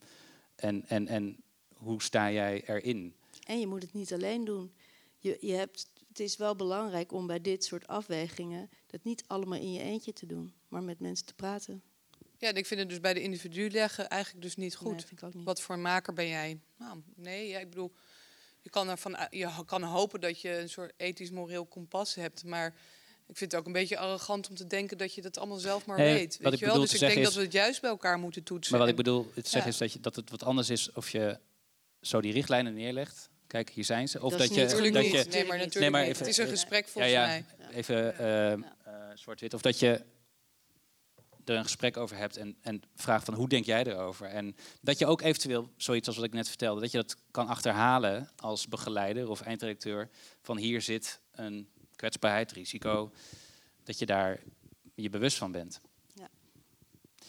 en, 0.54 0.86
en, 0.88 1.08
en 1.08 1.42
hoe 1.74 2.02
sta 2.02 2.30
jij 2.30 2.62
erin? 2.66 3.14
En 3.46 3.60
je 3.60 3.66
moet 3.66 3.82
het 3.82 3.92
niet 3.92 4.12
alleen 4.12 4.44
doen. 4.44 4.72
Je, 5.18 5.38
je 5.40 5.52
hebt, 5.52 5.90
het 6.08 6.20
is 6.20 6.36
wel 6.36 6.56
belangrijk 6.56 7.12
om 7.12 7.26
bij 7.26 7.40
dit 7.40 7.64
soort 7.64 7.86
afwegingen 7.86 8.70
dat 8.94 9.04
niet 9.04 9.24
allemaal 9.26 9.58
in 9.58 9.72
je 9.72 9.80
eentje 9.80 10.12
te 10.12 10.26
doen, 10.26 10.54
maar 10.68 10.82
met 10.82 11.00
mensen 11.00 11.26
te 11.26 11.34
praten. 11.34 11.82
Ja, 12.38 12.48
en 12.48 12.56
ik 12.56 12.66
vind 12.66 12.80
het 12.80 12.88
dus 12.88 13.00
bij 13.00 13.14
de 13.14 13.20
individu 13.22 13.70
leggen 13.70 14.08
eigenlijk 14.08 14.42
dus 14.42 14.56
niet 14.56 14.74
goed. 14.76 14.90
Nee, 14.96 15.00
vind 15.06 15.20
ik 15.20 15.22
ook 15.26 15.34
niet. 15.34 15.44
Wat 15.44 15.60
voor 15.60 15.74
een 15.74 15.82
maker 15.82 16.12
ben 16.12 16.28
jij? 16.28 16.60
Nou, 16.78 17.02
nee, 17.14 17.48
ja, 17.48 17.58
ik 17.58 17.68
bedoel, 17.70 17.92
je 18.60 18.70
kan, 18.70 18.88
ervan, 18.88 19.16
je 19.30 19.48
kan 19.66 19.82
hopen 19.82 20.20
dat 20.20 20.40
je 20.40 20.58
een 20.58 20.68
soort 20.68 20.92
ethisch-moreel 20.96 21.66
kompas 21.66 22.14
hebt, 22.14 22.44
maar 22.44 22.66
ik 23.26 23.36
vind 23.36 23.50
het 23.52 23.60
ook 23.60 23.66
een 23.66 23.72
beetje 23.72 23.98
arrogant 23.98 24.48
om 24.48 24.54
te 24.54 24.66
denken 24.66 24.98
dat 24.98 25.14
je 25.14 25.22
dat 25.22 25.38
allemaal 25.38 25.58
zelf 25.58 25.86
maar 25.86 25.98
Nee, 25.98 26.14
weet. 26.14 26.32
wat 26.32 26.42
Weet 26.42 26.52
ik 26.52 26.58
je 26.58 26.64
wel? 26.64 26.74
bedoel 26.74 26.80
Dus 26.90 26.90
te 26.90 26.94
ik 26.94 27.00
denk 27.00 27.12
zeggen 27.12 27.22
dat 27.22 27.30
is- 27.30 27.36
we 27.38 27.42
het 27.58 27.64
juist 27.66 27.80
bij 27.80 27.90
elkaar 27.90 28.18
moeten 28.18 28.42
toetsen. 28.42 28.72
Maar 28.72 28.80
wat 28.80 28.90
ik 28.90 28.96
bedoel 28.96 29.22
te 29.24 29.30
zeggen 29.34 29.60
ja. 29.60 29.66
is 29.66 29.76
dat, 29.78 29.92
je, 29.92 30.00
dat 30.00 30.16
het 30.16 30.30
wat 30.30 30.42
anders 30.42 30.70
is 30.70 30.92
of 30.92 31.10
je 31.10 31.38
zo 32.00 32.20
die 32.20 32.32
richtlijnen 32.32 32.74
neerlegt. 32.74 33.28
Kijk, 33.46 33.70
hier 33.70 33.84
zijn 33.84 34.08
ze. 34.08 34.22
Of 34.22 34.30
Dat 34.30 34.38
dat, 34.38 34.50
is 34.50 34.56
je, 34.56 34.62
Natuurlijk 34.62 34.94
dat 34.94 35.02
niet. 35.02 35.12
je 35.12 35.18
nee, 35.18 35.44
maar 35.44 35.56
natuurlijk 35.56 35.74
Nee, 35.80 35.90
maar 35.90 36.00
niet. 36.00 36.10
even- 36.10 36.24
het 36.26 36.32
is 36.38 36.38
een 36.44 36.48
gesprek 36.48 36.88
volgens 36.88 37.12
ja, 37.12 37.26
mij. 37.26 37.44
even 37.72 38.18
eh, 38.18 38.52
zwart-wit. 39.18 39.54
Of 39.54 39.60
dat 39.62 39.78
je 39.78 40.04
er 41.44 41.56
een 41.56 41.62
gesprek 41.62 41.96
over 41.96 42.16
hebt 42.16 42.36
en, 42.36 42.56
en 42.60 42.82
vraagt 42.94 43.24
van 43.24 43.34
hoe 43.34 43.48
denk 43.48 43.64
jij 43.64 43.84
erover? 43.84 44.26
En 44.26 44.56
dat 44.80 44.98
je 44.98 45.06
ook 45.06 45.20
eventueel, 45.20 45.70
zoiets 45.76 46.06
als 46.06 46.16
wat 46.16 46.24
ik 46.24 46.32
net 46.32 46.48
vertelde, 46.48 46.80
dat 46.80 46.90
je 46.90 46.96
dat 46.96 47.16
kan 47.30 47.48
achterhalen 47.48 48.30
als 48.36 48.68
begeleider 48.68 49.28
of 49.28 49.40
eindredacteur. 49.40 50.10
Van 50.42 50.56
hier 50.56 50.82
zit 50.82 51.20
een 51.32 51.68
kwetsbaarheid, 51.96 52.52
risico. 52.52 53.12
Dat 53.82 53.98
je 53.98 54.06
daar 54.06 54.40
je 54.94 55.10
bewust 55.10 55.36
van 55.36 55.52
bent. 55.52 55.80
Ja. 56.14 56.28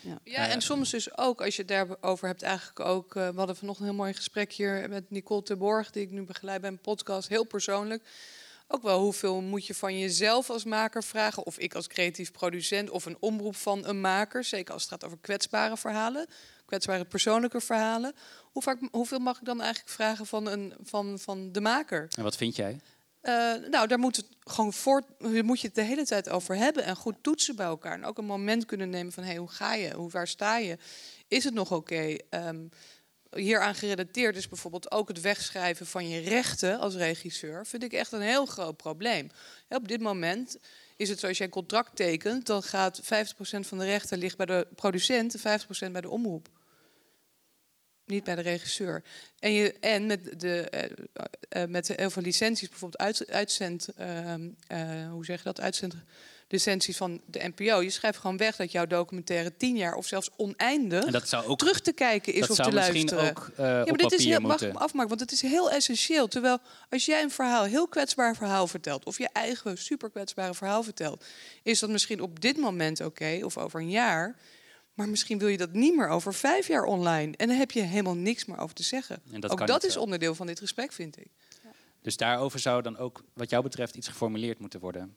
Ja, 0.01 0.47
Eh, 0.47 0.53
en 0.53 0.61
soms 0.61 0.89
dus 0.89 1.17
ook, 1.17 1.41
als 1.41 1.55
je 1.55 1.61
het 1.61 1.71
daarover 1.71 2.27
hebt, 2.27 2.41
eigenlijk 2.41 2.79
ook... 2.79 3.15
eh, 3.15 3.29
we 3.29 3.37
hadden 3.37 3.55
vanochtend 3.55 3.87
een 3.87 3.93
heel 3.93 4.03
mooi 4.03 4.13
gesprek 4.13 4.51
hier 4.51 4.89
met 4.89 5.09
Nicole 5.09 5.43
Terborg... 5.43 5.91
die 5.91 6.03
ik 6.03 6.11
nu 6.11 6.23
begeleid 6.23 6.61
bij 6.61 6.69
een 6.69 6.81
podcast, 6.81 7.27
heel 7.27 7.45
persoonlijk. 7.45 8.09
Ook 8.67 8.81
wel 8.81 8.99
hoeveel 8.99 9.41
moet 9.41 9.65
je 9.65 9.75
van 9.75 9.99
jezelf 9.99 10.49
als 10.49 10.63
maker 10.63 11.03
vragen, 11.03 11.45
of 11.45 11.57
ik 11.57 11.73
als 11.73 11.87
creatief 11.87 12.31
producent, 12.31 12.89
of 12.89 13.05
een 13.05 13.17
omroep 13.19 13.55
van 13.55 13.85
een 13.85 14.01
maker, 14.01 14.43
zeker 14.43 14.73
als 14.73 14.81
het 14.81 14.91
gaat 14.91 15.05
over 15.05 15.17
kwetsbare 15.21 15.77
verhalen, 15.77 16.27
kwetsbare 16.65 17.05
persoonlijke 17.05 17.61
verhalen. 17.61 18.13
Hoe 18.51 18.61
vaak, 18.61 18.79
hoeveel 18.91 19.19
mag 19.19 19.37
ik 19.39 19.45
dan 19.45 19.61
eigenlijk 19.61 19.89
vragen 19.89 20.25
van, 20.25 20.47
een, 20.47 20.73
van, 20.81 21.19
van 21.19 21.51
de 21.51 21.61
maker? 21.61 22.07
En 22.17 22.23
wat 22.23 22.35
vind 22.37 22.55
jij? 22.55 22.79
Uh, 23.21 23.53
nou, 23.69 23.87
daar 23.87 23.99
moet, 23.99 24.15
het 24.15 24.27
gewoon 24.39 24.73
voor, 24.73 25.03
moet 25.19 25.61
je 25.61 25.67
het 25.67 25.75
de 25.75 25.81
hele 25.81 26.05
tijd 26.05 26.29
over 26.29 26.55
hebben 26.55 26.83
en 26.83 26.95
goed 26.95 27.15
toetsen 27.21 27.55
bij 27.55 27.65
elkaar. 27.65 27.93
En 27.93 28.05
ook 28.05 28.17
een 28.17 28.25
moment 28.25 28.65
kunnen 28.65 28.89
nemen 28.89 29.13
van, 29.13 29.23
hey, 29.23 29.35
hoe 29.35 29.49
ga 29.49 29.73
je? 29.73 29.93
Hoe, 29.93 30.09
waar 30.09 30.27
sta 30.27 30.57
je? 30.57 30.77
Is 31.27 31.43
het 31.43 31.53
nog 31.53 31.71
oké? 31.71 31.93
Okay? 31.93 32.47
Um, 32.47 32.69
hieraan 33.35 33.75
gerelateerd 33.75 34.35
is 34.35 34.47
bijvoorbeeld 34.47 34.91
ook 34.91 35.07
het 35.07 35.21
wegschrijven 35.21 35.85
van 35.85 36.09
je 36.09 36.19
rechten 36.19 36.79
als 36.79 36.95
regisseur. 36.95 37.65
Vind 37.65 37.83
ik 37.83 37.93
echt 37.93 38.11
een 38.11 38.21
heel 38.21 38.45
groot 38.45 38.77
probleem. 38.77 39.29
Op 39.69 39.87
dit 39.87 40.01
moment 40.01 40.57
is 40.95 41.09
het 41.09 41.19
zoals 41.19 41.37
jij 41.37 41.45
een 41.45 41.51
contract 41.51 41.95
tekent, 41.95 42.45
dan 42.45 42.63
gaat 42.63 43.01
50% 43.03 43.05
van 43.59 43.77
de 43.77 43.85
rechten 43.85 44.17
ligt 44.17 44.37
bij 44.37 44.45
de 44.45 44.67
producent 44.75 45.43
en 45.43 45.59
50% 45.89 45.91
bij 45.91 46.01
de 46.01 46.09
omroep 46.09 46.49
niet 48.05 48.23
bij 48.23 48.35
de 48.35 48.41
regisseur. 48.41 49.03
En, 49.39 49.51
je, 49.51 49.73
en 49.79 50.05
met, 50.05 50.39
de, 50.39 50.71
uh, 50.73 51.61
uh, 51.61 51.69
met 51.69 51.87
heel 51.87 52.09
veel 52.09 52.21
licenties, 52.21 52.69
bijvoorbeeld 52.69 53.01
uit, 53.01 53.29
uitzend, 53.29 53.87
uh, 53.99 55.09
hoe 55.09 55.25
zeg 55.25 55.37
je 55.37 55.43
dat, 55.43 55.59
uitzendlicenties 56.47 56.97
van 56.97 57.21
de 57.25 57.51
NPO. 57.55 57.81
Je 57.81 57.89
schrijft 57.89 58.17
gewoon 58.17 58.37
weg 58.37 58.55
dat 58.55 58.71
jouw 58.71 58.85
documentaire 58.85 59.57
tien 59.57 59.77
jaar 59.77 59.95
of 59.95 60.07
zelfs 60.07 60.29
oneindig 60.37 61.05
en 61.05 61.11
dat 61.11 61.27
zou 61.27 61.45
ook, 61.45 61.57
terug 61.57 61.81
te 61.81 61.91
kijken 61.91 62.33
is 62.33 62.49
of 62.49 62.57
te 62.57 62.73
luisteren. 62.73 63.29
Ook, 63.29 63.51
ja, 63.57 63.63
maar 63.63 63.97
dit 63.97 64.11
is 64.11 64.25
heel, 64.25 64.39
mag 64.39 64.61
ik 64.61 64.75
afmaken, 64.75 65.09
want 65.09 65.19
het 65.19 65.31
is 65.31 65.41
heel 65.41 65.71
essentieel. 65.71 66.27
Terwijl 66.27 66.57
als 66.89 67.05
jij 67.05 67.23
een 67.23 67.31
verhaal, 67.31 67.63
heel 67.63 67.87
kwetsbaar 67.87 68.35
verhaal 68.35 68.67
vertelt, 68.67 69.05
of 69.05 69.17
je 69.17 69.29
eigen 69.33 69.77
super 69.77 70.09
kwetsbare 70.09 70.53
verhaal 70.53 70.83
vertelt, 70.83 71.23
is 71.63 71.79
dat 71.79 71.89
misschien 71.89 72.21
op 72.21 72.41
dit 72.41 72.57
moment 72.57 73.01
oké, 73.01 73.39
of 73.43 73.57
over 73.57 73.79
een 73.79 73.89
jaar. 73.89 74.35
Maar 74.93 75.09
misschien 75.09 75.39
wil 75.39 75.47
je 75.47 75.57
dat 75.57 75.73
niet 75.73 75.95
meer 75.95 76.07
over 76.07 76.33
vijf 76.33 76.67
jaar 76.67 76.83
online. 76.83 77.33
En 77.37 77.47
dan 77.47 77.57
heb 77.57 77.71
je 77.71 77.81
helemaal 77.81 78.15
niks 78.15 78.45
meer 78.45 78.57
over 78.57 78.75
te 78.75 78.83
zeggen. 78.83 79.21
Dat 79.39 79.51
ook 79.51 79.67
dat 79.67 79.83
is 79.83 79.97
onderdeel 79.97 80.35
van 80.35 80.47
dit 80.47 80.59
gesprek, 80.59 80.91
vind 80.91 81.17
ik. 81.17 81.27
Dus 82.01 82.17
daarover 82.17 82.59
zou 82.59 82.81
dan 82.81 82.97
ook, 82.97 83.23
wat 83.33 83.49
jou 83.49 83.63
betreft, 83.63 83.95
iets 83.95 84.07
geformuleerd 84.07 84.59
moeten 84.59 84.79
worden. 84.79 85.15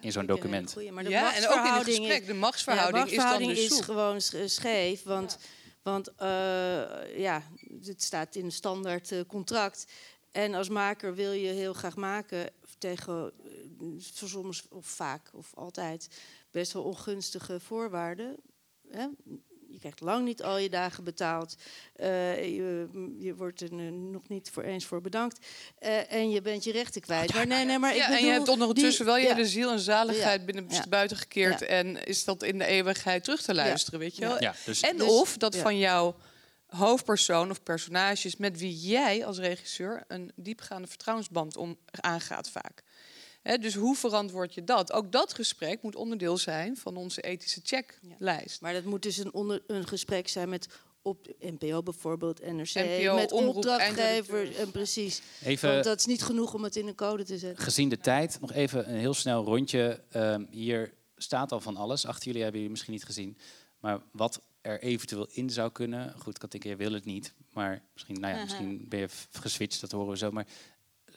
In 0.00 0.12
zo'n 0.12 0.26
document. 0.26 0.72
Goeie, 0.72 0.92
maar 0.92 1.04
de 1.04 1.10
ja, 1.10 1.36
en 1.36 1.48
ook 1.48 1.64
in 1.66 1.72
het 1.72 1.84
gesprek. 1.84 2.26
De 2.26 2.34
machtsverhouding, 2.34 2.96
ja, 2.96 3.00
machtsverhouding 3.00 3.50
is 3.50 3.68
dan 3.68 3.78
is 3.78 3.84
gewoon 3.84 4.48
scheef. 4.50 5.02
Want, 5.02 5.38
want 5.82 6.08
uh, 6.08 7.18
ja, 7.18 7.42
het 7.84 8.02
staat 8.02 8.34
in 8.34 8.44
een 8.44 8.52
standaard 8.52 9.10
uh, 9.10 9.20
contract. 9.26 9.86
En 10.32 10.54
als 10.54 10.68
maker 10.68 11.14
wil 11.14 11.32
je 11.32 11.48
heel 11.48 11.72
graag 11.72 11.96
maken 11.96 12.50
tegen 12.78 13.32
uh, 13.80 13.88
soms 13.98 14.68
of 14.68 14.86
vaak 14.86 15.30
of 15.32 15.54
altijd 15.54 16.08
best 16.50 16.72
wel 16.72 16.82
ongunstige 16.82 17.60
voorwaarden. 17.60 18.36
Hè? 18.90 19.06
Je 19.70 19.78
krijgt 19.78 20.00
lang 20.00 20.24
niet 20.24 20.42
al 20.42 20.58
je 20.58 20.68
dagen 20.68 21.04
betaald. 21.04 21.56
Uh, 21.96 22.44
je, 22.44 22.88
je, 23.18 23.34
wordt 23.34 23.60
er 23.60 23.72
nog 23.92 24.28
niet 24.28 24.50
voor 24.50 24.62
eens 24.62 24.84
voor 24.84 25.00
bedankt. 25.00 25.46
Uh, 25.82 26.12
en 26.12 26.30
je 26.30 26.40
bent 26.40 26.64
je 26.64 26.72
rechten 26.72 27.00
kwijt. 27.00 27.34
Maar 27.34 27.46
nee, 27.46 27.64
nee, 27.64 27.78
maar 27.78 27.94
ja, 27.94 28.02
ik 28.02 28.08
bedoel, 28.08 28.18
en 28.18 28.26
je 28.26 28.32
hebt 28.32 28.48
ondertussen 28.48 29.04
die, 29.04 29.14
wel 29.14 29.22
je 29.22 29.36
ja. 29.36 29.44
ziel 29.44 29.70
en 29.70 29.78
zaligheid 29.78 30.46
binnen 30.46 30.66
Ja. 30.68 30.84
buiten 30.88 31.16
gekeerd. 31.16 31.62
En 31.62 32.06
is 32.06 32.24
dat 32.24 32.42
in 32.42 32.58
de 32.58 32.64
eeuwigheid 32.66 33.24
terug 33.24 33.42
te 33.42 33.54
luisteren, 33.54 34.00
weet 34.00 34.16
je 34.16 34.22
wel? 34.26 34.42
Ja, 34.42 34.54
dus, 34.64 34.80
En 34.80 34.96
Dus- 34.96 35.08
of 35.08 35.36
dat 35.36 35.54
ja. 35.54 35.60
van 35.60 35.78
jouw 35.78 36.16
hoofdpersoon 36.66 37.50
of 37.50 37.62
personages 37.62 38.36
met 38.36 38.58
wie 38.58 38.76
jij 38.78 39.26
als 39.26 39.38
regisseur 39.38 40.04
een 40.08 40.32
diepgaande 40.36 40.88
vertrouwensband 40.88 41.56
om 41.56 41.78
aangaat 41.90 42.50
vaak. 42.50 42.82
Hè, 43.42 43.58
dus 43.58 43.74
hoe 43.74 43.96
verantwoord 43.96 44.54
je 44.54 44.64
dat? 44.64 44.92
Ook 44.92 45.12
dat 45.12 45.34
gesprek 45.34 45.82
moet 45.82 45.96
onderdeel 45.96 46.36
zijn 46.36 46.76
van 46.76 46.96
onze 46.96 47.20
ethische 47.20 47.60
checklijst. 47.62 48.60
Maar 48.60 48.72
dat 48.72 48.84
moet 48.84 49.02
dus 49.02 49.16
een, 49.16 49.32
onder, 49.32 49.62
een 49.66 49.86
gesprek 49.86 50.28
zijn 50.28 50.48
met 50.48 50.68
op 51.02 51.28
NPO 51.40 51.82
bijvoorbeeld, 51.82 52.40
NRC, 52.40 52.74
NPO, 52.74 53.14
met 53.14 53.32
opdrachtgever. 53.32 54.56
En 54.56 54.70
precies. 54.70 55.22
even, 55.44 55.72
Want 55.72 55.84
dat 55.84 55.98
is 55.98 56.06
niet 56.06 56.22
genoeg 56.22 56.54
om 56.54 56.64
het 56.64 56.76
in 56.76 56.86
een 56.86 56.94
code 56.94 57.24
te 57.24 57.38
zetten. 57.38 57.64
gezien 57.64 57.88
de 57.88 57.98
tijd, 57.98 58.40
nog 58.40 58.52
even 58.52 58.90
een 58.90 58.98
heel 58.98 59.14
snel 59.14 59.44
rondje. 59.44 60.02
Ehm, 60.10 60.44
hier 60.50 60.94
staat 61.16 61.52
al 61.52 61.60
van 61.60 61.76
alles. 61.76 62.06
Achter 62.06 62.26
jullie 62.26 62.42
hebben 62.42 62.60
jullie 62.60 62.74
misschien 62.74 62.94
niet 62.94 63.04
gezien. 63.04 63.38
Maar 63.80 64.00
wat 64.12 64.42
er 64.60 64.80
eventueel 64.80 65.28
in 65.30 65.50
zou 65.50 65.72
kunnen. 65.72 66.14
Goed, 66.18 66.38
Katinka, 66.38 66.68
je 66.68 66.76
wil 66.76 66.92
het 66.92 67.04
niet. 67.04 67.34
Maar 67.52 67.82
misschien, 67.92 68.20
nou 68.20 68.34
ja, 68.34 68.42
misschien 68.44 68.88
ben 68.88 68.98
je 68.98 69.08
geswitcht, 69.30 69.80
dat 69.80 69.92
horen 69.92 70.10
we 70.10 70.16
zo. 70.16 70.30
Maar 70.30 70.46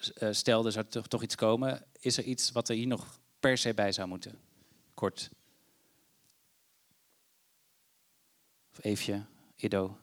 eh, 0.10 0.30
stel, 0.32 0.66
er 0.66 0.72
zou 0.72 0.86
toch, 0.90 1.08
toch 1.08 1.24
iets 1.24 1.36
komen. 1.36 1.86
Is 2.00 2.18
er 2.18 2.24
iets 2.24 2.52
wat 2.52 2.70
er 2.70 2.76
hier 2.76 2.88
nog 2.88 3.20
per 3.40 3.58
se 3.58 3.74
bij 3.74 3.92
zou 3.92 4.08
moeten? 4.08 4.40
Kort. 4.94 5.30
Of 8.72 8.84
Eefje, 8.84 9.22
Ido. 9.56 9.98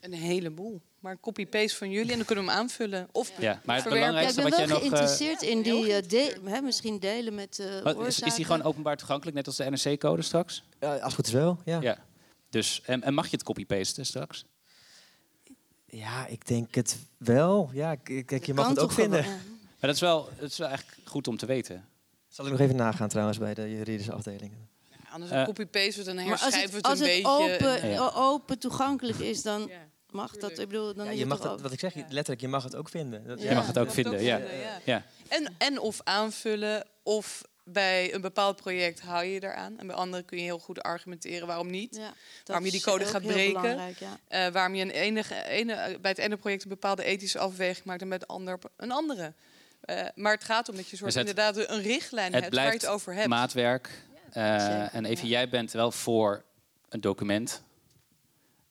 Een 0.00 0.12
heleboel. 0.12 0.80
Maar 0.98 1.12
een 1.12 1.20
copy-paste 1.20 1.76
van 1.76 1.90
jullie 1.90 2.10
en 2.10 2.16
dan 2.16 2.26
kunnen 2.26 2.44
we 2.44 2.50
hem 2.50 2.60
aanvullen. 2.60 3.08
Of 3.12 3.40
Ja, 3.40 3.60
maar 3.64 3.74
het 3.76 3.82
verwerken. 3.84 4.12
Ja, 4.14 4.28
ik 4.28 4.34
belangrijkste 4.34 4.40
ben 4.42 4.50
wat 4.50 4.58
wel 4.58 4.68
jij 4.68 4.68
nog... 4.68 4.82
eh, 4.82 4.88
geïnteresseerd 4.88 5.42
in 5.42 5.62
die, 5.62 5.92
eh, 5.94 6.08
de- 6.08 6.40
hè, 6.50 6.60
misschien 6.60 6.98
delen 6.98 7.34
met 7.34 7.58
eh 7.58 7.82
wat- 7.82 8.06
is, 8.06 8.16
die 8.16 8.44
gewoon 8.44 8.62
openbaar 8.62 8.96
toegankelijk, 8.96 9.36
net 9.36 9.46
als 9.46 9.56
de 9.56 9.70
NRC-code 9.70 10.22
straks? 10.22 10.62
Ja, 10.80 10.92
als 10.92 11.02
het 11.02 11.14
goed 11.14 11.26
is 11.26 11.32
wel, 11.32 11.58
ja. 11.64 11.80
Ja, 11.80 11.80
Ja. 11.80 12.04
Dus, 12.50 12.82
en, 12.84 13.02
en 13.02 13.14
mag 13.14 13.24
je 13.24 13.30
het 13.36 13.42
copy-pasten 13.42 14.06
straks? 14.06 14.44
Ik 16.28 16.46
denk 16.46 16.74
het 16.74 16.96
wel. 17.16 17.70
Ja, 17.72 17.94
kijk, 17.94 18.44
je 18.46 18.54
mag 18.54 18.68
het 18.68 18.78
ook 18.78 18.92
vinden. 18.92 19.22
ja. 19.24 19.28
Maar 19.28 19.88
dat 19.88 19.94
is 19.94 20.00
wel, 20.00 20.28
dat 20.38 20.50
is 20.50 20.58
wel 20.58 20.68
eigenlijk 20.68 20.98
goed 21.04 21.28
om 21.28 21.36
te 21.36 21.46
weten. 21.46 21.84
Zal 22.28 22.44
ik 22.44 22.50
nog 22.50 22.60
even 22.60 22.76
nagaan 22.76 23.08
trouwens 23.08 23.38
bij 23.38 23.54
de 23.54 23.70
juridische 23.70 24.12
afdeling. 24.12 24.52
Anders 25.10 25.30
Eh, 25.32 25.38
een 25.38 25.44
copy-paste, 25.44 26.02
dan 26.02 26.14
Maar 26.14 26.30
als 26.30 26.40
herschrijven 26.40 26.74
het, 26.76 26.82
we 26.86 26.90
als 26.90 26.98
het 26.98 27.08
een 27.08 27.14
het 27.14 27.22
beetje. 27.22 27.74
open, 27.78 27.88
Ja. 27.90 27.98
o- 28.00 28.12
open 28.32 28.58
toegankelijk 28.58 29.18
is, 29.18 29.42
dan 29.42 29.60
Ja, 29.68 29.76
mag 30.10 30.36
dat. 30.36 30.50
Ik 30.58 30.68
bedoel, 30.68 30.94
dan 30.94 31.04
Ja, 31.04 31.10
is 31.10 31.16
je 31.16 31.20
het 31.24 31.28
mag 31.28 31.38
het, 31.42 31.48
ook- 31.52 31.60
wat 31.60 31.72
ik 31.72 31.80
zeg, 31.80 31.94
Ja. 31.94 32.00
letterlijk, 32.08 32.40
je 32.40 32.48
mag 32.48 32.62
het 32.64 32.76
ook 32.76 32.88
vinden. 32.88 33.26
Dat, 33.26 33.42
Ja. 33.42 33.48
Je 33.48 33.54
mag 33.54 33.66
het 33.66 33.78
ook 33.78 33.84
mag 33.84 33.94
vinden, 33.94 34.22
ja. 34.22 34.36
ja. 34.36 34.80
ja. 34.84 35.04
En, 35.28 35.54
en 35.58 35.80
of 35.80 36.00
aanvullen, 36.04 36.86
of 37.02 37.42
bij 37.64 38.14
een 38.14 38.20
bepaald 38.20 38.56
project 38.56 39.00
hou 39.00 39.24
je 39.24 39.42
eraan. 39.42 39.78
En 39.78 39.86
bij 39.86 39.96
anderen 39.96 40.24
kun 40.24 40.38
je 40.38 40.44
heel 40.44 40.58
goed 40.58 40.82
argumenteren 40.82 41.46
waarom 41.46 41.70
niet. 41.70 41.96
Ja, 41.96 42.12
Waarom 42.44 42.64
je 42.64 42.70
die 42.70 42.82
code 42.82 43.04
gaat 43.04 43.22
breken. 43.22 43.94
ja. 43.98 44.18
Eh, 44.28 44.52
waarom 44.52 44.74
je 44.74 44.82
een 44.82 44.90
enige, 44.90 45.44
ene, 45.44 45.98
bij 46.00 46.10
het 46.10 46.18
ene 46.18 46.36
project 46.36 46.62
een 46.62 46.68
bepaalde 46.68 47.04
ethische 47.04 47.38
afweging 47.38 47.84
maakt 47.86 48.02
en 48.02 48.08
bij 48.08 48.18
het 48.20 48.28
ander 48.28 48.58
een 48.76 48.90
andere. 48.90 49.32
Eh, 49.80 50.06
maar 50.14 50.32
het 50.32 50.44
gaat 50.44 50.68
om 50.68 50.76
dat 50.76 50.88
je 50.88 50.96
soort 50.96 51.12
Dus 51.12 51.22
het- 51.22 51.28
inderdaad 51.28 51.68
een 51.70 51.82
richtlijn 51.82 52.32
hebt 52.32 52.54
waar 52.54 52.64
je 52.66 52.70
het 52.72 52.86
over 52.86 53.14
hebt. 53.14 53.28
maatwerk. 53.28 53.90
Eh, 54.32 54.94
en 54.94 55.04
even, 55.04 55.24
ja. 55.24 55.30
jij 55.30 55.48
bent 55.48 55.70
wel 55.72 55.92
voor 55.92 56.44
een 56.88 57.00
document 57.00 57.62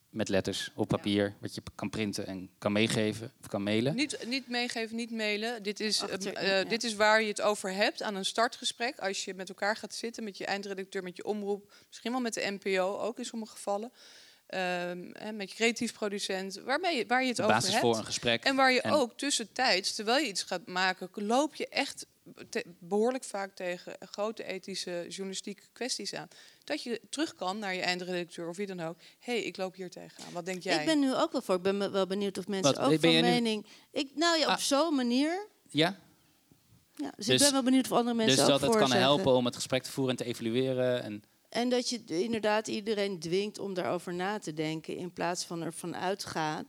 met 0.10 0.30
letters 0.30 0.72
op 0.76 0.88
papier, 0.88 1.36
wat 1.42 1.56
je 1.56 1.62
kan 1.76 1.90
printen 1.90 2.28
en 2.28 2.50
kan 2.58 2.72
meegeven 2.72 3.32
of 3.42 3.48
kan 3.48 3.64
mailen. 3.64 3.96
Niet, 3.96 4.18
niet 4.28 4.48
meegeven, 4.48 4.96
niet 4.96 5.12
mailen. 5.12 5.64
Dit 5.64 5.80
is, 5.80 6.02
Achter- 6.02 6.34
eh, 6.34 6.48
ja. 6.48 6.64
dit 6.70 6.84
is 6.84 6.96
waar 6.96 7.22
je 7.22 7.28
het 7.28 7.42
over 7.42 7.74
hebt 7.74 8.02
aan 8.02 8.16
een 8.16 8.26
startgesprek. 8.26 9.00
Als 9.00 9.26
je 9.26 9.34
met 9.34 9.50
elkaar 9.50 9.76
gaat 9.76 9.94
zitten, 9.94 10.24
met 10.24 10.38
je 10.38 10.46
eindredacteur, 10.46 11.04
met 11.04 11.16
je 11.18 11.26
omroep. 11.26 11.74
Misschien 11.88 12.12
wel 12.12 12.22
met 12.22 12.34
de 12.34 12.58
NPO 12.60 12.98
ook 13.00 13.18
in 13.18 13.26
sommige 13.26 13.52
gevallen. 13.52 13.92
Ehm, 14.48 15.12
en 15.12 15.36
met 15.36 15.50
je 15.50 15.56
creatief 15.56 15.94
producent. 15.94 16.56
Waarmee 16.64 16.98
je, 16.98 17.06
waar 17.08 17.22
je 17.22 17.28
het 17.28 17.36
de 17.38 17.44
over 17.44 17.56
basis 17.56 17.72
hebt. 17.72 17.86
voor 17.86 17.98
een 17.98 18.06
gesprek. 18.06 18.44
En 18.44 18.56
waar 18.56 18.72
je 18.72 18.82
En- 18.82 18.92
ook 18.92 19.18
tussentijds, 19.18 19.96
terwijl 19.96 20.18
je 20.24 20.28
iets 20.28 20.44
gaat 20.44 20.66
maken, 20.68 21.10
loop 21.14 21.56
je 21.56 21.68
echt 21.68 22.06
te- 22.50 22.66
behoorlijk 22.80 23.24
vaak 23.24 23.56
tegen 23.56 23.96
grote 24.00 24.44
ethische 24.44 25.06
journalistieke 25.08 25.64
kwesties 25.74 26.14
aan. 26.14 26.28
Dat 26.64 26.84
je 26.84 27.02
terug 27.10 27.34
kan 27.34 27.60
naar 27.60 27.74
je 27.76 27.82
eindredacteur 27.82 28.48
of 28.50 28.58
wie 28.58 28.66
dan 28.68 28.80
ook. 28.80 28.98
Hé, 29.20 29.34
hey, 29.34 29.42
ik 29.44 29.58
loop 29.58 29.76
hier 29.76 29.90
tegenaan. 29.90 30.34
Wat 30.34 30.46
denk 30.46 30.64
jij? 30.64 30.80
Ik 30.80 30.86
ben 30.86 31.00
nu 31.00 31.16
ook 31.16 31.32
wel 31.32 31.42
voor. 31.42 31.56
Ik 31.56 31.62
ben 31.62 31.78
me- 31.78 31.90
wel 31.90 32.08
benieuwd 32.08 32.38
of 32.38 32.48
mensen 32.48 32.76
Wat, 32.76 32.84
ook 32.84 32.90
ben 32.90 33.00
van 33.00 33.10
nu- 33.12 33.22
mening. 33.22 33.66
Ik, 33.92 34.12
nou 34.16 34.38
ja, 34.38 34.44
op 34.46 34.50
Ah. 34.52 34.58
zo'n 34.58 34.96
manier. 34.96 35.48
Ja, 35.70 36.00
Ja, 36.96 37.12
dus, 37.16 37.26
Dus- 37.26 37.36
ik 37.36 37.42
ben 37.42 37.52
wel 37.52 37.64
benieuwd 37.64 37.86
of 37.92 37.98
andere 37.98 38.16
mensen 38.16 38.36
dus 38.36 38.46
ook 38.46 38.60
dat 38.60 38.70
het 38.70 38.78
kan 38.80 38.88
zeggen. 38.88 39.06
helpen 39.06 39.34
om 39.34 39.46
het 39.46 39.56
gesprek 39.56 39.84
te 39.84 39.92
voeren 39.92 40.18
en 40.18 40.24
te 40.24 40.30
evalueren. 40.32 41.04
En, 41.04 41.24
En 41.50 41.70
dat 41.70 41.90
je 41.90 42.04
inderdaad 42.06 42.68
iedereen 42.68 43.20
dwingt 43.20 43.60
om 43.60 43.74
daarover 43.74 44.14
na 44.14 44.40
te 44.40 44.54
denken. 44.54 44.96
In 44.96 45.14
plaats 45.14 45.44
van 45.46 45.62
ervan 45.62 45.96
uitgaat 45.96 46.66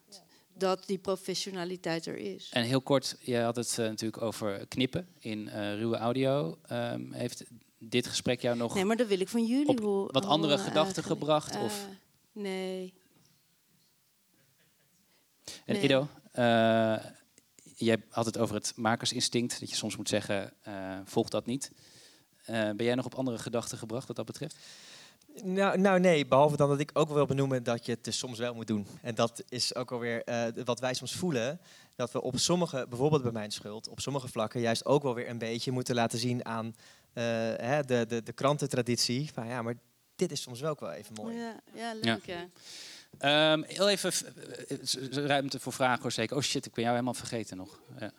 dat 0.60 0.86
die 0.86 0.98
professionaliteit 0.98 2.06
er 2.06 2.16
is. 2.16 2.50
en 2.52 2.62
heel 2.62 2.80
kort, 2.80 3.16
je 3.20 3.38
had 3.38 3.56
het 3.56 3.78
eh, 3.78 3.86
natuurlijk 3.86 4.22
over 4.22 4.66
knippen 4.66 5.08
in 5.18 5.48
eh, 5.48 5.74
ruwe 5.74 5.96
audio. 5.96 6.58
Ehm, 6.66 7.12
heeft 7.12 7.44
dit 7.78 8.06
gesprek 8.06 8.40
jou 8.40 8.56
nog 8.56 8.74
Nee, 8.74 8.84
maar 8.84 8.96
dat 8.96 9.06
wil 9.06 9.20
ik 9.20 9.28
van 9.28 9.44
jullie 9.44 9.68
op 9.68 9.80
horen. 9.80 10.12
wat 10.12 10.24
andere 10.24 10.56
horen 10.56 10.68
gedachten 10.68 11.02
gebracht? 11.02 11.54
Eh, 11.54 11.62
of, 11.62 11.86
nee. 12.32 12.94
en 15.64 15.74
nee. 15.74 15.82
Ido, 15.82 16.08
eh, 16.32 16.96
jij 17.76 18.02
had 18.08 18.26
het 18.26 18.38
over 18.38 18.54
het 18.54 18.72
makersinstinct. 18.76 19.60
Dat 19.60 19.70
je 19.70 19.76
soms 19.76 19.96
moet 19.96 20.08
zeggen, 20.08 20.52
eh, 20.62 20.98
volg 21.04 21.28
dat 21.28 21.46
niet. 21.46 21.72
Eh, 22.44 22.54
ben 22.54 22.84
jij 22.84 22.94
nog 22.94 23.04
op 23.04 23.14
andere 23.14 23.38
gedachten 23.38 23.78
gebracht 23.78 24.06
wat 24.06 24.16
dat 24.16 24.26
betreft? 24.26 24.56
Nou, 25.44 25.78
nou 25.78 26.00
nee, 26.00 26.26
behalve 26.26 26.56
dan 26.56 26.68
dat 26.68 26.80
ik 26.80 26.90
ook 26.92 27.06
wel 27.06 27.16
wil 27.16 27.26
benoemen 27.26 27.62
dat 27.62 27.86
je 27.86 27.92
het 27.92 28.04
dus 28.04 28.18
soms 28.18 28.38
wel 28.38 28.54
moet 28.54 28.66
doen. 28.66 28.86
En 29.02 29.14
dat 29.14 29.42
is 29.48 29.74
ook 29.74 29.92
alweer 29.92 30.24
eh 30.24 30.64
wat 30.64 30.80
wij 30.80 30.94
soms 30.94 31.14
voelen. 31.14 31.60
Dat 31.94 32.12
we 32.12 32.22
op 32.22 32.38
sommige, 32.38 32.86
bijvoorbeeld 32.88 33.22
bij 33.22 33.32
mijn 33.32 33.50
schuld, 33.50 33.88
op 33.88 34.00
sommige 34.00 34.28
vlakken 34.28 34.60
juist 34.60 34.84
ook 34.84 35.02
wel 35.02 35.14
weer 35.14 35.28
een 35.28 35.38
beetje 35.38 35.72
moeten 35.72 35.94
laten 35.94 36.18
zien 36.18 36.44
aan 36.44 36.74
eh, 37.12 37.24
hè, 37.56 37.82
de, 37.82 38.04
de, 38.08 38.22
de 38.22 38.32
krantentraditie. 38.32 39.30
Van 39.32 39.46
ja, 39.46 39.62
maar 39.62 39.74
dit 40.16 40.32
is 40.32 40.42
soms 40.42 40.60
wel 40.60 40.70
ook 40.70 40.80
wel 40.80 40.92
even 40.92 41.14
mooi. 41.14 41.36
Ja, 41.36 41.60
ja 41.74 41.94
leuk 42.00 42.26
ja. 42.26 42.48
Ehm, 43.18 43.62
heel 43.62 43.88
even 43.88 44.12
eh, 44.68 45.26
ruimte 45.26 45.60
voor 45.60 45.72
vragen 45.72 46.02
hoor 46.02 46.12
zeker. 46.12 46.36
Oh 46.36 46.42
shit, 46.42 46.66
ik 46.66 46.72
ben 46.72 46.82
jou 46.82 46.94
helemaal 46.94 47.14
vergeten 47.14 47.56
nog. 47.56 47.80
Ja. 47.98 48.12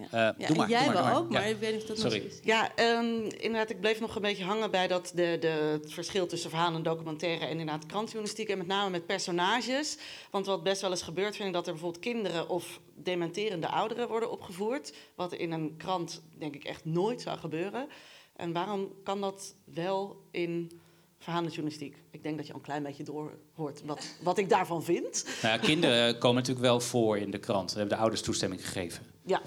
Ja. 0.00 0.04
Eh, 0.04 0.10
Ja, 0.12 0.32
doe 0.36 0.46
en 0.46 0.56
maar, 0.56 0.68
jij 0.68 0.84
doe 0.84 0.92
maar, 0.94 1.04
wel 1.04 1.12
doe 1.12 1.22
ook, 1.24 1.32
Ja. 1.32 1.38
maar 1.38 1.48
ik 1.48 1.56
weet 1.58 1.72
niet 1.72 1.82
of 1.82 1.88
dat 1.88 1.98
Sorry. 1.98 2.18
nog 2.22 2.30
zo 2.32 2.36
is. 2.38 2.40
Ja, 2.44 2.74
ehm, 2.74 3.14
inderdaad, 3.24 3.70
ik 3.70 3.80
bleef 3.80 4.00
nog 4.00 4.16
een 4.16 4.22
beetje 4.22 4.44
hangen 4.44 4.70
bij 4.70 4.86
dat 4.86 5.12
de, 5.14 5.36
de, 5.40 5.78
het 5.82 5.92
verschil 5.92 6.26
tussen 6.26 6.50
verhalen 6.50 6.76
en 6.76 6.82
documentaire 6.82 7.44
en 7.44 7.50
inderdaad 7.50 7.86
krantjournalistiek. 7.86 8.48
En 8.48 8.58
met 8.58 8.66
name 8.66 8.90
met 8.90 9.06
personages. 9.06 9.98
Want 10.30 10.46
wat 10.46 10.62
best 10.62 10.80
wel 10.80 10.90
eens 10.90 11.02
gebeurt, 11.02 11.36
vind 11.36 11.48
ik 11.48 11.54
dat 11.54 11.66
er 11.66 11.72
bijvoorbeeld 11.72 12.02
kinderen 12.02 12.48
of 12.48 12.80
dementerende 12.94 13.68
ouderen 13.68 14.08
worden 14.08 14.30
opgevoerd. 14.30 14.92
Wat 15.14 15.32
in 15.32 15.52
een 15.52 15.74
krant 15.76 16.22
denk 16.38 16.54
ik 16.54 16.64
echt 16.64 16.84
nooit 16.84 17.20
zou 17.20 17.38
gebeuren. 17.38 17.88
En 18.36 18.52
waarom 18.52 18.92
kan 19.04 19.20
dat 19.20 19.54
wel 19.74 20.16
in 20.30 20.80
verhalenjournalistiek? 21.18 21.96
Ik 22.10 22.22
denk 22.22 22.36
dat 22.36 22.46
je 22.46 22.52
al 22.52 22.58
een 22.58 22.64
klein 22.64 22.82
beetje 22.82 23.02
doorhoort 23.02 23.82
wat, 23.84 24.06
wat 24.22 24.38
ik 24.38 24.48
daarvan 24.48 24.82
vind. 24.84 25.24
Nou 25.42 25.54
ja, 25.54 25.66
kinderen 25.66 26.18
komen 26.18 26.36
natuurlijk 26.36 26.66
wel 26.66 26.80
voor 26.80 27.18
in 27.18 27.30
de 27.30 27.38
krant. 27.38 27.68
Daar 27.68 27.78
hebben 27.78 27.94
de 27.96 28.00
ouders 28.02 28.22
toestemming 28.22 28.60
gegeven. 28.66 29.06
Ja, 29.26 29.42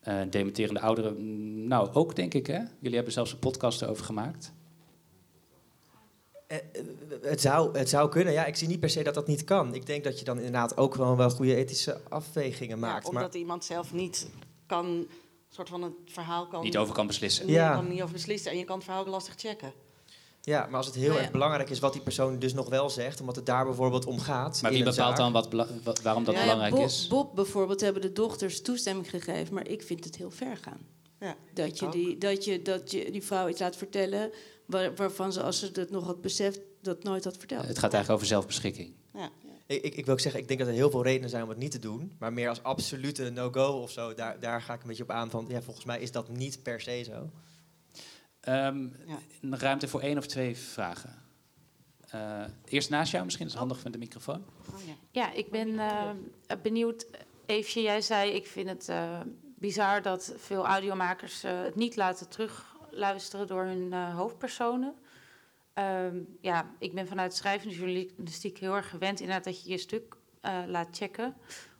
Eh 0.00 0.20
dementerende 0.30 0.80
ouderen, 0.80 1.16
mm, 1.18 1.66
nou 1.68 1.92
ook 1.92 2.16
denk 2.16 2.34
ik 2.34 2.46
hè. 2.46 2.58
Jullie 2.78 2.96
hebben 2.96 3.12
zelfs 3.12 3.32
een 3.32 3.38
podcast 3.38 3.82
erover 3.82 4.04
gemaakt. 4.04 4.52
Eh, 6.46 6.56
eh, 6.56 6.62
het, 7.22 7.40
zou, 7.40 7.78
het 7.78 7.88
zou 7.88 8.08
kunnen, 8.08 8.32
ja. 8.32 8.44
Ik 8.44 8.56
zie 8.56 8.68
niet 8.68 8.80
per 8.80 8.90
se 8.90 9.02
dat 9.02 9.14
dat 9.14 9.26
niet 9.26 9.44
kan. 9.44 9.74
Ik 9.74 9.86
denk 9.86 10.04
dat 10.04 10.18
je 10.18 10.24
dan 10.24 10.36
inderdaad 10.36 10.76
ook 10.76 10.94
wel, 10.94 11.16
wel 11.16 11.30
goede 11.30 11.54
ethische 11.54 12.00
afwegingen 12.08 12.78
maakt. 12.78 13.06
Ja, 13.06 13.12
maar 13.12 13.22
omdat 13.22 13.36
iemand 13.36 13.64
zelf 13.64 13.92
niet 13.92 14.30
kan, 14.66 15.06
soort 15.48 15.68
van 15.68 15.82
het 15.82 15.92
verhaal 16.04 16.46
kan... 16.46 16.62
Niet 16.62 16.76
over 16.76 16.94
kan 16.94 17.06
beslissen. 17.06 17.46
Ja. 17.46 17.68
je 17.68 17.76
kan 17.76 17.88
niet 17.88 18.02
over 18.02 18.14
beslissen 18.14 18.50
en 18.50 18.58
je 18.58 18.64
kan 18.64 18.76
het 18.76 18.84
verhaal 18.84 19.06
lastig 19.06 19.34
checken. 19.36 19.72
Ja, 20.48 20.66
maar 20.66 20.76
als 20.76 20.86
het 20.86 20.94
heel 20.94 21.04
Nou 21.06 21.16
ja. 21.16 21.22
erg 21.22 21.30
belangrijk 21.32 21.70
is 21.70 21.78
wat 21.78 21.92
die 21.92 22.02
persoon 22.02 22.38
dus 22.38 22.54
nog 22.54 22.68
wel 22.68 22.90
zegt, 22.90 23.20
omdat 23.20 23.36
het 23.36 23.46
daar 23.46 23.64
bijvoorbeeld 23.64 24.06
om 24.06 24.18
gaat. 24.20 24.62
Maar 24.62 24.70
wie 24.72 24.84
bepaalt 24.84 25.16
dan 25.16 25.32
wat, 25.32 25.48
bela- 25.50 25.66
wat- 25.84 26.02
waarom 26.02 26.24
dat 26.24 26.34
Ja, 26.34 26.40
ja, 26.40 26.46
belangrijk 26.46 26.74
Bob, 26.74 26.84
is? 26.84 27.06
Bob 27.08 27.34
bijvoorbeeld 27.34 27.80
hebben 27.80 28.02
de 28.02 28.12
dochters 28.12 28.62
toestemming 28.62 29.10
gegeven, 29.10 29.54
maar 29.54 29.68
ik 29.68 29.82
vind 29.82 30.04
het 30.04 30.16
heel 30.16 30.30
ver 30.30 30.56
gaan. 30.56 30.78
Ja, 31.20 31.36
Dat 31.54 31.78
je, 31.78 31.88
die, 31.88 32.18
dat, 32.18 32.44
je, 32.44 32.62
dat 32.62 32.90
je 32.90 33.10
die 33.10 33.22
vrouw 33.22 33.48
iets 33.48 33.60
laat 33.60 33.76
vertellen 33.76 34.30
waar- 34.66 34.94
waarvan 34.94 35.32
ze, 35.32 35.42
als 35.42 35.58
ze 35.58 35.70
het 35.72 35.90
nog 35.90 36.04
had 36.04 36.20
beseft, 36.20 36.60
dat 36.82 37.02
nooit 37.02 37.24
had 37.24 37.36
verteld. 37.36 37.66
Het 37.66 37.78
gaat 37.78 37.92
eigenlijk 37.92 38.10
over 38.14 38.26
zelfbeschikking. 38.26 38.92
Ik, 39.66 39.82
ik, 39.82 39.94
ik 39.94 40.04
wil 40.04 40.14
ook 40.14 40.20
zeggen, 40.20 40.40
ik 40.40 40.48
denk 40.48 40.60
dat 40.60 40.68
er 40.68 40.74
heel 40.74 40.90
veel 40.90 41.02
redenen 41.02 41.30
zijn 41.30 41.42
om 41.42 41.48
het 41.48 41.58
niet 41.58 41.70
te 41.70 41.78
doen. 41.78 42.12
Maar 42.18 42.32
meer 42.32 42.48
als 42.48 42.62
absolute 42.62 43.30
no-go 43.30 43.66
of 43.82 43.90
zo, 43.90 44.14
daar, 44.14 44.40
daar 44.40 44.62
ga 44.62 44.74
ik 44.74 44.80
een 44.82 44.88
beetje 44.88 45.02
op 45.02 45.10
aan 45.10 45.30
van... 45.30 45.44
Ja, 45.48 45.62
volgens 45.62 45.84
mij 45.84 46.00
is 46.00 46.12
dat 46.12 46.28
niet 46.28 46.62
per 46.62 46.80
se 46.80 47.02
zo. 47.06 47.30
Ehm, 48.48 48.82
Ja. 49.06 49.18
een 49.40 49.58
Ruimte 49.58 49.88
voor 49.88 50.00
één 50.00 50.18
of 50.18 50.26
twee 50.26 50.56
vragen. 50.56 51.14
Eh, 52.10 52.44
eerst 52.64 52.90
naast 52.90 53.12
jou 53.12 53.24
misschien, 53.24 53.44
dat 53.44 53.54
is 53.54 53.60
handig 53.60 53.84
met 53.84 53.92
de 53.92 53.98
microfoon. 53.98 54.44
Oh, 54.74 54.86
ja. 54.86 54.92
Ja, 55.10 55.32
ik 55.32 55.50
ben 55.50 55.78
eh, 55.78 56.10
benieuwd. 56.62 57.06
Eefje, 57.46 57.82
jij 57.82 58.00
zei, 58.00 58.30
ik 58.30 58.46
vind 58.46 58.68
het 58.68 58.88
eh, 58.88 59.20
bizar 59.58 60.02
dat 60.02 60.34
veel 60.36 60.66
audiomakers 60.66 61.42
eh, 61.44 61.62
het 61.62 61.74
niet 61.74 61.96
laten 61.96 62.28
terugluisteren 62.28 63.46
door 63.46 63.64
hun 63.64 63.92
eh, 63.92 64.14
hoofdpersonen. 64.16 64.94
Ehm, 65.72 66.16
ja, 66.40 66.70
ik 66.78 66.94
ben 66.94 67.06
vanuit 67.06 67.34
schrijvende 67.34 67.74
journalistiek 67.74 68.58
heel 68.58 68.74
erg 68.74 68.88
gewend 68.90 69.20
inderdaad 69.20 69.44
dat 69.44 69.62
je 69.64 69.70
je 69.70 69.78
stuk 69.78 70.16
eh, 70.40 70.58
laat 70.66 70.88
checken 70.96 71.34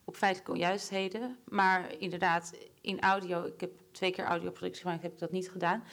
op 0.05 0.17
feitelijke 0.17 0.53
onjuistheden. 0.53 1.37
Maar 1.49 1.93
inderdaad, 1.99 2.53
in 2.81 3.01
audio, 3.01 3.45
ik 3.45 3.61
heb 3.61 3.71
twee 3.93 4.11
keer 4.11 4.25
audioproductie 4.25 4.83
gemaakt, 4.83 5.03
heb 5.03 5.13
ik 5.13 5.19
dat 5.19 5.33
niet 5.33 5.51
gedaan. 5.51 5.85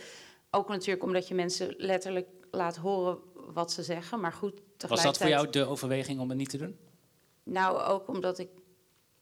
Ook 0.52 0.70
natuurlijk 0.70 1.04
omdat 1.04 1.28
je 1.28 1.36
mensen 1.36 1.74
letterlijk 1.78 2.28
laat 2.52 2.76
horen 2.76 3.18
wat 3.34 3.72
ze 3.72 3.84
zeggen. 3.84 4.20
Maar 4.20 4.34
goed, 4.34 4.54
Was 4.54 4.62
tegelijkertijd... 4.78 5.14
dat 5.14 5.18
voor 5.18 5.30
jou 5.30 5.50
de 5.50 5.72
overweging 5.72 6.20
om 6.20 6.30
het 6.30 6.38
niet 6.38 6.50
te 6.50 6.58
doen? 6.58 6.78
Nou, 7.44 7.80
ook 7.80 8.08
omdat 8.08 8.40
ik 8.40 8.50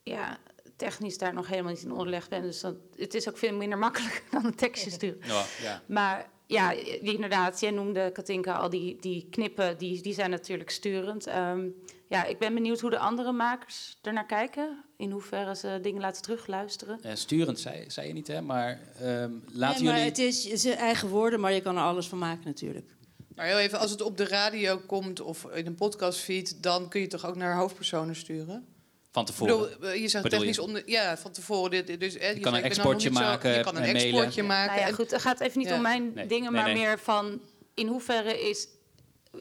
ja, 0.03 0.37
technisch 0.75 1.17
daar 1.17 1.33
nog 1.33 1.47
helemaal 1.47 1.71
niet 1.71 1.83
in 1.83 1.91
onderlegd 1.91 2.29
ben. 2.29 2.41
Dus 2.41 2.59
dat, 2.59 2.75
het 2.95 3.13
is 3.13 3.29
ook 3.29 3.37
veel 3.37 3.55
minder 3.55 3.77
makkelijk 3.77 4.23
dan 4.31 4.45
een 4.45 4.55
tekstje 4.55 4.89
sturen. 4.89 5.19
Ja, 5.27 5.45
ja. 5.61 5.81
Maar 5.87 6.29
ja, 6.47 6.71
inderdaad, 7.01 7.59
jij 7.59 7.71
noemde 7.71 8.11
Katinka 8.11 8.53
al 8.53 8.69
die, 8.69 8.97
die 8.99 9.27
knippen, 9.29 9.77
die, 9.77 10.01
die 10.01 10.13
zijn 10.13 10.29
natuurlijk 10.29 10.69
sturend. 10.69 11.27
Ehm, 11.27 11.67
ja, 12.07 12.25
ik 12.25 12.39
ben 12.39 12.53
benieuwd 12.53 12.79
hoe 12.79 12.89
de 12.89 12.99
andere 12.99 13.31
makers 13.31 13.97
ernaar 14.01 14.25
kijken. 14.25 14.83
In 15.03 15.11
hoeverre 15.11 15.55
ze 15.55 15.79
dingen 15.81 16.01
laten 16.01 16.21
terugluisteren. 16.21 16.99
Eh, 17.01 17.15
sturend 17.15 17.59
zei, 17.59 17.83
zei 17.87 18.07
je 18.07 18.13
niet, 18.13 18.27
hè? 18.27 18.41
Maar 18.41 18.79
ehm, 19.01 19.31
laten 19.51 19.83
nee, 19.83 19.91
maar 19.93 20.01
jullie... 20.01 20.03
het 20.03 20.17
is 20.17 20.41
zijn 20.43 20.77
eigen 20.77 21.07
woorden, 21.09 21.39
maar 21.39 21.53
je 21.53 21.61
kan 21.61 21.77
er 21.77 21.83
alles 21.83 22.07
van 22.07 22.17
maken 22.17 22.45
natuurlijk. 22.45 22.89
Maar 23.35 23.45
heel 23.45 23.57
even, 23.59 23.79
als 23.79 23.91
het 23.91 24.01
op 24.01 24.17
de 24.17 24.27
radio 24.27 24.77
komt 24.77 25.21
of 25.21 25.45
in 25.53 25.65
een 25.65 25.75
podcastfeed, 25.75 26.63
dan 26.63 26.89
kun 26.89 27.01
je 27.01 27.07
toch 27.07 27.25
ook 27.25 27.35
naar 27.35 27.55
hoofdpersonen 27.57 28.15
sturen? 28.15 28.65
Van 29.11 29.21
Ik 29.21 29.27
tevoren. 29.27 29.57
bedoel, 29.69 29.89
eh, 29.89 30.01
je 30.01 30.07
zegt 30.07 30.23
Bedoel 30.23 30.39
technisch 30.39 30.55
je? 30.55 30.61
onder, 30.63 30.83
ja, 30.85 31.17
van 31.17 31.31
tevoren. 31.31 31.71
Dit, 31.85 31.99
dus, 31.99 32.17
eh, 32.17 32.33
Je 32.33 32.39
kan 32.39 32.51
zegt, 32.53 32.65
een 32.65 32.69
exportje 32.71 33.07
zo- 33.13 33.19
maken 33.19 33.57
Je 33.57 33.63
kan 33.63 33.75
een 33.75 33.81
mailen. 33.81 34.01
exportje 34.01 34.43
maken. 34.43 34.75
Nou 34.75 34.87
ja, 34.89 34.95
goed, 34.95 35.11
het 35.11 35.21
gaat 35.21 35.39
even 35.39 35.59
niet 35.59 35.67
Ja. 35.67 35.75
om 35.75 35.81
mijn 35.81 36.11
Nee, 36.13 36.27
dingen, 36.27 36.51
nee, 36.53 36.61
maar 36.61 36.73
nee. 36.73 36.81
meer 36.83 36.99
van 36.99 37.41
in 37.73 37.87
hoeverre 37.87 38.49
is, 38.49 38.67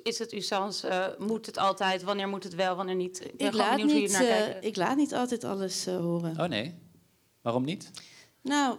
is 0.02 0.18
het 0.18 0.32
usance, 0.32 0.88
eh 0.88 1.06
moet 1.18 1.46
het 1.46 1.58
altijd, 1.58 2.02
wanneer 2.02 2.28
moet 2.28 2.44
het 2.44 2.54
wel, 2.54 2.76
wanneer 2.76 2.94
niet? 2.94 3.24
Ik 3.24 3.36
ben 3.36 3.46
Ik 3.46 3.52
gewoon 3.52 3.66
laat, 3.66 3.76
niet, 3.76 4.10
je 4.10 4.18
naar 4.18 4.22
eh, 4.22 4.28
kijkt. 4.28 4.64
ik 4.64 4.76
laat 4.76 4.96
niet 4.96 5.14
altijd 5.14 5.44
alles 5.44 5.86
eh, 5.86 5.96
horen. 5.96 6.40
Oh 6.40 6.46
nee, 6.46 6.74
waarom 7.40 7.64
niet? 7.64 7.90
Nou, 8.40 8.78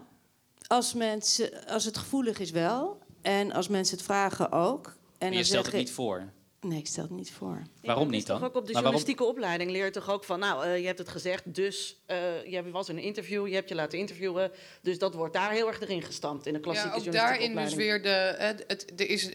als, 0.68 0.94
mensen, 0.94 1.66
als 1.66 1.86
het 1.86 1.98
gevoelig 1.98 2.40
is 2.40 2.52
wel. 2.52 3.02
En 3.22 3.52
als 3.52 3.68
mensen 3.68 3.98
het 3.98 4.06
vragen 4.06 4.52
ook. 4.52 4.96
En 5.18 5.34
je 5.34 5.44
stelt 5.44 5.66
het 5.66 5.76
niet 5.76 5.92
voor. 5.92 6.32
Nee, 6.64 6.80
ik 6.80 6.88
stel 6.88 7.04
het 7.04 7.12
niet 7.12 7.32
voor. 7.32 7.62
Waarom 7.82 8.10
niet 8.10 8.28
dan? 8.28 8.40
Toch 8.40 8.48
ook 8.48 8.56
op 8.56 8.66
de 8.68 8.74
journalistieke 8.74 9.24
opleiding 9.24 9.72
leer 9.72 9.86
je 9.86 9.92
toch 9.92 10.10
ook 10.10 10.24
van, 10.24 10.40
nou, 10.40 10.66
eh, 10.66 10.80
je 10.80 10.86
hebt 10.86 10.98
het 11.00 11.10
gezegd, 11.10 11.56
dus 11.56 12.02
eh, 12.06 12.46
je 12.46 12.72
was 12.72 12.90
in 12.90 12.98
een 12.98 13.04
interview, 13.04 13.48
je 13.48 13.54
hebt 13.54 13.70
je 13.70 13.76
laten 13.76 14.00
interviewen, 14.00 14.52
dus 14.82 14.98
dat 14.98 15.14
wordt 15.14 15.34
daar 15.34 15.52
heel 15.52 15.68
erg 15.68 15.82
erin 15.82 16.02
gestampt 16.02 16.46
in 16.46 16.54
de 16.54 16.60
klassieke 16.60 16.90
ja, 16.90 16.96
ook 16.96 17.04
journalistieke 17.04 17.48
daarin 17.54 17.66
dus 17.66 17.74
weer 17.74 18.02
de... 18.02 18.36
Het, 18.38 18.64
het, 18.68 19.00
er 19.00 19.10
is, 19.10 19.30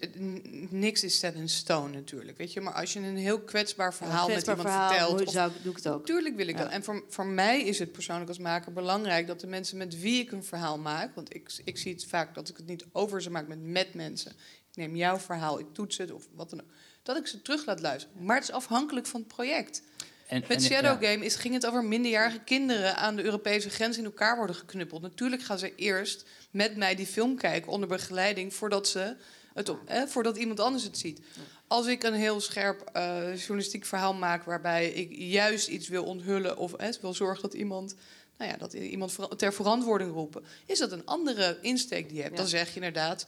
niks 0.70 1.04
is 1.04 1.18
set 1.18 1.34
in 1.34 1.48
stone 1.48 1.94
natuurlijk, 1.94 2.38
weet 2.38 2.52
je. 2.52 2.60
Maar 2.60 2.72
als 2.72 2.92
je 2.92 2.98
een 2.98 3.16
heel 3.16 3.40
kwetsbaar 3.40 3.94
verhaal 3.94 4.26
kwetsbaar 4.26 4.56
met 4.56 4.66
iemand 4.66 4.78
verhaal, 4.84 4.98
vertelt... 4.98 5.18
hoe 5.18 5.26
of- 5.26 5.32
zou, 5.32 5.52
doe 5.62 5.70
ik 5.70 5.76
het 5.76 5.88
ook. 5.88 6.06
Tuurlijk 6.06 6.36
wil 6.36 6.48
ik 6.48 6.56
Ja. 6.56 6.62
dat. 6.62 6.72
En 6.72 6.84
voor, 6.84 7.04
voor 7.08 7.26
mij 7.26 7.62
is 7.62 7.78
het 7.78 7.92
persoonlijk 7.92 8.28
als 8.28 8.38
maker 8.38 8.72
belangrijk 8.72 9.26
dat 9.26 9.40
de 9.40 9.46
mensen 9.46 9.78
met 9.78 10.00
wie 10.00 10.20
ik 10.20 10.32
een 10.32 10.44
verhaal 10.44 10.78
maak, 10.78 11.14
want 11.14 11.34
ik, 11.34 11.60
ik 11.64 11.78
zie 11.78 11.92
het 11.92 12.04
vaak 12.04 12.34
dat 12.34 12.48
ik 12.48 12.56
het 12.56 12.66
niet 12.66 12.84
over 12.92 13.22
ze 13.22 13.30
maak 13.30 13.48
met 13.48 13.62
met 13.62 13.94
mensen. 13.94 14.32
Ik 14.70 14.76
neem 14.76 14.96
jouw 14.96 15.18
verhaal, 15.18 15.58
ik 15.58 15.66
toets 15.72 15.96
het 15.98 16.12
of 16.12 16.28
wat 16.34 16.50
dan 16.50 16.60
ook. 16.60 16.66
Dat 17.08 17.16
ik 17.16 17.26
ze 17.26 17.42
terug 17.42 17.66
laat 17.66 17.80
luisteren. 17.80 18.24
Maar 18.24 18.36
het 18.36 18.44
is 18.44 18.54
afhankelijk 18.54 19.06
van 19.06 19.20
het 19.20 19.28
project. 19.28 19.82
En, 20.26 20.40
Met 20.40 20.50
en- 20.50 20.60
Shadow 20.60 21.02
ja. 21.02 21.10
Game 21.10 21.24
is, 21.24 21.34
ging 21.34 21.54
het 21.54 21.66
over 21.66 21.84
minderjarige 21.84 22.38
kinderen 22.38 22.96
aan 22.96 23.16
de 23.16 23.22
Europese 23.22 23.70
grens 23.70 23.98
in 23.98 24.04
elkaar 24.04 24.36
worden 24.36 24.56
geknuppeld. 24.56 25.02
Natuurlijk 25.02 25.42
gaan 25.42 25.58
ze 25.58 25.74
eerst 25.74 26.24
met 26.50 26.76
mij 26.76 26.94
die 26.94 27.06
film 27.06 27.36
kijken 27.36 27.72
onder 27.72 27.88
begeleiding 27.88 28.54
voordat, 28.54 28.88
ze 28.88 29.16
het 29.54 29.68
op, 29.68 29.80
eh, 29.86 30.02
voordat 30.02 30.36
iemand 30.36 30.60
anders 30.60 30.84
het 30.84 30.98
ziet. 30.98 31.20
Als 31.66 31.86
ik 31.86 32.02
een 32.02 32.14
heel 32.14 32.40
scherp 32.40 32.90
eh, 32.92 33.36
journalistiek 33.36 33.84
verhaal 33.84 34.14
maak 34.14 34.44
waarbij 34.44 34.88
ik 34.88 35.12
juist 35.12 35.68
iets 35.68 35.88
wil 35.88 36.04
onthullen 36.04 36.56
of 36.56 36.74
eh, 36.74 36.88
wil 37.00 37.14
zorgen 37.14 37.42
dat 37.42 37.54
iemand, 37.54 37.94
nou 38.38 38.50
ja, 38.50 38.56
dat 38.56 38.72
iemand 38.72 39.16
ter 39.36 39.52
verantwoording 39.52 40.12
roepen, 40.12 40.44
is 40.66 40.78
dat 40.78 40.92
een 40.92 41.06
andere 41.06 41.58
insteek 41.60 42.06
die 42.08 42.16
je 42.16 42.22
hebt. 42.22 42.34
Ja. 42.34 42.40
Dan 42.40 42.50
zeg 42.50 42.68
je 42.68 42.74
inderdaad, 42.74 43.26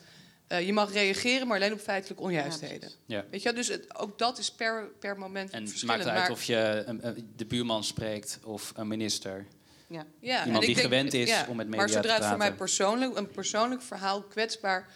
eh, 0.51 0.67
je 0.67 0.73
mag 0.73 0.93
reageren, 0.93 1.47
maar 1.47 1.57
alleen 1.57 1.73
op 1.73 1.81
feitelijke 1.81 2.23
onjuistheden. 2.23 2.91
Ja. 3.07 3.25
Weet 3.31 3.43
je, 3.43 3.53
dus 3.53 3.69
het, 3.69 3.99
ook 3.99 4.19
dat 4.19 4.39
is 4.39 4.51
per, 4.53 4.89
per 5.01 5.19
moment 5.19 5.51
En 5.51 5.61
het 5.61 5.69
verschillend. 5.69 5.99
maakt 6.05 6.11
uit 6.11 6.21
maar- 6.29 6.31
of 6.37 6.43
je 6.43 6.83
een- 6.87 7.07
een- 7.07 7.33
de 7.37 7.47
buurman 7.47 7.85
spreekt 7.85 8.39
of 8.45 8.73
een 8.77 8.89
minister. 8.89 9.47
Ja. 9.87 10.07
Ja, 10.21 10.41
en 10.41 10.47
Iemand 10.47 10.65
die 10.65 10.75
denk- 10.75 10.87
gewend 10.87 11.13
is 11.15 11.29
ja, 11.29 11.47
om 11.49 11.57
met 11.57 11.67
media 11.67 11.77
Maar 11.81 11.87
te 11.87 11.93
zodra 11.93 12.15
het 12.15 12.21
voor 12.25 12.29
mij 12.37 12.47
praten. 12.47 12.57
persoonlijk, 12.57 13.17
een 13.17 13.31
persoonlijk 13.31 13.83
verhaal 13.83 14.23
kwetsbaar... 14.23 14.89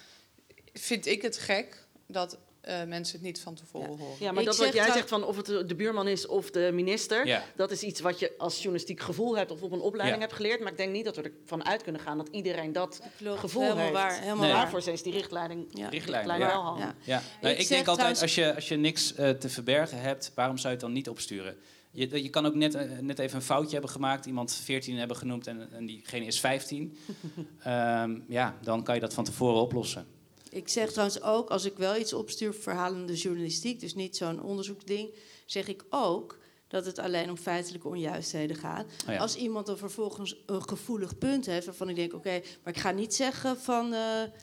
vind 0.73 1.07
ik 1.07 1.23
het 1.23 1.39
gek 1.39 1.87
dat 2.07 2.39
eh, 2.65 2.85
mensen 2.85 3.15
het 3.17 3.25
niet 3.27 3.41
van 3.41 3.55
tevoren 3.55 3.89
horen. 3.89 4.05
Ja, 4.19 4.33
maar 4.33 4.41
Ik 4.43 4.47
dat 4.49 4.57
wat 4.57 4.73
jij 4.73 4.85
dat- 4.87 4.95
zegt 4.95 5.09
van 5.09 5.25
of 5.25 5.37
het 5.37 5.47
de 5.69 5.75
buurman 5.77 6.09
is 6.09 6.27
of 6.27 6.51
de 6.51 6.71
minister, 6.73 7.27
Ja. 7.27 7.43
dat 7.57 7.71
is 7.71 7.83
iets 7.83 8.01
wat 8.01 8.19
je 8.19 8.33
als 8.39 8.55
journalistiek 8.57 9.01
gevoel 9.01 9.37
hebt 9.37 9.51
of 9.51 9.63
op 9.63 9.73
een 9.73 9.81
opleiding 9.81 10.21
Ja. 10.23 10.27
hebt 10.27 10.33
geleerd. 10.37 10.61
Maar 10.61 10.71
ik 10.71 10.77
denk 10.77 10.93
niet 10.93 11.05
dat 11.05 11.17
we 11.17 11.33
ervan 11.43 11.65
uit 11.65 11.83
kunnen 11.83 12.01
gaan 12.01 12.17
dat 12.19 12.29
iedereen 12.31 12.73
dat 12.73 13.01
Klopt, 13.17 13.41
gevoel 13.41 13.63
helemaal 13.63 13.83
heeft. 13.83 13.97
waar, 13.97 14.13
helemaal 14.21 14.37
Nee. 14.45 14.53
waar. 14.53 14.71
Daarvoor 14.71 14.93
is 14.93 15.03
die 15.03 15.13
richtlijn, 15.13 15.67
Ja. 15.71 15.89
Richtlijnen, 15.89 16.39
wel 16.39 16.49
ja. 16.49 16.55
handig. 16.55 16.85
Ja. 16.85 16.95
Ja, 17.05 17.23
nou, 17.41 17.55
Ik 17.55 17.61
ik, 17.61 17.67
zeg 17.67 17.77
denk 17.77 17.89
altijd, 17.89 18.23
als 18.23 18.35
je, 18.35 18.55
als 18.55 18.69
je 18.69 18.77
niks 18.77 19.15
eh, 19.15 19.31
te 19.31 19.49
verbergen 19.49 20.01
hebt, 20.01 20.33
waarom 20.35 20.57
zou 20.57 20.69
je 20.69 20.75
het 20.75 20.85
dan 20.85 20.93
niet 20.95 21.09
opsturen? 21.09 21.57
Je, 21.91 22.23
je 22.23 22.29
kan 22.31 22.47
ook 22.47 22.55
net, 22.55 22.75
eh, 22.75 22.99
net 23.01 23.19
even 23.19 23.37
een 23.37 23.43
foutje 23.43 23.73
hebben 23.73 23.91
gemaakt, 23.91 24.27
iemand 24.27 24.53
14 24.55 24.97
hebben 24.99 25.17
genoemd 25.17 25.47
en, 25.47 25.69
en 25.73 25.87
diegene 25.87 26.25
is 26.25 26.41
15. 26.41 26.97
Ehm, 27.63 28.19
ja, 28.29 28.55
dan 28.63 28.83
kan 28.83 28.95
je 28.95 29.01
dat 29.01 29.15
van 29.15 29.25
tevoren 29.25 29.61
oplossen. 29.61 30.07
Ik 30.55 30.69
zeg 30.69 30.91
trouwens 30.91 31.23
ook, 31.23 31.51
als 31.51 31.65
ik 31.65 31.77
wel 31.77 31.97
iets 31.97 32.13
opstuur, 32.13 32.53
verhalende 32.55 33.15
journalistiek, 33.15 33.81
dus 33.81 33.95
niet 33.95 34.17
zo'n 34.17 34.43
onderzoeksding, 34.43 35.15
zeg 35.47 35.69
ik 35.69 35.85
ook 35.91 36.39
dat 36.69 36.87
het 36.87 36.99
alleen 36.99 37.31
om 37.31 37.37
feitelijke 37.37 37.89
onjuistheden 37.89 38.57
gaat. 38.57 38.85
Oh 39.09 39.13
ja. 39.15 39.19
Als 39.19 39.37
iemand 39.37 39.67
dan 39.67 39.79
vervolgens 39.79 40.37
een 40.47 40.69
gevoelig 40.69 41.19
punt 41.19 41.47
heeft 41.47 41.67
waarvan 41.67 41.89
ik 41.89 41.97
denk, 41.97 42.15
oké, 42.15 42.41
maar 42.65 42.73
ik 42.75 42.81
ga 42.81 42.91
niet 42.91 43.15
zeggen 43.15 43.61
van, 43.61 43.93
eh, 43.95 44.01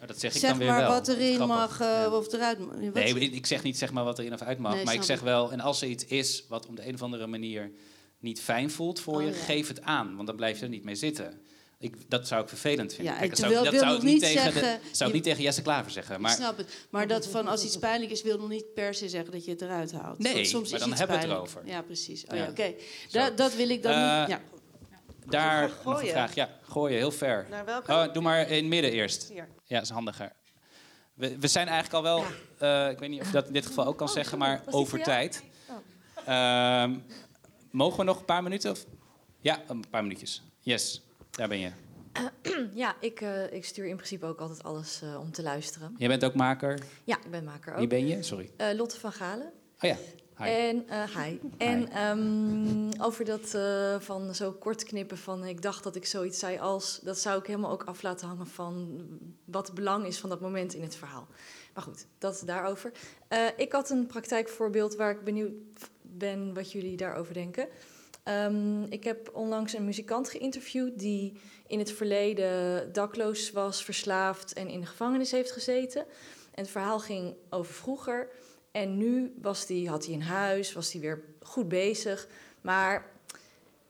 dat 0.08 0.20
zeg 0.20 0.34
ik 0.34 0.40
zeg 0.40 0.50
dan 0.50 0.60
weer 0.60 0.68
maar 0.68 0.80
wel. 0.82 0.90
wat 0.92 1.08
erin 1.08 1.36
Grappig. 1.36 1.56
mag 1.58 1.80
eh, 1.80 2.14
of 2.14 2.34
eruit 2.34 2.60
mag. 2.60 2.76
Nee, 2.76 3.14
ik 3.14 3.46
zeg 3.46 3.64
niet 3.64 3.78
zeg 3.78 3.92
maar 3.92 4.04
wat 4.04 4.20
erin 4.20 4.34
of 4.34 4.42
uit 4.42 4.58
mag. 4.58 4.74
Nee, 4.74 4.86
maar 4.86 4.94
ik 4.94 5.04
zeg 5.04 5.20
wel, 5.20 5.52
en 5.52 5.60
als 5.60 5.82
er 5.82 5.88
iets 5.88 6.06
is 6.06 6.46
wat 6.50 6.68
om 6.68 6.76
de 6.76 6.88
een 6.88 6.94
of 6.94 7.02
andere 7.02 7.28
manier 7.28 7.72
niet 8.20 8.42
fijn 8.42 8.72
voelt 8.72 9.00
voor 9.00 9.16
Oh, 9.16 9.22
je, 9.22 9.28
ja. 9.28 9.34
geef 9.34 9.68
het 9.68 9.82
aan. 9.82 10.16
Want 10.16 10.28
dan 10.28 10.36
blijf 10.36 10.58
je 10.58 10.64
er 10.64 10.70
niet 10.70 10.84
mee 10.84 10.96
zitten. 10.96 11.42
Ik, 11.82 12.10
dat 12.10 12.28
zou 12.28 12.42
ik 12.44 12.50
vervelend 12.50 12.94
vinden. 12.94 13.14
Ja, 13.14 13.20
Kijk, 13.20 13.30
dat 13.30 13.40
zou, 13.40 13.52
terwijl- 13.54 13.72
dat 13.72 13.82
wil 13.82 13.90
zou 13.92 14.02
ik 14.08 14.12
niet 14.14 14.22
tegen, 14.22 14.54
de- 14.54 14.60
zou 14.92 14.92
ik 14.92 15.08
je- 15.08 15.14
niet 15.14 15.24
tegen 15.24 15.44
Jesse 15.44 15.62
Klaver 15.62 15.92
zeggen. 15.92 16.16
Ik 16.16 16.22
Maar 16.22 16.32
snap 16.32 16.58
het. 16.58 16.88
Maar 16.90 17.08
dat 17.08 17.28
van 17.28 17.48
als 17.48 17.64
iets 17.64 17.78
pijnlijk 17.78 18.12
is, 18.12 18.22
wil 18.22 18.38
nog 18.38 18.50
niet 18.50 18.74
per 18.74 18.94
se 18.94 19.10
zeggen 19.10 19.32
dat 19.32 19.46
je 19.46 19.52
het 19.52 19.62
eruit 19.62 19.92
haalt. 19.92 20.20
Nee, 20.20 20.34
Want 20.34 20.48
soms 20.48 20.70
maar 20.72 20.80
is 20.80 20.86
dan 20.86 20.98
hebben 20.98 21.16
we 21.18 21.22
het 21.22 21.32
erover. 21.32 21.62
Ja, 21.66 21.82
precies. 21.82 22.26
Oh, 22.26 22.38
Ja. 22.38 22.44
ja. 22.44 22.50
Oké, 22.50 22.74
Da- 23.12 23.30
dat 23.30 23.56
wil 23.56 23.70
ik 23.70 23.84
dan 23.84 23.92
Eh, 23.92 24.20
niet. 24.20 24.30
Ja. 24.30 24.42
daar 25.26 25.64
ik 25.64 25.70
nog 25.70 25.78
een 25.86 25.92
gooien? 25.94 26.12
vraag. 26.12 26.36
Ja, 26.36 26.50
gooien, 26.62 26.98
heel 26.98 27.12
ver. 27.12 27.46
Naar 27.50 27.66
welke? 27.66 27.92
Oh, 27.92 28.14
doe 28.14 28.24
maar 28.24 28.48
in 28.50 28.56
het 28.56 28.66
midden 28.66 28.92
eerst. 28.92 29.28
Hier. 29.30 29.48
Ja, 29.66 29.76
dat 29.76 29.84
is 29.84 29.90
handiger. 29.90 30.32
We, 31.14 31.38
we 31.40 31.48
zijn 31.48 31.68
eigenlijk 31.68 31.96
al 31.96 32.04
wel, 32.04 32.24
eh, 32.58 32.90
ik 32.92 33.00
weet 33.00 33.10
niet 33.10 33.20
of 33.22 33.26
je 33.28 33.34
dat 33.34 33.48
in 33.48 33.54
dit 33.54 33.66
geval 33.66 33.86
ook 33.86 33.98
kan 33.98 34.10
zeggen, 34.10 34.38
maar 34.38 34.62
over 34.70 35.04
tijd. 35.04 35.44
Ehm, 36.26 36.96
mogen 37.72 37.98
we 38.00 38.04
nog 38.06 38.20
een 38.20 38.26
paar 38.26 38.44
minuten? 38.44 38.72
Of? 38.72 38.86
Ja, 39.40 39.62
een 39.68 39.90
paar 39.90 40.02
minuutjes. 40.04 40.42
Yes, 40.60 41.02
daar 41.32 41.48
ben 41.48 41.60
je. 41.60 41.72
Ja, 42.74 42.96
ik, 43.00 43.22
eh, 43.22 43.54
ik 43.54 43.66
stuur 43.66 43.86
in 43.86 43.96
principe 43.96 44.26
ook 44.26 44.40
altijd 44.40 44.64
alles 44.64 45.02
eh, 45.02 45.20
om 45.20 45.32
te 45.32 45.44
luisteren. 45.44 45.96
Jij 45.98 46.08
bent 46.08 46.26
ook 46.26 46.34
maker. 46.34 46.80
Ja, 47.04 47.18
ik 47.18 47.32
ben 47.32 47.44
maker 47.44 47.72
ook. 47.74 47.80
Wie 47.80 47.88
ben 47.88 48.08
je? 48.08 48.24
Sorry. 48.24 48.52
Eh, 48.58 48.74
Lotte 48.76 49.00
van 49.00 49.12
Galen. 49.12 49.52
Oh 49.80 49.90
ja, 49.90 49.98
hi. 50.38 50.50
En, 50.50 50.88
eh, 50.88 51.16
hi. 51.16 51.40
En 51.58 51.92
ehm, 51.92 53.02
over 53.02 53.26
dat 53.26 53.58
van 54.04 54.36
zo 54.36 54.52
kort 54.52 54.84
knippen 54.84 55.18
van 55.18 55.46
ik 55.46 55.62
dacht 55.62 55.84
dat 55.84 55.96
ik 55.96 56.06
zoiets 56.06 56.40
zei 56.40 56.58
als... 56.58 57.00
dat 57.04 57.20
zou 57.20 57.40
ik 57.40 57.46
helemaal 57.46 57.72
ook 57.72 57.84
af 57.84 58.02
laten 58.02 58.28
hangen 58.28 58.48
van 58.48 59.06
wat 59.46 59.66
het 59.66 59.76
belang 59.76 60.06
is 60.06 60.20
van 60.20 60.30
dat 60.30 60.42
moment 60.42 60.74
in 60.74 60.82
het 60.82 60.96
verhaal. 60.96 61.28
Maar 61.74 61.84
goed, 61.84 62.06
dat 62.18 62.44
daarover. 62.46 62.92
Ik 63.58 63.72
had 63.72 63.90
een 63.90 64.06
praktijkvoorbeeld 64.06 64.96
waar 64.96 65.12
ik 65.12 65.24
benieuwd 65.24 65.52
ben 66.02 66.54
wat 66.54 66.72
jullie 66.72 66.98
daarover 66.98 67.34
denken. 67.34 67.68
Ehm, 68.24 68.84
ik 68.84 69.04
heb 69.04 69.30
onlangs 69.34 69.74
een 69.74 69.86
muzikant 69.86 70.30
geïnterviewd 70.30 71.00
die 71.00 71.40
in 71.68 71.80
het 71.80 71.92
verleden 71.92 72.94
dakloos 72.94 73.52
was, 73.52 73.84
verslaafd 73.84 74.54
en 74.54 74.68
in 74.68 74.80
de 74.80 74.86
gevangenis 74.86 75.32
heeft 75.32 75.52
gezeten. 75.52 76.02
En 76.52 76.64
het 76.64 76.70
verhaal 76.70 77.00
ging 77.00 77.36
over 77.50 77.74
vroeger. 77.74 78.30
En 78.72 78.98
nu 78.98 79.34
was 79.42 79.66
die, 79.66 79.90
had 79.90 80.06
hij 80.06 80.14
een 80.14 80.22
huis, 80.22 80.74
was 80.74 80.92
hij 80.92 81.02
weer 81.02 81.24
goed 81.42 81.68
bezig. 81.68 82.28
Maar 82.62 83.12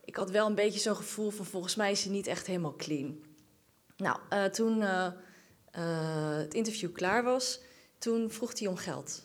ik 0.04 0.16
had 0.16 0.30
wel 0.30 0.46
een 0.46 0.54
beetje 0.54 0.80
zo'n 0.80 0.96
gevoel 0.96 1.30
van 1.30 1.44
volgens 1.44 1.74
mij 1.74 1.90
is 1.90 2.04
hij 2.04 2.12
niet 2.12 2.26
echt 2.26 2.46
helemaal 2.46 2.76
clean. 2.76 3.20
Nou, 3.96 4.18
eh, 4.28 4.44
toen 4.44 4.82
eh, 4.82 5.06
eh, 5.70 6.36
het 6.36 6.54
interview 6.54 6.92
klaar 6.92 7.22
was, 7.22 7.60
toen 7.98 8.30
vroeg 8.30 8.58
hij 8.58 8.68
om 8.68 8.76
geld. 8.76 9.24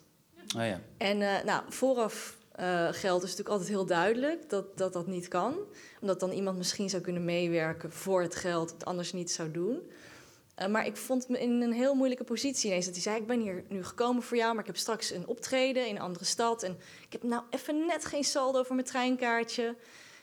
Oh 0.58 0.66
ja. 0.66 0.82
En 0.98 1.18
nou, 1.46 1.64
vooraf 1.70 2.37
eh, 2.58 2.88
geld 2.92 3.24
is 3.24 3.30
natuurlijk 3.30 3.50
altijd 3.50 3.70
heel 3.70 3.86
duidelijk 3.86 4.50
dat, 4.50 4.78
dat 4.78 4.94
dat 4.94 5.08
niet 5.08 5.28
kan. 5.28 5.56
Omdat 6.02 6.20
dan 6.20 6.32
iemand 6.32 6.58
misschien 6.58 6.90
zou 6.90 7.02
kunnen 7.02 7.26
meewerken 7.26 7.92
voor 7.92 8.22
het 8.22 8.36
geld, 8.36 8.72
het 8.72 8.86
anders 8.86 9.14
niet 9.14 9.32
zou 9.32 9.52
doen. 9.52 9.92
Eh, 10.56 10.68
maar 10.68 10.86
ik 10.86 10.98
vond 10.98 11.30
me 11.30 11.40
in 11.40 11.62
een 11.62 11.72
heel 11.72 11.94
moeilijke 11.94 12.24
positie 12.24 12.70
ineens. 12.70 12.86
Dat 12.86 12.94
hij 12.94 13.04
zei, 13.04 13.18
ik 13.18 13.28
ben 13.28 13.40
hier 13.40 13.64
nu 13.70 13.84
gekomen 13.84 14.24
voor 14.24 14.38
jou, 14.38 14.52
maar 14.52 14.62
ik 14.62 14.68
heb 14.68 14.78
straks 14.78 15.12
een 15.12 15.28
optreden 15.28 15.88
in 15.88 15.96
een 15.96 16.02
andere 16.02 16.26
stad. 16.26 16.64
En 16.64 16.72
ik 17.06 17.12
heb 17.12 17.24
nou 17.24 17.44
even 17.50 17.86
net 17.86 18.06
geen 18.06 18.24
saldo 18.24 18.64
voor 18.64 18.76
mijn 18.76 18.88
treinkaartje. 18.88 19.76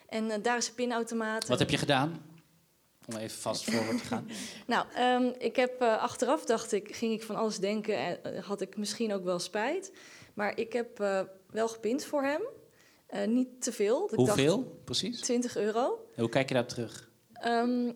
En 0.09 0.31
eh, 0.31 0.43
daar 0.43 0.57
is 0.57 0.69
een 0.69 0.75
pinautomaat. 0.75 1.47
Wat 1.47 1.59
heb 1.59 1.71
je 1.71 1.79
gedaan? 1.79 2.23
Om 3.07 3.17
even 3.17 3.39
vast 3.39 3.65
voorwaarts 3.65 4.03
te 4.03 4.09
gaan. 4.09 4.29
Nou, 4.67 4.87
ehm, 4.95 5.33
ik 5.39 5.57
heb 5.57 5.83
achteraf 5.83 6.45
dacht 6.45 6.73
ik, 6.73 6.97
ging 6.97 7.13
ik 7.13 7.23
van 7.23 7.37
alles 7.37 7.59
denken 7.59 7.97
en 7.97 8.43
had 8.43 8.61
ik 8.61 8.77
misschien 8.77 9.13
ook 9.13 9.25
wel 9.25 9.39
spijt. 9.39 9.93
Maar 10.35 10.59
ik 10.59 10.73
heb 10.73 11.01
eh, 11.01 11.21
wel 11.51 11.69
gepind 11.69 12.05
voor 12.05 12.23
hem. 12.23 12.43
Eh, 13.07 13.27
niet 13.27 13.63
te 13.63 13.73
veel. 13.73 14.01
Dat 14.01 14.17
Hoeveel 14.17 14.63
dacht 14.63 14.85
precies? 14.85 15.21
20 15.21 15.57
euro. 15.57 16.07
Hoe 16.17 16.29
kijk 16.29 16.49
je 16.49 16.55
daar 16.55 16.67
terug? 16.67 17.11
Ehm, 17.33 17.93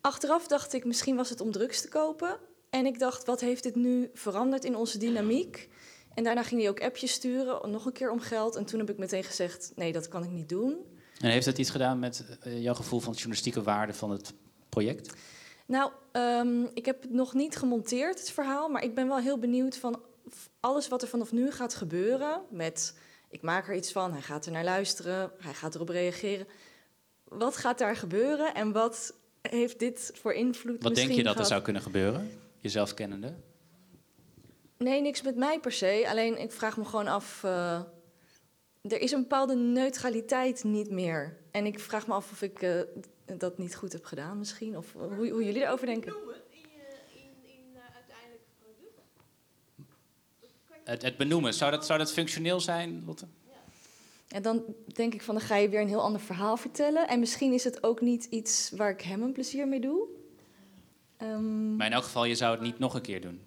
achteraf 0.00 0.46
dacht 0.46 0.72
ik, 0.72 0.84
misschien 0.84 1.16
was 1.16 1.30
het 1.30 1.40
om 1.40 1.50
drugs 1.50 1.80
te 1.80 1.88
kopen. 1.88 2.38
En 2.70 2.86
ik 2.86 2.98
dacht, 2.98 3.26
wat 3.26 3.40
heeft 3.40 3.62
dit 3.62 3.74
nu 3.74 4.10
veranderd 4.14 4.64
in 4.64 4.76
onze 4.76 4.98
dynamiek? 4.98 5.68
En 6.14 6.24
daarna 6.24 6.42
ging 6.42 6.60
hij 6.60 6.70
ook 6.70 6.82
appjes 6.82 7.12
sturen, 7.12 7.70
nog 7.70 7.86
een 7.86 7.92
keer 7.92 8.10
om 8.10 8.20
geld. 8.20 8.56
En 8.56 8.64
toen 8.64 8.78
heb 8.78 8.90
ik 8.90 8.98
meteen 8.98 9.24
gezegd, 9.24 9.72
nee, 9.76 9.92
dat 9.92 10.08
kan 10.08 10.24
ik 10.24 10.30
niet 10.30 10.48
doen. 10.48 10.76
En 11.20 11.30
heeft 11.30 11.46
het 11.46 11.58
iets 11.58 11.70
gedaan 11.70 11.98
met 11.98 12.24
eh, 12.40 12.62
jouw 12.62 12.74
gevoel 12.74 13.00
van 13.00 13.12
journalistieke 13.12 13.62
waarde 13.62 13.94
van 13.94 14.10
het 14.10 14.32
project? 14.68 15.12
Nou, 15.66 15.92
ehm, 16.12 16.64
ik 16.74 16.86
heb 16.86 17.02
het 17.02 17.12
nog 17.12 17.34
niet 17.34 17.56
gemonteerd, 17.56 18.18
het 18.18 18.30
verhaal. 18.30 18.68
Maar 18.68 18.84
ik 18.84 18.94
ben 18.94 19.08
wel 19.08 19.18
heel 19.18 19.38
benieuwd 19.38 19.76
van 19.76 20.00
alles 20.60 20.88
wat 20.88 21.02
er 21.02 21.08
vanaf 21.08 21.32
nu 21.32 21.50
gaat 21.50 21.74
gebeuren. 21.74 22.42
Met, 22.50 22.98
ik 23.28 23.42
maak 23.42 23.68
er 23.68 23.74
iets 23.74 23.92
van, 23.92 24.12
hij 24.12 24.22
gaat 24.22 24.46
er 24.46 24.52
naar 24.52 24.64
luisteren, 24.64 25.32
hij 25.38 25.54
gaat 25.54 25.74
erop 25.74 25.88
reageren. 25.88 26.46
Wat 27.24 27.56
gaat 27.56 27.78
daar 27.78 27.96
gebeuren 27.96 28.54
en 28.54 28.72
wat 28.72 29.14
heeft 29.42 29.78
dit 29.78 30.10
voor 30.14 30.32
invloed 30.32 30.82
Wat 30.82 30.94
denk 30.94 31.10
je 31.10 31.22
dat 31.22 31.38
er 31.38 31.44
zou 31.44 31.62
kunnen 31.62 31.82
gebeuren? 31.82 32.30
Jezelf 32.58 32.94
kennende? 32.94 33.34
Nee, 34.78 35.00
niks 35.00 35.22
met 35.22 35.36
mij 35.36 35.60
per 35.60 35.72
se. 35.72 36.04
Alleen 36.08 36.40
ik 36.40 36.52
vraag 36.52 36.76
me 36.76 36.84
gewoon 36.84 37.08
af. 37.08 37.44
eh, 37.44 37.80
er 38.82 39.00
is 39.00 39.12
een 39.12 39.20
bepaalde 39.20 39.54
neutraliteit 39.54 40.64
niet 40.64 40.90
meer. 40.90 41.36
En 41.50 41.66
ik 41.66 41.80
vraag 41.80 42.06
me 42.06 42.14
af 42.14 42.30
of 42.30 42.42
ik 42.42 42.62
eh, 42.62 42.80
dat 43.38 43.58
niet 43.58 43.74
goed 43.76 43.92
heb 43.92 44.04
gedaan, 44.04 44.38
misschien. 44.38 44.76
Of 44.76 44.92
hoe, 44.92 45.30
hoe 45.30 45.44
jullie 45.44 45.62
erover 45.62 45.86
denken. 45.86 46.14
Het, 50.92 51.02
het 51.02 51.16
benoemen, 51.16 51.54
zou 51.54 51.70
dat, 51.70 51.86
zou 51.86 51.98
dat 51.98 52.12
functioneel 52.12 52.60
zijn, 52.60 53.02
Lotte? 53.06 53.26
En 54.28 54.42
dan 54.42 54.62
denk 54.86 55.14
ik 55.14 55.22
van, 55.22 55.34
dan 55.34 55.44
ga 55.44 55.56
je 55.56 55.68
weer 55.68 55.80
een 55.80 55.88
heel 55.88 56.02
ander 56.02 56.20
verhaal 56.20 56.56
vertellen. 56.56 57.08
En 57.08 57.20
misschien 57.20 57.52
is 57.52 57.64
het 57.64 57.82
ook 57.82 58.00
niet 58.00 58.24
iets 58.24 58.72
waar 58.76 58.90
ik 58.90 59.00
hem 59.00 59.22
een 59.22 59.32
plezier 59.32 59.68
mee 59.68 59.80
doe. 59.80 60.06
Ehm, 61.16 61.76
Maar 61.76 61.86
in 61.86 61.92
elk 61.92 62.04
geval, 62.04 62.24
je 62.24 62.34
zou 62.34 62.52
het 62.52 62.60
niet 62.60 62.78
nog 62.78 62.94
een 62.94 63.00
keer 63.00 63.20
doen. 63.20 63.40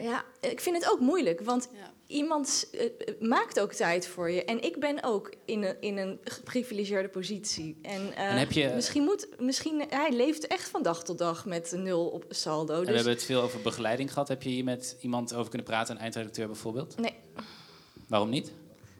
Ja, 0.00 0.24
ik 0.40 0.60
vind 0.60 0.76
het 0.76 0.90
ook 0.92 1.00
moeilijk, 1.00 1.40
want 1.40 1.68
iemand 2.06 2.68
eh, 2.72 2.84
eh, 2.84 2.90
maakt 3.20 3.60
ook 3.60 3.72
tijd 3.72 4.06
voor 4.06 4.30
je. 4.30 4.44
En 4.44 4.62
ik 4.62 4.78
ben 4.80 5.02
ook 5.02 5.32
in 5.44 5.62
een, 5.62 5.76
in 5.80 5.96
een 5.98 6.18
geprivilegeerde 6.24 7.08
positie. 7.08 7.78
En, 7.82 8.14
eh, 8.14 8.30
En 8.30 8.38
heb 8.38 8.52
je- 8.52 8.72
misschien 8.74 9.02
moet, 9.02 9.28
misschien, 9.38 9.84
hij 9.88 10.12
leeft 10.12 10.46
echt 10.46 10.68
van 10.68 10.82
dag 10.82 11.04
tot 11.04 11.18
dag 11.18 11.46
met 11.46 11.72
nul 11.76 12.06
op 12.06 12.24
saldo. 12.28 12.72
En 12.74 12.80
we 12.80 12.86
Dus, 12.86 12.94
hebben 12.94 13.12
het 13.12 13.24
veel 13.24 13.40
over 13.42 13.60
begeleiding 13.60 14.12
gehad. 14.12 14.28
Heb 14.28 14.42
je 14.42 14.48
hier 14.48 14.64
met 14.64 14.96
iemand 15.00 15.34
over 15.34 15.48
kunnen 15.48 15.66
praten, 15.68 15.94
een 15.94 16.00
eindredacteur 16.00 16.46
bijvoorbeeld? 16.46 16.96
Nee, 16.98 17.14
Waarom 18.08 18.28
niet? 18.28 18.52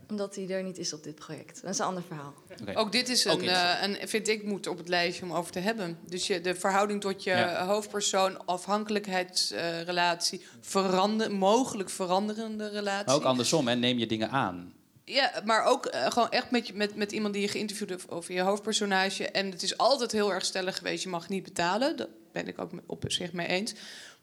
Omdat 0.08 0.34
hij 0.36 0.48
er 0.48 0.62
niet 0.62 0.78
is 0.78 0.92
op 0.92 1.02
dit 1.02 1.14
project. 1.14 1.62
Dat 1.62 1.70
is 1.70 1.78
een 1.78 1.84
ander 1.84 2.02
verhaal. 2.02 2.34
Ook 2.74 2.92
dit 2.92 3.08
is 3.08 3.24
een, 3.24 3.48
eh, 3.48 3.82
een, 3.82 4.08
vind 4.08 4.28
ik, 4.28 4.44
moet 4.44 4.66
op 4.66 4.78
het 4.78 4.88
lijstje 4.88 5.24
om 5.24 5.32
over 5.32 5.52
te 5.52 5.58
hebben. 5.58 5.98
Dus 6.06 6.26
je, 6.26 6.40
de 6.40 6.54
verhouding 6.54 7.00
tot 7.00 7.24
je 7.24 7.30
Ja. 7.30 7.66
hoofdpersoon, 7.66 8.46
afhankelijkheidsrelatie, 8.46 10.46
verander, 10.60 11.34
mogelijk 11.34 11.90
veranderende 11.90 12.68
relatie. 12.68 13.06
Maar 13.06 13.14
ook 13.14 13.24
andersom, 13.24 13.68
hè? 13.68 13.74
neem 13.74 13.98
je 13.98 14.06
dingen 14.06 14.30
aan. 14.30 14.72
Ja, 15.04 15.32
maar 15.44 15.64
ook 15.64 15.86
eh, 15.86 16.10
gewoon 16.10 16.30
echt 16.30 16.50
met, 16.50 16.74
met, 16.74 16.96
met 16.96 17.12
iemand 17.12 17.34
die 17.34 17.42
je 17.42 17.48
geïnterviewd 17.48 17.88
hebt 17.88 18.10
over 18.10 18.34
je 18.34 18.40
hoofdpersonage. 18.40 19.28
En 19.28 19.50
het 19.50 19.62
is 19.62 19.78
altijd 19.78 20.12
heel 20.12 20.32
erg 20.32 20.44
stellig 20.44 20.76
geweest, 20.76 21.02
je 21.02 21.08
mag 21.08 21.28
niet 21.28 21.42
betalen. 21.42 21.96
Daar 21.96 22.06
ben 22.32 22.48
ik 22.48 22.58
ook 22.58 22.70
op 22.86 23.04
zich 23.06 23.32
mee 23.32 23.46
eens. 23.46 23.74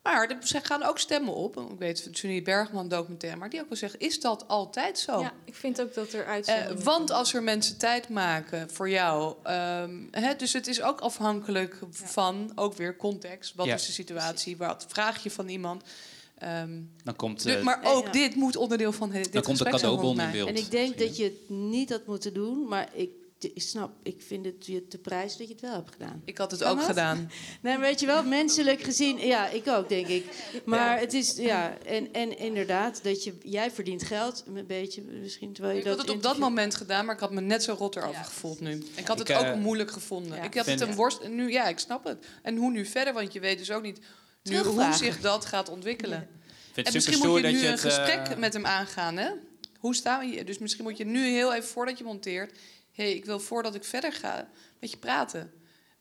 Maar 0.03 0.29
er 0.29 0.61
gaan 0.63 0.83
ook 0.83 0.99
stemmen 0.99 1.33
op. 1.35 1.57
Ik 1.57 1.79
weet 1.79 2.01
van 2.01 2.11
Junie 2.11 2.41
Bergman 2.41 2.87
documentaire, 2.87 3.39
maar 3.39 3.49
die 3.49 3.61
ook 3.61 3.69
wel 3.69 3.77
zegt, 3.77 3.95
is 3.97 4.19
dat 4.19 4.47
altijd 4.47 4.99
zo? 4.99 5.19
Ja, 5.21 5.33
ik 5.45 5.55
vind 5.55 5.81
ook 5.81 5.93
dat 5.93 6.13
er 6.13 6.23
Eh, 6.23 6.29
uitzonderingen 6.29 6.83
want 6.83 7.11
als 7.11 7.33
er 7.33 7.43
mensen 7.43 7.77
tijd 7.77 8.09
maken 8.09 8.69
voor 8.71 8.89
jou, 8.89 9.35
ehm, 9.43 9.95
hè, 10.11 10.35
dus 10.35 10.53
het 10.53 10.67
is 10.67 10.81
ook 10.81 10.99
afhankelijk 11.01 11.79
van 11.91 12.51
ook 12.55 12.73
weer 12.73 12.95
context. 12.97 13.55
Wat 13.55 13.65
Ja. 13.65 13.73
is 13.73 13.85
de 13.85 13.91
situatie? 13.91 14.57
Wat 14.57 14.85
vraag 14.87 15.23
je 15.23 15.31
van 15.31 15.47
iemand? 15.47 15.83
Ehm, 16.37 16.81
Dan 17.03 17.15
komt, 17.15 17.43
de- 17.43 17.55
eh, 17.55 17.63
maar 17.63 17.79
ook 17.83 18.05
ja. 18.05 18.11
dit 18.11 18.35
moet 18.35 18.55
onderdeel 18.55 18.91
van 18.91 19.09
dit 19.09 19.33
Dan 19.33 19.41
komt 19.41 19.57
de 19.57 19.63
cadeaubon 19.63 20.19
in 20.19 20.31
beeld. 20.31 20.49
En 20.49 20.55
ik 20.55 20.71
denk 20.71 20.97
dat 20.99 21.17
je 21.17 21.23
het 21.23 21.49
niet 21.49 21.89
had 21.89 22.05
moeten 22.05 22.33
doen, 22.33 22.67
maar 22.67 22.89
ik, 22.93 23.09
ik 23.43 23.61
snap, 23.61 23.91
ik 24.03 24.21
vind 24.27 24.45
het 24.45 24.65
je 24.65 24.87
te 24.87 24.97
prijs 24.97 25.37
dat 25.37 25.47
je 25.47 25.53
het 25.53 25.61
wel 25.61 25.73
hebt 25.73 25.91
gedaan. 25.91 26.21
Ik 26.25 26.37
had 26.37 26.51
het 26.51 26.59
Kan 26.59 26.71
ook 26.71 26.77
dat? 26.77 26.85
gedaan. 26.85 27.17
Nee, 27.61 27.73
maar 27.77 27.79
weet 27.81 27.99
je 27.99 28.05
wel, 28.05 28.23
menselijk 28.23 28.81
gezien, 28.81 29.17
ja, 29.17 29.47
ik 29.47 29.67
ook, 29.67 29.89
denk 29.89 30.07
ik. 30.07 30.25
Maar 30.65 30.99
het 30.99 31.13
is, 31.13 31.35
ja, 31.35 31.77
en, 31.85 32.13
en 32.13 32.37
inderdaad, 32.37 33.03
dat 33.03 33.23
je, 33.23 33.33
jij 33.43 33.71
verdient 33.71 34.03
geld, 34.03 34.43
een 34.47 34.65
beetje 34.67 35.01
misschien, 35.01 35.53
terwijl 35.53 35.75
je 35.75 35.81
Ik 35.81 35.87
had 35.87 35.97
dat 35.97 36.07
het 36.07 36.15
op 36.15 36.23
dat 36.23 36.37
moment 36.37 36.75
gedaan, 36.75 37.05
maar 37.05 37.13
ik 37.15 37.21
had 37.21 37.31
me 37.31 37.41
net 37.41 37.63
zo 37.63 37.73
rot 37.77 37.95
erover 37.95 38.23
gevoeld 38.23 38.59
nu. 38.59 38.83
Ik 38.95 39.07
had 39.07 39.19
Ik, 39.19 39.27
het 39.27 39.37
ook 39.37 39.43
eh, 39.45 39.53
moeilijk 39.53 39.91
gevonden. 39.91 40.37
Ja. 40.37 40.43
Ik 40.43 40.53
had 40.53 40.65
vind- 40.65 40.79
het 40.79 40.89
een 40.89 40.95
worst. 40.95 41.19
En 41.19 41.35
nu, 41.35 41.51
ja, 41.51 41.67
ik 41.67 41.79
snap 41.79 42.03
het. 42.03 42.25
En 42.41 42.57
hoe 42.57 42.71
nu 42.71 42.85
verder? 42.85 43.13
Want 43.13 43.33
je 43.33 43.39
weet 43.39 43.57
dus 43.57 43.71
ook 43.71 43.83
niet. 43.83 43.99
nu 44.43 44.57
hoe 44.57 44.93
zich 44.93 45.19
dat 45.21 45.45
gaat 45.45 45.69
ontwikkelen. 45.69 46.21
Ik 46.21 46.73
vind 46.73 46.87
En 46.87 46.93
misschien 46.93 47.17
moet 47.17 47.35
je 47.35 47.41
dat 47.41 47.51
nu 47.51 47.57
je 47.57 47.65
een 47.65 47.71
het, 47.71 47.79
gesprek 47.81 48.27
eh, 48.27 48.37
met 48.37 48.53
hem 48.53 48.65
aangaan, 48.65 49.17
hè? 49.17 49.29
Hoe 49.79 49.95
staan 49.95 50.19
we 50.19 50.25
hier? 50.25 50.45
Dus 50.45 50.57
misschien 50.57 50.83
moet 50.83 50.97
je 50.97 51.05
nu 51.05 51.27
heel 51.29 51.53
even 51.53 51.69
voordat 51.69 51.97
je 51.97 52.03
monteert... 52.03 52.51
hé, 52.99 53.05
hey, 53.05 53.15
ik 53.15 53.25
wil 53.25 53.39
voordat 53.39 53.75
ik 53.75 53.83
verder 53.83 54.13
ga 54.13 54.49
met 54.79 54.91
je 54.91 54.97
praten. 54.97 55.51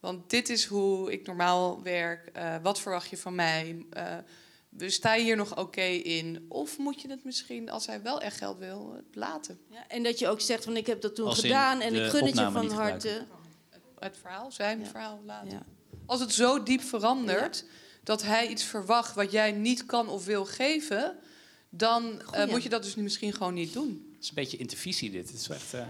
Want 0.01 0.31
dit 0.31 0.49
is 0.49 0.65
hoe 0.65 1.13
ik 1.13 1.27
normaal 1.27 1.83
werk. 1.83 2.31
Eh, 2.33 2.57
wat 2.63 2.81
verwacht 2.81 3.09
je 3.09 3.17
van 3.17 3.35
mij? 3.35 3.87
Eh, 3.91 4.17
sta 4.79 5.15
je 5.15 5.23
hier 5.23 5.37
nog 5.37 5.59
oké 5.59 5.83
in? 5.83 6.45
Of 6.49 6.79
moet 6.79 7.01
je 7.01 7.11
het 7.11 7.25
misschien, 7.25 7.71
als 7.71 7.87
hij 7.87 8.03
wel 8.03 8.21
echt 8.21 8.37
geld 8.37 8.59
wil, 8.59 9.01
laten? 9.13 9.61
Ja, 9.71 9.89
en 9.89 10.03
dat 10.03 10.19
je 10.19 10.29
ook 10.29 10.41
zegt 10.41 10.65
van 10.65 10.77
ik 10.77 10.87
heb 10.87 11.01
dat 11.01 11.15
toen 11.15 11.27
Als 11.27 11.41
gedaan 11.41 11.81
en 11.81 11.95
ik 11.95 12.11
gun 12.11 12.25
het 12.27 12.39
je 12.39 12.51
van 12.51 12.71
harte. 12.71 13.27
Het 13.99 14.17
verhaal, 14.21 14.53
zijn 14.53 14.81
Ja. 14.81 14.87
verhaal 14.87 15.21
laten. 15.25 15.51
Ja. 15.51 15.63
Als 16.07 16.21
het 16.21 16.33
zo 16.33 16.63
diep 16.63 16.83
verandert 16.83 17.65
dat 18.03 18.23
hij 18.23 18.49
iets 18.49 18.63
verwacht 18.63 19.15
wat 19.15 19.33
jij 19.33 19.53
niet 19.53 19.87
kan 19.87 20.09
of 20.09 20.25
wil 20.25 20.45
geven, 20.45 21.17
dan 21.71 22.23
eh, 22.33 22.51
moet 22.51 22.63
je 22.63 22.69
dat 22.69 22.83
dus 22.83 22.97
nu 22.97 23.03
misschien 23.03 23.33
gewoon 23.33 23.55
niet 23.55 23.73
doen. 23.73 24.07
Het 24.15 24.23
is 24.23 24.29
een 24.29 24.35
beetje 24.35 24.57
intervisie 24.57 25.11
dit. 25.11 25.29
Het 25.29 25.41
is 25.41 25.49
echt, 25.49 25.75
eh, 25.75 25.81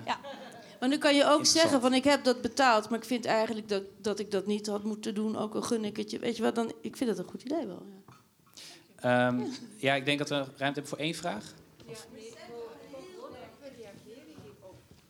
Maar 0.81 0.91
dan 0.91 0.99
kan 0.99 1.15
je 1.15 1.25
ook 1.25 1.47
zeggen 1.47 1.81
van 1.81 1.95
ik 1.95 2.05
heb 2.05 2.25
dat 2.25 2.41
betaald, 2.43 2.89
maar 2.89 2.99
ik 2.99 3.05
vind 3.05 3.25
eigenlijk 3.25 3.69
dat, 3.69 3.83
dat 4.01 4.19
ik 4.19 4.31
dat 4.31 4.47
niet 4.47 4.67
had 4.67 4.85
moeten 4.85 5.15
doen. 5.15 5.37
Ook 5.37 5.55
al 5.55 5.63
gun 5.63 5.85
ik 5.85 5.97
het 5.97 6.11
je. 6.11 6.19
Weet 6.19 6.37
je 6.37 6.43
wat, 6.43 6.55
dan, 6.55 6.73
ik 6.81 6.97
vind 6.97 7.11
dat 7.11 7.19
een 7.19 7.31
goed 7.31 7.43
idee 7.43 7.67
wel. 7.67 7.87
Ja. 7.87 9.29
Ehm, 9.29 9.41
ja, 9.77 9.95
ik 9.95 10.05
denk 10.05 10.19
dat 10.19 10.29
we 10.29 10.35
ruimte 10.35 10.63
hebben 10.63 10.87
voor 10.87 10.99
één 10.99 11.15
vraag. 11.15 11.55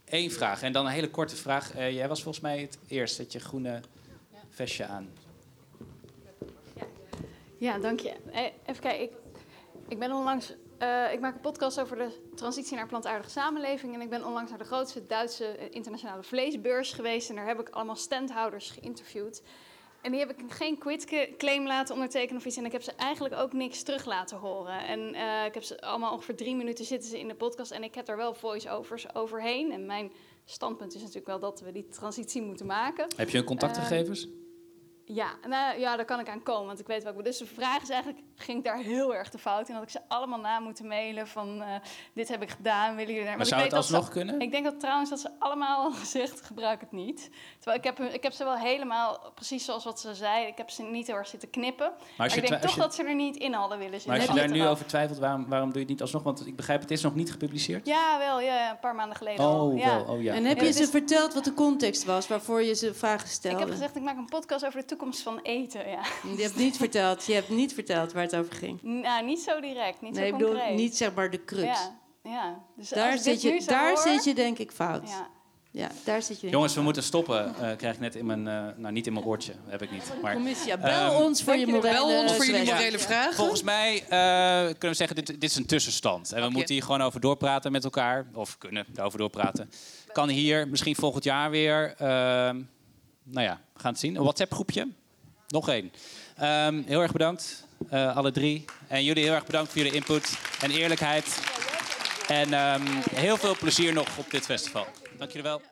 Eén 0.05 0.31
vraag 0.31 0.62
en 0.62 0.73
dan 0.73 0.86
een 0.86 0.93
hele 0.93 1.11
korte 1.11 1.36
vraag. 1.36 1.74
Eh, 1.74 1.93
jij 1.93 2.09
was 2.09 2.23
volgens 2.23 2.45
mij 2.45 2.61
het 2.61 2.78
eerst 2.86 3.16
dat 3.16 3.32
je 3.32 3.39
groene 3.39 3.81
vestje 4.51 4.86
aan. 4.86 5.09
Ja, 7.59 7.78
dank 7.78 8.01
je. 8.01 8.15
Eh, 8.32 8.43
Even 8.66 8.82
kijken, 8.82 9.03
ik, 9.03 9.11
ik 9.89 9.99
ben 9.99 10.12
onlangs... 10.12 10.53
eh, 10.78 11.12
ik 11.12 11.20
maak 11.20 11.34
een 11.34 11.40
podcast 11.40 11.80
over 11.80 11.96
de 11.96 12.10
transitie 12.34 12.76
naar 12.76 12.86
plantaardige 12.86 13.30
samenleving. 13.30 13.94
En 13.94 14.00
ik 14.00 14.10
ben 14.10 14.24
onlangs 14.24 14.50
naar 14.50 14.59
de 14.59 14.64
grootste 14.64 15.06
Duitse 15.06 15.70
internationale 15.70 16.22
vleesbeurs 16.22 16.92
geweest. 16.92 17.28
En 17.28 17.34
daar 17.34 17.46
heb 17.46 17.60
ik 17.60 17.68
allemaal 17.68 17.96
standhouders 17.96 18.70
geïnterviewd. 18.70 19.42
En 20.02 20.10
die 20.10 20.20
heb 20.20 20.30
ik 20.30 20.52
geen 20.52 20.78
quitclaim 20.78 21.66
laten 21.66 21.94
ondertekenen 21.94 22.36
of 22.36 22.46
iets. 22.46 22.56
En 22.56 22.64
ik 22.64 22.72
heb 22.72 22.82
ze 22.82 22.92
eigenlijk 22.92 23.34
ook 23.34 23.52
niks 23.52 23.82
terug 23.82 24.05
laten 24.05 24.38
horen. 24.38 24.86
En 24.86 25.14
eh, 25.14 25.44
ik 25.44 25.55
heb 25.55 25.62
ze 25.62 25.80
allemaal 25.80 26.12
ongeveer 26.12 26.36
drie 26.36 26.56
minuten 26.56 26.84
zitten 26.84 27.10
ze 27.10 27.18
in 27.18 27.28
de 27.28 27.34
podcast. 27.34 27.70
En 27.70 27.82
ik 27.82 27.94
heb 27.94 28.06
daar 28.06 28.16
wel 28.16 28.34
voice-overs 28.34 29.14
overheen. 29.14 29.72
En 29.72 29.86
mijn 29.86 30.12
standpunt 30.44 30.94
is 30.94 31.00
natuurlijk 31.00 31.26
wel 31.26 31.38
dat 31.38 31.60
we 31.60 31.72
die 31.72 31.88
transitie 31.88 32.42
moeten 32.42 32.66
maken. 32.66 33.06
Heb 33.16 33.28
je 33.28 33.36
hun 33.36 33.46
contactgegevens? 33.46 34.28
Ja, 35.10 35.28
nou, 35.48 35.78
ja, 35.80 35.97
daar 35.97 36.05
kan 36.05 36.20
ik 36.20 36.28
aan 36.28 36.43
komen, 36.43 36.66
want 36.66 36.80
ik 36.80 36.86
weet 36.86 37.02
wat 37.02 37.10
ik 37.12 37.16
bedoel. 37.16 37.32
Dus 37.32 37.40
de 37.48 37.55
vraag 37.55 37.82
is 37.82 37.89
eigenlijk, 37.90 38.22
ging 38.36 38.59
ik 38.59 38.64
daar 38.64 38.76
heel 38.78 39.14
erg 39.14 39.30
de 39.30 39.39
fout 39.39 39.68
in? 39.68 39.74
Had 39.74 39.82
ik 39.82 39.90
ze 39.90 40.01
allemaal 40.09 40.39
na 40.40 40.59
moeten 40.60 40.86
mailen 40.86 41.26
van, 41.28 41.62
eh, 41.62 41.74
dit 42.14 42.28
heb 42.28 42.43
ik 42.43 42.51
gedaan, 42.51 42.97
willen 42.97 43.12
jullie 43.14 43.28
daar... 43.28 43.36
Maar 43.36 43.36
Want 43.36 43.48
zou 43.48 43.60
ik 43.60 43.66
het 43.66 43.74
weet 43.74 43.82
alsnog 43.82 44.05
ze- 44.06 44.10
kunnen? 44.10 44.40
Ik 44.40 44.51
denk 44.51 44.64
dat 44.64 44.80
trouwens 44.80 45.10
dat 45.10 45.20
ze 45.20 45.30
allemaal 45.39 45.85
al 45.85 45.93
gezegd, 46.02 46.40
gebruik 46.43 46.80
het 46.80 46.93
niet. 46.93 47.30
Terwijl 47.59 47.78
ik 47.78 47.85
heb, 47.85 48.01
ik 48.01 48.22
heb 48.22 48.32
ze 48.32 48.44
wel 48.44 48.56
helemaal, 48.56 49.32
precies 49.35 49.64
zoals 49.64 49.85
wat 49.85 50.01
ze 50.01 50.14
zei, 50.14 50.47
ik 50.47 50.56
heb 50.56 50.70
ze 50.70 50.82
niet 50.82 51.06
heel 51.06 51.16
erg 51.16 51.26
zitten 51.28 51.51
knippen. 51.51 51.93
Maar, 52.16 52.36
ik 52.36 52.48
denk 52.48 52.60
toch 52.62 52.74
je- 52.74 52.80
dat 52.80 52.94
ze 52.94 53.02
er 53.05 53.14
niet 53.14 53.36
in 53.36 53.52
hadden 53.52 53.78
willen 53.78 53.93
zitten. 54.01 54.10
Maar 54.10 54.20
als 54.20 54.28
je 54.28 54.35
daar 54.47 54.51
nu 54.51 54.66
over 54.66 54.86
twijfelt, 54.86 55.18
waarom, 55.18 55.48
waarom 55.48 55.66
doe 55.68 55.74
je 55.76 55.82
het 55.82 55.90
niet 55.90 56.01
alsnog? 56.02 56.22
Want 56.22 56.47
ik 56.47 56.56
begrijp, 56.56 56.80
het 56.80 56.90
is 56.90 57.02
nog 57.02 57.14
niet 57.14 57.30
gepubliceerd. 57.32 57.86
Ja, 57.86 58.18
wel, 58.18 58.40
ja, 58.40 58.70
een 58.70 58.78
paar 58.78 58.94
maanden 58.94 59.16
geleden 59.16 59.44
al. 59.44 59.66
Oh, 59.70 59.78
ja. 59.78 59.86
wel. 60.05 60.14
Oh, 60.14 60.22
ja. 60.22 60.35
En 60.35 60.44
heb 60.44 60.59
Ja, 60.60 60.64
je 60.66 60.72
ze 60.72 60.86
verteld 60.89 61.35
wat 61.35 61.44
de 61.44 61.55
context 61.55 62.05
was 62.05 62.28
waarvoor 62.28 62.62
je 62.62 62.74
ze 62.74 62.94
vragen 62.94 63.28
stelde? 63.28 63.56
Ik 63.56 63.62
heb 63.62 63.72
gezegd, 63.72 63.97
ik 63.97 64.02
maak 64.02 64.16
een 64.16 64.24
podcast 64.26 64.64
over 64.66 64.70
de 64.70 64.76
toekomst 64.80 64.97
van 65.10 65.40
eten, 65.42 65.88
ja. 65.88 66.02
Je 66.36 66.42
hebt 66.42 66.56
niet 66.56 66.76
verteld, 66.76 67.24
je 67.26 67.32
hebt 67.34 67.48
niet 67.48 67.74
verteld 67.74 68.12
waar 68.12 68.22
het 68.22 68.36
over 68.36 68.54
ging. 68.54 68.82
Nou, 68.82 69.24
niet 69.24 69.40
zo 69.40 69.60
direct, 69.60 70.00
niet 70.00 70.12
nee, 70.14 70.26
zo 70.28 70.32
ik 70.32 70.36
bedoel 70.38 70.54
concreet. 70.54 70.76
niet 70.76 70.96
zeg 70.96 71.14
maar 71.14 71.30
de 71.30 71.44
crux. 71.44 71.62
Ja, 71.64 71.98
ja. 72.22 72.62
Dus 72.76 72.88
Daar, 72.88 73.18
zit 73.18 73.42
je, 73.42 73.62
daar 73.66 73.88
hoor- 73.88 73.98
zit 73.98 74.24
je 74.24 74.34
denk 74.34 74.58
ik 74.58 74.70
fout. 74.70 75.08
Ja. 75.08 75.28
Ja, 75.70 75.88
daar 76.04 76.22
zit 76.22 76.40
je 76.40 76.48
Jongens, 76.48 76.74
we 76.74 76.80
moeten 76.80 77.02
stoppen. 77.02 77.54
eh 77.54 77.76
krijg 77.76 77.94
ik 77.94 78.00
net 78.00 78.14
in 78.14 78.26
mijn, 78.26 78.48
eh, 78.48 78.64
nou 78.76 78.92
niet 78.92 79.06
in 79.06 79.12
mijn 79.12 79.24
oortje, 79.24 79.52
heb 79.66 79.82
ik 79.82 79.90
niet. 79.90 80.12
Maar, 80.22 80.32
Commissie, 80.34 80.66
ja, 80.68 80.76
bel 80.76 80.90
Ehm, 81.12 81.22
ons 81.22 81.42
voor 81.42 81.56
je 81.56 81.66
morele 81.66 81.92
Bel 81.94 82.20
ons 82.20 82.34
voor 82.34 82.46
jullie 82.46 82.64
morele 82.72 82.98
vragen. 82.98 83.34
Volgens 83.34 83.62
mij 83.62 83.94
eh, 84.08 84.64
kunnen 84.64 84.88
we 84.88 84.94
zeggen, 84.94 85.16
dit, 85.16 85.26
dit 85.26 85.42
is 85.50 85.56
een 85.56 85.66
tussenstand. 85.66 86.32
En 86.32 86.42
we 86.42 86.48
moeten 86.50 86.74
hier 86.74 86.82
gewoon 86.82 87.02
over 87.02 87.20
doorpraten 87.20 87.72
met 87.72 87.84
elkaar. 87.84 88.26
Of 88.34 88.58
kunnen 88.58 88.86
daarover 88.92 89.18
doorpraten. 89.18 89.70
Kan 90.12 90.28
hier, 90.28 90.68
misschien 90.68 90.96
volgend 90.96 91.24
jaar 91.24 91.50
weer. 91.50 91.94
Nou 93.30 93.46
ja, 93.46 93.60
we 93.72 93.80
gaan 93.80 93.90
het 93.90 94.00
zien. 94.00 94.16
Een 94.16 94.22
WhatsApp-groepje. 94.22 94.88
Nog 95.48 95.68
één. 95.68 95.92
Ehm, 96.36 96.82
heel 96.86 97.02
erg 97.02 97.12
bedankt, 97.12 97.66
eh, 97.90 98.16
alle 98.16 98.30
drie. 98.30 98.64
En 98.88 99.05
jullie 99.05 99.24
heel 99.24 99.32
erg 99.32 99.46
bedankt 99.46 99.72
voor 99.72 99.82
jullie 99.82 99.96
input 99.96 100.38
en 100.60 100.70
eerlijkheid. 100.70 101.40
En 102.28 102.52
ehm, 102.52 102.82
heel 103.14 103.36
veel 103.36 103.56
plezier 103.56 103.92
nog 103.92 104.18
op 104.18 104.30
dit 104.30 104.44
festival. 104.44 104.86
Dank 105.18 105.30
jullie 105.30 105.48
wel. 105.48 105.62